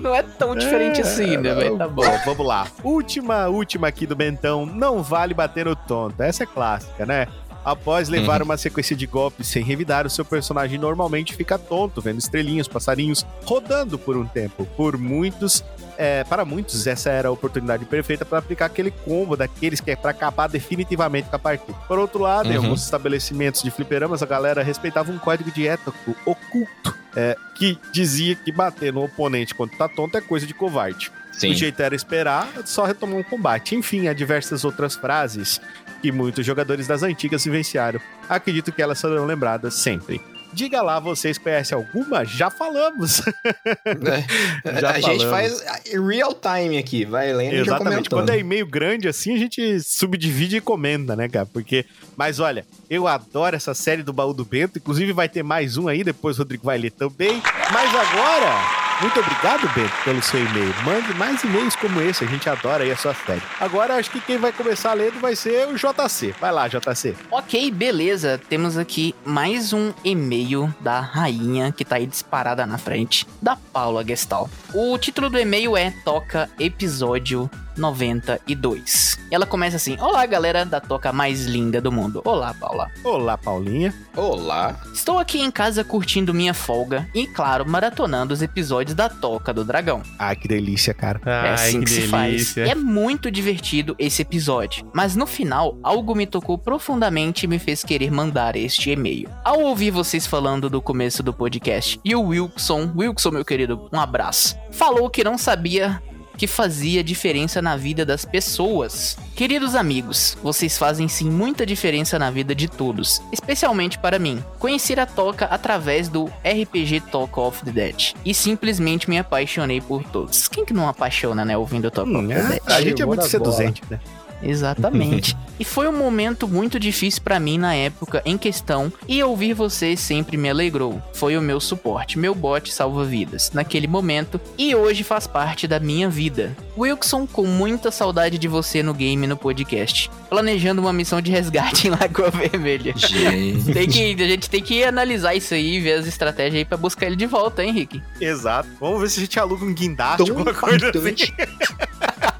Não 0.00 0.14
é 0.14 0.22
tão 0.22 0.56
diferente 0.56 1.00
assim, 1.00 1.36
né, 1.36 1.54
velho? 1.54 1.78
Tá 1.78 1.88
bom. 1.88 2.02
Bom, 2.04 2.18
vamos 2.24 2.46
lá. 2.46 2.66
Última, 2.82 3.48
última 3.48 3.88
aqui 3.88 4.06
do 4.06 4.16
Bentão. 4.16 4.66
Não 4.66 5.02
vale 5.02 5.34
bater 5.34 5.66
no 5.66 5.76
tonto. 5.76 6.22
Essa 6.22 6.42
é 6.44 6.46
clássica, 6.46 7.06
né? 7.06 7.26
Após 7.68 8.08
levar 8.08 8.40
uma 8.42 8.56
sequência 8.56 8.96
de 8.96 9.06
golpes 9.06 9.46
sem 9.48 9.62
revidar, 9.62 10.06
o 10.06 10.10
seu 10.10 10.24
personagem 10.24 10.78
normalmente 10.78 11.34
fica 11.34 11.58
tonto, 11.58 12.00
vendo 12.00 12.18
estrelinhas, 12.18 12.66
passarinhos 12.66 13.26
rodando 13.44 13.98
por 13.98 14.16
um 14.16 14.24
tempo. 14.26 14.64
Por 14.76 14.96
muitos, 14.96 15.62
é, 15.98 16.24
para 16.24 16.46
muitos, 16.46 16.86
essa 16.86 17.10
era 17.10 17.28
a 17.28 17.30
oportunidade 17.30 17.84
perfeita 17.84 18.24
para 18.24 18.38
aplicar 18.38 18.66
aquele 18.66 18.90
combo 18.90 19.36
daqueles 19.36 19.80
que 19.80 19.90
é 19.90 19.96
para 19.96 20.12
acabar 20.12 20.48
definitivamente 20.48 21.28
com 21.28 21.36
a 21.36 21.38
partida. 21.38 21.76
Por 21.86 21.98
outro 21.98 22.20
lado, 22.20 22.48
em 22.50 22.56
Uhum. 22.56 22.64
alguns 22.64 22.84
estabelecimentos 22.84 23.62
de 23.62 23.70
fliperamas, 23.70 24.22
a 24.22 24.26
galera 24.26 24.62
respeitava 24.62 25.12
um 25.12 25.18
código 25.18 25.50
de 25.50 25.68
ético 25.68 26.16
oculto 26.24 26.96
é, 27.14 27.36
que 27.54 27.78
dizia 27.92 28.34
que 28.34 28.50
bater 28.50 28.92
no 28.94 29.04
oponente 29.04 29.54
quando 29.54 29.72
tá 29.72 29.88
tonto 29.88 30.16
é 30.16 30.20
coisa 30.22 30.46
de 30.46 30.54
covarde. 30.54 31.10
Sim. 31.32 31.50
O 31.50 31.54
jeito 31.54 31.80
era 31.80 31.94
esperar, 31.94 32.48
só 32.64 32.84
retomar 32.84 33.16
um 33.16 33.22
combate. 33.22 33.74
Enfim, 33.76 34.08
há 34.08 34.12
diversas 34.12 34.64
outras 34.64 34.96
frases 34.96 35.60
que 36.00 36.12
muitos 36.12 36.44
jogadores 36.44 36.86
das 36.86 37.02
antigas 37.02 37.44
vivenciaram. 37.44 38.00
Acredito 38.28 38.72
que 38.72 38.82
elas 38.82 38.98
serão 38.98 39.24
lembradas 39.24 39.74
sempre. 39.74 40.20
Diga 40.52 40.80
lá, 40.80 40.98
vocês 40.98 41.36
conhecem 41.36 41.76
alguma? 41.76 42.24
Já 42.24 42.48
falamos. 42.48 43.20
Já 44.80 44.90
a 44.90 45.00
gente 45.00 45.24
falamos. 45.24 45.60
faz 45.60 45.64
real 45.92 46.34
time 46.34 46.78
aqui, 46.78 47.04
vai 47.04 47.32
lendo 47.32 47.54
Exatamente. 47.54 48.08
Quando 48.08 48.30
é 48.30 48.38
e-mail 48.38 48.66
grande 48.66 49.08
assim, 49.08 49.34
a 49.34 49.38
gente 49.38 49.80
subdivide 49.80 50.56
e 50.56 50.60
comenta, 50.60 51.14
né, 51.14 51.28
cara? 51.28 51.46
Porque. 51.46 51.84
Mas 52.16 52.40
olha, 52.40 52.64
eu 52.88 53.06
adoro 53.06 53.56
essa 53.56 53.74
série 53.74 54.02
do 54.02 54.12
Baú 54.12 54.32
do 54.32 54.44
Bento. 54.44 54.78
Inclusive, 54.78 55.12
vai 55.12 55.28
ter 55.28 55.42
mais 55.42 55.76
um 55.76 55.86
aí, 55.86 56.02
depois 56.02 56.36
o 56.36 56.42
Rodrigo 56.42 56.64
vai 56.64 56.78
ler 56.78 56.92
também. 56.92 57.42
Mas 57.70 57.94
agora. 57.94 58.87
Muito 59.00 59.20
obrigado, 59.20 59.68
Bento, 59.76 59.92
pelo 60.04 60.20
seu 60.20 60.40
e-mail. 60.40 60.74
Mande 60.84 61.14
mais 61.14 61.44
e-mails 61.44 61.76
como 61.76 62.00
esse, 62.00 62.24
a 62.24 62.26
gente 62.26 62.50
adora 62.50 62.82
aí 62.82 62.90
a 62.90 62.96
sua 62.96 63.14
série. 63.14 63.40
Agora, 63.60 63.94
acho 63.94 64.10
que 64.10 64.20
quem 64.20 64.38
vai 64.38 64.50
começar 64.50 64.92
lendo 64.92 65.20
vai 65.20 65.36
ser 65.36 65.68
o 65.68 65.76
JC. 65.76 66.34
Vai 66.40 66.50
lá, 66.50 66.66
JC. 66.66 67.14
Ok, 67.30 67.70
beleza. 67.70 68.40
Temos 68.48 68.76
aqui 68.76 69.14
mais 69.24 69.72
um 69.72 69.92
e-mail 70.02 70.74
da 70.80 70.98
rainha 70.98 71.70
que 71.70 71.84
tá 71.84 71.94
aí 71.94 72.06
disparada 72.08 72.66
na 72.66 72.76
frente, 72.76 73.24
da 73.40 73.54
Paula 73.54 74.04
Gestal. 74.04 74.50
O 74.74 74.98
título 74.98 75.30
do 75.30 75.38
e-mail 75.38 75.76
é 75.76 75.92
Toca 76.04 76.50
Episódio 76.58 77.48
92. 77.78 79.18
Ela 79.30 79.46
começa 79.46 79.76
assim: 79.76 79.96
Olá, 80.00 80.24
galera 80.26 80.64
da 80.64 80.80
toca 80.80 81.12
mais 81.12 81.46
linda 81.46 81.80
do 81.80 81.92
mundo. 81.92 82.22
Olá, 82.24 82.54
Paula. 82.54 82.90
Olá, 83.04 83.36
Paulinha. 83.36 83.94
Olá. 84.16 84.80
Estou 84.92 85.18
aqui 85.18 85.40
em 85.40 85.50
casa 85.50 85.84
curtindo 85.84 86.34
minha 86.34 86.54
folga 86.54 87.08
e, 87.14 87.26
claro, 87.26 87.68
maratonando 87.68 88.34
os 88.34 88.42
episódios 88.42 88.94
da 88.94 89.08
Toca 89.08 89.52
do 89.52 89.64
Dragão. 89.64 90.02
Ah, 90.18 90.34
que 90.34 90.48
delícia, 90.48 90.92
cara. 90.92 91.20
é 91.24 91.30
Ai, 91.30 91.54
assim 91.54 91.80
que 91.80 91.86
que, 91.86 91.92
se 91.92 92.08
faz. 92.08 92.56
E 92.56 92.60
é 92.60 92.74
muito 92.74 93.30
divertido 93.30 93.94
esse 93.98 94.22
episódio. 94.22 94.88
Mas 94.92 95.14
no 95.14 95.26
final, 95.26 95.78
algo 95.82 96.14
me 96.14 96.26
tocou 96.26 96.58
profundamente 96.58 97.44
e 97.44 97.48
me 97.48 97.58
fez 97.58 97.84
querer 97.84 98.10
mandar 98.10 98.56
este 98.56 98.90
e-mail. 98.90 99.28
Ao 99.44 99.60
ouvir 99.60 99.90
vocês 99.90 100.26
falando 100.26 100.68
do 100.68 100.80
começo 100.82 101.22
do 101.22 101.32
podcast, 101.32 102.00
e 102.04 102.14
o 102.14 102.22
Wilson, 102.22 102.92
Wilson, 102.96 103.30
meu 103.30 103.44
querido, 103.44 103.88
um 103.92 104.00
abraço, 104.00 104.56
falou 104.70 105.08
que 105.10 105.24
não 105.24 105.38
sabia 105.38 106.02
que 106.38 106.46
fazia 106.46 107.02
diferença 107.02 107.60
na 107.60 107.76
vida 107.76 108.06
das 108.06 108.24
pessoas. 108.24 109.18
Queridos 109.34 109.74
amigos, 109.74 110.38
vocês 110.42 110.78
fazem 110.78 111.08
sim 111.08 111.28
muita 111.28 111.66
diferença 111.66 112.18
na 112.18 112.30
vida 112.30 112.54
de 112.54 112.68
todos, 112.68 113.20
especialmente 113.32 113.98
para 113.98 114.18
mim. 114.18 114.42
Conheci 114.58 114.98
a 114.98 115.04
Toca 115.04 115.46
através 115.46 116.08
do 116.08 116.26
RPG 116.44 117.00
Talk 117.10 117.38
of 117.38 117.64
the 117.64 117.72
Dead 117.72 118.14
e 118.24 118.32
simplesmente 118.32 119.10
me 119.10 119.18
apaixonei 119.18 119.80
por 119.80 120.04
todos. 120.04 120.48
Quem 120.48 120.64
que 120.64 120.72
não 120.72 120.88
apaixona, 120.88 121.44
né, 121.44 121.58
ouvindo 121.58 121.90
Talk 121.90 122.08
Hum, 122.08 122.18
of 122.20 122.28
the 122.28 122.34
é, 122.34 122.42
Dead? 122.48 122.60
a 122.66 122.80
gente 122.80 123.02
é 123.02 123.06
muito 123.06 123.26
seduzente, 123.26 123.82
né? 123.90 124.00
Exatamente. 124.42 125.36
e 125.58 125.64
foi 125.64 125.88
um 125.88 125.96
momento 125.96 126.46
muito 126.46 126.78
difícil 126.78 127.22
pra 127.22 127.40
mim 127.40 127.58
na 127.58 127.74
época 127.74 128.22
em 128.24 128.38
questão, 128.38 128.92
e 129.06 129.22
ouvir 129.22 129.54
vocês 129.54 130.00
sempre 130.00 130.36
me 130.36 130.48
alegrou. 130.48 131.02
Foi 131.14 131.36
o 131.36 131.42
meu 131.42 131.60
suporte, 131.60 132.18
meu 132.18 132.34
bote 132.34 132.72
salva-vidas, 132.72 133.50
naquele 133.52 133.86
momento, 133.86 134.40
e 134.56 134.74
hoje 134.74 135.02
faz 135.02 135.26
parte 135.26 135.66
da 135.66 135.80
minha 135.80 136.08
vida. 136.08 136.56
Wilson, 136.76 137.26
com 137.26 137.44
muita 137.46 137.90
saudade 137.90 138.38
de 138.38 138.46
você 138.46 138.82
no 138.82 138.94
game 138.94 139.24
e 139.24 139.28
no 139.28 139.36
podcast, 139.36 140.10
planejando 140.28 140.80
uma 140.80 140.92
missão 140.92 141.20
de 141.20 141.30
resgate 141.30 141.88
em 141.88 141.90
Lagoa 141.90 142.30
Vermelha. 142.32 142.94
Gente. 142.96 143.72
Tem 143.72 143.88
que, 143.88 144.22
a 144.22 144.28
gente 144.28 144.50
tem 144.50 144.62
que 144.62 144.84
analisar 144.84 145.34
isso 145.34 145.54
aí, 145.54 145.80
ver 145.80 145.94
as 145.94 146.06
estratégias 146.06 146.56
aí 146.56 146.64
pra 146.64 146.76
buscar 146.76 147.06
ele 147.06 147.16
de 147.16 147.26
volta, 147.26 147.62
hein, 147.62 147.70
Henrique? 147.70 148.02
Exato. 148.20 148.68
Vamos 148.80 149.00
ver 149.00 149.08
se 149.08 149.18
a 149.18 149.22
gente 149.22 149.40
aluga 149.40 149.64
um 149.64 149.74
guindaste, 149.74 150.30
alguma 150.30 150.54
coisa 150.54 150.90
assim. 150.90 151.32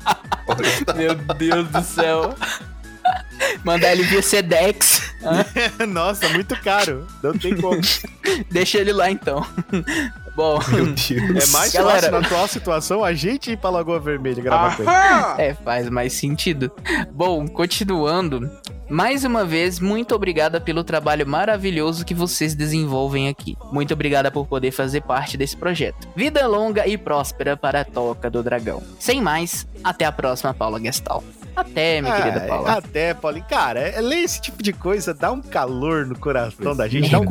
Meu 0.96 1.14
Deus 1.14 1.68
do 1.68 1.82
céu. 1.82 2.34
Mandar 3.64 3.92
ele 3.92 4.02
via 4.02 4.22
Sedex. 4.22 5.14
Nossa, 5.88 6.28
muito 6.30 6.54
caro. 6.62 7.06
Não 7.22 7.32
tem 7.32 7.56
como. 7.56 7.80
Deixa 8.50 8.78
ele 8.78 8.92
lá 8.92 9.10
então. 9.10 9.46
Bom, 10.36 10.58
É 10.60 11.46
mais 11.52 11.72
Galera. 11.72 11.96
fácil 12.00 12.10
na 12.12 12.18
atual 12.18 12.48
situação 12.48 13.02
a 13.04 13.12
gente 13.14 13.50
ir 13.52 13.56
pra 13.56 13.70
Lagoa 13.70 13.98
Vermelha 13.98 14.42
gravar 14.42 14.76
com 14.76 14.82
ele. 14.82 14.90
é, 15.42 15.54
faz 15.54 15.88
mais 15.88 16.12
sentido. 16.12 16.70
Bom, 17.12 17.46
continuando. 17.48 18.48
Mais 18.88 19.22
uma 19.22 19.44
vez, 19.44 19.78
muito 19.78 20.14
obrigada 20.14 20.60
pelo 20.60 20.82
trabalho 20.82 21.26
maravilhoso 21.26 22.06
que 22.06 22.14
vocês 22.14 22.54
desenvolvem 22.54 23.28
aqui. 23.28 23.56
Muito 23.70 23.92
obrigada 23.92 24.30
por 24.30 24.46
poder 24.46 24.70
fazer 24.70 25.02
parte 25.02 25.36
desse 25.36 25.56
projeto. 25.56 26.08
Vida 26.16 26.46
longa 26.46 26.86
e 26.86 26.96
próspera 26.96 27.54
para 27.54 27.82
a 27.82 27.84
Toca 27.84 28.30
do 28.30 28.42
Dragão. 28.42 28.82
Sem 28.98 29.20
mais, 29.20 29.66
até 29.84 30.06
a 30.06 30.12
próxima, 30.12 30.54
Paula 30.54 30.80
Gestal. 30.80 31.22
Até, 31.60 32.00
minha 32.00 32.14
querida 32.16 32.44
Ah, 32.44 32.48
Paula. 32.48 32.72
Até, 32.72 33.14
Paulinho. 33.14 33.44
Cara, 33.48 33.80
é, 33.80 34.00
ler 34.00 34.18
esse 34.18 34.40
tipo 34.40 34.62
de 34.62 34.72
coisa 34.72 35.12
dá 35.14 35.30
um 35.32 35.40
calor 35.42 36.06
no 36.06 36.18
coração 36.18 36.74
da 36.76 36.86
gente, 36.88 37.08
É 37.08 37.10
dá 37.10 37.18
um 37.20 37.24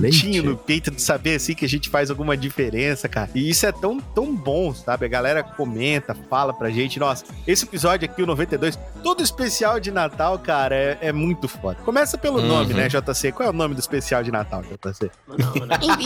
Leite. 0.00 0.42
no 0.42 0.56
peito 0.56 0.90
de 0.90 1.00
saber 1.02 1.36
assim 1.36 1.54
que 1.54 1.64
a 1.64 1.68
gente 1.68 1.88
faz 1.88 2.10
alguma 2.10 2.36
diferença, 2.36 3.08
cara. 3.08 3.30
E 3.34 3.48
isso 3.50 3.66
é 3.66 3.72
tão, 3.72 3.98
tão 4.00 4.34
bom, 4.34 4.72
sabe? 4.74 5.04
A 5.06 5.08
galera 5.08 5.42
comenta, 5.42 6.14
fala 6.28 6.52
pra 6.54 6.70
gente. 6.70 6.98
Nossa, 6.98 7.24
esse 7.46 7.64
episódio 7.64 8.08
aqui, 8.08 8.22
o 8.22 8.26
92, 8.26 8.78
todo 9.02 9.22
especial 9.22 9.78
de 9.80 9.90
Natal, 9.90 10.38
cara, 10.38 10.74
é, 10.74 10.98
é 11.02 11.12
muito 11.12 11.48
foda. 11.48 11.78
Começa 11.84 12.16
pelo 12.16 12.38
Uhum. 12.38 12.46
nome, 12.48 12.74
né, 12.74 12.88
JC? 12.88 13.32
Qual 13.32 13.46
é 13.46 13.50
o 13.50 13.54
nome 13.54 13.74
do 13.74 13.80
especial 13.80 14.22
de 14.22 14.30
Natal, 14.30 14.62
JC? 14.62 15.10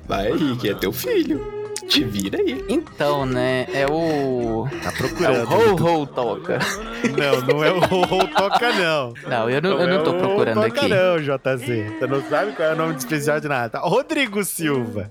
Vai, 0.07 0.33
Henrique, 0.33 0.69
é 0.71 0.75
teu 0.75 0.93
filho. 0.93 1.60
Te 1.91 2.05
vira 2.05 2.39
aí. 2.41 2.65
então, 2.69 3.27
né? 3.27 3.67
É 3.75 3.85
o. 3.87 4.67
Tá 4.83 4.91
É 4.91 4.93
procurando. 4.93 5.51
o 5.51 5.83
Ho 5.83 6.03
Ho 6.03 6.07
Toca. 6.07 6.59
Não, 7.19 7.41
não 7.55 7.65
é 7.65 7.73
o 7.73 7.79
Ho 7.79 8.29
Toca, 8.29 8.73
não. 8.73 9.12
Não, 9.29 9.51
eu 9.51 9.61
não, 9.61 9.71
eu 9.73 9.81
é 9.81 9.87
não 9.97 10.05
tô 10.05 10.11
o 10.12 10.19
procurando 10.19 10.55
Toca 10.55 10.67
aqui. 10.69 10.89
não, 10.89 11.19
JC. 11.19 11.97
Você 11.99 12.07
não 12.07 12.23
sabe 12.29 12.53
qual 12.53 12.69
é 12.69 12.73
o 12.73 12.77
nome 12.77 12.93
do 12.95 12.99
especial 12.99 13.41
de 13.41 13.49
Natal? 13.49 13.89
Rodrigo 13.89 14.45
Silva. 14.45 15.11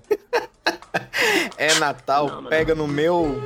É 1.57 1.74
Natal, 1.76 2.44
pega 2.49 2.74
no 2.74 2.88
meu 2.88 3.44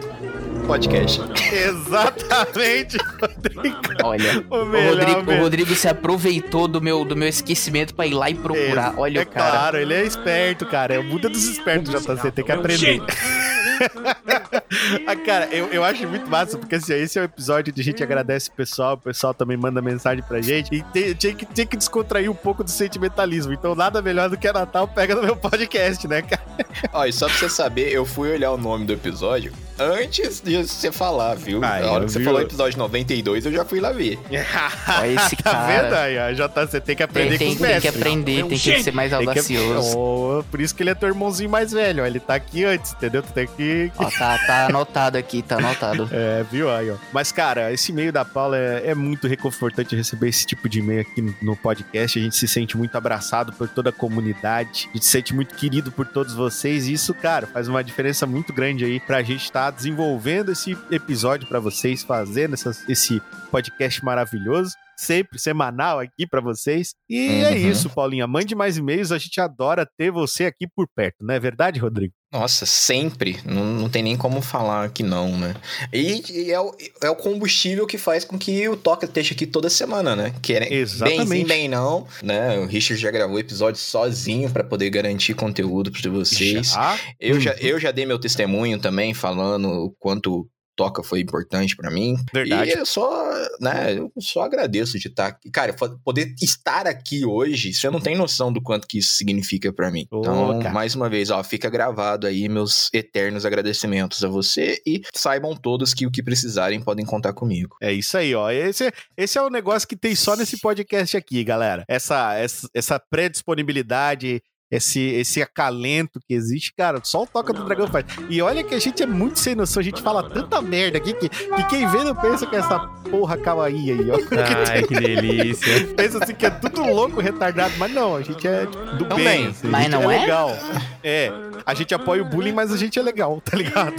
podcast. 0.67 1.21
Exatamente, 1.51 2.97
Rodrigo. 3.19 3.77
Olha, 4.03 4.45
O 4.49 4.61
o 4.61 4.65
melhor 4.65 4.97
Rodrigo, 4.97 5.31
o. 5.31 5.39
Rodrigo 5.39 5.75
se 5.75 5.87
aproveitou 5.87 6.67
do 6.67 6.79
meu, 6.81 7.03
do 7.03 7.15
meu 7.15 7.27
esquecimento 7.27 7.93
pra 7.95 8.05
ir 8.05 8.13
lá 8.13 8.29
e 8.29 8.35
procurar. 8.35 8.93
Olha 8.97 9.19
é 9.19 9.23
o 9.23 9.25
cara. 9.25 9.51
claro, 9.51 9.77
ele 9.77 9.93
é 9.93 10.03
esperto, 10.05 10.65
cara. 10.65 10.93
É 10.93 10.99
o 10.99 11.03
muda 11.03 11.27
dos 11.29 11.45
espertos, 11.45 11.91
JC. 11.91 12.31
Tem 12.31 12.45
que 12.45 12.51
aprender. 12.51 13.01
ah, 15.07 15.15
cara, 15.15 15.45
eu, 15.51 15.67
eu 15.67 15.83
acho 15.83 16.07
muito 16.07 16.29
massa, 16.29 16.57
porque 16.57 16.75
assim, 16.75 16.93
esse 16.93 17.17
é 17.17 17.21
o 17.21 17.25
episódio 17.25 17.71
onde 17.71 17.81
a 17.81 17.83
gente 17.83 18.03
agradece 18.03 18.49
o 18.49 18.53
pessoal, 18.53 18.93
o 18.95 18.97
pessoal 18.97 19.33
também 19.33 19.57
manda 19.57 19.81
mensagem 19.81 20.23
pra 20.23 20.41
gente. 20.41 20.73
E 20.73 20.83
tem, 20.83 21.13
tinha, 21.13 21.33
que, 21.33 21.45
tinha 21.45 21.65
que 21.65 21.77
descontrair 21.77 22.29
um 22.29 22.35
pouco 22.35 22.63
do 22.63 22.71
sentimentalismo. 22.71 23.53
Então, 23.53 23.75
nada 23.75 24.01
melhor 24.01 24.29
do 24.29 24.37
que 24.37 24.47
a 24.47 24.53
Natal 24.53 24.87
pega 24.87 25.15
no 25.15 25.23
meu 25.23 25.35
podcast, 25.35 26.07
né, 26.07 26.21
cara? 26.21 26.43
Ó, 26.91 27.05
e 27.05 27.13
só 27.13 27.27
pra 27.27 27.35
você 27.35 27.49
saber, 27.49 27.91
eu 27.91 28.05
fui 28.05 28.31
olhar 28.31 28.51
o 28.51 28.57
nome 28.57 28.85
do 28.85 28.93
episódio 28.93 29.53
antes 29.83 30.41
de 30.41 30.57
você 30.63 30.91
falar, 30.91 31.35
viu? 31.35 31.59
Na 31.59 31.75
hora 31.91 32.05
que 32.05 32.11
você 32.11 32.19
vi 32.19 32.25
falou 32.25 32.39
o- 32.39 32.43
episódio 32.43 32.77
92, 32.77 33.45
eu 33.45 33.51
já 33.51 33.65
fui 33.65 33.79
lá 33.79 33.91
ver. 33.91 34.19
Olha 34.29 35.07
esse 35.13 35.35
tá 35.37 35.51
cara. 35.51 35.81
vendo 35.83 35.93
aí? 35.95 36.17
ó, 36.17 36.31
JC 36.47 36.81
tem 36.81 36.95
que 36.95 37.03
aprender 37.03 37.37
Tem, 37.37 37.47
tem, 37.49 37.57
com 37.57 37.63
os 37.63 37.69
tem 37.69 37.81
que 37.81 37.87
aprender, 37.87 38.45
tem 38.45 38.57
que 38.57 38.83
ser 38.83 38.91
mais 38.93 39.11
Tem 39.11 39.19
que- 39.21 39.27
audacioso. 39.29 39.97
Oh, 39.97 40.43
por 40.49 40.61
isso 40.61 40.73
que 40.75 40.83
ele 40.83 40.89
é 40.89 40.95
teu 40.95 41.09
irmãozinho 41.09 41.49
mais 41.49 41.71
velho, 41.71 42.03
ó. 42.03 42.05
Ele 42.05 42.19
tá 42.19 42.35
aqui 42.35 42.63
antes, 42.63 42.93
entendeu? 42.93 43.21
Tu 43.21 43.31
tem 43.33 43.47
que. 43.47 43.91
Ó, 43.97 44.09
tá, 44.09 44.37
tá 44.45 44.65
anotado 44.67 45.17
aqui, 45.17 45.41
tá 45.41 45.57
anotado. 45.57 46.09
É, 46.13 46.43
viu 46.51 46.69
aí, 46.71 46.89
ó. 46.91 46.95
Mas, 47.11 47.31
cara, 47.31 47.71
esse 47.73 47.91
e-mail 47.91 48.11
da 48.11 48.23
Paula 48.23 48.57
é, 48.57 48.83
é 48.91 48.95
muito 48.95 49.27
reconfortante 49.27 49.95
receber 49.95 50.29
esse 50.29 50.45
tipo 50.45 50.69
de 50.69 50.79
e-mail 50.79 51.01
aqui 51.01 51.21
no, 51.21 51.33
no 51.41 51.55
podcast. 51.55 52.19
A 52.19 52.21
gente 52.21 52.35
se 52.35 52.47
sente 52.47 52.77
muito 52.77 52.95
abraçado 52.95 53.51
por 53.53 53.67
toda 53.67 53.89
a 53.89 53.93
comunidade. 53.93 54.87
A 54.91 54.93
gente 54.93 55.05
se 55.05 55.11
sente 55.11 55.33
muito 55.33 55.55
querido 55.55 55.91
por 55.91 56.05
todos 56.05 56.33
vocês. 56.33 56.87
E 56.87 56.93
isso, 56.93 57.13
cara, 57.13 57.47
faz 57.47 57.67
uma 57.67 57.83
diferença 57.83 58.25
muito 58.25 58.53
grande 58.53 58.85
aí 58.85 58.99
pra 58.99 59.21
gente 59.23 59.43
estar 59.43 59.71
desenvolvendo 59.75 60.51
esse 60.51 60.77
episódio 60.91 61.47
pra 61.47 61.59
vocês, 61.59 62.03
fazendo 62.03 62.53
essas- 62.53 62.87
esse 62.87 63.21
podcast 63.51 64.03
maravilhoso. 64.03 64.75
Sempre 64.97 65.39
semanal 65.39 65.99
aqui 65.99 66.27
pra 66.27 66.41
vocês. 66.41 66.93
E 67.09 67.27
é 67.43 67.49
Uhum. 67.51 67.71
isso, 67.71 67.89
Paulinha. 67.89 68.27
Mande 68.27 68.55
mais 68.55 68.77
e-mails. 68.77 69.11
A 69.11 69.17
gente 69.17 69.39
adora 69.41 69.87
ter 69.97 70.11
você 70.11 70.45
aqui 70.45 70.67
por 70.75 70.87
perto, 70.95 71.17
não 71.21 71.33
é 71.33 71.39
verdade, 71.39 71.79
Rodrigo? 71.79 72.13
Nossa, 72.31 72.65
sempre. 72.65 73.37
Não, 73.45 73.63
não 73.63 73.89
tem 73.89 74.01
nem 74.01 74.17
como 74.17 74.41
falar 74.41 74.89
que 74.89 75.03
não, 75.03 75.37
né? 75.37 75.53
E, 75.93 76.23
e 76.31 76.51
é, 76.51 76.59
o, 76.59 76.75
é 77.03 77.07
o 77.07 77.15
combustível 77.15 77.85
que 77.85 77.95
faz 77.95 78.25
com 78.25 78.39
que 78.39 78.67
o 78.67 78.75
Toca 78.75 79.05
esteja 79.05 79.35
aqui 79.35 79.45
toda 79.45 79.69
semana, 79.69 80.15
né? 80.15 80.33
Que 80.41 80.53
é 80.53 80.73
Exatamente. 80.73 81.29
bem 81.29 81.41
sim, 81.41 81.47
bem 81.47 81.67
não, 81.67 82.07
né? 82.23 82.57
O 82.57 82.65
Richard 82.65 82.99
já 82.99 83.11
gravou 83.11 83.37
episódio 83.37 83.79
sozinho 83.79 84.49
pra 84.49 84.63
poder 84.63 84.89
garantir 84.89 85.35
conteúdo 85.35 85.91
pra 85.91 86.09
vocês. 86.09 86.71
Já? 86.71 86.99
Eu, 87.19 87.39
já, 87.39 87.51
eu 87.59 87.79
já 87.79 87.91
dei 87.91 88.03
meu 88.07 88.17
testemunho 88.17 88.79
também, 88.79 89.13
falando 89.13 89.67
o 89.69 89.91
quanto 89.99 90.47
Toca 90.75 91.03
foi 91.03 91.19
importante 91.19 91.75
pra 91.75 91.91
mim. 91.91 92.15
Verdade. 92.33 92.71
E 92.71 92.73
eu 92.73 92.85
só, 92.85 93.31
né, 93.59 93.97
eu 93.97 94.11
só 94.19 94.41
agradeço 94.41 94.97
de 94.99 95.07
estar 95.07 95.27
aqui. 95.27 95.49
Cara, 95.51 95.73
poder 96.03 96.33
estar 96.41 96.87
aqui 96.87 97.25
hoje, 97.25 97.73
você 97.73 97.89
não 97.89 97.99
tem 97.99 98.15
noção 98.15 98.51
do 98.51 98.61
quanto 98.61 98.87
que 98.87 98.97
isso 98.97 99.13
significa 99.15 99.71
pra 99.71 99.91
mim. 99.91 100.07
Ô, 100.11 100.19
então, 100.19 100.59
cara. 100.59 100.73
mais 100.73 100.95
uma 100.95 101.09
vez, 101.09 101.29
ó, 101.29 101.43
fica 101.43 101.69
gravado 101.69 102.27
aí 102.27 102.49
meus 102.49 102.89
eternos 102.93 103.45
agradecimentos 103.45 104.23
a 104.23 104.27
você 104.27 104.81
e 104.85 105.01
saibam 105.13 105.55
todos 105.55 105.93
que 105.93 106.05
o 106.05 106.11
que 106.11 106.23
precisarem 106.23 106.81
podem 106.81 107.05
contar 107.05 107.33
comigo. 107.33 107.75
É 107.81 107.91
isso 107.91 108.17
aí, 108.17 108.33
ó. 108.33 108.49
Esse, 108.49 108.91
esse 109.17 109.37
é 109.37 109.41
o 109.41 109.49
negócio 109.49 109.87
que 109.87 109.95
tem 109.95 110.15
só 110.15 110.35
nesse 110.35 110.59
podcast 110.59 111.15
aqui, 111.15 111.43
galera. 111.43 111.83
Essa, 111.87 112.33
essa, 112.35 112.69
essa 112.73 112.99
predisponibilidade, 112.99 114.41
esse, 114.71 114.99
esse 114.99 115.41
acalento 115.41 116.19
que 116.27 116.33
existe, 116.33 116.73
cara, 116.75 116.99
só 117.03 117.23
o 117.23 117.27
Toca 117.27 117.53
do 117.53 117.63
Dragão 117.63 117.87
faz. 117.87 118.05
E 118.29 118.41
olha 118.41 118.63
que 118.63 118.73
a 118.73 118.79
gente 118.79 119.03
é 119.03 119.05
muito 119.05 119.39
sem 119.39 119.53
noção, 119.55 119.79
a 119.79 119.83
gente 119.83 120.01
fala 120.01 120.27
tanta 120.29 120.61
merda 120.61 120.97
aqui 120.97 121.13
que, 121.13 121.29
que 121.29 121.63
quem 121.69 121.87
vê 121.87 122.03
não 122.03 122.15
pensa 122.15 122.45
que 122.47 122.55
é 122.55 122.59
essa 122.59 122.79
porra 123.09 123.37
kawaii 123.37 123.91
aí, 123.91 124.09
ó. 124.11 124.17
Ai, 124.71 124.83
que 124.83 124.95
delícia. 124.95 125.87
pensa 125.95 126.23
assim 126.23 126.33
que 126.33 126.45
é 126.45 126.49
tudo 126.49 126.81
louco, 126.83 127.21
retardado, 127.21 127.73
mas 127.77 127.91
não, 127.91 128.15
a 128.15 128.21
gente 128.21 128.47
é 128.47 128.65
tipo, 128.65 128.85
do 128.97 129.05
Também. 129.05 129.25
bem, 129.25 129.47
assim, 129.47 129.67
Mas 129.67 129.89
não 129.89 130.09
é? 130.09 130.19
legal. 130.21 130.57
É, 131.03 131.31
a 131.65 131.73
gente 131.73 131.93
apoia 131.93 132.21
o 132.21 132.25
bullying, 132.25 132.53
mas 132.53 132.71
a 132.71 132.77
gente 132.77 132.97
é 132.97 133.01
legal, 133.01 133.39
tá 133.41 133.55
ligado? 133.55 133.93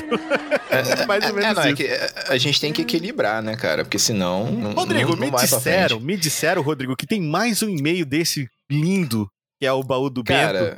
Mais 1.06 1.24
ou 1.28 1.34
menos 1.34 1.50
É, 1.50 1.54
não, 1.54 1.62
é 1.62 1.66
isso. 1.68 1.76
que 1.76 1.84
é, 1.84 2.14
a 2.28 2.36
gente 2.38 2.60
tem 2.60 2.72
que 2.72 2.82
equilibrar, 2.82 3.42
né, 3.42 3.56
cara? 3.56 3.84
Porque 3.84 3.98
senão. 3.98 4.50
não- 4.50 4.72
Rodrigo, 4.72 5.10
não, 5.14 5.26
não 5.26 5.30
me 5.30 5.36
disseram, 5.36 6.00
me 6.00 6.16
disseram, 6.16 6.62
Rodrigo, 6.62 6.96
que 6.96 7.06
tem 7.06 7.20
mais 7.20 7.62
um 7.62 7.68
e-mail 7.68 8.04
desse 8.04 8.48
lindo, 8.70 9.28
que 9.58 9.66
é 9.66 9.72
o 9.72 9.82
baú 9.82 10.10
do 10.10 10.22
Bento. 10.22 10.76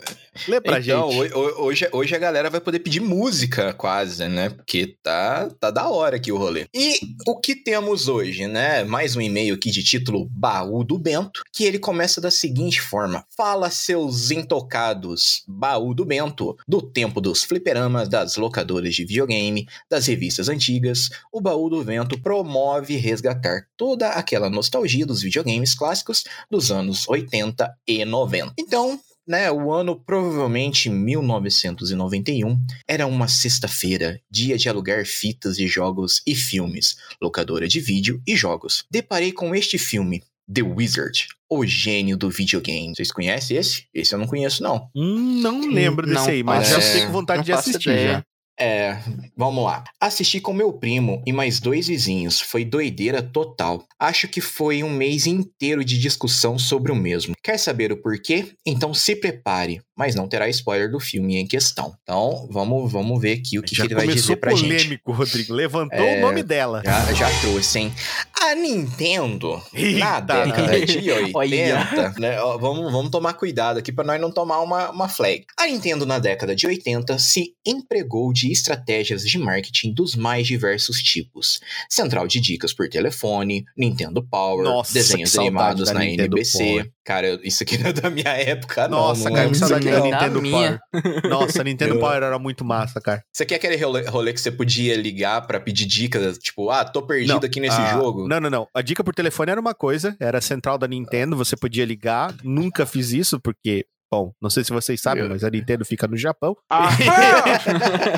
Lê 0.48 0.60
pra 0.60 0.78
então, 0.80 1.10
gente. 1.10 1.32
ho- 1.32 1.38
ho- 1.38 1.64
hoje, 1.64 1.88
hoje 1.92 2.14
a 2.14 2.18
galera 2.18 2.48
vai 2.50 2.60
poder 2.60 2.78
pedir 2.80 3.00
música 3.00 3.72
quase, 3.72 4.26
né? 4.28 4.50
Porque 4.50 4.96
tá, 5.02 5.48
tá 5.60 5.70
da 5.70 5.88
hora 5.88 6.16
aqui 6.16 6.30
o 6.32 6.36
rolê. 6.36 6.66
E 6.74 6.98
o 7.26 7.38
que 7.40 7.54
temos 7.54 8.08
hoje, 8.08 8.46
né? 8.46 8.84
Mais 8.84 9.16
um 9.16 9.20
e-mail 9.20 9.54
aqui 9.54 9.70
de 9.70 9.82
título 9.82 10.26
Baú 10.30 10.84
do 10.84 10.98
Bento, 10.98 11.42
que 11.52 11.64
ele 11.64 11.78
começa 11.78 12.20
da 12.20 12.30
seguinte 12.30 12.80
forma: 12.80 13.24
Fala, 13.36 13.70
seus 13.70 14.30
intocados, 14.30 15.42
Baú 15.46 15.94
do 15.94 16.04
Bento, 16.04 16.56
do 16.66 16.82
tempo 16.82 17.20
dos 17.20 17.42
fliperamas, 17.44 18.08
das 18.08 18.36
locadoras 18.36 18.94
de 18.94 19.04
videogame, 19.04 19.66
das 19.90 20.06
revistas 20.06 20.48
antigas, 20.48 21.08
o 21.32 21.40
Baú 21.40 21.68
do 21.70 21.82
Vento 21.82 22.18
promove 22.20 22.96
resgatar 22.96 23.66
toda 23.76 24.08
aquela 24.10 24.50
nostalgia 24.50 25.06
dos 25.06 25.22
videogames 25.22 25.74
clássicos 25.74 26.24
dos 26.50 26.70
anos 26.70 27.08
80 27.08 27.70
e 27.86 28.04
90. 28.04 28.54
Então, 28.58 28.98
né, 29.26 29.50
o 29.50 29.72
ano 29.72 29.96
provavelmente 29.96 30.88
1991 30.88 32.58
era 32.88 33.06
uma 33.06 33.28
sexta-feira, 33.28 34.20
dia 34.30 34.56
de 34.56 34.68
alugar 34.68 35.04
fitas 35.04 35.56
de 35.56 35.66
jogos 35.66 36.22
e 36.26 36.34
filmes, 36.34 36.96
locadora 37.20 37.66
de 37.68 37.80
vídeo 37.80 38.20
e 38.26 38.36
jogos. 38.36 38.84
Deparei 38.90 39.32
com 39.32 39.54
este 39.54 39.78
filme, 39.78 40.22
The 40.52 40.62
Wizard, 40.62 41.26
o 41.50 41.66
gênio 41.66 42.16
do 42.16 42.30
videogame. 42.30 42.94
Vocês 42.94 43.10
conhecem 43.10 43.56
esse? 43.56 43.84
Esse 43.92 44.14
eu 44.14 44.18
não 44.18 44.26
conheço 44.26 44.62
não. 44.62 44.88
Hum, 44.94 45.40
não 45.40 45.68
lembro 45.68 46.06
desse 46.06 46.20
Não 46.20 46.28
aí, 46.28 46.42
mas 46.42 46.68
faço- 46.68 46.80
já 46.80 46.86
fiquei 46.86 47.06
com 47.06 47.12
vontade 47.12 47.38
não 47.38 47.44
de 47.44 47.52
assistir 47.52 47.90
ideia. 47.90 48.24
É, 48.58 48.98
vamos 49.36 49.62
lá. 49.64 49.84
Assisti 50.00 50.40
com 50.40 50.52
meu 50.52 50.72
primo 50.72 51.22
e 51.26 51.32
mais 51.32 51.60
dois 51.60 51.88
vizinhos. 51.88 52.40
Foi 52.40 52.64
doideira 52.64 53.22
total. 53.22 53.84
Acho 53.98 54.26
que 54.28 54.40
foi 54.40 54.82
um 54.82 54.90
mês 54.90 55.26
inteiro 55.26 55.84
de 55.84 55.98
discussão 55.98 56.58
sobre 56.58 56.90
o 56.90 56.96
mesmo. 56.96 57.34
Quer 57.42 57.58
saber 57.58 57.92
o 57.92 57.96
porquê? 58.00 58.52
Então 58.64 58.94
se 58.94 59.14
prepare, 59.16 59.80
mas 59.96 60.14
não 60.14 60.26
terá 60.26 60.48
spoiler 60.48 60.90
do 60.90 60.98
filme 60.98 61.36
em 61.36 61.46
questão. 61.46 61.94
Então, 62.02 62.48
vamos, 62.50 62.90
vamos 62.90 63.20
ver 63.20 63.38
aqui 63.38 63.58
o 63.58 63.62
que, 63.62 63.74
que 63.74 63.82
ele 63.82 63.94
vai 63.94 64.06
dizer 64.06 64.36
pra 64.36 64.54
gente. 64.54 64.62
polêmico, 64.68 65.12
Rodrigo. 65.12 65.52
Levantou 65.52 65.98
É, 65.98 66.18
o 66.18 66.20
nome 66.22 66.42
dela. 66.42 66.82
Já, 66.84 67.12
já 67.12 67.40
trouxe, 67.40 67.78
hein? 67.78 67.94
A 68.42 68.54
Nintendo, 68.54 69.62
na 69.98 70.16
Eita, 70.18 70.20
década 70.20 70.86
de 70.86 71.10
Olha. 71.34 71.34
80, 71.34 72.14
né? 72.20 72.40
ó, 72.40 72.56
vamos, 72.58 72.90
vamos 72.92 73.10
tomar 73.10 73.34
cuidado 73.34 73.78
aqui 73.78 73.92
para 73.92 74.04
nós 74.04 74.20
não 74.20 74.30
tomar 74.30 74.60
uma, 74.60 74.90
uma 74.90 75.08
flag. 75.08 75.44
A 75.58 75.66
Nintendo, 75.66 76.06
na 76.06 76.18
década 76.18 76.54
de 76.54 76.66
80, 76.66 77.18
se 77.18 77.54
empregou 77.66 78.32
de 78.32 78.45
estratégias 78.52 79.22
de 79.22 79.38
marketing 79.38 79.92
dos 79.92 80.14
mais 80.14 80.46
diversos 80.46 81.02
tipos. 81.02 81.60
Central 81.88 82.26
de 82.26 82.40
dicas 82.40 82.72
por 82.72 82.88
telefone, 82.88 83.64
Nintendo 83.76 84.22
Power, 84.22 84.64
Nossa, 84.64 84.92
desenhos 84.92 85.36
animados 85.38 85.90
na 85.90 86.00
Nintendo 86.00 86.36
NBC. 86.36 86.58
Power. 86.58 86.90
Cara, 87.04 87.40
isso 87.44 87.62
aqui 87.62 87.78
não 87.78 87.90
é 87.90 87.92
da 87.92 88.10
minha 88.10 88.30
época, 88.30 88.88
não. 88.88 88.98
Nossa, 88.98 89.24
não 89.28 89.36
cara, 89.36 89.46
é. 89.46 89.50
que 89.50 89.56
saudade 89.56 89.84
da 89.90 90.00
Nintendo 90.00 90.42
minha. 90.42 90.80
Power. 90.92 91.28
Nossa, 91.30 91.62
Nintendo 91.64 91.94
Eu- 91.94 92.00
Power 92.00 92.16
era 92.22 92.38
muito 92.38 92.64
massa, 92.64 93.00
cara. 93.00 93.22
Você 93.32 93.46
quer 93.46 93.56
aquele 93.56 93.76
rolê, 93.76 94.32
que 94.32 94.40
você 94.40 94.50
podia 94.50 94.96
ligar 94.96 95.46
pra 95.46 95.60
pedir 95.60 95.86
dicas, 95.86 96.36
tipo, 96.38 96.68
ah, 96.70 96.84
tô 96.84 97.02
perdido 97.02 97.34
Não, 97.34 97.38
aqui 97.38 97.60
nesse 97.60 97.76
a- 97.80 97.92
jogo? 97.94 98.26
Não, 98.26 98.40
não, 98.40 98.50
não. 98.50 98.66
A 98.74 98.82
dica 98.82 99.04
por 99.04 99.14
telefone 99.14 99.52
era 99.52 99.60
uma 99.60 99.74
coisa, 99.74 100.16
era 100.18 100.38
a 100.38 100.40
central 100.40 100.76
da 100.78 100.88
Nintendo, 100.88 101.36
você 101.36 101.56
podia 101.56 101.84
ligar. 101.84 102.34
Nunca 102.42 102.84
fiz 102.84 103.12
isso, 103.12 103.38
porque, 103.40 103.86
bom, 104.10 104.32
não 104.40 104.48
sei 104.50 104.64
se 104.64 104.70
vocês 104.72 105.00
sabem, 105.00 105.28
mas 105.28 105.42
a 105.44 105.50
Nintendo 105.50 105.84
fica 105.84 106.06
no 106.06 106.16
Japão. 106.16 106.56
Ah, 106.70 106.88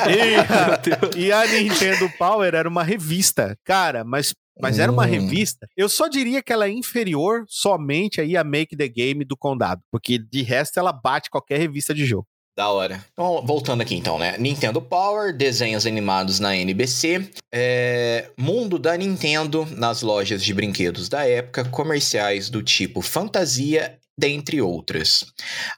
e, 0.09 0.35
a, 0.37 1.17
e 1.17 1.33
a 1.33 1.47
Nintendo 1.47 2.11
Power 2.19 2.55
era 2.55 2.69
uma 2.69 2.83
revista. 2.83 3.57
Cara, 3.65 4.05
mas, 4.05 4.35
mas 4.61 4.79
era 4.79 4.93
uma 4.93 5.05
Hum. 5.07 5.11
revista. 5.11 5.67
Eu 5.77 5.89
só 5.89 6.09
diria 6.09 6.43
que 6.43 6.53
ela 6.53 6.67
é 6.67 6.71
inferior 6.71 7.45
somente 7.49 8.21
aí 8.21 8.37
a 8.37 8.45
Make 8.45 8.77
the 8.77 8.89
Game 8.89 9.25
do 9.25 9.37
Condado. 9.37 9.81
Porque 9.91 10.19
de 10.19 10.43
resto 10.43 10.79
ela 10.79 10.93
bate 10.93 11.31
qualquer 11.31 11.59
revista 11.59 11.95
de 11.95 12.05
jogo. 12.05 12.27
Da 12.57 12.69
hora. 12.71 13.05
Então, 13.13 13.41
voltando 13.47 13.83
aqui 13.83 13.95
então, 13.95 14.19
né? 14.19 14.37
Nintendo 14.37 14.83
Power, 14.83 15.33
desenhos 15.33 15.87
animados 15.87 16.41
na 16.41 16.57
NBC, 16.57 17.31
é, 17.55 18.31
mundo 18.37 18.81
da 18.81 18.97
Nintendo 18.97 19.65
nas 19.77 20.03
lojas 20.03 20.43
de 20.43 20.53
brinquedos 20.53 21.09
da 21.09 21.25
época, 21.25 21.65
comerciais 21.67 22.51
do 22.51 22.61
tipo 22.61 23.01
fantasia, 23.01 23.97
dentre 24.19 24.61
outras. 24.61 25.25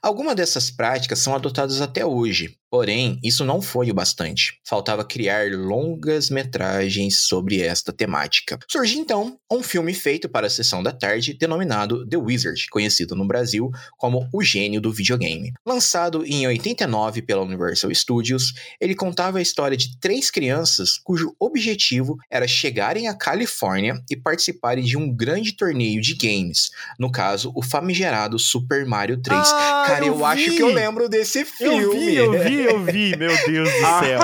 Algumas 0.01 0.35
dessas 0.35 0.71
práticas 0.71 1.19
são 1.19 1.35
adotadas 1.35 1.79
até 1.79 2.03
hoje, 2.03 2.57
porém, 2.71 3.19
isso 3.21 3.43
não 3.43 3.61
foi 3.61 3.91
o 3.91 3.93
bastante. 3.93 4.57
Faltava 4.63 5.03
criar 5.03 5.51
longas 5.51 6.29
metragens 6.29 7.17
sobre 7.17 7.61
esta 7.61 7.91
temática. 7.91 8.57
Surgiu 8.65 9.01
então 9.01 9.37
um 9.51 9.61
filme 9.61 9.93
feito 9.93 10.29
para 10.29 10.47
a 10.47 10.49
sessão 10.49 10.81
da 10.81 10.93
tarde 10.93 11.33
denominado 11.33 12.07
The 12.07 12.15
Wizard, 12.15 12.67
conhecido 12.69 13.13
no 13.13 13.27
Brasil 13.27 13.69
como 13.97 14.29
O 14.33 14.41
Gênio 14.41 14.79
do 14.79 14.93
Videogame. 14.93 15.51
Lançado 15.65 16.25
em 16.25 16.47
89 16.47 17.21
pela 17.21 17.43
Universal 17.43 17.93
Studios, 17.93 18.53
ele 18.79 18.95
contava 18.95 19.39
a 19.39 19.41
história 19.41 19.75
de 19.75 19.99
três 19.99 20.31
crianças 20.31 20.97
cujo 20.97 21.35
objetivo 21.37 22.17
era 22.29 22.47
chegarem 22.47 23.09
à 23.09 23.13
Califórnia 23.13 24.01
e 24.09 24.15
participarem 24.15 24.83
de 24.85 24.95
um 24.95 25.13
grande 25.13 25.51
torneio 25.51 26.01
de 26.01 26.15
games, 26.15 26.69
no 26.97 27.11
caso, 27.11 27.51
o 27.53 27.61
famigerado 27.61 28.39
Super 28.39 28.85
Mario 28.85 29.21
3. 29.21 29.39
Ah, 29.39 29.83
Cara, 29.87 30.05
eu, 30.05 30.25
acho 30.25 30.51
que 30.51 30.61
eu 30.61 30.73
lembro 30.73 31.09
desse 31.09 31.43
filme. 31.43 31.83
Eu 31.83 31.91
vi, 31.91 32.15
eu 32.15 32.43
vi, 32.43 32.60
eu 32.65 32.83
vi, 32.83 33.15
meu 33.17 33.33
Deus 33.45 33.69
do 33.69 33.79
céu. 34.05 34.19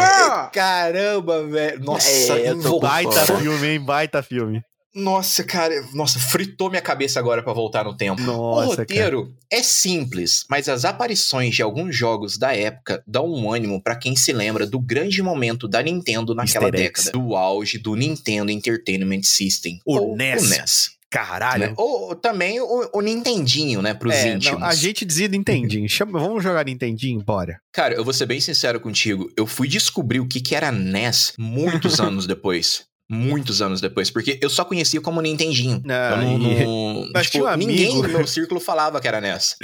Caramba, 0.53 1.45
velho. 1.47 1.79
Nossa, 1.83 2.09
É, 2.39 2.49
eu 2.49 2.53
tô 2.53 2.59
invol- 2.59 2.79
Baita 2.79 3.25
filme, 3.37 3.67
hein? 3.67 3.79
Baita 3.79 4.23
filme. 4.23 4.61
Nossa, 4.95 5.43
cara, 5.43 5.75
nossa, 5.93 6.17
fritou 6.17 6.71
minha 6.71 6.81
cabeça 6.81 7.19
agora 7.19 7.43
pra 7.43 7.53
voltar 7.53 7.83
no 7.83 7.95
tempo. 7.95 8.19
o 8.19 8.25
Nossa, 8.25 8.67
cara. 8.77 8.81
roteiro 8.81 9.29
é 9.51 9.61
simples, 9.61 10.43
mas 10.49 10.67
as 10.67 10.85
aparições 10.85 11.53
de 11.53 11.61
alguns 11.61 11.95
jogos 11.95 12.35
da 12.35 12.55
época 12.55 13.03
dão 13.05 13.31
um 13.31 13.51
ânimo 13.53 13.79
pra 13.83 13.95
quem 13.95 14.15
se 14.15 14.33
lembra 14.33 14.65
do 14.65 14.79
grande 14.79 15.21
momento 15.21 15.67
da 15.67 15.83
Nintendo 15.83 16.33
naquela 16.33 16.65
Easter 16.65 16.81
década, 16.81 17.11
do 17.11 17.35
auge 17.35 17.77
do 17.77 17.93
Nintendo 17.95 18.49
Entertainment 18.51 19.21
System, 19.21 19.79
O 19.85 19.97
ou 19.99 20.15
NES. 20.17 20.43
o 20.43 20.49
NES, 20.49 20.89
Caralho. 21.09 21.67
né? 21.67 21.73
Ou 21.77 22.13
também 22.15 22.59
o, 22.59 22.89
o 22.93 23.01
Nintendinho, 23.01 23.81
né, 23.81 23.93
pros 23.93 24.13
É, 24.13 24.33
íntimos. 24.33 24.59
não, 24.59 24.67
a 24.67 24.75
gente 24.75 25.05
dizia 25.05 25.27
Nintendinho. 25.27 25.87
Chama, 25.89 26.19
vamos 26.19 26.43
jogar 26.43 26.65
Nintendinho? 26.65 27.23
Bora. 27.23 27.59
Cara, 27.71 27.93
eu 27.93 28.03
vou 28.03 28.13
ser 28.13 28.25
bem 28.25 28.39
sincero 28.41 28.79
contigo, 28.79 29.29
eu 29.37 29.47
fui 29.47 29.67
descobrir 29.67 30.19
o 30.19 30.27
que 30.27 30.41
que 30.41 30.53
era 30.55 30.71
NES 30.71 31.33
muitos 31.39 31.99
anos 32.01 32.27
depois. 32.27 32.85
Muitos 33.09 33.61
anos 33.61 33.79
depois, 33.79 34.11
porque 34.11 34.37
eu 34.41 34.49
só 34.49 34.65
conhecia 34.65 34.99
como 34.99 35.21
Nintendinho. 35.21 35.81
Ah, 35.87 36.19
eu 36.21 36.23
não, 36.23 36.37
não- 36.37 37.09
Mas 37.15 37.27
tipo, 37.29 37.45
tinha 37.45 37.53
um 37.53 37.57
ninguém 37.57 37.85
amigo- 37.91 38.03
no 38.05 38.09
meu 38.17 38.27
círculo 38.27 38.59
falava 38.59 38.99
que 38.99 39.07
era 39.07 39.21
NES. 39.21 39.55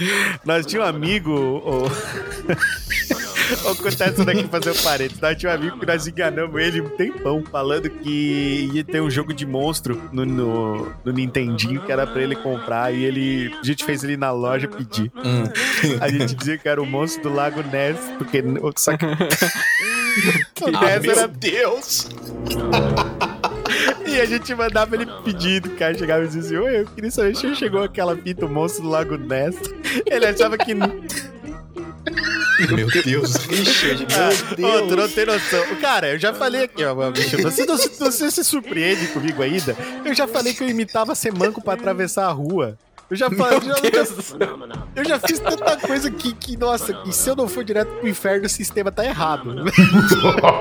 Nós 0.46 0.66
tínhamos 0.66 0.94
um 0.94 0.96
amigo. 0.96 1.92
Vou 3.56 3.76
contar 3.76 4.12
isso 4.12 4.26
daqui 4.26 4.48
fazer 4.48 4.72
um 4.72 4.84
parênteses. 4.84 5.22
Nós 5.22 5.38
tínhamos 5.38 5.60
um 5.60 5.64
amigo 5.64 5.80
que 5.80 5.86
nós 5.86 6.08
enganamos 6.08 6.62
ele 6.62 6.82
um 6.82 6.90
tempão, 6.90 7.44
falando 7.52 7.90
que 7.90 8.70
ia 8.74 8.84
ter 8.84 9.02
um 9.02 9.10
jogo 9.10 9.34
de 9.34 9.46
monstro 9.46 10.02
no, 10.12 10.26
no, 10.26 10.94
no 11.04 11.12
Nintendinho 11.12 11.82
que 11.82 11.92
era 11.92 12.06
pra 12.06 12.22
ele 12.22 12.36
comprar. 12.36 12.94
E 12.94 13.04
ele. 13.04 13.54
A 13.62 13.66
gente 13.66 13.84
fez 13.84 14.04
ele 14.04 14.18
na 14.18 14.32
loja 14.32 14.68
pedir. 14.68 15.12
Hum. 15.16 15.44
A 16.00 16.10
gente 16.10 16.36
dizia 16.36 16.58
que 16.58 16.68
era 16.68 16.82
o 16.82 16.86
monstro 16.86 17.24
do 17.24 17.34
Lago 17.34 17.62
Ness, 17.64 18.00
porque. 18.18 18.44
Só 18.78 18.96
que. 18.98 19.06
o 20.64 20.78
Ah, 20.78 20.82
Ness 20.86 21.02
meu 21.02 21.12
era 21.12 21.28
Deus! 21.28 22.10
E 24.06 24.22
a 24.22 24.26
gente 24.26 24.54
mandava 24.54 24.96
ele 24.96 25.08
pedindo, 25.26 25.70
o 25.70 25.76
cara 25.76 25.98
chegava 25.98 26.24
e 26.24 26.28
dizia 26.28 26.42
assim, 26.42 26.56
Oi, 26.58 26.82
eu 26.82 26.86
queria 26.86 27.10
saber 27.10 27.36
se 27.36 27.56
chegou 27.56 27.82
aquela 27.82 28.16
fita, 28.16 28.46
o 28.46 28.50
monstro 28.50 28.84
do 28.84 28.90
Lago 28.90 29.18
Ness. 29.18 29.56
Ele 30.06 30.26
achava 30.26 30.56
que... 30.56 30.76
Meu 32.72 32.88
Deus, 33.04 33.36
Richard, 33.46 34.08
Ah, 34.14 34.56
meu 34.58 34.70
ô, 34.70 34.88
tu 34.88 34.90
não 34.90 34.96
Deus. 34.98 35.14
tem 35.14 35.26
noção. 35.26 35.64
Cara, 35.82 36.10
eu 36.14 36.20
já 36.20 36.34
falei 36.34 36.64
aqui, 36.64 36.84
ó, 36.86 37.12
bicho, 37.12 37.42
você, 37.42 37.66
não, 37.66 37.78
você 37.78 38.30
se 38.32 38.44
surpreende 38.44 39.08
comigo 39.08 39.42
ainda. 39.42 39.76
Eu 40.06 40.14
já 40.14 40.28
falei 40.28 40.54
que 40.54 40.64
eu 40.64 40.70
imitava 40.70 41.16
ser 41.16 41.34
manco 41.34 41.62
pra 41.64 41.74
atravessar 41.74 42.28
a 42.28 42.32
rua. 42.32 42.78
Eu 43.10 43.18
já 43.18 43.30
falei, 43.30 43.58
eu 43.58 43.62
já, 43.62 44.06
eu 44.96 45.06
já 45.06 45.20
fiz 45.20 45.38
tanta 45.40 45.78
coisa 45.78 46.10
que, 46.10 46.34
que, 46.34 46.58
nossa, 46.58 46.94
que 46.94 47.12
se 47.14 47.30
eu 47.30 47.36
não 47.36 47.48
for 47.48 47.64
direto 47.64 47.90
pro 47.96 48.08
inferno, 48.08 48.46
o 48.46 48.50
sistema 48.50 48.92
tá 48.92 49.06
errado. 49.06 49.54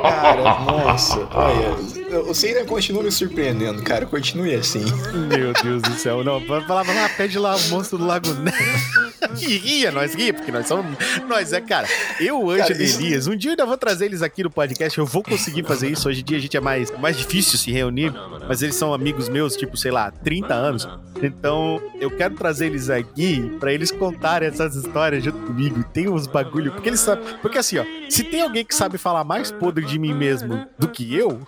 Cara, 0.03 0.61
nossa, 0.61 1.27
olha, 1.33 1.77
você 2.21 2.49
ainda 2.49 2.65
continua 2.65 3.03
me 3.03 3.11
surpreendendo, 3.11 3.83
cara, 3.83 4.05
continue 4.05 4.55
assim. 4.55 4.85
Meu 5.29 5.53
Deus 5.63 5.83
do 5.83 5.95
céu, 5.95 6.23
não, 6.23 6.45
vai 6.47 6.61
falar, 6.67 6.83
vai 6.83 6.95
lá, 6.95 7.09
pede 7.09 7.39
lá 7.39 7.57
o 7.57 7.69
monstro 7.69 7.99
do 7.99 8.05
Lago 8.05 8.33
Ness. 8.35 9.03
E 9.41 9.57
ria, 9.57 9.93
nós 9.93 10.15
ria, 10.15 10.35
porque 10.35 10.51
nós 10.51 10.67
somos. 10.67 10.97
Nós 11.29 11.53
é, 11.53 11.61
cara, 11.61 11.87
eu, 12.19 12.51
Ângelo 12.51 12.83
e 12.83 12.91
Elias, 12.91 13.29
um 13.29 13.37
dia 13.37 13.51
eu 13.51 13.53
ainda 13.53 13.65
vou 13.65 13.77
trazer 13.77 14.07
eles 14.07 14.21
aqui 14.21 14.43
no 14.43 14.51
podcast, 14.51 14.99
eu 14.99 15.07
vou 15.07 15.23
conseguir 15.23 15.63
fazer 15.63 15.89
isso. 15.89 16.09
Hoje 16.09 16.23
em 16.23 16.25
dia 16.25 16.39
a 16.39 16.41
gente 16.41 16.57
é 16.57 16.61
mais, 16.61 16.91
mais 16.99 17.17
difícil 17.17 17.57
se 17.57 17.71
reunir, 17.71 18.13
mas 18.49 18.63
eles 18.63 18.75
são 18.75 18.93
amigos 18.93 19.29
meus, 19.29 19.57
tipo, 19.57 19.77
sei 19.77 19.93
lá, 19.93 20.11
30 20.11 20.53
anos. 20.53 20.89
Então 21.23 21.81
eu 22.01 22.11
quero 22.11 22.35
trazer 22.35 22.67
eles 22.67 22.91
aqui 22.91 23.57
pra 23.61 23.73
eles 23.73 23.93
contarem 23.93 24.49
essas 24.49 24.75
histórias 24.75 25.23
junto 25.23 25.39
comigo. 25.47 25.79
E 25.79 25.85
tem 25.85 26.09
uns 26.09 26.27
bagulho, 26.27 26.73
porque 26.73 26.89
eles 26.89 27.01
sabem. 27.01 27.25
Porque 27.41 27.59
assim, 27.59 27.79
ó, 27.79 27.85
se 28.09 28.25
tem 28.25 28.43
alguém 28.43 28.65
que 28.65 28.75
sabe 28.75 28.99
falar 28.99 29.23
mais 29.23 29.53
podre 29.53 29.85
de 29.85 29.99
mim 29.99 30.13
mesmo 30.13 30.67
do 30.79 30.89
que 30.89 31.15
eu, 31.15 31.41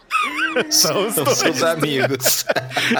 São 0.70 1.09
os 1.09 1.14
dois. 1.14 1.39
seus 1.39 1.62
amigos. 1.62 2.44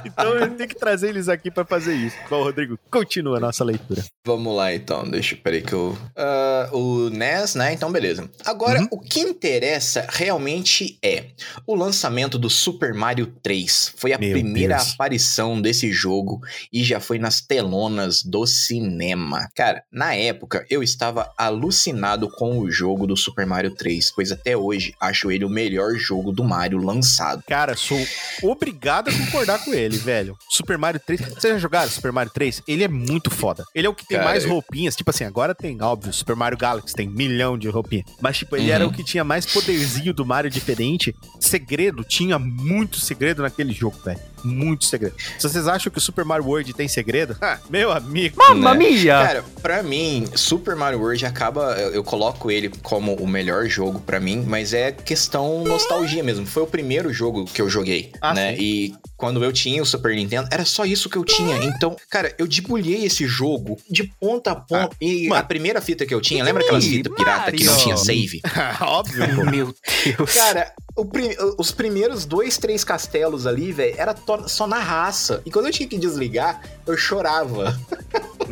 Então 0.05 0.33
eu 0.35 0.51
tenho 0.57 0.69
que 0.69 0.75
trazer 0.77 1.09
eles 1.11 1.29
aqui 1.29 1.51
pra 1.51 1.65
fazer 1.65 1.95
isso. 1.95 2.17
Bom, 2.31 2.43
Rodrigo, 2.43 2.79
continua 2.91 3.37
a 3.37 3.41
nossa 3.41 3.63
leitura. 3.65 4.03
Vamos 4.27 4.57
lá 4.57 4.73
então, 4.73 5.05
deixa 5.09 5.35
eu 5.35 5.39
peraí 5.39 5.61
que 5.61 5.73
eu. 5.75 5.99
Ah, 6.17 6.71
o 6.73 7.11
NES, 7.11 7.55
né? 7.55 7.73
Então, 7.75 7.91
beleza. 7.93 8.31
Agora, 8.47 8.81
Uhum. 8.81 8.89
o 8.93 8.99
que 9.01 9.21
interessa 9.21 10.07
realmente 10.09 10.99
é 11.03 11.27
o 11.67 11.75
lançamento 11.75 12.39
do 12.39 12.49
Super 12.49 12.95
Mario 12.95 13.27
3. 13.43 13.93
Foi 13.97 14.13
a 14.15 14.19
Meu 14.19 14.31
primeira 14.33 14.77
Deus. 14.77 14.95
aparição 14.95 15.61
desse 15.61 15.93
jogo 15.93 16.41
e 16.73 16.83
já 16.83 16.99
foi 17.01 17.19
nas 17.19 17.41
telonas 17.43 18.23
do 18.23 18.47
cinema. 18.47 19.49
Cara, 19.55 19.83
na 19.93 20.15
época 20.15 20.65
eu 20.71 20.83
estava 20.83 21.31
alucinado 21.37 22.31
com 22.31 22.59
o 22.59 22.71
jogo 22.71 23.07
do 23.07 23.17
Super 23.17 23.45
Mario 23.47 23.75
3, 23.75 24.13
pois 24.15 24.33
até 24.33 24.57
hoje 24.57 24.95
acho 25.01 25.31
ele 25.31 25.45
o 25.45 25.51
melhor 25.51 25.95
jogo 25.97 26.33
do 26.33 26.43
Mario 26.45 26.79
lançado. 26.79 27.43
Cara, 27.49 27.77
sou 27.77 27.99
obrigado 28.43 29.09
a 29.11 29.13
concordar 29.13 29.63
com 29.65 29.75
ele, 29.75 29.99
velho. 29.99 30.37
Super 30.49 30.79
Mario 30.79 30.99
3. 31.05 31.21
Vocês 31.21 31.53
já 31.55 31.59
jogaram 31.59 31.91
Super 31.91 32.11
Mario 32.11 32.33
3? 32.33 32.63
Ele 32.67 32.83
é 32.85 32.89
muito 32.89 33.31
foda. 33.31 33.65
Ele 33.75 33.87
é 33.87 33.91
o 33.91 33.95
que 33.95 34.07
tem 34.07 34.17
Cara, 34.17 34.31
mais 34.31 34.45
eu- 34.45 34.51
roupinhas. 34.51 34.97
Tipo 34.97 35.11
assim, 35.11 35.25
agora 35.25 35.55
tem, 35.55 35.81
óbvio, 35.83 36.13
Super 36.13 36.35
Mario 36.37 36.57
Galaxy 36.57 36.95
tem 36.95 37.09
milhão 37.09 37.59
de 37.59 37.69
roupinhas. 37.69 38.07
Mas, 38.21 38.39
tipo, 38.39 38.57
ele 38.57 38.69
Uhum. 38.69 38.75
era 38.75 38.87
o 38.87 38.93
que 38.93 39.05
tinha 39.05 39.25
mais 39.25 39.45
poderzinho 39.45 40.15
do 40.15 40.25
Mario 40.25 40.51
diferente. 40.51 41.15
Segredo, 41.39 42.03
tinha 42.03 42.39
muito 42.39 42.99
segredo 42.99 43.43
naquele 43.43 43.73
jogo, 43.73 43.99
velho. 44.05 44.21
Muito 44.45 44.85
segredo. 44.85 45.15
Se 45.39 45.49
vocês 45.49 45.67
acham 45.67 45.91
que 45.91 45.99
o 45.99 46.01
Super 46.01 46.25
Mario 46.25 46.47
World 46.47 46.73
tem 46.75 46.87
segredo, 46.87 47.37
ah, 47.41 47.59
meu 47.71 47.91
amigo. 47.91 48.37
Mamma 48.37 48.75
Né? 48.75 48.79
mia! 48.91 49.13
Cara, 49.15 49.45
pra 49.63 49.83
mim, 49.83 50.27
Super 50.35 50.77
Mario 50.77 51.01
World 51.01 51.25
acaba. 51.27 51.75
Eu, 51.81 51.91
eu 51.95 52.05
coloco 52.05 52.51
ele 52.51 52.71
como 52.83 53.15
o 53.15 53.27
melhor 53.27 53.67
jogo 53.67 54.01
pra 54.01 54.21
mim, 54.21 54.45
mas 54.47 54.73
é 54.73 54.93
questão 54.93 55.65
nostalgia 55.65 56.23
mesmo. 56.23 56.47
Foi 56.47 56.63
o 56.63 56.67
primeiro 56.67 57.13
jogo 57.13 57.45
que 57.47 57.61
eu 57.63 57.69
joguei, 57.69 58.13
Ah, 58.21 58.35
né? 58.35 58.55
sim. 58.57 58.63
E 58.63 58.95
quando 59.17 59.43
eu 59.43 59.53
tinha 59.53 59.83
o 59.83 59.87
Super 59.87 60.15
Nintendo, 60.15 60.49
era 60.51 60.65
só 60.65 60.85
isso 60.85 61.09
que 61.09 61.17
eu 61.17 61.25
tinha. 61.25 61.57
Então, 61.65 61.97
cara, 62.11 62.35
eu 62.39 62.47
debulhei 62.47 63.05
esse 63.05 63.27
jogo 63.27 63.79
de 63.91 64.05
ponta 64.21 64.51
a 64.51 64.55
ponta. 64.57 64.95
e 65.01 65.29
mano. 65.29 65.41
a 65.41 65.45
primeira 65.45 65.81
fita 65.81 66.05
que 66.05 66.13
eu 66.15 66.21
tinha, 66.21 66.45
lembra 66.45 66.63
aquelas 66.63 66.85
fitas 66.85 67.15
pirata 67.15 67.53
que 67.53 67.65
não 67.65 67.73
Mario. 67.73 67.85
tinha 67.85 67.97
save? 67.97 68.41
óbvio, 68.83 69.35
pô. 69.35 69.45
Meu 69.51 69.75
Deus. 70.05 70.33
Cara, 70.35 70.73
prim- 71.03 71.35
os 71.57 71.73
primeiros 71.73 72.27
dois, 72.27 72.59
três 72.59 72.85
castelos 72.85 73.47
ali, 73.47 73.73
velho, 73.73 73.95
era 73.97 74.13
to- 74.13 74.47
só 74.49 74.67
na 74.67 74.79
raça. 74.79 75.41
E 75.47 75.51
quando 75.51 75.67
eu 75.67 75.73
tinha 75.73 75.89
que 75.89 75.97
desligar, 75.97 76.61
eu 76.87 76.95
chorava. 76.97 77.75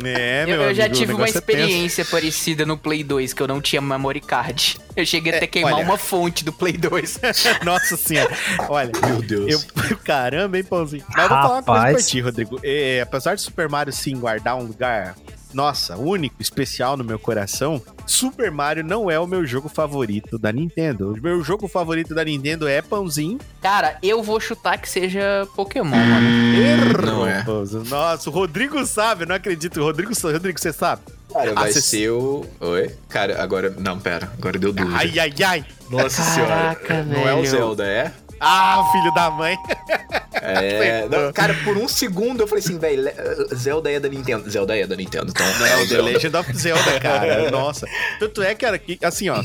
É, 0.03 0.43
Eu, 0.43 0.47
meu 0.47 0.61
eu 0.63 0.73
já 0.73 0.85
amigo, 0.85 0.97
tive 0.99 1.13
uma 1.13 1.27
é 1.27 1.29
experiência 1.29 2.03
parecida 2.03 2.65
no 2.65 2.77
Play 2.77 3.03
2, 3.03 3.31
que 3.33 3.41
eu 3.41 3.47
não 3.47 3.61
tinha 3.61 3.81
memory 3.81 4.19
card. 4.19 4.77
Eu 4.95 5.05
cheguei 5.05 5.33
até 5.33 5.45
É, 5.45 5.47
queimar 5.47 5.73
olha. 5.75 5.85
uma 5.85 5.97
fonte 5.97 6.43
do 6.43 6.51
Play 6.51 6.73
2. 6.73 7.19
Nossa 7.63 7.95
senhora. 7.95 8.35
Olha, 8.67 8.91
Meu 9.05 9.21
Deus. 9.21 9.51
Eu, 9.89 9.97
caramba, 10.03 10.57
hein, 10.57 10.63
pãozinho. 10.63 11.05
Mas 11.09 11.23
eu 11.23 11.29
vou 11.29 11.37
falar 11.37 11.53
uma 11.55 11.63
coisa 11.63 11.79
Rapaz. 11.79 11.95
pra 11.95 12.03
ti, 12.11 12.19
Rodrigo. 12.21 12.59
É, 12.63 13.01
apesar 13.01 13.35
de 13.35 13.41
Super 13.41 13.69
Mario 13.69 13.93
sim 13.93 14.17
guardar 14.17 14.55
um 14.57 14.63
lugar, 14.63 15.15
nossa, 15.53 15.95
único, 15.97 16.41
especial 16.41 16.97
no 16.97 17.03
meu 17.03 17.19
coração, 17.19 17.81
Super 18.05 18.51
Mario 18.51 18.83
não 18.83 19.09
é 19.09 19.19
o 19.19 19.27
meu 19.27 19.45
jogo 19.45 19.69
favorito 19.69 20.37
da 20.37 20.51
Nintendo. 20.51 21.13
O 21.13 21.21
meu 21.21 21.43
jogo 21.43 21.67
favorito 21.67 22.13
da 22.13 22.23
Nintendo 22.23 22.67
é 22.67 22.81
Pãozinho. 22.81 23.39
Cara, 23.61 23.97
eu 24.01 24.21
vou 24.21 24.39
chutar 24.39 24.77
que 24.77 24.89
seja 24.89 25.47
Pokémon, 25.55 25.95
mano. 25.95 26.27
Errou, 26.57 27.01
Não 27.05 27.27
é. 27.27 27.43
Pãozinho. 27.43 27.85
Nossa, 27.85 28.29
o 28.29 28.33
Rodrigo 28.33 28.85
sabe, 28.85 29.23
eu 29.23 29.27
não 29.27 29.35
acredito. 29.35 29.81
Rodrigo, 29.81 30.11
Rodrigo, 30.21 30.59
você 30.59 30.73
sabe? 30.73 31.01
Cara, 31.31 31.53
vai 31.53 31.71
ser 31.71 32.11
o. 32.11 32.45
Oi? 32.59 32.95
Cara, 33.09 33.41
agora. 33.41 33.71
Não, 33.79 33.99
pera. 33.99 34.31
Agora 34.37 34.59
deu 34.59 34.71
dúvida. 34.71 34.95
Ai, 34.95 35.17
ai, 35.17 35.33
ai. 35.43 35.65
Nossa 35.89 36.21
Caraca, 36.23 36.87
senhora. 36.87 37.03
Não 37.05 37.27
é 37.27 37.33
o 37.33 37.37
velho. 37.37 37.47
Zelda, 37.47 37.85
é? 37.85 38.13
Ah, 38.43 38.83
filho 38.91 39.13
da 39.13 39.29
mãe. 39.31 39.55
É. 40.45 41.07
Não, 41.07 41.31
cara, 41.31 41.53
por 41.63 41.77
um 41.77 41.87
segundo 41.87 42.41
eu 42.41 42.47
falei 42.47 42.61
assim, 42.61 42.77
velho, 42.77 43.01
Le- 43.03 43.55
Zelda 43.55 43.89
é 43.89 43.97
da 43.97 44.09
Nintendo. 44.09 44.49
Zelda 44.49 44.77
é 44.77 44.85
da 44.85 44.93
Nintendo. 44.95 45.27
Então, 45.29 45.45
Não, 45.57 45.65
é 45.65 45.75
o 45.75 45.79
The 45.79 45.85
Zelda. 45.85 46.03
Legend 46.03 46.35
of 46.37 46.53
Zelda, 46.57 46.99
cara. 46.99 47.49
Nossa. 47.49 47.87
Tanto 48.19 48.41
é, 48.41 48.53
cara, 48.53 48.77
que, 48.77 48.99
assim, 49.05 49.29
ó, 49.29 49.41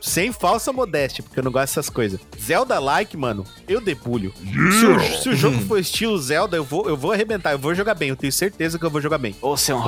sem 0.00 0.32
falsa 0.32 0.72
modéstia, 0.72 1.22
porque 1.22 1.38
eu 1.40 1.44
não 1.44 1.52
gosto 1.52 1.66
dessas 1.74 1.90
coisas. 1.90 2.18
Zelda-like, 2.40 3.14
mano, 3.14 3.44
eu 3.68 3.78
debulho. 3.78 4.32
Se 4.38 4.86
o, 4.86 5.22
se 5.22 5.28
o 5.28 5.36
jogo 5.36 5.58
for 5.66 5.78
estilo 5.78 6.16
Zelda, 6.18 6.56
eu 6.56 6.64
vou, 6.64 6.88
eu 6.88 6.96
vou 6.96 7.12
arrebentar, 7.12 7.52
eu 7.52 7.58
vou 7.58 7.74
jogar 7.74 7.92
bem, 7.94 8.08
eu 8.08 8.16
tenho 8.16 8.32
certeza 8.32 8.78
que 8.78 8.84
eu 8.86 8.90
vou 8.90 9.02
jogar 9.02 9.18
bem. 9.18 9.36
Ô, 9.42 9.54
seu 9.54 9.76
Eu 9.76 9.82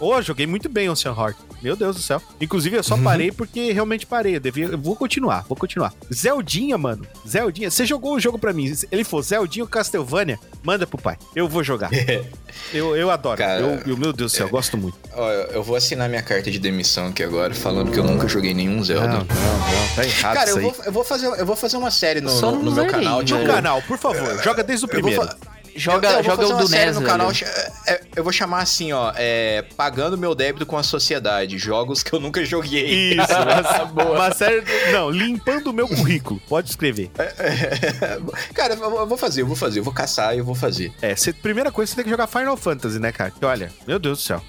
Eu 0.00 0.22
joguei 0.22 0.46
muito 0.46 0.68
bem 0.68 0.88
Ocean 0.88 1.12
Heart. 1.16 1.36
Meu 1.60 1.74
Deus 1.74 1.96
do 1.96 2.02
céu. 2.02 2.22
Inclusive, 2.40 2.76
eu 2.76 2.82
só 2.84 2.94
Uhum. 2.94 3.02
parei 3.02 3.32
porque 3.32 3.72
realmente 3.72 4.06
parei. 4.06 4.36
Eu, 4.36 4.40
devia, 4.40 4.66
eu 4.66 4.78
vou 4.78 4.94
continuar, 4.94 5.44
vou 5.48 5.56
continuar. 5.56 5.92
Zeldinha, 6.12 6.78
mano. 6.78 7.04
Zeldinha. 7.28 7.68
Você 7.70 7.84
jogou 7.84 8.14
o 8.14 8.20
jogo 8.20 8.38
pra 8.38 8.52
mim. 8.52 8.72
Se 8.72 8.86
ele 8.92 9.02
for 9.02 9.20
Zeldinha 9.22 9.64
ou 9.64 9.68
Castlevania, 9.68 10.38
manda 10.62 10.86
pro 10.86 11.00
pai. 11.02 11.16
Eu 11.34 11.48
vou 11.48 11.64
jogar. 11.64 11.90
eu, 12.72 12.94
eu 12.96 13.10
adoro. 13.10 13.38
Cara, 13.38 13.60
eu, 13.60 13.70
eu- 13.86 13.96
meu 13.96 14.12
Deus 14.12 14.30
do 14.32 14.36
céu, 14.36 14.46
eu 14.46 14.50
gosto 14.50 14.76
muito. 14.78 14.96
Ó, 15.14 15.28
eu 15.30 15.62
vou 15.64 15.74
assinar 15.74 16.08
minha 16.08 16.22
carta 16.22 16.48
de 16.50 16.58
demissão 16.60 17.08
aqui 17.08 17.22
agora, 17.24 17.52
falando 17.54 17.90
que 17.90 17.98
eu 17.98 18.04
nunca 18.04 18.28
joguei 18.28 18.54
nenhum 18.54 18.82
Zelda. 18.84 19.08
Não, 19.08 19.18
não, 19.18 19.24
não. 19.24 19.94
Tá 19.96 20.04
errado 20.04 20.34
Cara, 20.34 20.50
isso 20.50 20.58
eu 20.58 20.62
vou, 20.62 20.84
eu, 20.86 20.92
vou 20.92 21.04
fazer, 21.04 21.26
eu 21.26 21.46
vou 21.46 21.56
fazer 21.56 21.76
uma 21.76 21.90
série 21.90 22.20
no, 22.20 22.40
no- 22.40 22.62
no 22.62 22.70
meu 22.72 22.86
canal. 22.86 23.24
Tipo, 23.24 23.40
No 23.40 23.46
canal, 23.46 23.82
por 23.82 23.98
favor, 23.98 24.40
joga 24.44 24.62
desde 24.62 24.84
o 24.84 24.88
eu 24.88 24.92
vou 25.02 25.10
primeiro. 25.12 25.28
Joga, 25.78 26.10
eu, 26.10 26.16
eu 26.18 26.24
joga 26.24 26.46
o 26.46 26.56
do 26.58 26.68
NES, 26.68 26.96
no 26.96 27.02
canal. 27.02 27.30
é, 27.30 27.72
é, 27.92 28.00
eu 28.16 28.24
vou 28.24 28.32
chamar 28.32 28.62
assim, 28.62 28.92
ó, 28.92 29.12
é, 29.16 29.62
pagando 29.76 30.18
meu 30.18 30.34
débito 30.34 30.66
com 30.66 30.76
a 30.76 30.82
sociedade, 30.82 31.56
jogos 31.58 32.02
que 32.02 32.12
eu 32.12 32.20
nunca 32.20 32.44
joguei. 32.44 33.12
Isso, 33.14 33.22
uma, 33.94 34.04
uma 34.12 34.34
série. 34.34 34.62
Não, 34.92 35.10
limpando 35.10 35.68
o 35.68 35.72
meu 35.72 35.86
currículo. 35.88 36.40
Pode 36.48 36.70
escrever. 36.70 37.10
Cara, 38.54 38.74
eu 38.74 38.78
vou- 38.90 39.00
eu 39.00 39.06
vou 39.06 39.18
fazer, 39.18 39.42
eu 39.42 39.46
vou 39.46 39.56
fazer, 39.56 39.78
eu 39.80 39.84
vou 39.84 39.92
caçar 39.92 40.34
e 40.34 40.38
eu 40.38 40.44
vou 40.44 40.54
fazer. 40.54 40.92
É, 41.00 41.14
cê- 41.16 41.32
primeira 41.32 41.70
coisa, 41.70 41.90
você 41.90 41.96
tem 41.96 42.04
que 42.04 42.10
jogar 42.10 42.26
Final 42.26 42.56
Fantasy, 42.56 42.98
né, 42.98 43.12
cara? 43.12 43.30
Que 43.30 43.44
olha, 43.44 43.70
meu 43.86 43.98
Deus 43.98 44.18
do 44.18 44.22
céu. 44.24 44.42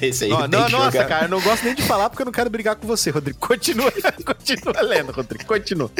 Esse 0.00 0.24
aí 0.24 0.30
Não, 0.30 0.48
tem 0.48 0.48
não, 0.60 0.66
que 0.66 0.72
nossa, 0.72 0.90
jogar. 0.92 1.08
cara, 1.08 1.24
eu 1.26 1.28
não 1.28 1.40
gosto 1.40 1.64
nem 1.64 1.74
de 1.74 1.82
falar 1.82 2.08
porque 2.08 2.22
eu 2.22 2.26
não 2.26 2.32
quero 2.32 2.48
brigar 2.50 2.76
com 2.76 2.86
você, 2.86 3.10
Rodrigo. 3.10 3.38
Continua, 3.38 3.92
continua 4.24 4.80
lendo, 4.82 5.12
Rodrigo. 5.12 5.44
Continua. 5.44 5.90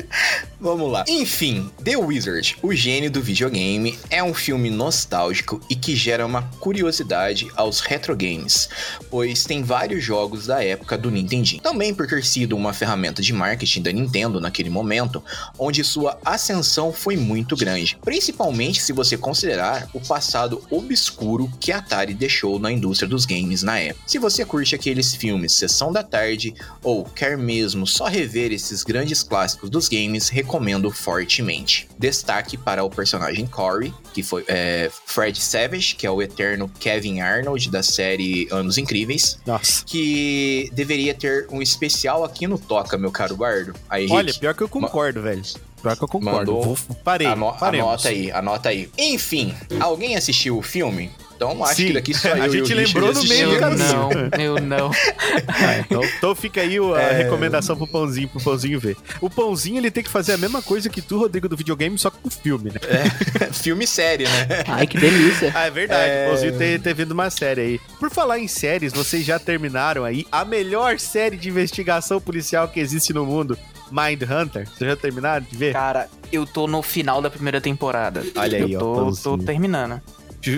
Vamos 0.61 0.91
lá. 0.91 1.05
Enfim, 1.09 1.71
The 1.83 1.97
Wizard, 1.97 2.57
o 2.63 2.73
gênio 2.75 3.11
do 3.11 3.21
videogame, 3.21 3.99
é 4.11 4.23
um 4.23 4.33
filme 4.35 4.52
nostálgico 4.59 5.61
e 5.69 5.75
que 5.75 5.95
gera 5.97 6.27
uma 6.27 6.43
curiosidade 6.61 7.49
aos 7.57 7.81
retro 7.81 8.17
games, 8.17 8.69
pois 9.11 9.45
tem 9.45 9.63
vários 9.63 10.03
jogos 10.03 10.47
da 10.47 10.63
época 10.63 10.97
do 10.99 11.11
Nintendinho. 11.11 11.63
Também 11.63 11.95
por 11.95 12.07
ter 12.07 12.25
sido 12.25 12.57
uma 12.57 12.73
ferramenta 12.73 13.23
de 13.23 13.33
marketing 13.33 13.83
da 13.83 13.93
Nintendo 13.93 14.41
naquele 14.41 14.71
momento, 14.71 15.23
onde 15.59 15.85
sua 15.85 16.19
ascensão 16.25 16.93
foi 16.93 17.17
muito 17.17 17.57
grande, 17.57 17.99
principalmente 18.05 18.83
se 18.83 18.93
você 18.93 19.17
considerar 19.17 19.89
o 19.93 20.01
passado 20.01 20.63
obscuro 20.71 21.51
que 21.61 21.73
Atari 21.73 22.15
deixou 22.15 22.59
na 22.59 22.71
indústria 22.71 23.09
dos 23.09 23.25
games 23.25 23.63
na 23.63 23.79
época. 23.79 24.05
Se 24.07 24.19
você 24.19 24.45
curte 24.45 24.75
aqueles 24.75 25.15
filmes 25.15 25.53
Sessão 25.53 25.93
da 25.93 26.03
Tarde 26.03 26.55
ou 26.83 27.05
quer 27.05 27.37
mesmo 27.39 27.87
só 27.87 28.07
rever 28.07 28.53
esses 28.53 28.83
grandes 28.83 29.23
clássicos 29.23 29.71
dos 29.71 29.89
games, 29.89 30.29
recomendo 30.29 30.91
fortemente. 30.91 31.89
Destaque 31.99 32.57
para 32.57 32.85
o 32.85 32.91
personagem 32.91 33.47
Corey, 33.47 33.93
que 34.13 34.23
foi 34.23 34.42
é, 34.49 34.91
Fred 35.07 35.39
Savage, 35.41 35.95
que 35.97 36.07
é 36.07 36.11
o 36.11 36.21
eterno 36.23 36.71
Kevin 36.81 37.21
Arnold 37.21 37.71
da 37.71 37.83
série 37.83 38.49
Anos 38.51 38.79
Incríveis, 38.79 39.39
Nossa. 39.47 39.85
que 39.85 40.71
deveria 40.73 41.15
ter 41.15 41.47
um 41.51 41.61
especial 41.63 42.25
aqui 42.25 42.47
no 42.47 42.59
Toca, 42.59 42.97
meu 42.99 43.11
caro 43.11 43.37
Bardo. 43.37 43.75
Aí, 43.89 44.07
Olha, 44.11 44.27
Rick, 44.27 44.41
pior 44.41 44.55
que 44.55 44.63
eu 44.63 44.69
concordo, 44.69 45.23
velho. 45.23 45.43
Pior 45.83 45.97
que 45.97 46.05
eu 46.05 46.09
concordo. 46.09 46.53
Mandou- 46.53 46.63
Vou, 46.77 46.97
parei. 47.03 47.27
ano- 47.27 47.55
anota 47.61 48.09
aí, 48.09 48.31
anota 48.31 48.69
aí. 48.69 48.89
Enfim, 48.97 49.53
alguém 49.81 50.15
assistiu 50.17 50.57
o 50.57 50.63
filme? 50.63 51.11
Então 51.51 51.65
acho 51.65 51.75
Sim, 51.77 51.87
que 51.89 51.93
daqui 51.95 52.15
só 52.15 52.33
a 52.35 52.39
eu 52.39 52.45
o 52.45 52.51
gente 52.51 52.75
lembrou 52.75 53.13
no 53.13 53.25
meio 53.25 53.51
do 53.51 53.59
caminho. 53.59 53.79
não, 53.79 54.11
eu 54.41 54.61
não. 54.61 54.91
Ah, 55.49 55.79
então, 55.79 56.03
então 56.05 56.35
fica 56.35 56.61
aí 56.61 56.77
a 56.79 57.01
É. 57.01 57.23
recomendação 57.25 57.77
pro 57.77 57.87
Pãozinho, 57.87 58.29
pro 58.29 58.41
Pãozinho 58.43 58.79
ver. 58.81 58.97
O 59.21 59.29
Pãozinho, 59.31 59.79
ele 59.79 59.91
tem 59.91 60.03
que 60.03 60.11
fazer 60.11 60.33
a 60.33 60.39
mesma 60.39 60.61
coisa 60.63 60.89
que 60.89 61.01
tu, 61.01 61.19
Rodrigo, 61.19 61.49
do 61.49 61.57
videogame, 61.57 61.97
só 61.99 62.11
com 62.11 62.27
o 62.29 62.31
filme, 62.31 62.71
né? 62.71 62.81
filme 63.53 63.87
série, 63.87 64.25
né? 64.25 64.65
Ai, 64.67 64.87
que 64.87 64.99
delícia. 64.99 65.53
Ah, 65.55 65.67
é 65.67 65.71
verdade. 65.71 66.11
É. 66.11 66.27
O 66.27 66.31
Pãozinho 66.31 66.59
tem, 66.59 66.79
tem 66.79 66.95
vindo 66.95 67.13
uma 67.13 67.31
série 67.31 67.61
aí. 67.61 67.81
Por 67.99 68.11
falar 68.11 68.39
em 68.39 68.49
séries, 68.49 68.93
vocês 68.93 69.25
já 69.25 69.39
terminaram 69.39 70.05
aí 70.05 70.27
a 70.33 70.45
melhor 70.45 70.99
série 70.99 71.37
de 71.37 71.49
investigação 71.49 72.21
policial 72.21 72.69
que 72.69 72.81
existe 72.81 73.13
no 73.13 73.25
mundo, 73.25 73.57
Mind 73.91 74.23
Hunter. 74.23 74.67
Vocês 74.69 74.91
já 74.91 74.97
terminaram 74.97 75.45
de 75.49 75.57
ver? 75.57 75.73
Cara, 75.73 76.09
eu 76.33 76.47
tô 76.47 76.67
no 76.67 76.83
final 76.83 77.21
da 77.23 77.31
primeira 77.31 77.61
temporada. 77.61 78.23
Olha 78.37 78.65
aí, 78.65 78.73
eu 78.73 78.81
ó, 78.81 79.11
tô, 79.13 79.37
tô 79.37 79.39
terminando. 79.39 80.01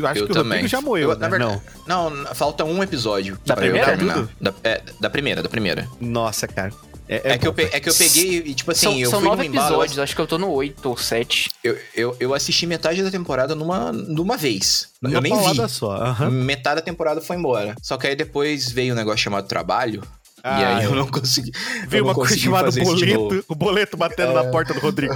Acho 0.06 0.20
eu 0.20 0.26
que 0.26 0.32
o 0.32 0.34
também. 0.34 0.50
Rodrigo 0.50 0.68
já 0.68 0.80
morreu, 0.80 1.10
Eu, 1.10 1.14
né? 1.16 1.20
na 1.20 1.28
verdade- 1.28 1.60
Não. 1.86 2.10
Não, 2.10 2.34
falta 2.34 2.64
um 2.64 2.82
episódio. 2.82 3.38
Da 3.44 3.54
pra 3.54 3.66
eu 3.66 3.70
primeira? 3.72 3.86
terminar. 3.96 4.14
Tudo? 4.14 4.30
Da, 4.40 4.54
é, 4.64 4.82
da 5.00 5.10
primeira, 5.10 5.42
da 5.42 5.48
primeira. 5.48 5.88
Nossa, 6.00 6.46
cara. 6.48 6.72
É, 7.06 7.36
que, 7.36 7.46
eu, 7.46 7.52
bom, 7.52 7.56
pe- 7.56 7.68
é 7.70 7.78
que 7.80 7.88
eu 7.90 7.94
peguei 7.94 8.38
e, 8.46 8.54
tipo 8.54 8.70
assim, 8.70 8.86
são 8.86 8.98
eu 8.98 9.10
são 9.10 9.20
fui 9.20 9.28
nove 9.28 9.42
no 9.42 9.48
embalo, 9.50 9.66
episódios, 9.74 9.98
acho 9.98 10.14
que 10.16 10.20
eu 10.22 10.26
tô 10.26 10.38
no 10.38 10.50
oito 10.52 10.88
ou 10.88 10.96
sete. 10.96 11.50
Eu, 11.62 11.78
eu, 11.94 12.16
eu 12.18 12.32
assisti 12.32 12.66
metade 12.66 13.02
da 13.02 13.10
temporada 13.10 13.54
numa, 13.54 13.92
numa 13.92 14.38
vez. 14.38 14.88
Uma 15.02 15.10
eu 15.12 15.20
nem 15.20 15.32
vi. 15.52 15.68
só. 15.68 15.96
aham. 15.96 16.30
Metade 16.30 16.76
da 16.76 16.82
temporada 16.82 17.20
foi 17.20 17.36
embora. 17.36 17.74
Só 17.82 17.98
que 17.98 18.06
aí 18.06 18.16
depois 18.16 18.70
veio 18.72 18.94
um 18.94 18.96
negócio 18.96 19.18
chamado 19.18 19.46
trabalho. 19.46 20.02
E 20.44 20.46
Ah, 20.46 20.76
aí 20.76 20.84
eu 20.84 20.94
não 20.94 21.06
consegui. 21.06 21.52
Vi 21.88 21.98
não 21.98 22.08
uma 22.08 22.14
coisa 22.14 22.36
chamada 22.36 22.70
boleto, 22.70 23.44
o 23.48 23.54
boleto 23.54 23.96
batendo 23.96 24.34
na 24.34 24.44
porta 24.44 24.74
do 24.74 24.80
Rodrigo. 24.80 25.14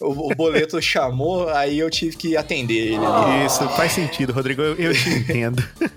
O 0.00 0.32
o, 0.32 0.34
boleto 0.34 0.82
chamou, 0.82 1.48
aí 1.48 1.78
eu 1.78 1.88
tive 1.88 2.16
que 2.16 2.36
atender 2.36 2.88
ele 2.88 2.96
ali. 2.96 3.46
Isso, 3.46 3.68
faz 3.70 3.92
sentido, 3.92 4.32
Rodrigo. 4.32 4.60
Eu, 4.60 4.74
eu 4.74 4.92
te 4.92 5.08
entendo. 5.08 5.62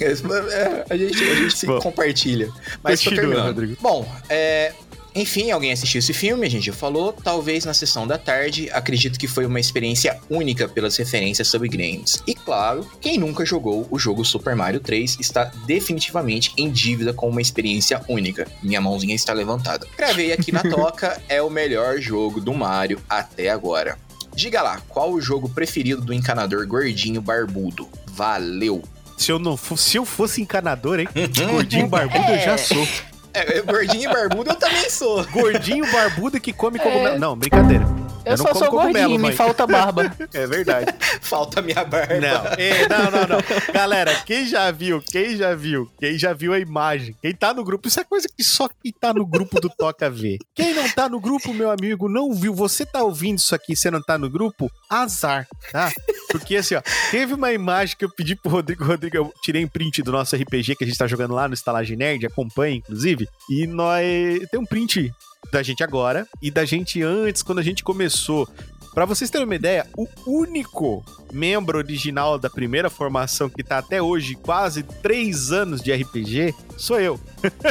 É, 0.00 0.84
a 0.90 0.96
gente, 0.96 1.22
a 1.22 1.34
gente 1.34 1.56
se 1.56 1.66
Bom, 1.66 1.78
compartilha. 1.78 2.50
Mas 2.82 3.00
tô 3.00 3.10
continua, 3.10 3.28
terminando. 3.28 3.46
Rodrigo. 3.46 3.76
Bom, 3.80 4.06
é. 4.28 4.72
Enfim, 5.18 5.50
alguém 5.50 5.72
assistiu 5.72 5.98
esse 5.98 6.12
filme, 6.12 6.46
a 6.46 6.48
gente 6.48 6.66
já 6.66 6.72
falou, 6.72 7.12
talvez 7.12 7.64
na 7.64 7.74
sessão 7.74 8.06
da 8.06 8.16
tarde, 8.16 8.70
acredito 8.70 9.18
que 9.18 9.26
foi 9.26 9.44
uma 9.44 9.58
experiência 9.58 10.16
única 10.30 10.68
pelas 10.68 10.96
referências 10.96 11.48
sobre 11.48 11.68
games. 11.68 12.22
E 12.24 12.36
claro, 12.36 12.88
quem 13.00 13.18
nunca 13.18 13.44
jogou 13.44 13.88
o 13.90 13.98
jogo 13.98 14.24
Super 14.24 14.54
Mario 14.54 14.78
3 14.78 15.16
está 15.18 15.46
definitivamente 15.66 16.52
em 16.56 16.70
dívida 16.70 17.12
com 17.12 17.28
uma 17.28 17.42
experiência 17.42 18.00
única. 18.08 18.46
Minha 18.62 18.80
mãozinha 18.80 19.12
está 19.12 19.32
levantada. 19.32 19.88
Gravei 19.96 20.32
aqui 20.32 20.52
na 20.52 20.62
toca, 20.70 21.20
é 21.28 21.42
o 21.42 21.50
melhor 21.50 21.98
jogo 21.98 22.40
do 22.40 22.54
Mario 22.54 23.00
até 23.08 23.48
agora. 23.48 23.98
Diga 24.36 24.62
lá, 24.62 24.80
qual 24.88 25.12
o 25.12 25.20
jogo 25.20 25.48
preferido 25.48 26.00
do 26.00 26.14
encanador 26.14 26.64
gordinho 26.64 27.20
barbudo? 27.20 27.88
Valeu! 28.06 28.84
Se 29.16 29.32
eu 29.32 29.40
não 29.40 29.56
fosse, 29.56 29.90
se 29.90 29.96
eu 29.96 30.04
fosse 30.04 30.40
encanador, 30.40 31.00
hein? 31.00 31.08
Gordinho 31.50 31.88
barbudo 31.88 32.30
eu 32.30 32.38
já 32.38 32.56
sou. 32.56 32.86
É, 33.34 33.60
gordinho 33.62 34.10
e 34.10 34.12
barbudo 34.12 34.50
eu 34.50 34.56
também 34.56 34.88
sou. 34.90 35.24
Gordinho 35.26 35.90
barbudo 35.90 36.40
que 36.40 36.52
come 36.52 36.78
cogumelo. 36.78 37.18
Não, 37.18 37.36
brincadeira. 37.36 37.97
Eu, 38.28 38.36
não 38.36 38.44
só 38.44 38.54
sou 38.54 38.70
gordinho, 38.70 39.18
me 39.18 39.32
falta 39.32 39.66
barba. 39.66 40.14
É 40.34 40.46
verdade. 40.46 40.94
Falta 41.22 41.62
minha 41.62 41.84
barba. 41.84 42.20
Não, 42.20 42.44
é, 42.58 42.88
não, 42.88 43.10
não, 43.10 43.26
não. 43.26 43.72
Galera, 43.72 44.14
quem 44.26 44.46
já 44.46 44.70
viu, 44.70 45.00
quem 45.00 45.36
já 45.36 45.54
viu, 45.54 45.90
quem 45.98 46.18
já 46.18 46.32
viu 46.32 46.52
a 46.52 46.58
imagem, 46.58 47.16
quem 47.20 47.34
tá 47.34 47.54
no 47.54 47.64
grupo, 47.64 47.88
isso 47.88 48.00
é 48.00 48.04
coisa 48.04 48.28
que 48.28 48.44
só 48.44 48.68
quem 48.68 48.92
tá 48.92 49.12
no 49.14 49.26
grupo 49.26 49.60
do 49.60 49.70
Toca 49.70 50.10
vê. 50.10 50.38
Quem 50.54 50.74
não 50.74 50.88
tá 50.90 51.08
no 51.08 51.20
grupo, 51.20 51.54
meu 51.54 51.70
amigo, 51.70 52.08
não 52.08 52.34
viu, 52.34 52.54
você 52.54 52.84
tá 52.84 53.02
ouvindo 53.02 53.38
isso 53.38 53.54
aqui 53.54 53.72
e 53.72 53.76
você 53.76 53.90
não 53.90 54.02
tá 54.02 54.18
no 54.18 54.28
grupo, 54.28 54.70
azar, 54.88 55.46
tá? 55.72 55.90
Porque 56.30 56.56
assim, 56.56 56.74
ó, 56.74 56.82
teve 57.10 57.34
uma 57.34 57.52
imagem 57.52 57.96
que 57.96 58.04
eu 58.04 58.10
pedi 58.10 58.36
pro 58.36 58.50
Rodrigo, 58.50 58.84
Rodrigo, 58.84 59.16
eu 59.16 59.32
tirei 59.42 59.64
um 59.64 59.68
print 59.68 60.02
do 60.02 60.12
nosso 60.12 60.36
RPG 60.36 60.76
que 60.76 60.84
a 60.84 60.86
gente 60.86 60.98
tá 60.98 61.06
jogando 61.06 61.34
lá 61.34 61.48
no 61.48 61.54
Estalagem 61.54 61.96
Nerd, 61.96 62.26
acompanha, 62.26 62.76
inclusive, 62.76 63.28
e 63.50 63.66
nós... 63.66 64.04
Tem 64.50 64.60
um 64.60 64.66
print 64.66 65.12
da 65.52 65.62
gente 65.62 65.82
agora 65.82 66.26
e 66.42 66.50
da 66.50 66.64
gente 66.64 67.02
antes, 67.02 67.42
quando 67.42 67.58
a 67.58 67.62
gente 67.62 67.82
começou. 67.82 68.48
Pra 68.94 69.04
vocês 69.04 69.30
terem 69.30 69.46
uma 69.46 69.54
ideia, 69.54 69.86
o 69.96 70.08
único 70.26 71.04
membro 71.32 71.78
original 71.78 72.38
da 72.38 72.50
primeira 72.50 72.90
formação 72.90 73.48
que 73.48 73.62
tá 73.62 73.78
até 73.78 74.02
hoje, 74.02 74.34
quase 74.34 74.82
três 74.82 75.52
anos 75.52 75.80
de 75.80 75.92
RPG, 75.92 76.54
sou 76.76 76.98
eu. 77.00 77.20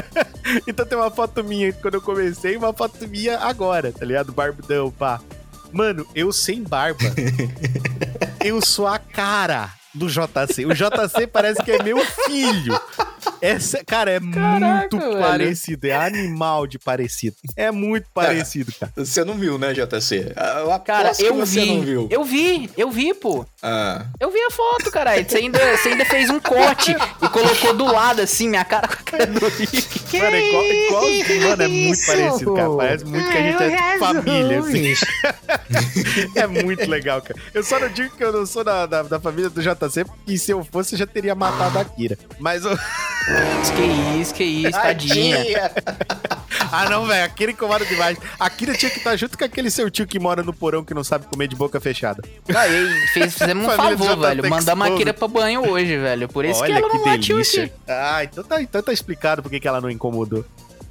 então 0.65 0.85
tem 0.85 0.98
uma 0.98 1.11
foto 1.11 1.44
minha 1.44 1.73
quando 1.73 1.95
eu 1.95 2.02
comecei 2.02 2.53
e 2.53 2.57
uma 2.57 2.72
foto 2.72 3.07
minha 3.07 3.39
agora, 3.39 3.91
tá 3.91 4.06
ligado? 4.06 4.31
Barbudão, 4.31 4.89
pá. 4.89 5.19
Mano, 5.73 6.07
eu 6.15 6.31
sem 6.31 6.64
barba. 6.64 7.03
eu 8.44 8.61
sou 8.61 8.88
a 8.88 8.98
cara 8.98 9.77
do 9.93 10.07
JC. 10.07 10.65
O 10.65 10.73
JC 10.73 11.27
parece 11.31 11.64
que 11.64 11.72
é 11.72 11.81
meu 11.84 11.97
filho. 12.05 12.80
Essa, 13.41 13.84
cara, 13.84 14.11
é 14.11 14.19
muito 14.19 14.97
velho. 14.97 15.19
parecido. 15.19 15.88
É 15.88 15.95
animal 15.95 16.65
de 16.65 16.80
parecido. 16.80 17.35
É 17.55 17.72
muito 17.72 18.07
parecido, 18.14 18.72
cara. 18.80 18.91
Você 18.95 19.23
não 19.23 19.35
viu, 19.35 19.57
né, 19.57 19.73
JC? 19.73 20.34
Eu 20.61 20.80
Cara, 20.80 21.14
que 21.14 21.23
eu 21.23 21.35
você 21.35 21.61
vi. 21.61 21.68
não 21.76 21.81
viu. 21.81 22.07
Eu 22.09 22.23
vi, 22.23 22.69
eu 22.77 22.89
vi, 22.89 23.14
pô. 23.14 23.45
Ah, 23.61 24.05
Eu 24.19 24.31
vi 24.31 24.39
a 24.39 24.51
foto, 24.51 24.89
caralho. 24.91 25.27
Você 25.27 25.38
ainda, 25.39 25.59
você 25.77 25.89
ainda 25.89 26.05
fez 26.05 26.30
um 26.30 26.39
corte 26.39 26.91
e 27.22 27.30
colocou 27.30 27.73
do 27.73 27.85
lado, 27.85 28.22
assim, 28.22 28.47
minha 28.47 28.64
cara 28.64 28.88
com 28.88 28.93
a 28.93 28.97
cara 28.97 29.27
do 29.27 29.47
Rick. 29.47 29.81
Que 30.07 30.19
Mano, 30.19 30.35
é 30.35 30.47
igual, 30.47 30.64
igualzinho, 30.65 31.49
mano, 31.49 31.64
é 31.64 31.68
muito 31.68 31.93
isso? 31.93 32.05
parecido, 32.07 32.53
cara. 32.53 32.76
Parece 32.77 33.05
muito 33.05 33.30
que 33.30 33.38
a 33.38 33.41
gente 33.41 33.64
é 33.64 33.97
família, 33.99 34.59
assim. 34.59 34.93
É 36.35 36.47
muito 36.47 36.89
legal, 36.89 37.22
cara. 37.22 37.39
Eu 37.53 37.64
só 37.64 37.80
não 37.80 37.89
digo 37.89 38.15
que 38.15 38.23
eu 38.23 38.31
não 38.31 38.45
sou 38.45 38.64
da, 38.64 38.85
da, 38.85 39.03
da 39.03 39.19
família 39.19 39.49
do 39.49 39.61
JC, 39.61 39.76
porque 39.89 40.38
se 40.38 40.51
eu 40.51 40.64
fosse, 40.64 40.95
já 40.95 41.05
teria 41.07 41.35
matado 41.35 41.80
a 41.80 41.85
Kira. 41.85 42.18
Mas 42.39 42.65
o. 42.65 42.69
Que 43.76 44.19
isso, 44.22 44.34
que 44.34 44.43
isso, 44.43 44.72
tadinha. 44.72 45.38
Ah, 46.72 46.89
não, 46.89 47.05
velho. 47.05 47.26
Aquele 47.26 47.51
incomoda 47.51 47.85
demais. 47.85 48.18
A 48.39 48.49
Kira 48.49 48.73
tinha 48.73 48.89
que 48.89 48.97
estar 48.99 49.15
junto 49.15 49.38
com 49.38 49.43
aquele 49.43 49.69
seu 49.69 49.89
tio 49.91 50.07
que 50.07 50.19
mora 50.19 50.41
no 50.43 50.53
porão 50.53 50.84
que 50.84 50.93
não 50.93 51.03
sabe 51.03 51.26
comer 51.27 51.47
de 51.47 51.55
boca 51.55 51.80
fechada. 51.80 52.23
Aí, 52.55 53.07
fez, 53.14 53.34
fizemos 53.38 53.68
um 53.68 53.69
favor, 53.76 54.18
velho. 54.18 54.49
Mandamos 54.49 54.85
a 54.85 54.88
Exposed. 54.88 54.97
Kira 54.97 55.14
pra 55.14 55.27
banho 55.27 55.69
hoje, 55.69 55.97
velho. 55.97 56.27
Por 56.30 56.45
isso 56.45 56.61
Olha 56.61 56.76
que 56.76 56.84
ela 56.84 56.93
não 56.93 57.05
latiu 57.05 57.35
delícia. 57.38 57.64
aqui. 57.65 57.73
Ah, 57.88 58.23
então 58.23 58.43
tá, 58.43 58.61
então 58.61 58.81
tá 58.81 58.93
explicado 58.93 59.41
por 59.43 59.49
que 59.49 59.59
que 59.59 59.68
ela 59.68 59.81
não 59.81 59.89
incomodou. 59.89 60.45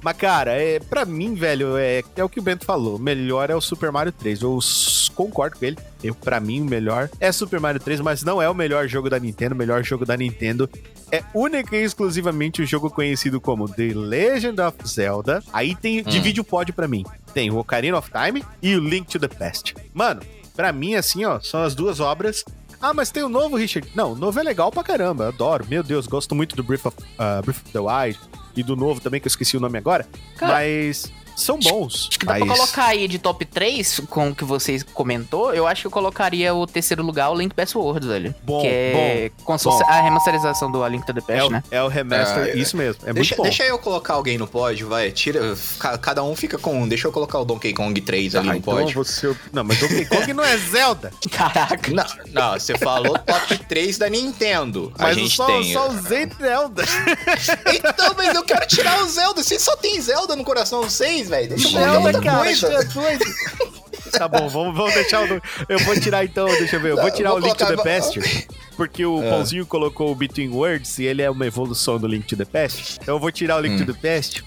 Mas, 0.07 0.15
cara, 0.15 0.53
é, 0.53 0.79
pra 0.79 1.03
mim, 1.03 1.33
velho, 1.33 1.75
é, 1.75 2.01
é 2.15 2.23
o 2.23 2.29
que 2.29 2.39
o 2.39 2.41
Bento 2.41 2.63
falou. 2.63 2.95
O 2.95 2.99
melhor 2.99 3.49
é 3.49 3.55
o 3.57 3.59
Super 3.59 3.91
Mario 3.91 4.13
3. 4.13 4.41
Eu 4.41 4.57
concordo 5.13 5.59
com 5.59 5.65
ele. 5.65 5.77
Eu, 6.01 6.15
pra 6.15 6.39
mim, 6.39 6.61
o 6.61 6.65
melhor 6.65 7.09
é 7.19 7.29
Super 7.29 7.59
Mario 7.59 7.81
3, 7.81 7.99
mas 7.99 8.23
não 8.23 8.41
é 8.41 8.49
o 8.49 8.53
melhor 8.53 8.87
jogo 8.87 9.09
da 9.09 9.19
Nintendo. 9.19 9.53
O 9.53 9.57
melhor 9.57 9.83
jogo 9.83 10.05
da 10.05 10.15
Nintendo 10.15 10.69
é 11.11 11.21
única 11.33 11.75
e 11.75 11.83
exclusivamente 11.83 12.61
o 12.61 12.65
jogo 12.65 12.89
conhecido 12.89 13.41
como 13.41 13.67
The 13.67 13.91
Legend 13.93 14.61
of 14.61 14.77
Zelda. 14.87 15.43
Aí 15.51 15.75
tem, 15.75 16.01
divide 16.01 16.39
o 16.39 16.45
pódio 16.45 16.73
pra 16.73 16.87
mim. 16.87 17.03
Tem 17.33 17.51
o 17.51 17.57
Ocarina 17.57 17.97
of 17.97 18.09
Time 18.09 18.45
e 18.61 18.77
o 18.77 18.79
Link 18.79 19.09
to 19.09 19.19
the 19.19 19.27
Past. 19.27 19.75
Mano, 19.93 20.21
pra 20.55 20.71
mim, 20.71 20.95
assim, 20.95 21.25
ó, 21.25 21.41
são 21.41 21.63
as 21.63 21.75
duas 21.75 21.99
obras 21.99 22.45
ah, 22.79 22.93
mas 22.93 23.09
tem 23.09 23.23
o 23.23 23.29
novo, 23.29 23.55
Richard. 23.55 23.89
Não, 23.95 24.13
o 24.13 24.15
novo 24.15 24.39
é 24.39 24.43
legal 24.43 24.71
pra 24.71 24.83
caramba. 24.83 25.23
eu 25.23 25.29
Adoro. 25.29 25.65
Meu 25.67 25.81
Deus, 25.81 26.05
gosto 26.05 26.35
muito 26.35 26.55
do 26.55 26.63
Breath 26.63 26.85
of, 26.85 26.97
ah, 27.17 27.41
Breath 27.41 27.57
of 27.57 27.71
the 27.71 27.79
Wild 27.79 28.19
e 28.57 28.63
do 28.63 28.75
novo 28.75 28.99
também, 28.99 29.21
que 29.21 29.27
eu 29.27 29.29
esqueci 29.29 29.55
o 29.55 29.59
nome 29.59 29.77
agora. 29.77 30.07
Cara, 30.35 30.53
mas 30.53 31.11
são 31.37 31.57
bons. 31.59 32.07
Acho 32.09 32.19
que 32.19 32.25
dá 32.25 32.33
mas... 32.39 32.43
pra 32.45 32.55
colocar 32.55 32.85
aí 32.85 33.07
de 33.07 33.19
top 33.19 33.45
3, 33.45 34.01
com 34.09 34.29
o 34.29 34.35
que 34.35 34.43
vocês 34.43 34.83
comentou, 34.83 35.53
eu 35.53 35.65
acho 35.67 35.81
que 35.81 35.87
eu 35.87 35.91
colocaria 35.91 36.53
o 36.53 36.65
terceiro 36.67 37.03
lugar, 37.03 37.29
o 37.29 37.35
Link 37.35 37.53
Password, 37.53 38.07
velho. 38.07 38.35
Bom, 38.43 38.61
que 38.61 38.67
é 38.67 39.31
fosse 39.45 39.65
bom. 39.65 39.83
a 39.87 40.01
remasterização 40.01 40.71
do 40.71 40.83
A 40.83 40.89
Link 40.89 41.05
to 41.05 41.13
the 41.13 41.19
É 41.19 41.35
Past, 41.37 41.47
o, 41.47 41.51
né? 41.51 41.63
é 41.71 41.81
o 41.83 41.87
remaster, 41.87 42.43
é- 42.49 42.55
isso 42.57 42.75
mesmo. 42.75 43.01
É 43.05 43.13
deixa, 43.13 43.35
muito 43.35 43.37
bom. 43.37 43.43
deixa 43.43 43.63
eu 43.63 43.77
colocar 43.79 44.15
alguém 44.15 44.37
no 44.37 44.47
pódio, 44.47 44.87
vai. 44.89 45.11
Tira. 45.11 45.55
ca- 45.79 45.97
Cada 45.97 46.23
um 46.23 46.35
fica 46.35 46.57
com 46.57 46.81
um. 46.81 46.87
Deixa 46.87 47.07
eu 47.07 47.11
colocar 47.11 47.39
o 47.39 47.45
Donkey 47.45 47.73
Kong 47.73 47.99
3 48.01 48.35
ali 48.35 48.49
Ah, 48.49 48.51
no 48.53 48.57
então 48.57 48.73
pódio. 48.75 48.95
você... 49.03 49.35
Não, 49.53 49.63
mas 49.63 49.79
Donkey 49.79 50.05
Kong 50.05 50.33
não 50.33 50.43
é 50.43 50.57
Zelda. 50.57 51.11
Caraca. 51.31 51.91
Não, 51.91 52.05
não, 52.33 52.53
você 52.59 52.77
falou 52.77 53.17
top 53.19 53.57
3 53.65 53.97
da 53.97 54.09
Nintendo. 54.09 54.91
a 54.97 55.03
Mas 55.03 55.15
gente 55.17 55.35
só, 55.35 55.45
tem. 55.45 55.73
só 55.73 55.89
usei 55.89 56.27
Zelda. 56.39 56.83
Então, 57.73 58.13
mas 58.17 58.33
eu 58.35 58.43
quero 58.43 58.65
tirar 58.67 59.01
o 59.03 59.07
Zelda. 59.09 59.43
Você 59.43 59.59
só 59.59 59.75
tem 59.75 59.99
Zelda 60.01 60.35
no 60.35 60.43
coração 60.43 60.89
6, 60.89 61.26
velho. 61.27 61.49
Deixa 61.49 61.67
eu 61.67 61.71
colocar 61.71 61.99
outra 61.99 62.21
cara, 62.21 62.43
coisa. 62.43 62.67
é 62.67 62.83
doido. 62.85 63.25
Tá 64.11 64.27
bom, 64.27 64.47
vamos, 64.49 64.75
vamos 64.75 64.93
deixar 64.93 65.23
o. 65.23 65.41
Eu 65.69 65.79
vou 65.79 65.99
tirar 65.99 66.23
então, 66.23 66.45
deixa 66.47 66.77
eu 66.77 66.79
ver. 66.79 66.91
Eu 66.91 66.97
vou 66.97 67.11
tirar 67.11 67.29
eu 67.31 67.35
o 67.35 67.39
vou 67.41 67.49
Link 67.49 67.57
to 67.57 67.65
the 67.65 67.83
Past. 67.83 68.19
Porque 68.75 69.05
o 69.05 69.21
É. 69.23 69.29
Pãozinho 69.29 69.65
colocou 69.65 70.11
o 70.11 70.15
Between 70.15 70.49
Words 70.49 70.97
e 70.99 71.03
ele 71.05 71.21
é 71.21 71.29
uma 71.29 71.45
evolução 71.45 71.99
do 71.99 72.07
Link 72.07 72.25
to 72.25 72.37
the 72.37 72.45
Past. 72.45 72.99
Então 73.01 73.15
eu 73.15 73.19
vou 73.19 73.31
tirar 73.31 73.57
o 73.57 73.59
Link 73.59 73.81
Hum. 73.81 73.85
to 73.85 73.93
the 73.93 73.99
Past. 74.15 74.43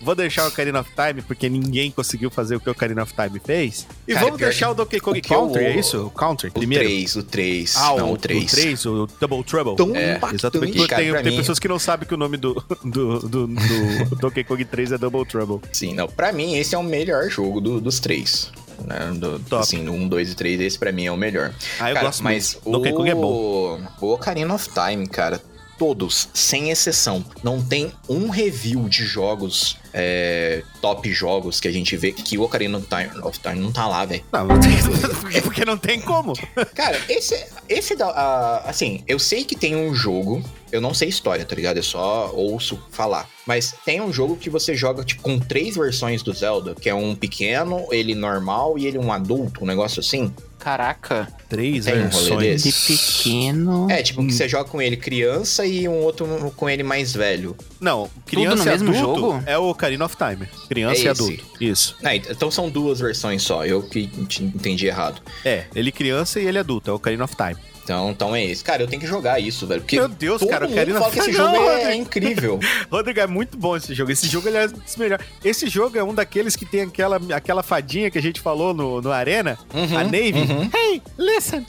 Vou 0.00 0.14
deixar 0.14 0.44
o 0.44 0.48
Ocarina 0.48 0.80
of 0.80 0.90
Time, 0.94 1.20
porque 1.22 1.48
ninguém 1.48 1.90
conseguiu 1.90 2.30
fazer 2.30 2.56
o 2.56 2.60
que 2.60 2.68
o 2.68 2.72
Ocarina 2.72 3.02
of 3.02 3.12
Time 3.12 3.38
fez. 3.44 3.86
E 4.08 4.14
Cara, 4.14 4.24
vamos 4.26 4.40
deixar 4.40 4.66
que- 4.66 4.72
o 4.72 4.74
Donkey 4.74 5.00
Kong 5.00 5.18
o 5.18 5.22
que 5.22 5.34
eu- 5.34 5.40
Country, 5.40 5.64
é 5.64 5.76
isso? 5.76 6.06
O 6.06 6.10
Country, 6.10 6.48
O 6.48 6.52
primeiro. 6.52 6.84
3, 6.84 7.16
o 7.16 7.22
3. 7.22 7.76
Ah, 7.76 7.94
não, 7.96 8.10
o, 8.10 8.12
o 8.14 8.16
3. 8.18 8.42
O 8.44 8.56
3, 8.56 8.86
o 8.86 9.06
Double 9.20 9.44
Trouble. 9.44 9.76
Tão 9.76 9.94
é, 9.94 10.16
impactante, 10.16 10.36
exatamente. 10.36 10.86
cara, 10.88 11.02
tem 11.02 11.12
tem 11.22 11.32
mim. 11.32 11.36
pessoas 11.38 11.58
que 11.58 11.68
não 11.68 11.78
sabem 11.78 12.08
que 12.08 12.14
o 12.14 12.16
nome 12.16 12.36
do, 12.38 12.54
do, 12.84 13.18
do, 13.20 13.46
do 13.46 14.16
Donkey 14.20 14.42
Kong 14.44 14.64
3 14.64 14.92
é 14.92 14.98
Double 14.98 15.24
Trouble. 15.26 15.60
Sim, 15.72 15.94
não. 15.94 16.08
Pra 16.08 16.32
mim, 16.32 16.54
esse 16.56 16.74
é 16.74 16.78
o 16.78 16.82
melhor 16.82 17.28
jogo 17.28 17.60
do- 17.60 17.80
dos 17.80 18.00
três. 18.00 18.50
Né? 18.82 19.12
Do, 19.14 19.38
Top. 19.40 19.62
assim, 19.62 19.84
do 19.84 19.92
1, 19.92 20.08
2 20.08 20.32
e 20.32 20.34
3, 20.34 20.58
esse 20.62 20.78
pra 20.78 20.90
mim 20.90 21.04
é 21.04 21.12
o 21.12 21.16
melhor. 21.16 21.52
Ah, 21.78 21.90
eu 21.90 21.94
Cara, 21.94 22.06
gosto 22.06 22.24
mas 22.24 22.54
muito. 22.64 22.70
Donkey 22.78 22.92
Kong 22.94 23.10
é 23.10 23.14
bom. 23.14 23.78
O 24.00 24.14
Ocarina 24.14 24.54
of 24.54 24.70
Time, 24.70 25.06
cara, 25.06 25.42
todos, 25.80 26.28
sem 26.34 26.68
exceção, 26.70 27.24
não 27.42 27.62
tem 27.62 27.90
um 28.06 28.28
review 28.28 28.86
de 28.86 29.02
jogos, 29.06 29.78
é, 29.94 30.62
top 30.82 31.10
jogos 31.10 31.58
que 31.58 31.66
a 31.66 31.72
gente 31.72 31.96
vê 31.96 32.12
que 32.12 32.36
o 32.36 32.42
Ocarina 32.42 32.76
of 32.76 32.86
Time, 32.86 33.18
of 33.22 33.38
Time 33.40 33.58
não 33.58 33.72
tá 33.72 33.86
lá, 33.88 34.04
velho. 34.04 34.22
Não, 34.30 34.46
não 34.46 34.60
tem- 34.60 34.76
porque, 35.22 35.40
porque 35.40 35.64
não 35.64 35.78
tem 35.78 35.98
como. 36.02 36.34
Cara, 36.76 37.00
esse, 37.08 37.46
esse 37.66 37.96
da, 37.96 38.58
assim, 38.66 39.02
eu 39.08 39.18
sei 39.18 39.42
que 39.42 39.56
tem 39.56 39.74
um 39.74 39.94
jogo, 39.94 40.44
eu 40.70 40.82
não 40.82 40.92
sei 40.92 41.08
história, 41.08 41.46
tá 41.46 41.56
ligado? 41.56 41.78
Eu 41.78 41.82
só 41.82 42.30
ouço 42.34 42.78
falar. 42.90 43.26
Mas 43.46 43.74
tem 43.82 44.02
um 44.02 44.12
jogo 44.12 44.36
que 44.36 44.50
você 44.50 44.74
joga, 44.74 45.02
tipo, 45.02 45.22
com 45.22 45.38
três 45.38 45.76
versões 45.76 46.22
do 46.22 46.30
Zelda, 46.34 46.74
que 46.74 46.90
é 46.90 46.94
um 46.94 47.14
pequeno, 47.14 47.86
ele 47.90 48.14
normal 48.14 48.78
e 48.78 48.86
ele 48.86 48.98
um 48.98 49.10
adulto, 49.10 49.64
um 49.64 49.66
negócio 49.66 50.00
assim. 50.00 50.30
Caraca. 50.60 51.26
Três 51.48 51.86
Tem 51.86 51.94
um 51.94 52.02
versões. 52.02 52.62
De 52.62 52.68
desse. 52.70 52.96
pequeno. 52.96 53.90
É, 53.90 54.02
tipo, 54.02 54.24
que 54.24 54.32
você 54.32 54.48
joga 54.48 54.68
com 54.68 54.80
ele 54.80 54.96
criança 54.96 55.64
e 55.66 55.88
um 55.88 55.96
outro 56.02 56.52
com 56.54 56.68
ele 56.68 56.82
mais 56.82 57.12
velho. 57.14 57.56
Não, 57.80 58.10
criança 58.26 58.56
no 58.56 58.62
e 58.62 58.66
mesmo 58.66 58.90
adulto 58.90 59.20
jogo? 59.20 59.42
é 59.46 59.56
o 59.58 59.70
Ocarina 59.70 60.04
of 60.04 60.16
Time. 60.16 60.46
Criança 60.68 61.00
É 61.00 61.04
e 61.04 61.08
adulto. 61.08 61.44
Isso. 61.60 61.96
Ah, 62.04 62.14
então 62.14 62.50
são 62.50 62.68
duas 62.68 63.00
versões 63.00 63.42
só, 63.42 63.64
eu 63.64 63.82
que 63.82 64.00
ent- 64.18 64.40
entendi 64.40 64.86
errado. 64.86 65.20
É, 65.44 65.64
ele 65.74 65.90
criança 65.90 66.38
e 66.40 66.46
ele 66.46 66.58
adulto, 66.58 66.90
é 66.90 66.92
o 66.92 66.96
Ocarina 66.96 67.24
of 67.24 67.34
Time. 67.34 67.56
Então, 67.82 68.10
então 68.10 68.36
é 68.36 68.44
esse. 68.44 68.62
Cara, 68.62 68.82
eu 68.82 68.86
tenho 68.86 69.00
que 69.00 69.08
jogar 69.08 69.40
isso, 69.40 69.66
velho. 69.66 69.80
Porque 69.80 69.96
Meu 69.98 70.06
Deus, 70.06 70.38
todo 70.40 70.48
cara, 70.50 70.64
eu 70.64 70.68
mundo 70.68 70.76
quero 70.76 70.90
ir 70.90 70.92
na 70.92 71.00
fala 71.00 71.12
que 71.12 71.18
esse 71.18 71.32
Não, 71.32 71.54
jogo 71.54 71.68
é, 71.70 71.82
é 71.84 71.94
incrível. 71.96 72.60
Rodrigo, 72.92 73.18
é 73.20 73.26
muito 73.26 73.56
bom 73.56 73.76
esse 73.76 73.94
jogo. 73.94 74.12
Esse 74.12 74.28
jogo, 74.28 74.46
ele 74.46 74.58
é 74.58 74.66
um 74.66 74.68
dos 74.72 74.96
melhores. 74.96 75.26
Esse 75.42 75.68
jogo 75.68 75.98
é 75.98 76.04
um 76.04 76.14
daqueles 76.14 76.54
que 76.54 76.64
tem 76.66 76.82
aquela, 76.82 77.18
aquela 77.34 77.62
fadinha 77.64 78.08
que 78.10 78.18
a 78.18 78.22
gente 78.22 78.40
falou 78.40 78.72
no, 78.74 79.00
no 79.00 79.10
Arena, 79.10 79.58
Uhum, 79.74 79.98
a 79.98 80.04
Navy. 80.04 80.34
uhum. 80.34 80.70
Hey, 80.72 81.02
listen. 81.18 81.66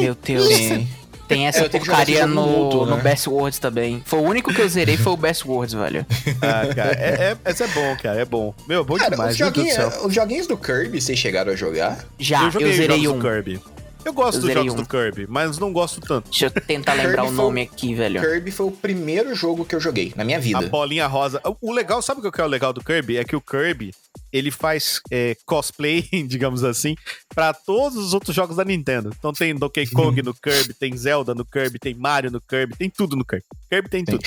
Meu 0.00 0.14
Deus. 0.14 0.46
Sim. 0.48 0.88
Tem 1.32 1.46
essa 1.46 1.60
É, 1.60 1.64
eu 1.66 1.70
porcaria 1.70 2.26
no, 2.26 2.86
no 2.86 2.96
né? 2.96 3.02
Best 3.02 3.28
Words 3.28 3.58
também. 3.58 4.02
Foi 4.04 4.18
o 4.18 4.22
único 4.22 4.52
que 4.52 4.60
eu 4.60 4.68
zerei, 4.68 4.96
foi 4.96 5.12
o 5.12 5.16
Best 5.16 5.46
Words, 5.46 5.74
velho. 5.74 6.04
Ah, 6.42 6.74
cara, 6.74 6.92
é, 6.92 7.36
é, 7.44 7.50
esse 7.50 7.62
é 7.62 7.68
bom, 7.68 7.96
cara, 8.02 8.20
é 8.20 8.24
bom. 8.24 8.54
Meu, 8.68 8.84
bom 8.84 8.96
Cara, 8.96 9.10
demais, 9.10 9.38
os, 9.40 9.72
céu. 9.74 9.88
os 10.04 10.14
joguinhos 10.14 10.46
do 10.46 10.56
Kirby, 10.56 11.00
vocês 11.00 11.18
chegaram 11.18 11.52
a 11.52 11.56
jogar? 11.56 12.04
Já, 12.18 12.44
eu, 12.44 12.50
joguei 12.50 12.72
zerei 12.72 12.96
jogos 13.02 13.12
um. 13.12 13.18
do 13.18 13.28
Kirby. 13.28 13.60
Eu 14.04 14.12
gosto 14.12 14.34
Eu 14.38 14.40
dos 14.40 14.48
zerei 14.48 14.62
jogos 14.64 14.74
um. 14.74 14.82
do 14.82 14.88
Kirby, 14.88 15.26
mas 15.28 15.58
não 15.58 15.72
gosto 15.72 16.00
tanto. 16.00 16.28
Deixa 16.28 16.46
eu 16.46 16.50
tentar 16.50 16.94
lembrar 16.94 17.22
o 17.22 17.26
foi 17.28 17.36
nome 17.36 17.62
aqui, 17.62 17.94
velho. 17.94 18.20
Kirby 18.20 18.50
foi 18.50 18.66
o 18.66 18.70
primeiro 18.72 19.32
jogo 19.34 19.64
que 19.64 19.76
eu 19.76 19.80
joguei 19.80 20.12
na 20.16 20.24
minha 20.24 20.38
A 20.38 20.40
vida. 20.40 20.62
bolinha 20.62 21.06
rosa. 21.06 21.40
O- 21.44 21.68
O 21.68 21.72
legal, 21.72 22.02
sabe 22.02 22.26
o 22.26 22.32
que 22.32 22.40
é 22.40 22.44
o 22.44 22.48
legal 22.48 22.72
do 22.72 22.82
Kirby? 22.82 23.16
É 23.18 23.24
que 23.24 23.36
o 23.36 23.40
Kirby, 23.40 23.94
ele 24.32 24.50
faz 24.50 25.00
é, 25.10 25.36
cosplay, 25.44 26.02
digamos 26.26 26.64
assim, 26.64 26.96
pra 27.28 27.52
todos 27.52 27.98
os 27.98 28.14
outros 28.14 28.34
jogos 28.34 28.56
da 28.56 28.64
Nintendo. 28.64 29.10
Então 29.16 29.32
tem 29.32 29.54
Donkey 29.54 29.86
Kong 29.88 30.22
no 30.22 30.34
Kirby, 30.34 30.74
tem 30.74 30.96
Zelda 30.96 31.34
no 31.34 31.44
Kirby, 31.44 31.78
tem 31.78 31.94
Mario 31.94 32.30
no 32.30 32.40
Kirby, 32.40 32.76
tem 32.76 32.88
tudo 32.88 33.16
no 33.16 33.24
Kirby. 33.24 33.44
Kirby 33.70 33.88
tem 33.88 34.04
tudo. 34.04 34.22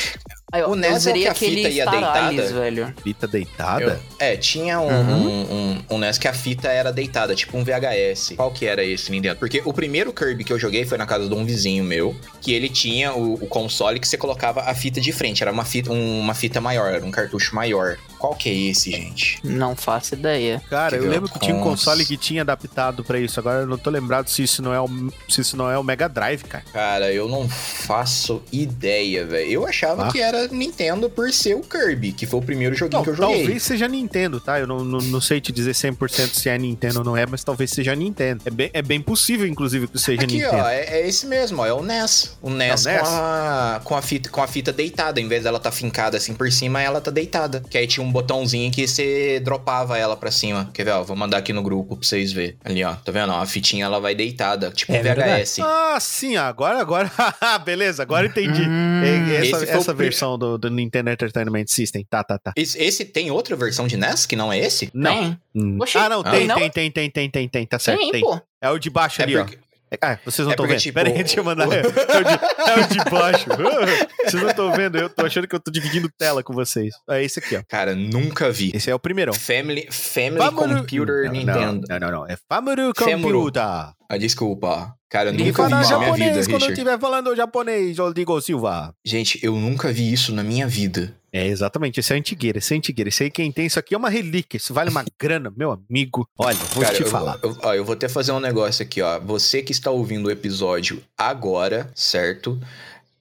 Ó, 0.64 0.72
O 0.72 0.76
NES 0.76 1.08
é 1.08 1.10
eu 1.12 1.14
que 1.14 1.28
a 1.28 1.34
fita 1.36 1.70
ia 1.70 1.86
deitada? 1.86 2.54
Velho. 2.54 2.94
Fita 3.04 3.28
deitada? 3.28 3.84
Eu- 3.84 4.00
é, 4.20 4.36
tinha 4.38 4.80
um, 4.80 4.88
Uhum. 4.88 5.28
um, 5.28 5.54
um, 5.90 5.96
um 5.96 5.98
NES 5.98 6.18
que 6.18 6.28
a 6.28 6.34
fita 6.34 6.68
era 6.70 6.92
deitada, 6.92 7.36
tipo 7.36 7.58
um 7.58 7.64
VHS. 7.64 8.34
Qual 8.36 8.52
que 8.52 8.66
era 8.66 8.84
esse 8.84 9.12
Nintendo? 9.12 9.36
Porque 9.38 9.62
o 9.66 9.74
primeiro 9.74 10.14
Kirby 10.14 10.44
que 10.44 10.54
eu 10.54 10.60
joguei 10.60 10.86
foi 10.86 10.98
na 10.98 11.06
casa 11.06 11.28
de 11.28 11.34
um 11.34 11.46
vizinho 11.46 11.84
meu, 11.84 12.16
que 12.42 12.54
ele 12.54 12.70
tinha 12.70 13.14
o, 13.14 13.34
o 13.36 13.48
console 13.48 14.00
que 14.00 14.08
você 14.08 14.18
colocava 14.18 14.62
a 14.62 14.74
fita 14.76 15.02
de 15.02 15.12
frente. 15.12 15.42
Era 15.44 15.52
uma 15.52 15.66
fita, 15.66 15.92
um- 15.92 16.20
uma 16.20 16.34
fita 16.34 16.62
maior, 16.62 16.94
era 16.94 17.06
um 17.06 17.12
cartucho 17.12 17.54
maior. 17.56 17.98
Qual 18.18 18.34
que 18.34 18.50
é 18.50 18.54
esse, 18.54 18.90
gente? 18.92 19.40
Não 19.44 19.76
faço 19.76 20.16
ideia. 20.16 20.62
Cara, 20.70 20.96
eu 20.96 21.04
Que 21.04 21.08
lembro 21.10 21.30
que 21.32 21.40
tinha 21.40 21.56
um 21.56 21.62
console 21.62 22.06
que 22.06 22.18
tinha 22.18 22.42
adaptado 22.42 23.04
pra 23.04 23.20
isso. 23.20 23.40
Agora 23.40 23.62
eu 23.62 23.68
não 23.68 23.78
tô 23.78 23.90
lembrado 23.90 24.30
se 24.30 24.42
isso 24.42 24.62
não 24.64 24.74
é 24.74 24.80
o, 24.82 24.88
se 25.30 25.42
isso 25.42 25.56
não 25.58 25.70
é 25.70 25.78
o 25.78 25.84
Mega 25.84 26.08
Drive, 26.10 26.44
cara. 26.44 26.64
Cara, 26.74 27.12
eu 27.14 27.28
não 27.28 27.48
faço 27.48 28.42
ideia, 28.52 29.26
velho. 29.26 29.52
Eu 29.52 29.68
achava 29.68 30.08
Ah. 30.08 30.12
que 30.12 30.20
era 30.20 30.45
Nintendo 30.52 31.10
por 31.10 31.32
ser 31.32 31.56
o 31.56 31.62
Kirby, 31.62 32.12
que 32.12 32.26
foi 32.26 32.40
o 32.40 32.44
primeiro 32.44 32.76
joguinho 32.76 32.98
Não, 33.00 33.04
que 33.04 33.10
eu 33.10 33.16
joguei. 33.16 33.38
talvez 33.44 33.64
seja 33.64 33.88
Nintendo, 33.88 34.40
tá? 34.40 34.60
Eu 34.60 34.68
não, 34.68 34.84
não, 34.84 35.00
não 35.00 35.22
sei 35.22 35.40
te 35.42 35.52
dizer 35.52 35.72
100% 35.72 36.34
se 36.34 36.50
é 36.50 36.58
Nintendo 36.58 37.00
ou 37.00 37.06
não 37.06 37.18
é, 37.18 37.26
mas 37.26 37.44
talvez 37.44 37.72
seja 37.72 37.96
Nintendo. 37.96 38.42
É 38.46 38.50
bem, 38.50 38.70
é 38.74 38.82
bem 38.82 39.02
possível, 39.02 39.46
inclusive, 39.48 39.88
que 39.88 39.98
seja 40.00 40.22
Aqui, 40.24 40.36
Nintendo. 40.36 40.58
ó, 40.58 40.68
é, 40.70 40.82
é 41.02 41.08
esse 41.08 41.26
mesmo, 41.26 41.62
ó, 41.62 41.66
é 41.66 41.74
o 41.74 41.82
NES. 41.84 42.38
O 42.42 42.50
NES, 42.50 42.86
É 42.86 42.92
o 42.92 42.94
NES? 42.96 43.02
Com, 43.10 43.16
a, 43.16 43.82
com, 43.84 43.96
a 43.96 44.02
fita, 44.02 44.30
com 44.30 44.42
a 44.42 44.48
fita 44.48 44.72
deitada. 44.74 45.20
Em 45.20 45.28
vez 45.28 45.44
dela 45.44 45.60
tá 45.60 45.72
fincada 45.72 46.18
assim 46.18 46.34
por 46.34 46.52
cima, 46.52 46.82
ela 46.82 47.00
tá 47.02 47.12
deitada. 47.12 47.62
Que 47.70 47.78
aí 47.78 47.88
tinha 47.88 48.06
um 48.06 48.12
botãozinho 48.12 48.72
que 48.72 48.88
você 48.88 49.40
dropava 49.44 49.98
ela 49.98 50.16
pra 50.16 50.32
cima. 50.32 50.70
Quer 50.74 50.84
ver, 50.86 50.92
ó? 50.92 51.04
Vou 51.04 51.16
mandar 51.16 51.38
aqui 51.38 51.54
no 51.54 51.62
grupo 51.64 51.96
pra 51.96 52.08
vocês 52.08 52.32
verem. 52.32 52.56
Ali, 52.64 52.84
ó. 52.84 52.94
Tá 52.96 53.12
vendo? 53.12 53.32
ó? 53.32 53.42
A 53.42 53.46
fitinha 53.46 53.86
ela 53.86 54.00
vai 54.00 54.16
deitada. 54.16 54.72
Tipo 54.72 54.94
É 54.94 55.00
um 55.00 55.04
verdade. 55.04 55.32
VHS. 55.44 55.60
Ah, 55.62 55.98
sim, 56.00 56.36
agora, 56.36 56.80
agora. 56.80 57.12
Beleza, 57.66 58.04
agora 58.04 58.28
entendi. 58.28 58.62
Hum, 58.62 59.04
É, 59.04 59.48
essa 59.48 59.64
essa 59.66 59.94
pri- 59.94 60.08
versão 60.36 60.38
do, 60.38 60.58
do 60.58 60.70
Nintendo 60.70 61.10
Entertainment 61.10 61.66
System. 61.68 62.06
Tá, 62.10 62.24
tá, 62.24 62.38
tá. 62.38 62.54
Esse, 62.56 62.82
esse 62.82 63.06
tem 63.06 63.32
outra 63.32 63.56
versão 63.56 63.88
de 63.88 63.98
NES 63.98 64.26
que 64.26 64.36
não 64.36 64.52
é 64.52 64.60
esse? 64.60 64.90
Não. 64.94 65.12
Tem. 65.12 65.40
Hum. 65.56 65.78
Ah, 65.96 66.10
não, 66.10 66.22
ah, 66.22 66.32
tem, 66.32 66.48
não? 66.48 66.56
tem, 66.56 66.70
tem, 66.70 66.92
tem, 66.92 67.10
tem, 67.10 67.30
tem, 67.30 67.50
tem, 67.50 67.66
tá 67.66 67.80
certo. 67.80 68.00
Tem, 68.00 68.12
Tem. 68.12 68.22
pô. 68.22 68.40
É 68.62 68.70
o 68.70 68.78
de 68.78 68.90
baixo 68.90 69.22
É 69.22 69.24
ali, 69.24 69.34
porque- 69.36 69.58
ó. 69.62 69.66
Ah, 70.02 70.18
vocês 70.26 70.40
não 70.46 70.52
é 70.52 70.56
estão 70.56 70.66
porque, 70.66 70.74
vendo. 70.74 70.82
tipo, 70.82 70.94
Pera 70.96 71.10
aí, 71.10 71.16
deixa 71.24 71.40
eu 71.40 71.44
mandar. 71.44 71.68
É 71.72 71.80
o 71.80 72.24
de, 72.24 72.72
é 72.72 72.84
o 72.84 72.88
de 72.90 73.10
baixo. 73.10 73.46
vocês 74.26 74.42
não 74.44 74.50
estão 74.50 74.72
vendo, 74.74 74.98
eu 74.98 75.10
tô 75.10 75.26
achando 75.26 75.48
que 75.48 75.56
eu 75.56 75.60
tô 75.60 75.72
dividindo 75.72 76.10
tela 76.18 76.44
com 76.44 76.54
vocês. 76.54 76.94
É 77.10 77.24
esse 77.24 77.40
aqui, 77.40 77.56
ó. 77.56 77.62
Cara, 77.66 77.96
nunca 77.96 78.52
vi. 78.52 78.72
Esse 78.74 78.90
é 78.90 78.96
o 78.96 79.00
primeirão. 79.00 79.34
Family, 79.34 79.88
Family 79.92 80.38
Family- 80.38 80.80
Computer 80.82 81.26
não, 81.26 81.32
Nintendo. 81.32 81.82
Não, 81.88 82.00
não, 82.00 82.12
não. 82.12 82.28
É 82.28 82.36
Family 82.50 82.92
Femuru. 82.98 83.38
Computer. 83.40 83.62
Ah, 84.10 84.18
desculpa. 84.18 84.96
Cara, 85.10 85.30
eu 85.30 85.34
nunca 85.34 85.68
vi 85.68 85.82
isso 85.82 85.92
na 85.92 86.00
minha 86.00 86.14
vida, 86.14 86.32
quando 86.32 86.50
eu 86.50 86.54
Richard. 86.58 86.74
estiver 86.74 87.00
falando 87.00 87.36
japonês, 87.36 87.98
Rodrigo 87.98 88.42
Silva. 88.42 88.94
Gente, 89.06 89.40
eu 89.42 89.56
nunca 89.56 89.92
vi 89.92 90.12
isso 90.12 90.34
na 90.34 90.44
minha 90.44 90.68
vida. 90.68 91.16
É, 91.32 91.48
exatamente. 91.48 92.00
Esse 92.00 92.14
é 92.14 92.18
antigueira, 92.18 92.60
esse 92.60 92.74
é 92.74 92.78
antigueira. 92.78 93.10
Esse 93.10 93.24
aí 93.24 93.32
quem 93.32 93.52
tem, 93.52 93.66
isso 93.66 93.80
aqui 93.80 93.94
é 93.94 93.98
uma 93.98 94.10
relíquia. 94.10 94.58
Isso 94.58 94.74
vale 94.74 94.90
uma 94.90 95.04
grana, 95.20 95.52
meu 95.56 95.72
amigo. 95.72 96.28
Olha, 96.38 96.58
vou 96.74 96.84
Cara, 96.84 96.96
te 96.96 97.02
eu, 97.04 97.08
falar. 97.10 97.40
Eu, 97.44 97.58
ó, 97.62 97.74
eu 97.74 97.84
vou 97.86 97.94
até 97.94 98.08
fazer 98.08 98.32
um 98.32 98.40
negócio 98.40 98.84
aqui, 98.84 99.02
ó. 99.02 99.20
Você 99.20 99.62
que 99.62 99.72
está 99.72 99.92
ouvindo 99.92 100.28
o 100.28 100.32
episódio 100.32 101.02
agora, 101.18 101.90
certo? 101.94 102.60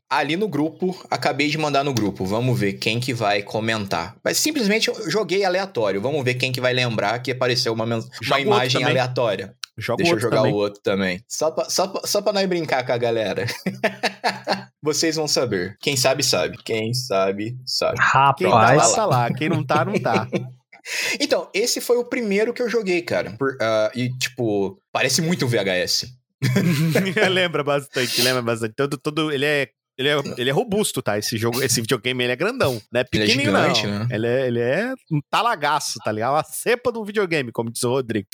Ali 0.08 0.36
no 0.36 0.46
grupo, 0.46 0.96
acabei 1.10 1.48
de 1.48 1.58
mandar 1.58 1.82
no 1.82 1.92
grupo. 1.92 2.24
Vamos 2.24 2.58
ver 2.58 2.74
quem 2.74 3.00
que 3.00 3.12
vai 3.12 3.42
comentar. 3.42 4.14
Mas 4.22 4.36
simplesmente 4.36 4.86
eu 4.88 5.10
joguei 5.10 5.44
aleatório. 5.44 6.00
Vamos 6.00 6.22
ver 6.22 6.34
quem 6.34 6.52
que 6.52 6.60
vai 6.60 6.72
lembrar 6.72 7.18
que 7.20 7.32
apareceu 7.32 7.72
uma, 7.72 7.84
uma 7.84 8.40
imagem 8.40 8.80
também. 8.80 8.86
aleatória. 8.92 9.54
Joga 9.76 9.98
Deixa 10.04 10.14
eu 10.14 10.20
jogar 10.20 10.36
também. 10.38 10.52
o 10.52 10.56
outro 10.56 10.80
também. 10.82 11.20
Só 11.28 11.50
pra, 11.50 11.68
só, 11.68 11.88
pra, 11.88 12.06
só 12.06 12.22
pra 12.22 12.32
nós 12.32 12.46
brincar 12.48 12.86
com 12.86 12.92
a 12.92 12.98
galera. 12.98 13.44
Vocês 14.82 15.16
vão 15.16 15.26
saber. 15.26 15.76
Quem 15.80 15.96
sabe, 15.96 16.22
sabe. 16.22 16.56
Quem 16.64 16.92
sabe, 16.94 17.56
sabe. 17.66 17.98
Quem 18.36 18.48
tá 18.48 18.54
lá, 18.54 18.66
Rapaz, 18.72 18.92
tá 18.92 19.06
lá. 19.06 19.32
Quem 19.32 19.48
não 19.48 19.64
tá, 19.64 19.84
não 19.84 19.98
tá. 20.00 20.28
Então, 21.18 21.48
esse 21.54 21.80
foi 21.80 21.96
o 21.96 22.04
primeiro 22.04 22.52
que 22.52 22.60
eu 22.60 22.68
joguei, 22.68 23.00
cara. 23.00 23.30
Por- 23.38 23.56
ah, 23.58 23.90
e, 23.94 24.10
tipo, 24.18 24.78
parece 24.92 25.22
muito 25.22 25.46
um 25.46 25.48
VHS. 25.48 26.04
lembra 27.32 27.64
bastante, 27.64 28.20
lembra 28.20 28.42
bastante. 28.42 28.74
Todo, 28.76 28.98
todo, 28.98 29.32
ele 29.32 29.46
é. 29.46 29.68
Ele 29.96 30.08
é, 30.10 30.14
ele 30.36 30.50
é 30.50 30.52
robusto, 30.52 31.00
tá? 31.00 31.16
Esse 31.16 31.38
jogo, 31.38 31.62
esse 31.62 31.80
videogame, 31.80 32.24
ele 32.24 32.32
é 32.34 32.36
grandão. 32.36 32.82
Não 32.92 33.00
é 33.00 33.04
Ele 33.14 33.22
é 33.24 33.26
gigante, 33.28 33.86
não. 33.86 34.00
né? 34.00 34.08
Ele 34.10 34.26
é, 34.26 34.46
ele 34.46 34.60
é 34.60 34.92
um 35.10 35.20
talagaço, 35.30 35.98
tá 36.04 36.12
ligado? 36.12 36.34
Uma 36.34 36.42
cepa 36.44 36.92
de 36.92 36.98
um 36.98 37.04
videogame, 37.04 37.50
como 37.50 37.70
diz 37.72 37.82
o 37.84 37.90
Rodrigo. 37.90 38.26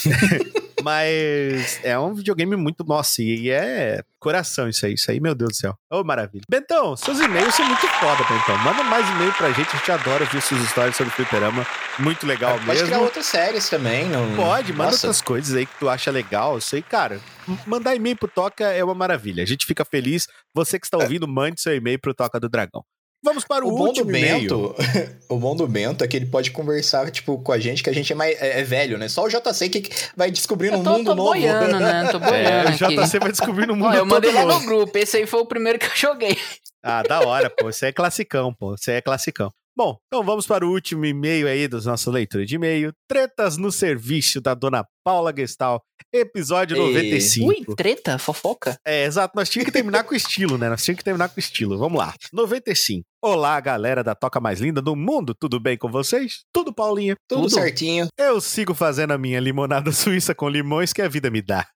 Mas 0.82 1.81
é 1.82 1.98
um 1.98 2.15
videogame 2.15 2.57
muito. 2.57 2.85
Nossa, 2.85 3.23
e 3.23 3.51
é 3.51 4.02
coração 4.19 4.69
isso 4.69 4.85
aí. 4.86 4.94
Isso 4.94 5.11
aí, 5.11 5.20
meu 5.20 5.35
Deus 5.35 5.51
do 5.51 5.57
céu. 5.57 5.74
Ô, 5.90 6.05
maravilha. 6.05 6.44
Bentão, 6.48 6.97
seus 6.97 7.20
e-mails 7.20 7.55
são 7.55 7.66
muito 7.66 7.86
foda, 7.86 8.23
Bentão. 8.24 8.59
Manda 8.59 8.82
mais 8.85 9.09
e-mail 9.09 9.32
pra 9.32 9.51
gente. 9.52 9.69
A 9.69 9.78
gente 9.78 9.93
adora 9.93 10.24
ver 10.27 10.43
suas 10.43 10.62
histórias 10.62 10.97
sobre 10.97 11.12
fliperama. 11.12 11.66
Muito 11.98 12.27
legal 12.27 12.52
Pode 12.52 12.66
mesmo. 12.66 12.86
criar 12.86 13.01
outras 13.01 13.27
séries 13.27 13.69
também. 13.69 14.09
Não... 14.09 14.36
Pode, 14.36 14.73
manda 14.73 14.90
Nossa, 14.90 15.07
outras 15.07 15.20
coisas 15.23 15.57
aí 15.57 15.66
que 15.66 15.78
tu 15.78 15.89
acha 15.89 16.11
legal. 16.11 16.59
Isso 16.59 16.77
aí, 16.77 16.82
cara, 16.82 17.20
mandar 17.66 17.94
e-mail 17.94 18.16
pro 18.16 18.28
Toca 18.28 18.65
é 18.65 18.82
uma 18.85 18.94
maravilha. 18.94 19.43
A 19.43 19.47
gente 19.47 19.66
fica 19.66 19.85
feliz. 19.85 20.27
Você 20.55 20.78
que 20.78 20.86
está 20.86 20.98
ouvindo, 20.98 21.27
mande 21.27 21.61
seu 21.61 21.74
e-mail 21.74 21.98
pro 21.98 22.15
Toca 22.15 22.39
do 22.39 22.48
Dragão. 22.48 22.85
Vamos 23.22 23.44
para 23.44 23.64
o, 23.64 23.68
O 23.68 23.72
bom 23.72 23.78
do 23.78 23.88
último 23.88 24.10
e-mail. 24.10 24.40
Bento, 24.40 24.74
o 25.28 25.36
bom 25.38 25.55
do 25.55 25.66
Bento 25.66 26.02
é 26.02 26.09
que 26.09 26.16
ele 26.16 26.26
pode 26.26 26.51
conversar, 26.51 27.10
tipo, 27.10 27.38
com 27.42 27.52
a 27.52 27.59
gente, 27.59 27.82
que 27.82 27.90
a 27.90 27.92
gente 27.92 28.10
é 28.12 28.16
mais 28.16 28.40
é, 28.40 28.60
é 28.60 28.64
velho, 28.64 28.97
né? 28.97 29.09
Só 29.09 29.24
o 29.24 29.28
JC 29.28 29.68
que 29.68 29.90
vai 30.16 30.30
descobrindo 30.30 30.76
um 30.78 30.82
mundo 30.82 31.05
tô 31.05 31.14
novo. 31.14 31.30
boiando, 31.30 31.78
né? 31.78 32.09
Tô 32.10 32.16
É, 32.24 32.62
boiando 32.64 32.68
o 32.70 32.86
aqui. 32.86 32.97
JC 32.97 33.18
vai 33.18 33.30
descobrindo 33.30 33.72
o 33.74 33.76
mundo 33.76 33.88
Ó, 33.92 33.94
eu 33.94 34.06
mandei 34.06 34.32
lá 34.32 34.42
no 34.42 34.48
novo. 34.48 34.64
grupo. 34.66 34.97
Esse 34.97 35.18
aí 35.18 35.26
foi 35.26 35.40
o 35.40 35.47
primeiro 35.47 35.78
que 35.78 35.86
eu 35.86 35.97
joguei. 35.97 36.36
Ah, 36.82 37.02
da 37.02 37.20
hora, 37.20 37.51
pô. 37.51 37.68
Isso 37.68 37.84
é 37.84 37.92
classicão, 37.92 38.55
pô. 38.55 38.74
Isso 38.74 38.90
é 38.90 39.02
classicão. 39.02 39.52
Bom, 39.82 39.97
então 40.09 40.23
vamos 40.23 40.47
para 40.47 40.66
o 40.66 40.70
último 40.70 41.07
e-mail 41.07 41.48
aí 41.48 41.66
dos 41.66 41.86
nossos 41.86 42.12
leitores 42.12 42.47
de 42.47 42.57
e-mail. 42.57 42.93
Tretas 43.09 43.57
no 43.57 43.73
serviço 43.73 44.39
da 44.39 44.52
dona 44.52 44.85
Paula 45.02 45.32
Gestal, 45.35 45.81
episódio 46.12 46.77
Ei. 46.77 46.82
95. 46.82 47.48
Ui, 47.48 47.65
treta, 47.74 48.19
fofoca. 48.19 48.77
É, 48.86 49.07
exato. 49.07 49.32
Nós 49.35 49.48
tínhamos 49.48 49.65
que 49.65 49.73
terminar 49.73 50.05
com 50.05 50.15
estilo, 50.15 50.59
né? 50.59 50.69
Nós 50.69 50.85
tínhamos 50.85 50.98
que 50.98 51.05
terminar 51.05 51.31
com 51.31 51.40
estilo. 51.40 51.78
Vamos 51.78 51.98
lá. 51.98 52.12
95. 52.31 53.02
Olá, 53.24 53.59
galera 53.59 54.05
da 54.05 54.15
Toca 54.15 54.39
Mais 54.39 54.61
Linda 54.61 54.82
do 54.82 54.94
Mundo. 54.94 55.35
Tudo 55.35 55.59
bem 55.59 55.78
com 55.78 55.90
vocês? 55.90 56.40
Tudo, 56.52 56.74
Paulinha? 56.74 57.16
Tudo, 57.27 57.44
Tudo. 57.44 57.55
certinho. 57.55 58.07
Eu 58.19 58.39
sigo 58.39 58.74
fazendo 58.74 59.12
a 59.12 59.19
minha 59.19 59.40
limonada 59.40 59.93
suíça 59.97 60.35
com 60.35 60.47
limões 60.47 60.93
que 60.93 61.01
a 61.01 61.09
vida 61.09 61.31
me 61.31 61.40
dá. 61.40 61.66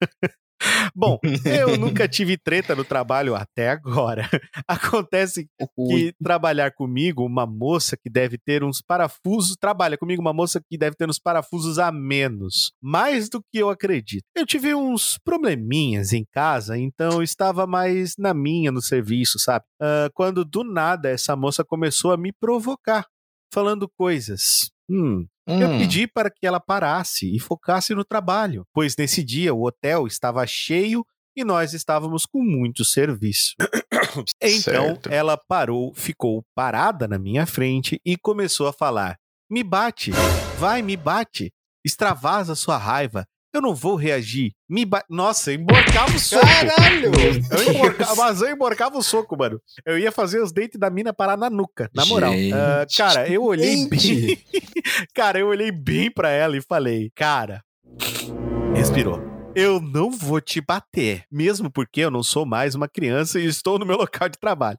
Bom, 0.94 1.18
eu 1.44 1.76
nunca 1.78 2.08
tive 2.08 2.36
treta 2.36 2.74
no 2.74 2.84
trabalho 2.84 3.34
até 3.34 3.70
agora. 3.70 4.28
Acontece 4.66 5.46
que 5.88 6.14
trabalhar 6.22 6.72
comigo 6.72 7.24
uma 7.24 7.46
moça 7.46 7.96
que 7.96 8.10
deve 8.10 8.38
ter 8.38 8.62
uns 8.62 8.80
parafusos, 8.80 9.56
trabalha 9.56 9.98
comigo 9.98 10.20
uma 10.20 10.32
moça 10.32 10.60
que 10.60 10.78
deve 10.78 10.96
ter 10.96 11.08
uns 11.08 11.18
parafusos 11.18 11.78
a 11.78 11.90
menos, 11.90 12.72
mais 12.82 13.28
do 13.28 13.40
que 13.40 13.58
eu 13.58 13.70
acredito. 13.70 14.24
Eu 14.34 14.46
tive 14.46 14.74
uns 14.74 15.18
probleminhas 15.24 16.12
em 16.12 16.24
casa, 16.32 16.78
então 16.78 17.14
eu 17.14 17.22
estava 17.22 17.66
mais 17.66 18.14
na 18.18 18.34
minha 18.34 18.70
no 18.70 18.80
serviço, 18.80 19.38
sabe? 19.38 19.64
Ah, 19.80 20.08
quando 20.14 20.44
do 20.44 20.64
nada 20.64 21.08
essa 21.10 21.36
moça 21.36 21.64
começou 21.64 22.12
a 22.12 22.16
me 22.16 22.32
provocar, 22.32 23.06
falando 23.52 23.88
coisas. 23.96 24.70
Hum, 24.88 25.26
eu 25.46 25.68
Hum, 25.68 25.78
pedi 25.78 26.06
para 26.06 26.30
que 26.30 26.46
ela 26.46 26.58
parasse 26.58 27.34
e 27.34 27.38
focasse 27.38 27.94
no 27.94 28.04
trabalho, 28.04 28.66
pois 28.72 28.96
nesse 28.96 29.22
dia 29.22 29.52
o 29.52 29.64
hotel 29.64 30.06
estava 30.06 30.46
cheio 30.46 31.04
e 31.36 31.44
nós 31.44 31.74
estávamos 31.74 32.24
com 32.26 32.42
muito 32.42 32.84
serviço. 32.84 33.54
Então 34.40 34.86
certo. 34.86 35.10
ela 35.10 35.36
parou, 35.36 35.92
ficou 35.92 36.44
parada 36.54 37.08
na 37.08 37.18
minha 37.18 37.46
frente 37.46 38.00
e 38.04 38.16
começou 38.16 38.68
a 38.68 38.72
falar: 38.72 39.18
Me 39.50 39.64
bate, 39.64 40.12
vai, 40.56 40.82
me 40.82 40.96
bate, 40.96 41.52
extravasa 41.84 42.54
sua 42.54 42.76
raiva, 42.76 43.26
eu 43.56 43.62
não 43.62 43.74
vou 43.74 43.96
reagir. 43.96 44.52
Me 44.68 44.84
ba... 44.84 45.04
Nossa, 45.08 45.52
eu 45.52 45.60
emborcava 45.60 46.14
o 46.14 46.18
soco. 46.18 46.46
Caralho! 46.46 47.12
Eu 47.50 47.72
emborcava, 47.72 48.14
mas 48.16 48.42
eu 48.42 48.50
emborcava 48.50 48.98
o 48.98 49.02
soco, 49.02 49.36
mano. 49.36 49.60
Eu 49.84 49.98
ia 49.98 50.10
fazer 50.10 50.40
os 50.40 50.52
dentes 50.52 50.78
da 50.78 50.90
mina 50.90 51.12
parar 51.12 51.36
na 51.36 51.48
nuca, 51.48 51.88
na 51.94 52.04
moral. 52.06 52.32
Ah, 52.52 52.86
cara, 52.96 53.28
eu 53.28 53.44
olhei 53.44 53.88
bem. 53.88 54.38
Cara, 55.14 55.38
eu 55.38 55.48
olhei 55.48 55.72
bem 55.72 56.10
pra 56.10 56.30
ela 56.30 56.56
e 56.56 56.60
falei, 56.60 57.10
cara, 57.14 57.62
respirou. 58.74 59.20
Eu 59.54 59.80
não 59.80 60.10
vou 60.10 60.40
te 60.40 60.60
bater, 60.60 61.24
mesmo 61.30 61.70
porque 61.70 62.00
eu 62.00 62.10
não 62.10 62.22
sou 62.22 62.44
mais 62.44 62.74
uma 62.74 62.88
criança 62.88 63.38
e 63.38 63.46
estou 63.46 63.78
no 63.78 63.86
meu 63.86 63.96
local 63.96 64.28
de 64.28 64.38
trabalho. 64.38 64.78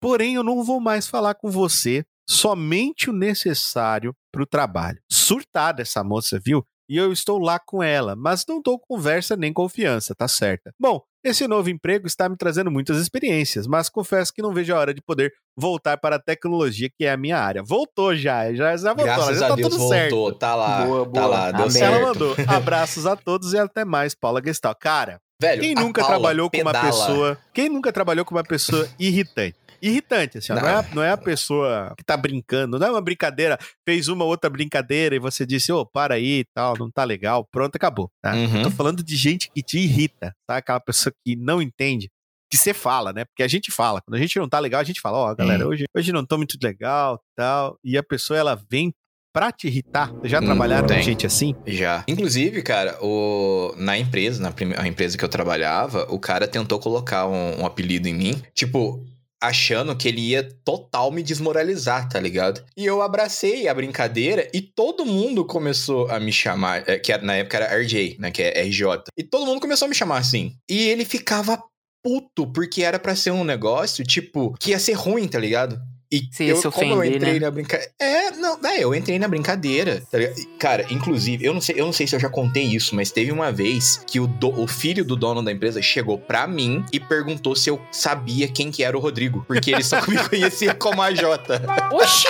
Porém, 0.00 0.34
eu 0.34 0.42
não 0.42 0.62
vou 0.64 0.80
mais 0.80 1.06
falar 1.06 1.34
com 1.34 1.50
você 1.50 2.04
somente 2.28 3.08
o 3.08 3.12
necessário 3.12 4.14
pro 4.30 4.46
trabalho. 4.46 4.98
Surtada 5.10 5.82
essa 5.82 6.04
moça, 6.04 6.38
viu? 6.44 6.64
E 6.88 6.96
eu 6.96 7.12
estou 7.12 7.38
lá 7.38 7.58
com 7.58 7.82
ela, 7.82 8.16
mas 8.16 8.44
não 8.48 8.62
dou 8.62 8.78
conversa 8.78 9.36
nem 9.36 9.52
confiança, 9.52 10.14
tá 10.14 10.26
certa. 10.26 10.72
Bom, 10.80 11.02
esse 11.22 11.46
novo 11.46 11.68
emprego 11.68 12.06
está 12.06 12.28
me 12.28 12.36
trazendo 12.36 12.70
muitas 12.70 12.96
experiências, 12.98 13.66
mas 13.66 13.90
confesso 13.90 14.32
que 14.32 14.40
não 14.40 14.54
vejo 14.54 14.74
a 14.74 14.78
hora 14.78 14.94
de 14.94 15.02
poder 15.02 15.32
voltar 15.56 15.98
para 15.98 16.16
a 16.16 16.18
tecnologia, 16.18 16.88
que 16.88 17.04
é 17.04 17.10
a 17.12 17.16
minha 17.16 17.36
área. 17.38 17.62
Voltou 17.62 18.16
já, 18.16 18.54
já, 18.54 18.74
já 18.76 18.94
voltou, 18.94 19.04
Graças 19.04 19.38
já 19.38 19.46
a 19.46 19.48
tá 19.50 19.54
Deus 19.56 19.68
tudo 19.68 19.78
voltou. 19.80 19.96
certo. 19.98 20.32
Tá 20.38 20.54
lá. 20.54 20.84
Boa, 20.86 21.04
Tá 21.04 21.10
boa. 21.10 21.26
lá, 21.26 21.52
deu 21.52 21.70
certo. 21.70 21.94
Ela 21.94 22.06
mandou 22.06 22.34
abraços 22.46 23.04
a 23.04 23.16
todos 23.16 23.52
e 23.52 23.58
até 23.58 23.84
mais, 23.84 24.14
Paula 24.14 24.40
Gestal. 24.42 24.74
Cara, 24.74 25.20
Velho, 25.40 25.60
quem 25.60 25.74
nunca 25.74 26.00
Paula 26.00 26.16
trabalhou 26.16 26.50
com 26.50 26.56
uma 26.58 26.72
pedala. 26.72 26.86
pessoa. 26.90 27.38
Quem 27.52 27.68
nunca 27.68 27.92
trabalhou 27.92 28.24
com 28.24 28.34
uma 28.34 28.44
pessoa 28.44 28.88
irritante? 28.98 29.56
Irritante, 29.80 30.38
assim, 30.38 30.52
não. 30.52 30.60
Não. 30.62 30.68
é, 30.68 30.72
a- 30.74 30.94
não 30.94 31.02
é 31.02 31.10
a 31.10 31.16
pessoa 31.16 31.94
que 31.96 32.04
tá 32.04 32.16
brincando, 32.16 32.78
não 32.78 32.86
é 32.86 32.90
uma 32.90 33.00
brincadeira, 33.00 33.58
fez 33.86 34.08
uma 34.08 34.24
outra 34.24 34.50
brincadeira 34.50 35.14
e 35.14 35.18
você 35.18 35.46
disse, 35.46 35.70
ô, 35.72 35.86
para 35.86 36.14
aí 36.14 36.40
e 36.40 36.44
tal, 36.54 36.74
não 36.78 36.90
tá 36.90 37.04
legal, 37.04 37.46
pronto, 37.50 37.76
acabou. 37.76 38.10
Tá? 38.22 38.34
Uhum. 38.34 38.62
Tô 38.62 38.70
falando 38.70 39.02
de 39.02 39.16
gente 39.16 39.50
que 39.54 39.62
te 39.62 39.78
irrita, 39.78 40.34
tá? 40.46 40.56
Aquela 40.56 40.80
pessoa 40.80 41.12
que 41.24 41.36
não 41.36 41.62
entende. 41.62 42.10
Que 42.50 42.56
você 42.56 42.72
fala, 42.72 43.12
né? 43.12 43.24
Porque 43.26 43.42
a 43.42 43.48
gente 43.48 43.70
fala. 43.70 44.00
Quando 44.00 44.14
a 44.14 44.18
gente 44.18 44.38
não 44.38 44.48
tá 44.48 44.58
legal, 44.58 44.80
a 44.80 44.84
gente 44.84 45.00
fala, 45.02 45.18
ó, 45.18 45.34
galera, 45.34 45.66
Hum. 45.66 45.68
hoje, 45.68 45.84
hoje 45.94 46.12
não 46.12 46.24
tô 46.24 46.38
muito 46.38 46.56
legal 46.62 47.20
tal. 47.36 47.78
E 47.84 47.98
a 47.98 48.02
pessoa, 48.02 48.38
ela 48.38 48.58
vem 48.70 48.90
pra 49.34 49.52
te 49.52 49.66
irritar. 49.68 50.10
Já 50.24 50.38
Hum, 50.40 50.46
trabalharam 50.46 50.88
com 50.88 50.94
tem. 50.94 51.02
gente 51.02 51.26
assim? 51.26 51.54
Já. 51.66 52.02
Inclusive, 52.08 52.62
cara, 52.62 52.98
o... 53.04 53.74
na 53.76 53.98
empresa, 53.98 54.42
na 54.42 54.50
prime- 54.50 54.74
a 54.78 54.88
empresa 54.88 55.16
que 55.18 55.22
eu 55.24 55.28
trabalhava, 55.28 56.06
o 56.10 56.18
cara 56.18 56.48
tentou 56.48 56.80
colocar 56.80 57.26
um, 57.26 57.60
um 57.60 57.66
apelido 57.66 58.08
em 58.08 58.14
mim, 58.14 58.42
tipo, 58.54 59.04
achando 59.40 59.96
que 59.96 60.08
ele 60.08 60.20
ia 60.20 60.48
total 60.64 61.10
me 61.10 61.22
desmoralizar, 61.22 62.08
tá 62.08 62.20
ligado? 62.20 62.64
E 62.76 62.84
eu 62.84 63.00
abracei 63.02 63.68
a 63.68 63.74
brincadeira 63.74 64.48
e 64.52 64.60
todo 64.60 65.06
mundo 65.06 65.44
começou 65.44 66.08
a 66.10 66.18
me 66.18 66.32
chamar, 66.32 66.88
é, 66.88 66.98
que 66.98 67.16
na 67.18 67.36
época 67.36 67.56
era 67.58 67.80
RJ, 67.80 68.16
né, 68.18 68.30
que 68.30 68.42
é 68.42 68.62
RJ. 68.62 69.04
E 69.16 69.22
todo 69.22 69.46
mundo 69.46 69.60
começou 69.60 69.86
a 69.86 69.88
me 69.88 69.94
chamar 69.94 70.18
assim. 70.18 70.54
E 70.68 70.88
ele 70.88 71.04
ficava 71.04 71.62
puto, 72.02 72.46
porque 72.46 72.82
era 72.82 72.98
pra 72.98 73.14
ser 73.14 73.30
um 73.30 73.44
negócio, 73.44 74.04
tipo, 74.04 74.54
que 74.58 74.70
ia 74.70 74.78
ser 74.78 74.94
ruim, 74.94 75.28
tá 75.28 75.38
ligado? 75.38 75.80
E 76.10 76.28
ia 76.40 76.48
eu, 76.52 76.56
se 76.56 76.70
como 76.70 76.92
eu 76.94 76.98
ofender, 76.98 77.16
entrei 77.16 77.32
né? 77.34 77.40
na 77.40 77.50
brincadeira. 77.50 77.92
É, 77.98 78.30
não, 78.32 78.58
é, 78.64 78.82
eu 78.82 78.94
entrei 78.94 79.18
na 79.18 79.28
brincadeira. 79.28 80.02
tá 80.10 80.18
Cara, 80.58 80.86
inclusive, 80.90 81.44
eu 81.44 81.52
não 81.52 81.60
sei, 81.60 81.74
eu 81.78 81.84
não 81.84 81.92
sei 81.92 82.06
se 82.06 82.16
eu 82.16 82.20
já 82.20 82.28
contei 82.30 82.64
isso, 82.64 82.94
mas 82.96 83.10
teve 83.10 83.30
uma 83.30 83.52
vez 83.52 84.02
que 84.06 84.18
o, 84.18 84.26
do- 84.26 84.58
o 84.60 84.66
filho 84.66 85.04
do 85.04 85.14
dono 85.16 85.42
da 85.42 85.52
empresa 85.52 85.82
chegou 85.82 86.18
pra 86.18 86.46
mim 86.46 86.84
e 86.92 86.98
perguntou 86.98 87.54
se 87.54 87.68
eu 87.68 87.80
sabia 87.92 88.48
quem 88.48 88.70
que 88.70 88.82
era 88.82 88.96
o 88.96 89.00
Rodrigo, 89.00 89.44
porque 89.46 89.70
ele 89.70 89.82
só 89.84 90.00
me 90.08 90.16
conhecia 90.28 90.74
como 90.74 91.02
a 91.02 91.14
Jota. 91.14 91.62
Oxi! 91.92 92.26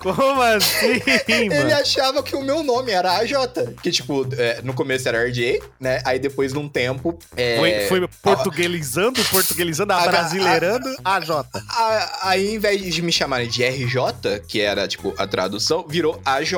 Como 0.00 0.42
assim, 0.42 1.00
Ele 1.28 1.48
mano? 1.48 1.74
achava 1.74 2.22
que 2.22 2.34
o 2.36 2.42
meu 2.42 2.62
nome 2.62 2.90
era 2.92 3.16
a 3.16 3.26
Jota, 3.26 3.74
que 3.82 3.90
tipo, 3.90 4.26
é, 4.36 4.60
no 4.62 4.72
começo 4.74 5.08
era 5.08 5.24
RJ, 5.26 5.60
né? 5.80 6.00
Aí 6.04 6.18
depois 6.18 6.52
de 6.52 6.58
um 6.58 6.68
tempo, 6.68 7.18
é, 7.36 7.58
Foi, 7.58 8.00
foi 8.00 8.08
portuguelizando, 8.22 9.22
portuguelizando, 9.26 9.92
A- 9.92 10.02
abrasileirando 10.04 10.88
a 11.04 11.20
Jota. 11.20 11.62
a- 11.68 12.28
aí, 12.30 12.48
ao 12.48 12.54
invés 12.54 12.94
de 12.94 13.02
me 13.02 13.12
chamarem 13.12 13.48
de 13.48 13.62
RJ, 13.62 14.40
que 14.46 14.60
era 14.60 14.86
tipo 14.88 15.14
a 15.18 15.26
tradução, 15.26 15.84
virou 15.88 16.20
AJ. 16.24 16.52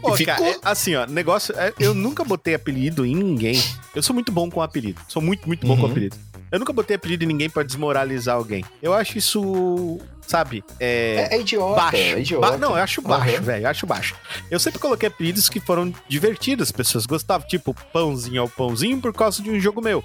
Pô, 0.00 0.16
e 0.16 0.24
cara, 0.24 0.38
ficou 0.38 0.52
é, 0.52 0.56
assim, 0.62 0.94
ó, 0.94 1.06
negócio. 1.06 1.54
é, 1.58 1.72
eu 1.78 1.94
nunca 1.94 2.24
botei 2.24 2.54
apelido 2.54 3.04
em 3.06 3.14
ninguém. 3.14 3.62
Eu 3.94 4.02
sou 4.02 4.14
muito 4.14 4.30
bom 4.32 4.50
com 4.50 4.62
apelido. 4.62 5.00
Sou 5.08 5.20
muito, 5.22 5.46
muito 5.46 5.66
bom 5.66 5.76
com 5.76 5.84
Uhum. 5.84 5.90
apelido. 5.90 6.16
Eu 6.50 6.58
nunca 6.58 6.72
botei 6.72 6.96
apelido 6.96 7.24
em 7.24 7.26
ninguém 7.26 7.50
pra 7.50 7.62
desmoralizar 7.62 8.34
alguém. 8.36 8.64
Eu 8.82 8.94
acho 8.94 9.18
isso, 9.18 9.98
sabe, 10.30 10.62
é. 10.78 11.28
É, 11.30 11.36
é 11.36 11.40
idiota, 11.40 11.74
baixo. 11.80 11.96
é 11.96 12.20
idiota. 12.20 12.50
Ba- 12.50 12.56
não, 12.58 12.70
eu 12.76 12.82
acho 12.82 13.00
baixo, 13.02 13.36
Uhum. 13.36 13.42
velho. 13.42 13.64
Eu 13.64 13.70
acho 13.70 13.86
baixo. 13.86 14.14
Eu 14.50 14.60
sempre 14.60 14.78
coloquei 14.78 15.08
apelidos 15.08 15.48
que 15.48 15.58
foram 15.60 15.92
divertidos, 16.08 16.68
as 16.68 16.72
pessoas 16.72 17.06
gostavam. 17.06 17.46
Tipo, 17.48 17.74
pãozinho 17.92 18.42
ao 18.42 18.48
pãozinho 18.48 19.00
por 19.00 19.12
causa 19.12 19.42
de 19.42 19.50
um 19.50 19.58
jogo 19.58 19.80
meu. 19.80 20.04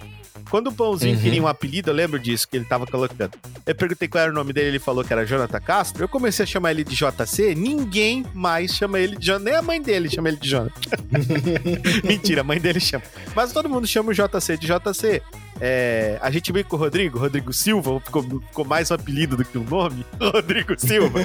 Quando 0.50 0.68
o 0.68 0.74
pãozinho 0.74 1.16
Uhum. 1.16 1.22
queria 1.22 1.41
um 1.44 1.48
apelido, 1.48 1.90
eu 1.90 1.94
lembro 1.94 2.20
disso 2.20 2.48
que 2.48 2.58
ele 2.58 2.66
tava 2.66 2.86
colocando. 2.88 3.32
Eu 3.66 3.76
perguntei 3.76 4.08
qual 4.08 4.24
era 4.24 4.32
o 4.32 4.36
nome 4.36 4.52
dele, 4.52 4.68
ele 4.70 4.80
falou 4.80 5.04
que 5.04 5.14
era 5.14 5.26
Jonathan 5.26 5.60
Castro. 5.62 6.04
Eu 6.04 6.10
comecei 6.10 6.44
a 6.44 6.45
chamar 6.48 6.72
ele 6.72 6.84
de 6.84 6.95
JC, 6.95 7.54
ninguém 7.56 8.26
mais 8.34 8.74
chama 8.74 9.00
ele 9.00 9.16
de 9.16 9.26
Jonathan. 9.28 9.44
Nem 9.45 9.56
a 9.56 9.62
mãe 9.62 9.82
dele 9.82 10.10
chama 10.10 10.30
ele 10.30 10.38
de 10.38 10.50
Jonathan. 10.50 10.74
Mentira, 12.04 12.41
a 12.41 12.44
mãe 12.44 12.60
dele 12.60 12.80
chama. 12.80 13.04
Mas 13.36 13.52
todo 13.54 13.70
mundo 13.70 13.86
chama 13.88 14.12
o 14.12 14.14
JC 14.14 14.58
de 14.58 14.68
JC. 14.68 15.22
É, 15.65 16.19
a 16.22 16.30
gente 16.30 16.52
veio 16.52 16.65
com 16.65 16.76
o 16.76 16.80
Rodrigo, 16.80 17.18
Rodrigo 17.18 17.53
Silva, 17.53 17.98
ficou, 18.02 18.22
ficou 18.22 18.65
mais 18.65 18.91
um 18.91 18.95
apelido 18.95 19.38
do 19.38 19.45
que 19.45 19.57
um 19.57 19.64
nome. 19.64 20.06
Rodrigo 20.19 20.77
Silva. 20.77 21.22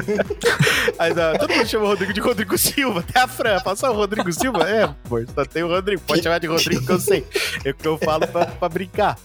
Aí, 0.96 1.12
não, 1.12 1.36
todo 1.36 1.52
mundo 1.52 1.66
chama 1.66 1.86
o 1.86 1.88
Rodrigo 1.88 2.12
de 2.12 2.20
Rodrigo 2.20 2.56
Silva. 2.56 3.00
Até 3.00 3.18
a 3.18 3.26
Fran, 3.26 3.58
só 3.74 3.90
o 3.90 3.96
Rodrigo 3.96 4.32
Silva? 4.32 4.62
É, 4.70 4.84
amor, 4.84 5.26
só 5.34 5.44
tem 5.44 5.64
o 5.64 5.66
Rodrigo. 5.66 6.00
Pode 6.02 6.22
chamar 6.22 6.38
de 6.38 6.46
Rodrigo 6.46 6.86
que 6.86 6.92
eu 6.92 7.00
sei. 7.00 7.26
É 7.64 7.70
o 7.70 7.74
que 7.74 7.88
eu 7.88 7.98
falo 7.98 8.28
pra, 8.28 8.46
pra 8.46 8.68
brincar. 8.68 9.18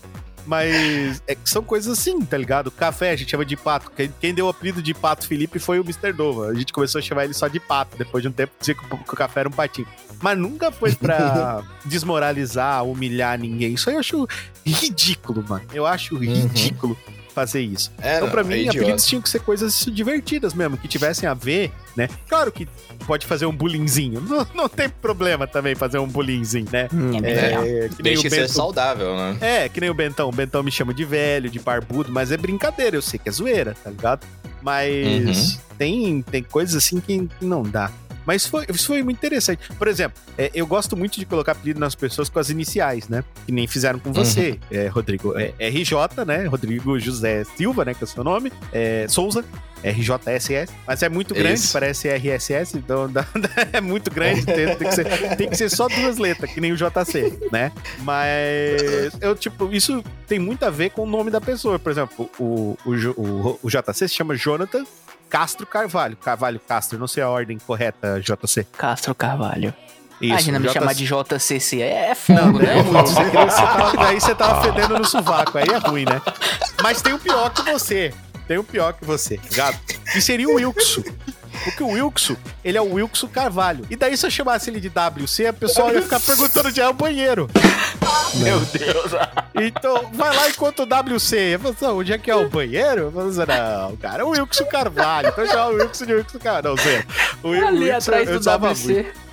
Mas 0.46 1.22
é 1.28 1.36
que 1.36 1.50
são 1.50 1.64
coisas 1.64 1.98
assim, 1.98 2.20
tá 2.22 2.38
ligado? 2.38 2.70
Café 2.72 3.12
a 3.12 3.16
gente 3.16 3.32
chama 3.32 3.46
de 3.46 3.56
pato. 3.56 3.92
Quem, 4.20 4.34
deu 4.34 4.48
o 4.48 4.50
apelido 4.50 4.82
de 4.82 4.94
pato 4.94 5.28
Felipe 5.28 5.60
foi 5.60 5.80
o 5.80 5.84
Mr. 5.84 6.12
Dova. 6.14 6.48
A 6.48 6.54
gente 6.54 6.74
começou 6.74 7.00
a 7.00 7.02
chamar 7.02 7.26
ele 7.26 7.34
só 7.34 7.48
de 7.48 7.60
pato. 7.60 7.98
Depois 7.98 8.22
de 8.22 8.30
um 8.30 8.32
tempo, 8.32 8.54
dizia 8.60 8.76
que 8.76 8.84
o, 8.86 9.16
café 9.16 9.42
era 9.42 9.50
um 9.50 9.52
patinho. 9.52 9.88
Mas 10.22 10.38
nunca 10.38 10.72
foi 10.72 10.94
pra 10.94 11.64
desmoralizar, 11.86 12.84
humilhar 12.86 13.40
ninguém. 13.40 13.74
Isso 13.74 13.90
aí 13.90 13.96
eu 13.96 14.00
acho 14.00 14.28
ridículo, 14.66 15.44
mano. 15.48 15.66
Eu 15.74 15.86
acho 15.86 16.18
ridículo 16.18 16.98
fazer 17.34 17.62
isso. 17.62 17.92
É, 18.02 18.16
Então, 18.18 18.28
não, 18.28 18.32
pra 18.32 18.42
é 18.42 18.44
mim, 18.44 18.56
idiota. 18.62 18.78
apelidos 18.80 19.06
tinham 19.06 19.22
que 19.22 19.30
ser 19.30 19.40
coisas 19.40 19.86
divertidas 19.92 20.54
mesmo, 20.54 20.78
que 20.78 20.88
tivessem 20.88 21.28
a 21.28 21.34
ver, 21.34 21.72
né? 21.98 22.08
Claro 22.30 22.52
que 22.52 22.68
pode 23.08 23.26
fazer 23.26 23.46
um 23.46 23.52
bullyingzinho. 23.56 24.22
Não, 24.30 24.48
não 24.56 24.70
tem 24.70 24.88
problema 24.90 25.46
também 25.46 25.76
fazer 25.76 25.98
um 26.00 26.08
bullyingzinho, 26.08 26.68
né? 26.72 26.88
É, 27.24 27.90
que 27.90 28.02
nem 28.02 28.14
Deixa 28.14 28.20
o 28.20 28.24
que 28.24 28.30
ser 28.30 28.42
Bento- 28.42 28.54
saudável, 28.54 29.16
né? 29.18 29.38
é, 29.42 29.70
que 29.70 29.82
nem 29.82 29.90
o 29.90 29.94
Bentão. 29.94 30.30
O 30.30 30.32
Bentão 30.32 30.64
me 30.64 30.72
chama 30.72 30.94
de 30.94 31.04
velho, 31.04 31.50
de 31.50 31.60
barbudo, 31.60 32.12
mas 32.12 32.32
é 32.32 32.38
brincadeira, 32.38 32.96
eu 32.96 33.02
sei 33.02 33.20
que 33.20 33.28
é 33.30 33.32
zoeira, 33.32 33.76
tá 33.84 33.90
ligado? 33.90 34.26
Mas 34.62 35.60
tem, 35.78 36.22
tem 36.22 36.42
coisas 36.44 36.76
assim 36.76 37.00
que, 37.00 37.28
que 37.40 37.46
não 37.46 37.64
dá. 37.64 37.92
Mas 38.26 38.46
foi, 38.46 38.66
isso 38.70 38.88
foi 38.88 39.04
muito 39.04 39.18
interessante. 39.18 39.62
Por 39.78 39.88
exemplo, 39.88 40.22
é, 40.38 40.50
eu 40.54 40.66
gosto 40.66 40.96
muito 40.96 41.20
de 41.20 41.26
colocar 41.26 41.54
apelido 41.54 41.80
nas 41.80 41.96
pessoas 41.96 42.30
com 42.30 42.40
as 42.40 42.50
iniciais, 42.50 43.08
né? 43.08 43.24
Que 43.46 43.52
nem 43.52 43.68
fizeram 43.68 44.00
com 44.00 44.12
você, 44.14 44.60
é, 44.72 44.88
Rodrigo. 44.88 45.34
É, 45.38 45.54
RJ, 45.70 45.96
né? 46.26 46.46
Rodrigo 46.46 46.98
José 47.00 47.44
Silva, 47.58 47.86
né? 47.86 47.94
Que 47.94 48.04
é 48.04 48.06
o 48.06 48.08
seu 48.08 48.24
nome. 48.24 48.52
É, 48.72 49.06
Souza. 49.10 49.44
RJSS, 49.86 50.72
mas 50.88 51.04
é 51.04 51.10
muito 51.10 51.34
grande, 51.34 51.60
Isso. 51.60 51.74
parece 51.74 52.08
RSS, 52.08 52.78
então 52.78 53.06
dá- 53.12 53.28
é 53.74 53.82
muito 53.82 54.10
grande, 54.10 54.46
tem, 54.48 54.78
tem 54.78 54.88
que 54.88 54.96
ser, 54.96 55.36
tem 55.36 55.50
que 55.50 55.58
ser 55.58 55.70
só 55.70 55.90
duas 55.90 56.18
letras, 56.18 56.50
que 56.54 56.62
nem 56.62 56.72
o 56.72 56.78
JC, 56.78 57.38
né? 57.52 57.70
Mas 58.00 58.82
eu, 59.20 59.36
tipo, 59.36 59.74
isso 59.74 60.02
tem 60.26 60.40
muito 60.40 60.64
a 60.64 60.70
ver 60.70 60.92
com 60.92 61.02
o 61.04 61.06
nome 61.06 61.30
da 61.30 61.42
pessoa. 61.42 61.78
Por 61.78 61.92
exemplo, 61.92 62.30
o, 62.40 62.78
o, 62.86 62.92
o, 63.22 63.60
o 63.64 63.70
JC 63.70 64.08
se 64.08 64.16
chama 64.16 64.38
Jonathan 64.38 64.86
Castro 65.34 65.66
Carvalho. 65.66 66.16
Carvalho 66.16 66.60
Castro, 66.60 67.00
não 67.00 67.08
sei 67.08 67.24
a 67.24 67.28
ordem 67.28 67.58
correta, 67.58 68.22
JC. 68.22 68.68
Castro 68.78 69.16
Carvalho. 69.16 69.74
Isso, 70.22 70.30
Imagina 70.32 70.60
me 70.60 70.68
JC. 70.68 70.74
chamar 70.74 70.94
de 70.94 71.06
JCC. 71.08 71.82
É, 71.82 72.12
é 72.12 72.16
fogo, 72.16 72.60
né? 72.60 72.78
é 72.78 72.84
muito. 72.84 73.10
Isso 73.10 73.20
aqui 73.20 73.36
você 73.36 73.62
tava, 73.62 74.08
aí 74.08 74.22
você 74.22 74.36
tava 74.36 74.62
fedendo 74.62 75.00
no 75.00 75.04
sovaco, 75.04 75.58
aí 75.58 75.66
é 75.68 75.78
ruim, 75.78 76.06
né? 76.06 76.22
Mas 76.84 77.02
tem 77.02 77.14
o 77.14 77.20
pior 77.20 77.50
que 77.50 77.64
você. 77.64 78.14
Tem 78.48 78.60
o 78.60 78.64
pior 78.64 78.94
que 78.94 79.04
você, 79.04 79.40
ligado? 79.50 79.80
E 80.16 80.22
seria 80.22 80.48
o 80.48 80.54
Wilkson. 80.54 81.02
Porque 81.64 81.82
o 81.82 81.88
Wilkson, 81.88 82.36
ele 82.64 82.78
é 82.78 82.82
o 82.82 82.94
Wilkson 82.94 83.28
Carvalho. 83.28 83.88
E 83.90 83.96
daí 83.96 84.16
se 84.16 84.28
eu 84.28 84.30
chamasse 84.30 84.70
ele 84.70 84.80
de 84.80 84.90
WC, 84.90 85.48
a 85.48 85.54
pessoa 85.54 85.92
ia 85.94 86.02
ficar 86.04 86.20
perguntando 86.20 86.68
onde 86.70 86.80
é 86.80 86.88
o 86.88 86.94
banheiro. 86.94 87.50
Meu 88.36 88.60
Deus. 88.60 89.14
Então, 89.56 90.10
vai 90.14 90.36
lá 90.36 90.50
enquanto 90.50 90.80
o 90.82 90.86
WC. 91.16 91.38
Eu 91.56 91.60
falo 91.60 91.74
assim, 91.76 91.86
onde 91.86 92.14
é 92.14 92.18
que 92.18 92.32
é 92.32 92.36
o 92.36 92.50
banheiro? 92.50 93.02
Eu 93.04 93.12
falo 93.12 93.30
assim, 93.30 93.40
não, 93.40 93.96
cara, 93.98 94.22
é 94.24 94.26
o 94.26 94.30
Wilkson 94.30 94.66
Carvalho. 94.66 95.30
Então 95.30 95.46
já 95.46 95.60
é 95.62 95.66
o 95.66 95.76
Wilkson 95.76 96.06
de 96.06 96.14
Wilkson 96.14 96.40
Carvalho. 96.40 96.70
Não, 96.76 96.78
Zé. 96.84 97.06
O 97.44 97.50
Ali 97.52 97.80
Wilkson, 97.90 97.98
atrás 98.12 98.30
eu 98.30 98.40
do 98.40 98.50
WC. 98.70 98.94
muito. 98.94 99.24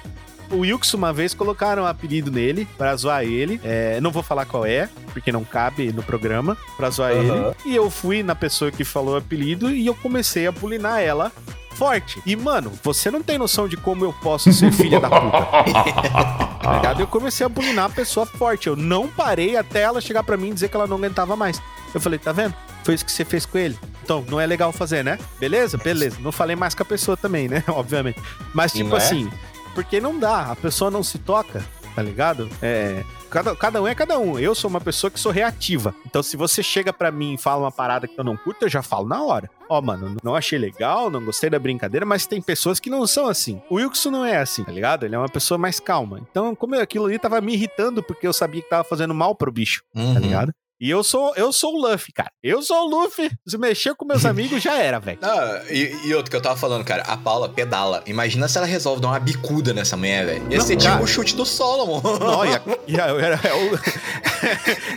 O 0.50 0.58
Wilkson, 0.58 0.96
uma 0.96 1.12
vez, 1.12 1.32
colocaram 1.32 1.84
um 1.84 1.86
apelido 1.86 2.28
nele 2.30 2.66
pra 2.76 2.94
zoar 2.96 3.22
ele. 3.22 3.60
É, 3.62 4.00
não 4.00 4.10
vou 4.10 4.20
falar 4.22 4.44
qual 4.46 4.66
é, 4.66 4.88
porque 5.12 5.30
não 5.30 5.44
cabe 5.44 5.92
no 5.92 6.02
programa, 6.02 6.56
pra 6.76 6.90
zoar 6.90 7.12
Aham. 7.12 7.20
ele. 7.20 7.54
E 7.64 7.76
eu 7.76 7.88
fui 7.88 8.22
na 8.24 8.34
pessoa 8.34 8.70
que 8.72 8.82
falou 8.82 9.14
o 9.14 9.18
apelido 9.18 9.70
e 9.70 9.86
eu 9.86 9.94
comecei 9.94 10.48
a 10.48 10.52
bulinar 10.52 11.00
ela 11.00 11.30
forte. 11.74 12.22
E, 12.26 12.36
mano, 12.36 12.72
você 12.82 13.10
não 13.10 13.22
tem 13.22 13.38
noção 13.38 13.68
de 13.68 13.76
como 13.76 14.04
eu 14.04 14.12
posso 14.12 14.52
ser 14.52 14.72
filha 14.72 15.00
da 15.00 15.08
puta. 15.08 15.46
tá 16.62 16.76
ligado? 16.76 17.00
Eu 17.00 17.06
comecei 17.06 17.44
a 17.44 17.48
bulinar 17.48 17.86
a 17.86 17.90
pessoa 17.90 18.26
forte. 18.26 18.66
Eu 18.66 18.76
não 18.76 19.08
parei 19.08 19.56
até 19.56 19.82
ela 19.82 20.00
chegar 20.00 20.22
pra 20.22 20.36
mim 20.36 20.50
e 20.50 20.54
dizer 20.54 20.68
que 20.68 20.76
ela 20.76 20.86
não 20.86 20.96
aguentava 20.96 21.36
mais. 21.36 21.60
Eu 21.94 22.00
falei, 22.00 22.18
tá 22.18 22.32
vendo? 22.32 22.54
Foi 22.84 22.94
isso 22.94 23.04
que 23.04 23.12
você 23.12 23.24
fez 23.24 23.46
com 23.46 23.58
ele. 23.58 23.78
Então, 24.02 24.24
não 24.28 24.40
é 24.40 24.46
legal 24.46 24.72
fazer, 24.72 25.04
né? 25.04 25.18
Beleza? 25.38 25.78
Beleza. 25.78 26.16
Não 26.20 26.32
falei 26.32 26.56
mais 26.56 26.74
com 26.74 26.82
a 26.82 26.86
pessoa 26.86 27.16
também, 27.16 27.48
né? 27.48 27.62
Obviamente. 27.68 28.20
Mas, 28.54 28.72
tipo 28.72 28.94
é? 28.94 28.98
assim, 28.98 29.30
porque 29.74 30.00
não 30.00 30.18
dá. 30.18 30.50
A 30.50 30.56
pessoa 30.56 30.90
não 30.90 31.02
se 31.02 31.18
toca, 31.18 31.64
tá 31.94 32.02
ligado? 32.02 32.48
É. 32.62 33.04
Cada, 33.30 33.54
cada 33.54 33.80
um 33.80 33.86
é 33.86 33.94
cada 33.94 34.18
um. 34.18 34.38
Eu 34.38 34.54
sou 34.54 34.68
uma 34.68 34.80
pessoa 34.80 35.10
que 35.10 35.20
sou 35.20 35.30
reativa. 35.30 35.94
Então, 36.04 36.22
se 36.22 36.36
você 36.36 36.62
chega 36.62 36.92
pra 36.92 37.10
mim 37.12 37.34
e 37.34 37.38
fala 37.38 37.62
uma 37.62 37.72
parada 37.72 38.08
que 38.08 38.18
eu 38.18 38.24
não 38.24 38.36
curto, 38.36 38.64
eu 38.64 38.68
já 38.68 38.82
falo 38.82 39.06
na 39.08 39.22
hora. 39.22 39.48
Ó, 39.68 39.80
mano, 39.80 40.16
não 40.22 40.34
achei 40.34 40.58
legal, 40.58 41.08
não 41.10 41.24
gostei 41.24 41.48
da 41.48 41.58
brincadeira, 41.58 42.04
mas 42.04 42.26
tem 42.26 42.42
pessoas 42.42 42.80
que 42.80 42.90
não 42.90 43.06
são 43.06 43.28
assim. 43.28 43.62
O 43.70 43.76
Wilson 43.76 44.10
não 44.10 44.24
é 44.24 44.36
assim, 44.38 44.64
tá 44.64 44.72
ligado? 44.72 45.04
Ele 45.06 45.14
é 45.14 45.18
uma 45.18 45.28
pessoa 45.28 45.56
mais 45.56 45.78
calma. 45.78 46.20
Então, 46.28 46.54
como 46.56 46.74
aquilo 46.74 47.06
ali 47.06 47.18
tava 47.18 47.40
me 47.40 47.52
irritando, 47.54 48.02
porque 48.02 48.26
eu 48.26 48.32
sabia 48.32 48.60
que 48.62 48.68
tava 48.68 48.82
fazendo 48.84 49.14
mal 49.14 49.34
pro 49.34 49.52
bicho, 49.52 49.82
tá 49.94 50.00
Uhum. 50.00 50.18
ligado? 50.18 50.52
E 50.80 50.88
eu 50.88 51.04
sou, 51.04 51.34
eu 51.36 51.52
sou 51.52 51.74
o 51.74 51.78
Luffy, 51.90 52.10
cara. 52.12 52.30
Eu 52.42 52.62
sou 52.62 52.76
o 52.86 52.88
Luffy. 52.88 53.30
Se 53.46 53.58
mexer 53.58 53.94
com 53.94 54.04
meus 54.06 54.24
amigos, 54.26 54.62
já 54.62 54.78
era, 54.78 54.98
velho. 54.98 55.18
Ah, 55.20 55.62
e, 55.68 55.94
e 56.06 56.14
outro 56.14 56.30
que 56.30 56.36
eu 56.36 56.40
tava 56.40 56.56
falando, 56.56 56.84
cara, 56.84 57.02
a 57.02 57.16
Paula 57.18 57.48
pedala. 57.50 58.02
Imagina 58.06 58.48
se 58.48 58.56
ela 58.56 58.66
resolve 58.66 59.02
dar 59.02 59.08
uma 59.08 59.20
bicuda 59.20 59.74
nessa 59.74 59.96
mulher, 59.96 60.24
velho. 60.24 60.50
Ia 60.50 60.58
Não, 60.58 60.64
ser 60.66 60.76
cara. 60.78 60.92
tipo 60.92 61.04
o 61.04 61.06
chute 61.06 61.36
do 61.36 61.44
Solomon. 61.44 62.00
Não, 62.18 62.44
e 62.46 62.54
a- 62.54 62.62
e 62.86 63.00
a- 63.00 63.06
era- 63.08 63.40
é, 63.46 63.54
o, 63.54 63.78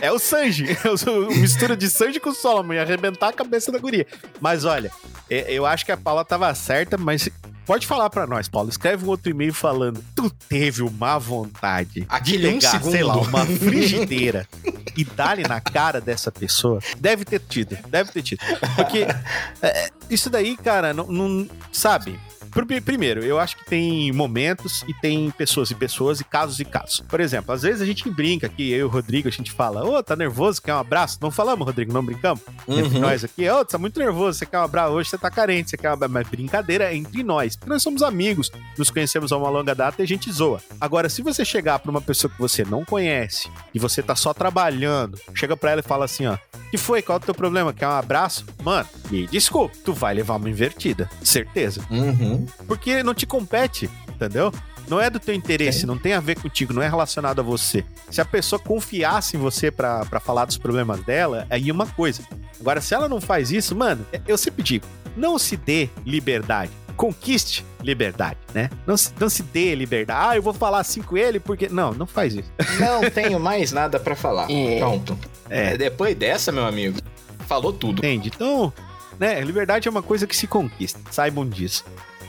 é 0.06 0.12
o 0.12 0.18
Sanji. 0.18 0.66
É 0.84 0.88
o, 1.10 1.26
mistura 1.38 1.76
de 1.76 1.90
Sanji 1.90 2.18
com 2.18 2.32
Solomon. 2.32 2.72
Ia 2.72 2.82
arrebentar 2.82 3.28
a 3.28 3.32
cabeça 3.32 3.70
da 3.70 3.78
guria. 3.78 4.06
Mas 4.40 4.64
olha, 4.64 4.90
eu 5.28 5.66
acho 5.66 5.84
que 5.84 5.92
a 5.92 5.96
Paula 5.98 6.24
tava 6.24 6.54
certa, 6.54 6.96
mas 6.96 7.28
pode 7.66 7.86
falar 7.86 8.08
pra 8.10 8.26
nós, 8.26 8.48
Paulo. 8.48 8.68
Escreve 8.68 9.04
um 9.04 9.08
outro 9.08 9.30
e-mail 9.30 9.52
falando. 9.54 10.02
Tu 10.14 10.30
teve 10.48 10.82
uma 10.82 11.18
vontade 11.18 12.04
Aquele 12.08 12.48
de 12.50 12.54
um 12.54 12.58
pegar, 12.58 12.70
segundo. 12.72 12.92
sei 12.92 13.02
lá, 13.04 13.16
uma 13.16 13.44
frigideira 13.46 14.48
e 14.96 15.04
dar-lhe 15.04 15.42
na 15.42 15.60
cara 15.60 16.00
dessa 16.00 16.30
pessoa. 16.30 16.80
Deve 16.98 17.24
ter 17.24 17.40
tido. 17.40 17.76
Deve 17.88 18.10
ter 18.12 18.22
tido. 18.22 18.40
Porque 18.76 19.06
é, 19.62 19.88
isso 20.10 20.30
daí, 20.30 20.56
cara, 20.56 20.92
não, 20.94 21.06
não- 21.06 21.48
sabe? 21.72 22.18
Pri- 22.50 22.80
Primeiro, 22.80 23.24
eu 23.24 23.38
acho 23.38 23.56
que 23.56 23.64
tem 23.64 24.12
momentos 24.12 24.84
e 24.88 24.94
tem 24.94 25.30
pessoas 25.30 25.70
e 25.70 25.74
pessoas 25.74 26.20
e 26.20 26.24
casos 26.24 26.60
e 26.60 26.64
casos. 26.64 27.00
Por 27.00 27.20
exemplo, 27.20 27.52
às 27.54 27.62
vezes 27.62 27.80
a 27.82 27.86
gente 27.86 28.08
brinca 28.10 28.46
aqui, 28.46 28.70
eu 28.70 28.78
e 28.78 28.82
o 28.84 28.88
Rodrigo, 28.88 29.28
a 29.28 29.30
gente 29.30 29.50
fala, 29.52 29.84
ô, 29.84 30.02
tá 30.02 30.14
nervoso, 30.14 30.62
quer 30.62 30.74
um 30.74 30.78
abraço? 30.78 31.18
Não 31.20 31.30
falamos, 31.30 31.66
Rodrigo, 31.66 31.92
não 31.92 32.04
brincamos? 32.04 32.42
Entre 32.68 32.94
Uhum. 32.96 33.00
nós 33.00 33.24
aqui, 33.24 33.48
ô, 33.48 33.64
tá 33.64 33.76
muito 33.78 33.98
nervoso, 33.98 34.38
você 34.38 34.46
quer 34.46 34.58
um 34.58 34.62
abraço? 34.64 34.92
Hoje 34.92 35.10
você 35.10 35.18
tá 35.18 35.30
carente, 35.30 35.70
você 35.70 35.76
quer 35.76 35.90
um 35.90 35.94
abraço? 35.94 36.12
Mas 36.12 36.28
brincadeira 36.28 36.84
é 36.92 36.96
entre 36.96 37.22
nós, 37.22 37.56
porque 37.56 37.70
nós 37.70 37.82
somos 37.82 38.02
amigos, 38.02 38.50
nos 38.78 38.90
conhecemos 38.90 39.32
há 39.32 39.36
uma 39.36 39.48
longa 39.50 39.74
data 39.74 40.00
e 40.00 40.04
a 40.04 40.06
gente 40.06 40.30
zoa. 40.30 40.60
Agora, 40.80 41.08
se 41.08 41.22
você 41.22 41.44
chegar 41.44 41.78
pra 41.78 41.90
uma 41.90 42.00
pessoa 42.00 42.30
que 42.30 42.38
você 42.38 42.64
não 42.64 42.84
conhece 42.84 43.48
e 43.74 43.78
você 43.78 44.02
tá 44.02 44.14
só 44.14 44.32
trabalhando, 44.34 45.18
chega 45.34 45.56
pra 45.56 45.70
ela 45.72 45.80
e 45.80 45.84
fala 45.84 46.04
assim, 46.04 46.26
ó, 46.26 46.36
que 46.74 46.78
foi? 46.78 47.00
Qual 47.00 47.18
é 47.18 47.22
o 47.22 47.24
teu 47.24 47.34
problema? 47.34 47.72
Quer 47.72 47.86
um 47.86 47.92
abraço? 47.92 48.44
Mano, 48.64 48.88
me 49.08 49.28
desculpa, 49.28 49.76
tu 49.84 49.92
vai 49.92 50.12
levar 50.12 50.34
uma 50.34 50.50
invertida, 50.50 51.08
certeza. 51.22 51.80
Uhum. 51.88 52.46
Porque 52.66 53.00
não 53.00 53.14
te 53.14 53.24
compete, 53.24 53.88
entendeu? 54.08 54.52
Não 54.88 55.00
é 55.00 55.08
do 55.08 55.20
teu 55.20 55.32
interesse, 55.32 55.86
não 55.86 55.96
tem 55.96 56.14
a 56.14 56.20
ver 56.20 56.36
contigo, 56.36 56.72
não 56.72 56.82
é 56.82 56.88
relacionado 56.88 57.38
a 57.38 57.44
você. 57.44 57.84
Se 58.10 58.20
a 58.20 58.24
pessoa 58.24 58.58
confiasse 58.58 59.36
em 59.36 59.40
você 59.40 59.70
pra 59.70 60.04
pra 60.04 60.18
falar 60.18 60.46
dos 60.46 60.58
problemas 60.58 61.00
dela, 61.04 61.46
aí 61.48 61.70
é 61.70 61.72
uma 61.72 61.86
coisa. 61.86 62.24
Agora, 62.60 62.80
se 62.80 62.92
ela 62.92 63.08
não 63.08 63.20
faz 63.20 63.52
isso, 63.52 63.76
mano, 63.76 64.04
eu 64.26 64.36
sempre 64.36 64.64
digo, 64.64 64.84
não 65.16 65.38
se 65.38 65.56
dê 65.56 65.88
liberdade. 66.04 66.72
Conquiste 66.96 67.64
liberdade, 67.82 68.38
né? 68.54 68.70
Não 68.86 68.96
se, 68.96 69.12
não 69.18 69.28
se 69.28 69.42
dê 69.42 69.74
liberdade. 69.74 70.28
Ah, 70.30 70.36
eu 70.36 70.42
vou 70.42 70.54
falar 70.54 70.78
assim 70.78 71.02
com 71.02 71.16
ele 71.16 71.40
porque. 71.40 71.68
Não, 71.68 71.92
não 71.92 72.06
faz 72.06 72.34
isso. 72.34 72.50
Não 72.78 73.10
tenho 73.10 73.38
mais 73.40 73.72
nada 73.72 73.98
pra 73.98 74.14
falar. 74.14 74.50
É. 74.50 74.78
Pronto. 74.78 75.18
É. 75.50 75.72
É, 75.74 75.76
depois 75.76 76.14
dessa, 76.16 76.50
meu 76.52 76.64
amigo, 76.66 76.98
falou 77.46 77.72
tudo. 77.72 77.98
Entende? 77.98 78.30
Então, 78.34 78.72
né, 79.18 79.40
liberdade 79.40 79.88
é 79.88 79.90
uma 79.90 80.02
coisa 80.02 80.26
que 80.26 80.36
se 80.36 80.46
conquista. 80.46 81.00
Saibam 81.10 81.46
disso. 81.48 81.84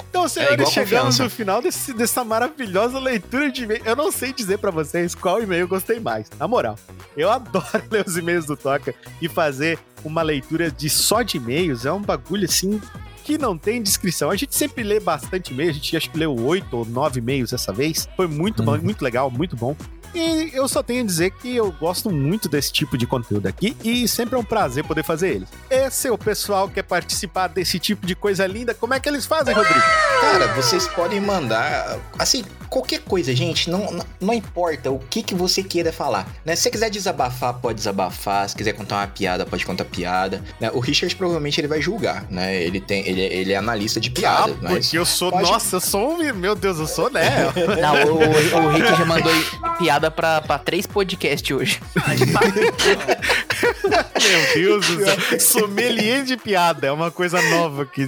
Então, 0.10 0.26
É 0.26 0.30
senhores, 0.30 0.54
igual 0.56 0.72
chegamos 0.72 1.04
confiança. 1.18 1.24
no 1.26 1.30
final 1.30 1.62
desse- 1.62 1.94
dessa 1.94 2.24
maravilhosa 2.24 2.98
leitura 3.00 3.52
de 3.52 3.64
e-mail. 3.64 3.82
Eu 3.84 3.96
não 3.98 4.12
sei 4.14 4.32
dizer 4.32 4.58
pra 4.60 4.72
vocês 4.72 5.14
qual 5.14 5.42
e-mail 5.44 5.62
eu 5.62 5.68
gostei 5.68 6.00
mais. 6.00 6.30
Na 6.40 6.48
moral, 6.48 6.78
eu 7.18 7.30
adoro 7.32 7.84
ler 7.92 8.06
os 8.08 8.16
e-mails 8.18 8.46
do 8.46 8.56
Toca 8.56 8.96
e 9.22 9.28
fazer 9.28 9.78
uma 10.06 10.22
leitura 10.22 10.72
de 10.72 10.90
só 10.90 11.22
de 11.22 11.36
e-mails. 11.38 11.86
É 11.86 11.92
um 11.92 12.02
bagulho 12.02 12.46
assim 12.46 12.82
que 13.26 13.38
não 13.40 13.58
tem 13.58 13.82
descrição. 13.82 14.30
A 14.30 14.36
gente 14.36 14.56
sempre 14.56 14.84
lê 14.84 15.00
bastante 15.00 15.52
e-mail, 15.52 15.72
a 15.72 15.74
gente 15.74 15.98
acho 15.98 16.10
que 16.12 16.18
leu 16.18 16.34
oito 16.46 16.78
ou 16.78 16.86
nove 16.86 17.20
e-mails 17.20 17.50
dessa 17.52 17.74
vez. 17.74 18.08
Foi 18.16 18.28
muito 18.28 18.62
bom, 18.64 18.74
Uhum. 18.76 18.82
muito 18.84 19.02
legal, 19.04 19.32
muito 19.32 19.56
bom. 19.56 19.76
E 20.14 20.52
eu 20.54 20.66
só 20.68 20.82
tenho 20.82 21.04
a 21.04 21.06
dizer 21.06 21.32
que 21.32 21.54
eu 21.54 21.72
gosto 21.74 22.10
muito 22.10 22.48
desse 22.48 22.72
tipo 22.72 22.98
de 22.98 23.06
conteúdo 23.06 23.48
aqui 23.48 23.76
e 23.84 24.08
sempre 24.08 24.36
é 24.36 24.38
um 24.38 24.44
prazer 24.46 24.86
poder 24.86 25.04
fazer 25.04 25.36
eles. 25.36 25.50
Esse 25.70 26.08
é 26.08 26.12
o 26.12 26.18
pessoal 26.18 26.70
que 26.70 26.76
quer 26.76 26.84
participar 26.84 27.48
desse 27.48 27.80
tipo 27.80 28.06
de 28.08 28.16
coisa 28.16 28.46
linda. 28.48 28.74
Como 28.74 28.94
é 28.94 29.00
que 29.00 29.10
eles 29.10 29.26
fazem, 29.26 29.54
Rodrigo? 29.54 29.82
Cara, 30.22 30.48
vocês 30.54 30.88
podem 30.88 31.20
mandar, 31.22 31.98
assim, 32.18 32.44
qualquer 32.70 33.00
coisa, 33.00 33.34
gente. 33.36 33.70
Não, 33.70 33.92
não, 33.92 34.06
não 34.20 34.34
importa 34.34 34.92
o 34.92 35.00
que, 35.00 35.22
que 35.24 35.34
você 35.36 35.62
queira 35.64 35.94
falar. 35.94 36.28
Né? 36.44 36.56
Se 36.56 36.64
você 36.64 36.72
quiser 36.72 36.90
desabafar, 36.90 37.54
pode 37.56 37.78
desabafar. 37.78 38.50
Se 38.50 38.56
quiser 38.56 38.74
contar 38.74 38.98
uma 38.98 39.08
piada, 39.08 39.46
pode 39.46 39.66
contar 39.66 39.86
piada. 39.86 40.42
né? 40.60 40.70
O 40.74 40.80
Richard 40.80 41.16
provavelmente 41.16 41.60
ele 41.62 41.68
vai 41.68 41.82
julgar, 41.82 42.26
né? 42.30 42.56
Ele, 42.56 42.80
tem, 42.82 43.08
ele, 43.08 43.22
ele 43.22 43.54
é 43.54 43.58
analista 43.58 44.00
de 44.00 44.10
piada. 44.10 44.52
ah, 44.54 44.58
mas... 44.62 44.86
porque 44.86 44.98
eu 44.98 45.06
sou. 45.06 45.32
pode- 45.32 45.44
Nossa, 45.50 45.76
eu 45.78 45.82
sou 45.82 46.14
um. 46.20 46.34
Meu 46.34 46.56
Deus, 46.56 46.80
eu 46.80 46.88
sou, 46.88 47.10
né? 47.10 47.24
Não, 47.82 48.14
o, 48.14 48.18
o, 48.18 48.66
o 48.66 48.70
Rick 48.72 48.88
já 48.98 49.06
mandou 49.06 49.32
piada 49.78 50.10
pra, 50.12 50.42
pra 50.42 50.58
três 50.58 50.86
podcasts 50.88 51.56
hoje. 51.56 51.80
Meu 53.76 54.54
Deus 54.56 54.88
do 54.88 55.06
céu. 55.06 55.40
Sommelier 55.40 56.24
de 56.24 56.36
piada. 56.38 56.88
É 56.88 56.92
uma 56.92 57.12
coisa 57.12 57.42
nova 57.42 57.84
aqui. 57.84 58.08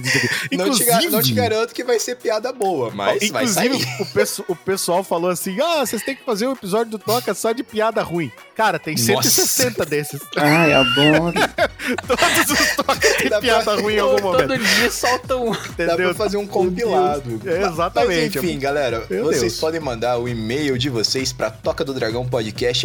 Não 0.52 0.70
te, 0.70 0.84
não 1.10 1.22
te 1.22 1.32
garanto 1.32 1.72
que 1.74 1.84
vai 1.84 1.97
ser 1.98 2.16
piada 2.16 2.52
boa, 2.52 2.90
mas 2.90 3.28
vai 3.30 3.46
sair. 3.46 3.66
Inclusive, 3.74 4.02
o, 4.02 4.06
pesso- 4.06 4.44
o 4.48 4.56
pessoal 4.56 5.02
falou 5.04 5.30
assim: 5.30 5.60
ah, 5.60 5.84
vocês 5.84 6.02
têm 6.02 6.14
que 6.16 6.24
fazer 6.24 6.46
um 6.46 6.52
episódio 6.52 6.90
do 6.92 6.98
Toca 6.98 7.32
só 7.34 7.52
de 7.52 7.62
piada 7.62 8.02
ruim. 8.02 8.30
Cara, 8.58 8.78
tem 8.78 8.94
Nossa. 8.94 9.30
160 9.30 9.86
desses. 9.86 10.20
Ai, 10.36 10.72
adoro. 10.72 11.32
Todos 12.06 12.50
os 12.60 12.76
Tocas 12.76 13.12
têm 13.16 13.30
Dá 13.30 13.38
pra- 13.38 13.40
piada 13.40 13.80
ruim 13.80 13.94
em 13.94 13.98
algum 14.00 14.20
momento. 14.20 14.48
Todo 14.48 14.58
dia 14.58 14.90
solta 14.90 15.36
um. 15.36 15.52
Dá 15.52 15.58
Entendeu? 15.84 15.96
pra 16.08 16.14
fazer 16.14 16.36
um 16.38 16.46
compilado. 16.46 17.40
É, 17.46 17.62
exatamente. 17.62 18.36
Mas 18.36 18.44
enfim, 18.44 18.58
galera, 18.58 19.06
Meu 19.08 19.24
vocês 19.24 19.42
Deus. 19.42 19.60
podem 19.60 19.80
mandar 19.80 20.18
o 20.18 20.28
e-mail 20.28 20.76
de 20.76 20.90
vocês 20.90 21.32
pra 21.32 21.50
toca 21.50 21.84
do 21.84 21.94
dragão 21.94 22.26
podcast 22.28 22.84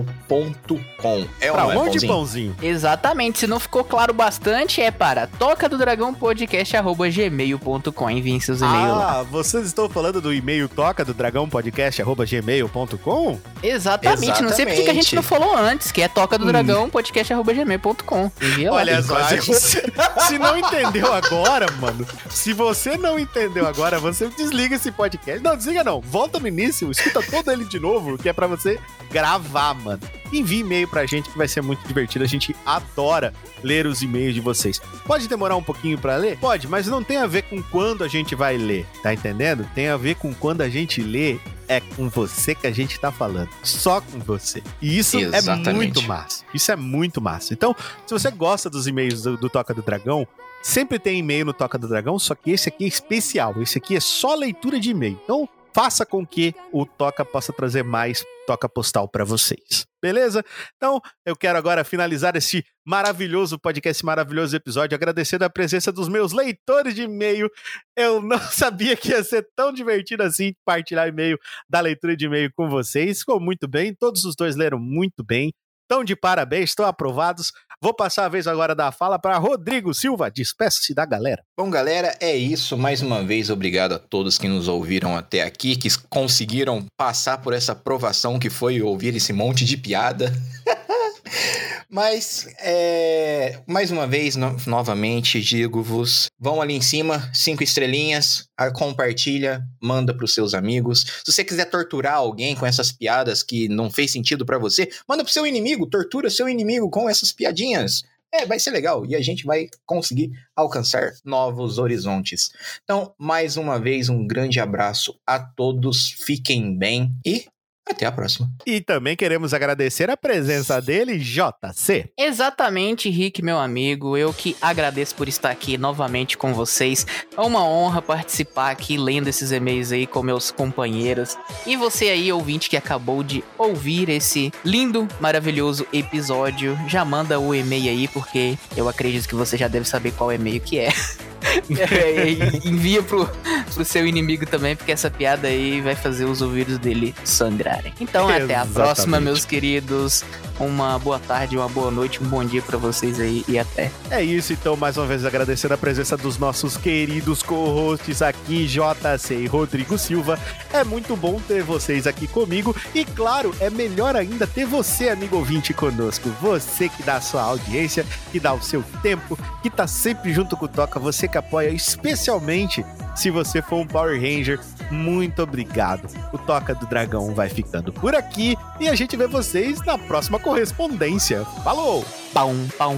gmail.com. 0.00 1.26
É 1.40 1.50
Pra 1.50 1.66
um 1.66 1.72
é, 1.72 1.76
onde, 1.76 2.06
pãozinho? 2.06 2.12
pãozinho? 2.12 2.56
Exatamente, 2.60 3.38
se 3.38 3.46
não 3.46 3.60
ficou 3.60 3.84
claro 3.84 4.12
bastante, 4.12 4.80
é 4.82 4.90
para 4.90 5.26
toca 5.26 5.68
do 5.68 5.78
dragão 5.78 6.12
podcast 6.12 6.74
gmail.com. 6.76 8.10
Enviem 8.10 8.40
seus 8.40 8.60
e-mails 8.60 8.96
lá. 8.96 9.20
Ah, 9.20 9.22
vocês 9.22 9.66
estão 9.66 9.88
falando 9.88 10.20
do 10.20 10.32
e-mail 10.34 10.68
toca 10.68 11.04
do 11.04 11.14
dragão 11.14 11.48
podcast 11.48 12.02
arroba 12.02 12.24
gmail.com? 12.26 13.38
Exatamente, 13.62 14.39
não 14.42 14.52
sei 14.52 14.66
por 14.66 14.74
que 14.74 14.90
a 14.90 14.94
gente 14.94 15.14
não 15.14 15.22
falou 15.22 15.56
antes, 15.56 15.90
que 15.92 16.02
é 16.02 16.08
toca 16.08 16.36
do 16.38 16.44
Hum. 16.44 16.48
dragão 16.48 16.90
podcast 16.90 17.32
arroba 17.32 17.52
gmail.com. 17.52 18.30
Envia 18.40 18.70
lá. 18.70 18.76
Olha 18.78 19.02
só, 19.02 19.22
se, 19.24 19.52
se 20.28 20.38
não 20.38 20.56
entendeu 20.56 21.12
agora, 21.12 21.66
mano, 21.80 22.06
se 22.28 22.52
você 22.52 22.96
não 22.96 23.18
entendeu 23.18 23.66
agora, 23.66 23.98
você 23.98 24.28
desliga 24.28 24.76
esse 24.76 24.90
podcast. 24.90 25.42
Não, 25.42 25.56
desliga 25.56 25.84
não, 25.84 26.00
volta 26.00 26.38
no 26.38 26.46
início, 26.48 26.90
escuta 26.90 27.22
todo 27.22 27.50
ele 27.50 27.64
de 27.64 27.78
novo, 27.78 28.16
que 28.18 28.28
é 28.28 28.32
pra 28.32 28.46
você 28.46 28.78
gravar, 29.10 29.74
mano. 29.74 30.00
Envie 30.32 30.60
e-mail 30.60 30.86
pra 30.86 31.04
gente 31.06 31.28
que 31.28 31.36
vai 31.36 31.48
ser 31.48 31.60
muito 31.60 31.86
divertido, 31.86 32.24
a 32.24 32.28
gente 32.28 32.54
adora 32.64 33.32
ler 33.64 33.86
os 33.86 34.00
e-mails 34.00 34.34
de 34.34 34.40
vocês. 34.40 34.80
Pode 35.04 35.26
demorar 35.28 35.56
um 35.56 35.62
pouquinho 35.62 35.98
pra 35.98 36.16
ler? 36.16 36.38
Pode, 36.38 36.68
mas 36.68 36.86
não 36.86 37.02
tem 37.02 37.16
a 37.16 37.26
ver 37.26 37.42
com 37.42 37.60
quando 37.62 38.04
a 38.04 38.08
gente 38.08 38.34
vai 38.34 38.56
ler, 38.56 38.86
tá 39.02 39.12
entendendo? 39.12 39.68
Tem 39.74 39.88
a 39.88 39.96
ver 39.96 40.14
com 40.14 40.32
quando 40.32 40.60
a 40.62 40.68
gente 40.68 41.02
lê 41.02 41.38
é 41.70 41.80
com 41.80 42.08
você 42.08 42.52
que 42.52 42.66
a 42.66 42.72
gente 42.72 42.98
tá 42.98 43.12
falando. 43.12 43.48
Só 43.62 44.00
com 44.00 44.18
você. 44.18 44.60
E 44.82 44.98
isso 44.98 45.16
é 45.16 45.22
Exatamente. 45.22 45.76
muito 45.76 46.02
massa. 46.02 46.44
Isso 46.52 46.72
é 46.72 46.74
muito 46.74 47.20
massa. 47.20 47.54
Então, 47.54 47.76
se 48.04 48.12
você 48.12 48.28
gosta 48.28 48.68
dos 48.68 48.88
e-mails 48.88 49.22
do, 49.22 49.36
do 49.36 49.48
Toca 49.48 49.72
do 49.72 49.80
Dragão, 49.80 50.26
sempre 50.60 50.98
tem 50.98 51.20
e-mail 51.20 51.44
no 51.44 51.52
Toca 51.52 51.78
do 51.78 51.86
Dragão, 51.86 52.18
só 52.18 52.34
que 52.34 52.50
esse 52.50 52.68
aqui 52.68 52.84
é 52.84 52.88
especial. 52.88 53.54
Esse 53.62 53.78
aqui 53.78 53.94
é 53.94 54.00
só 54.00 54.34
leitura 54.34 54.80
de 54.80 54.90
e-mail. 54.90 55.16
Então, 55.22 55.48
faça 55.74 56.04
com 56.04 56.26
que 56.26 56.54
o 56.72 56.84
Toca 56.84 57.24
possa 57.24 57.52
trazer 57.52 57.82
mais 57.82 58.24
Toca 58.46 58.68
Postal 58.68 59.08
pra 59.08 59.24
vocês. 59.24 59.86
Beleza? 60.02 60.42
Então, 60.76 61.00
eu 61.26 61.36
quero 61.36 61.58
agora 61.58 61.84
finalizar 61.84 62.34
esse 62.34 62.64
maravilhoso 62.86 63.58
podcast, 63.58 64.04
maravilhoso 64.04 64.56
episódio, 64.56 64.96
agradecendo 64.96 65.44
a 65.44 65.50
presença 65.50 65.92
dos 65.92 66.08
meus 66.08 66.32
leitores 66.32 66.94
de 66.94 67.02
e-mail. 67.02 67.50
Eu 67.96 68.22
não 68.22 68.38
sabia 68.50 68.96
que 68.96 69.10
ia 69.10 69.22
ser 69.22 69.46
tão 69.54 69.72
divertido 69.72 70.22
assim 70.22 70.54
partilhar 70.64 71.08
e-mail 71.08 71.38
da 71.68 71.80
leitura 71.80 72.16
de 72.16 72.26
e-mail 72.26 72.50
com 72.56 72.68
vocês. 72.68 73.20
Ficou 73.20 73.38
muito 73.38 73.68
bem, 73.68 73.94
todos 73.94 74.24
os 74.24 74.34
dois 74.34 74.56
leram 74.56 74.78
muito 74.78 75.22
bem. 75.22 75.52
Estão 75.82 76.04
de 76.04 76.14
parabéns, 76.14 76.70
estão 76.70 76.86
aprovados. 76.86 77.52
Vou 77.82 77.94
passar 77.94 78.26
a 78.26 78.28
vez 78.28 78.46
agora 78.46 78.74
da 78.74 78.92
fala 78.92 79.18
para 79.18 79.38
Rodrigo 79.38 79.94
Silva. 79.94 80.30
Despeça-se 80.30 80.92
da 80.92 81.06
galera. 81.06 81.42
Bom, 81.58 81.70
galera, 81.70 82.14
é 82.20 82.36
isso. 82.36 82.76
Mais 82.76 83.00
uma 83.00 83.22
vez, 83.24 83.48
obrigado 83.48 83.94
a 83.94 83.98
todos 83.98 84.36
que 84.36 84.46
nos 84.46 84.68
ouviram 84.68 85.16
até 85.16 85.42
aqui, 85.42 85.74
que 85.74 85.88
conseguiram 86.10 86.84
passar 86.94 87.38
por 87.38 87.54
essa 87.54 87.74
provação 87.74 88.38
que 88.38 88.50
foi 88.50 88.82
ouvir 88.82 89.16
esse 89.16 89.32
monte 89.32 89.64
de 89.64 89.78
piada. 89.78 90.30
Mas, 91.92 92.46
é, 92.60 93.60
mais 93.66 93.90
uma 93.90 94.06
vez, 94.06 94.36
no- 94.36 94.56
novamente, 94.66 95.40
digo-vos, 95.40 96.28
vão 96.38 96.62
ali 96.62 96.74
em 96.74 96.80
cima, 96.80 97.28
cinco 97.34 97.64
estrelinhas, 97.64 98.46
compartilha, 98.76 99.60
manda 99.82 100.14
pros 100.16 100.32
seus 100.32 100.54
amigos. 100.54 101.00
Se 101.24 101.32
você 101.32 101.42
quiser 101.42 101.64
torturar 101.64 102.14
alguém 102.14 102.54
com 102.54 102.64
essas 102.64 102.92
piadas 102.92 103.42
que 103.42 103.68
não 103.68 103.90
fez 103.90 104.12
sentido 104.12 104.46
pra 104.46 104.56
você, 104.56 104.88
manda 105.08 105.24
pro 105.24 105.32
seu 105.32 105.44
inimigo, 105.44 105.84
tortura 105.84 106.30
seu 106.30 106.48
inimigo 106.48 106.88
com 106.88 107.10
essas 107.10 107.32
piadinhas. 107.32 108.04
É, 108.32 108.46
vai 108.46 108.60
ser 108.60 108.70
legal 108.70 109.04
e 109.04 109.16
a 109.16 109.20
gente 109.20 109.44
vai 109.44 109.66
conseguir 109.84 110.30
alcançar 110.54 111.12
novos 111.24 111.78
horizontes. 111.78 112.52
Então, 112.84 113.12
mais 113.18 113.56
uma 113.56 113.80
vez, 113.80 114.08
um 114.08 114.24
grande 114.24 114.60
abraço 114.60 115.18
a 115.26 115.40
todos, 115.40 116.12
fiquem 116.24 116.78
bem 116.78 117.12
e 117.26 117.46
até 117.90 118.06
a 118.06 118.12
próxima. 118.12 118.50
E 118.66 118.80
também 118.80 119.16
queremos 119.16 119.52
agradecer 119.52 120.10
a 120.10 120.16
presença 120.16 120.80
dele, 120.80 121.18
JC. 121.18 122.10
Exatamente, 122.18 123.10
Rick, 123.10 123.42
meu 123.42 123.58
amigo. 123.58 124.16
Eu 124.16 124.32
que 124.32 124.56
agradeço 124.60 125.14
por 125.14 125.28
estar 125.28 125.50
aqui 125.50 125.76
novamente 125.76 126.36
com 126.36 126.52
vocês. 126.54 127.06
É 127.36 127.40
uma 127.40 127.64
honra 127.64 128.02
participar 128.02 128.70
aqui 128.70 128.96
lendo 128.96 129.28
esses 129.28 129.52
e-mails 129.52 129.92
aí 129.92 130.06
com 130.06 130.22
meus 130.22 130.50
companheiros. 130.50 131.36
E 131.66 131.76
você 131.76 132.08
aí, 132.08 132.32
ouvinte 132.32 132.68
que 132.68 132.76
acabou 132.76 133.22
de 133.22 133.44
ouvir 133.56 134.08
esse 134.08 134.52
lindo, 134.64 135.06
maravilhoso 135.20 135.86
episódio, 135.92 136.78
já 136.88 137.04
manda 137.04 137.38
o 137.38 137.54
e-mail 137.54 137.90
aí, 137.90 138.08
porque 138.08 138.58
eu 138.76 138.88
acredito 138.88 139.28
que 139.28 139.34
você 139.34 139.56
já 139.56 139.68
deve 139.68 139.86
saber 139.86 140.12
qual 140.12 140.32
e-mail 140.32 140.60
que 140.60 140.78
é. 140.78 140.90
É, 141.90 142.68
envia 142.68 143.02
pro, 143.02 143.28
pro 143.74 143.84
seu 143.84 144.06
inimigo 144.06 144.46
também, 144.46 144.76
porque 144.76 144.92
essa 144.92 145.10
piada 145.10 145.48
aí 145.48 145.80
vai 145.80 145.94
fazer 145.94 146.24
os 146.24 146.42
ouvidos 146.42 146.78
dele 146.78 147.14
sangrarem. 147.24 147.92
Então, 148.00 148.28
até 148.28 148.54
a 148.54 148.66
próxima, 148.66 149.20
meus 149.20 149.44
queridos. 149.44 150.24
Uma 150.60 150.98
boa 150.98 151.18
tarde, 151.18 151.56
uma 151.56 151.70
boa 151.70 151.90
noite, 151.90 152.22
um 152.22 152.28
bom 152.28 152.44
dia 152.44 152.60
pra 152.60 152.76
vocês 152.76 153.18
aí 153.18 153.42
e 153.48 153.58
até. 153.58 153.90
É 154.10 154.22
isso, 154.22 154.52
então, 154.52 154.76
mais 154.76 154.98
uma 154.98 155.06
vez 155.06 155.24
agradecendo 155.24 155.72
a 155.72 155.78
presença 155.78 156.18
dos 156.18 156.36
nossos 156.36 156.76
queridos 156.76 157.42
co-hosts 157.42 158.20
aqui, 158.20 158.66
JC 158.66 159.34
e 159.36 159.46
Rodrigo 159.46 159.96
Silva. 159.96 160.38
É 160.70 160.84
muito 160.84 161.16
bom 161.16 161.40
ter 161.40 161.62
vocês 161.62 162.06
aqui 162.06 162.26
comigo 162.26 162.76
e, 162.94 163.06
claro, 163.06 163.54
é 163.58 163.70
melhor 163.70 164.14
ainda 164.14 164.46
ter 164.46 164.66
você, 164.66 165.08
amigo 165.08 165.36
ouvinte, 165.36 165.72
conosco. 165.72 166.28
Você 166.42 166.90
que 166.90 167.02
dá 167.02 167.16
a 167.16 167.20
sua 167.22 167.40
audiência, 167.40 168.04
que 168.30 168.38
dá 168.38 168.52
o 168.52 168.62
seu 168.62 168.84
tempo, 169.00 169.38
que 169.62 169.70
tá 169.70 169.86
sempre 169.86 170.30
junto 170.34 170.58
com 170.58 170.66
o 170.66 170.68
Toca, 170.68 171.00
você 171.00 171.26
que 171.26 171.38
apoia, 171.38 171.70
especialmente 171.70 172.84
se 173.16 173.30
você 173.30 173.62
for 173.62 173.76
um 173.76 173.86
Power 173.86 174.20
Ranger. 174.20 174.60
Muito 174.90 175.42
obrigado. 175.42 176.08
O 176.32 176.38
Toca 176.38 176.74
do 176.74 176.86
Dragão 176.86 177.34
vai 177.34 177.48
ficando 177.48 177.92
por 177.92 178.14
aqui 178.14 178.56
e 178.78 178.88
a 178.88 178.94
gente 178.94 179.16
vê 179.16 179.26
vocês 179.26 179.84
na 179.84 179.96
próxima 179.96 180.38
correspondência. 180.38 181.44
Falou! 181.62 182.04
Pão, 182.32 182.54
pão. 182.76 182.94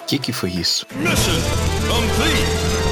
O 0.00 0.04
que, 0.06 0.18
que 0.18 0.32
foi 0.32 0.50
isso? 0.50 0.86
I 2.22 2.89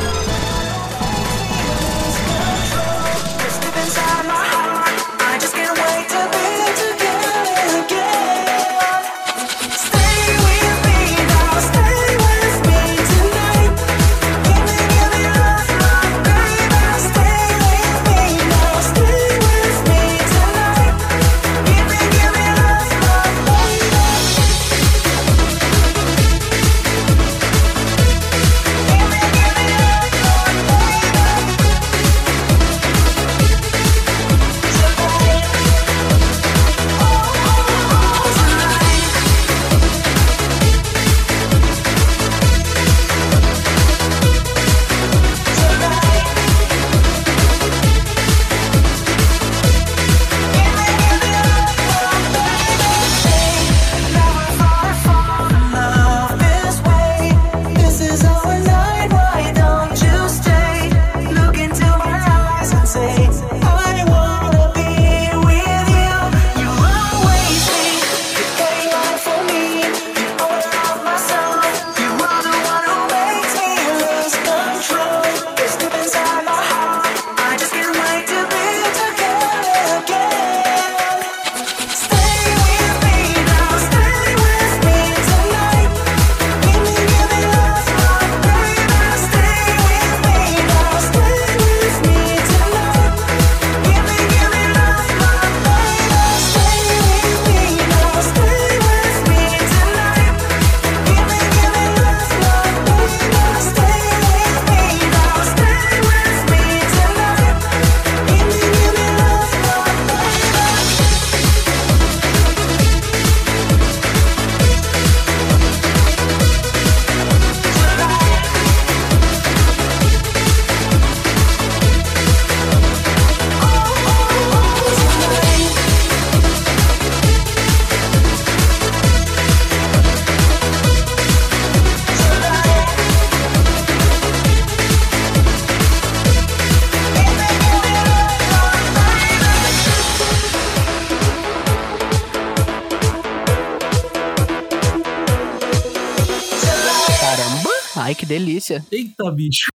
delícia. 148.38 148.84
Eita, 148.90 149.30
bicho. 149.30 149.70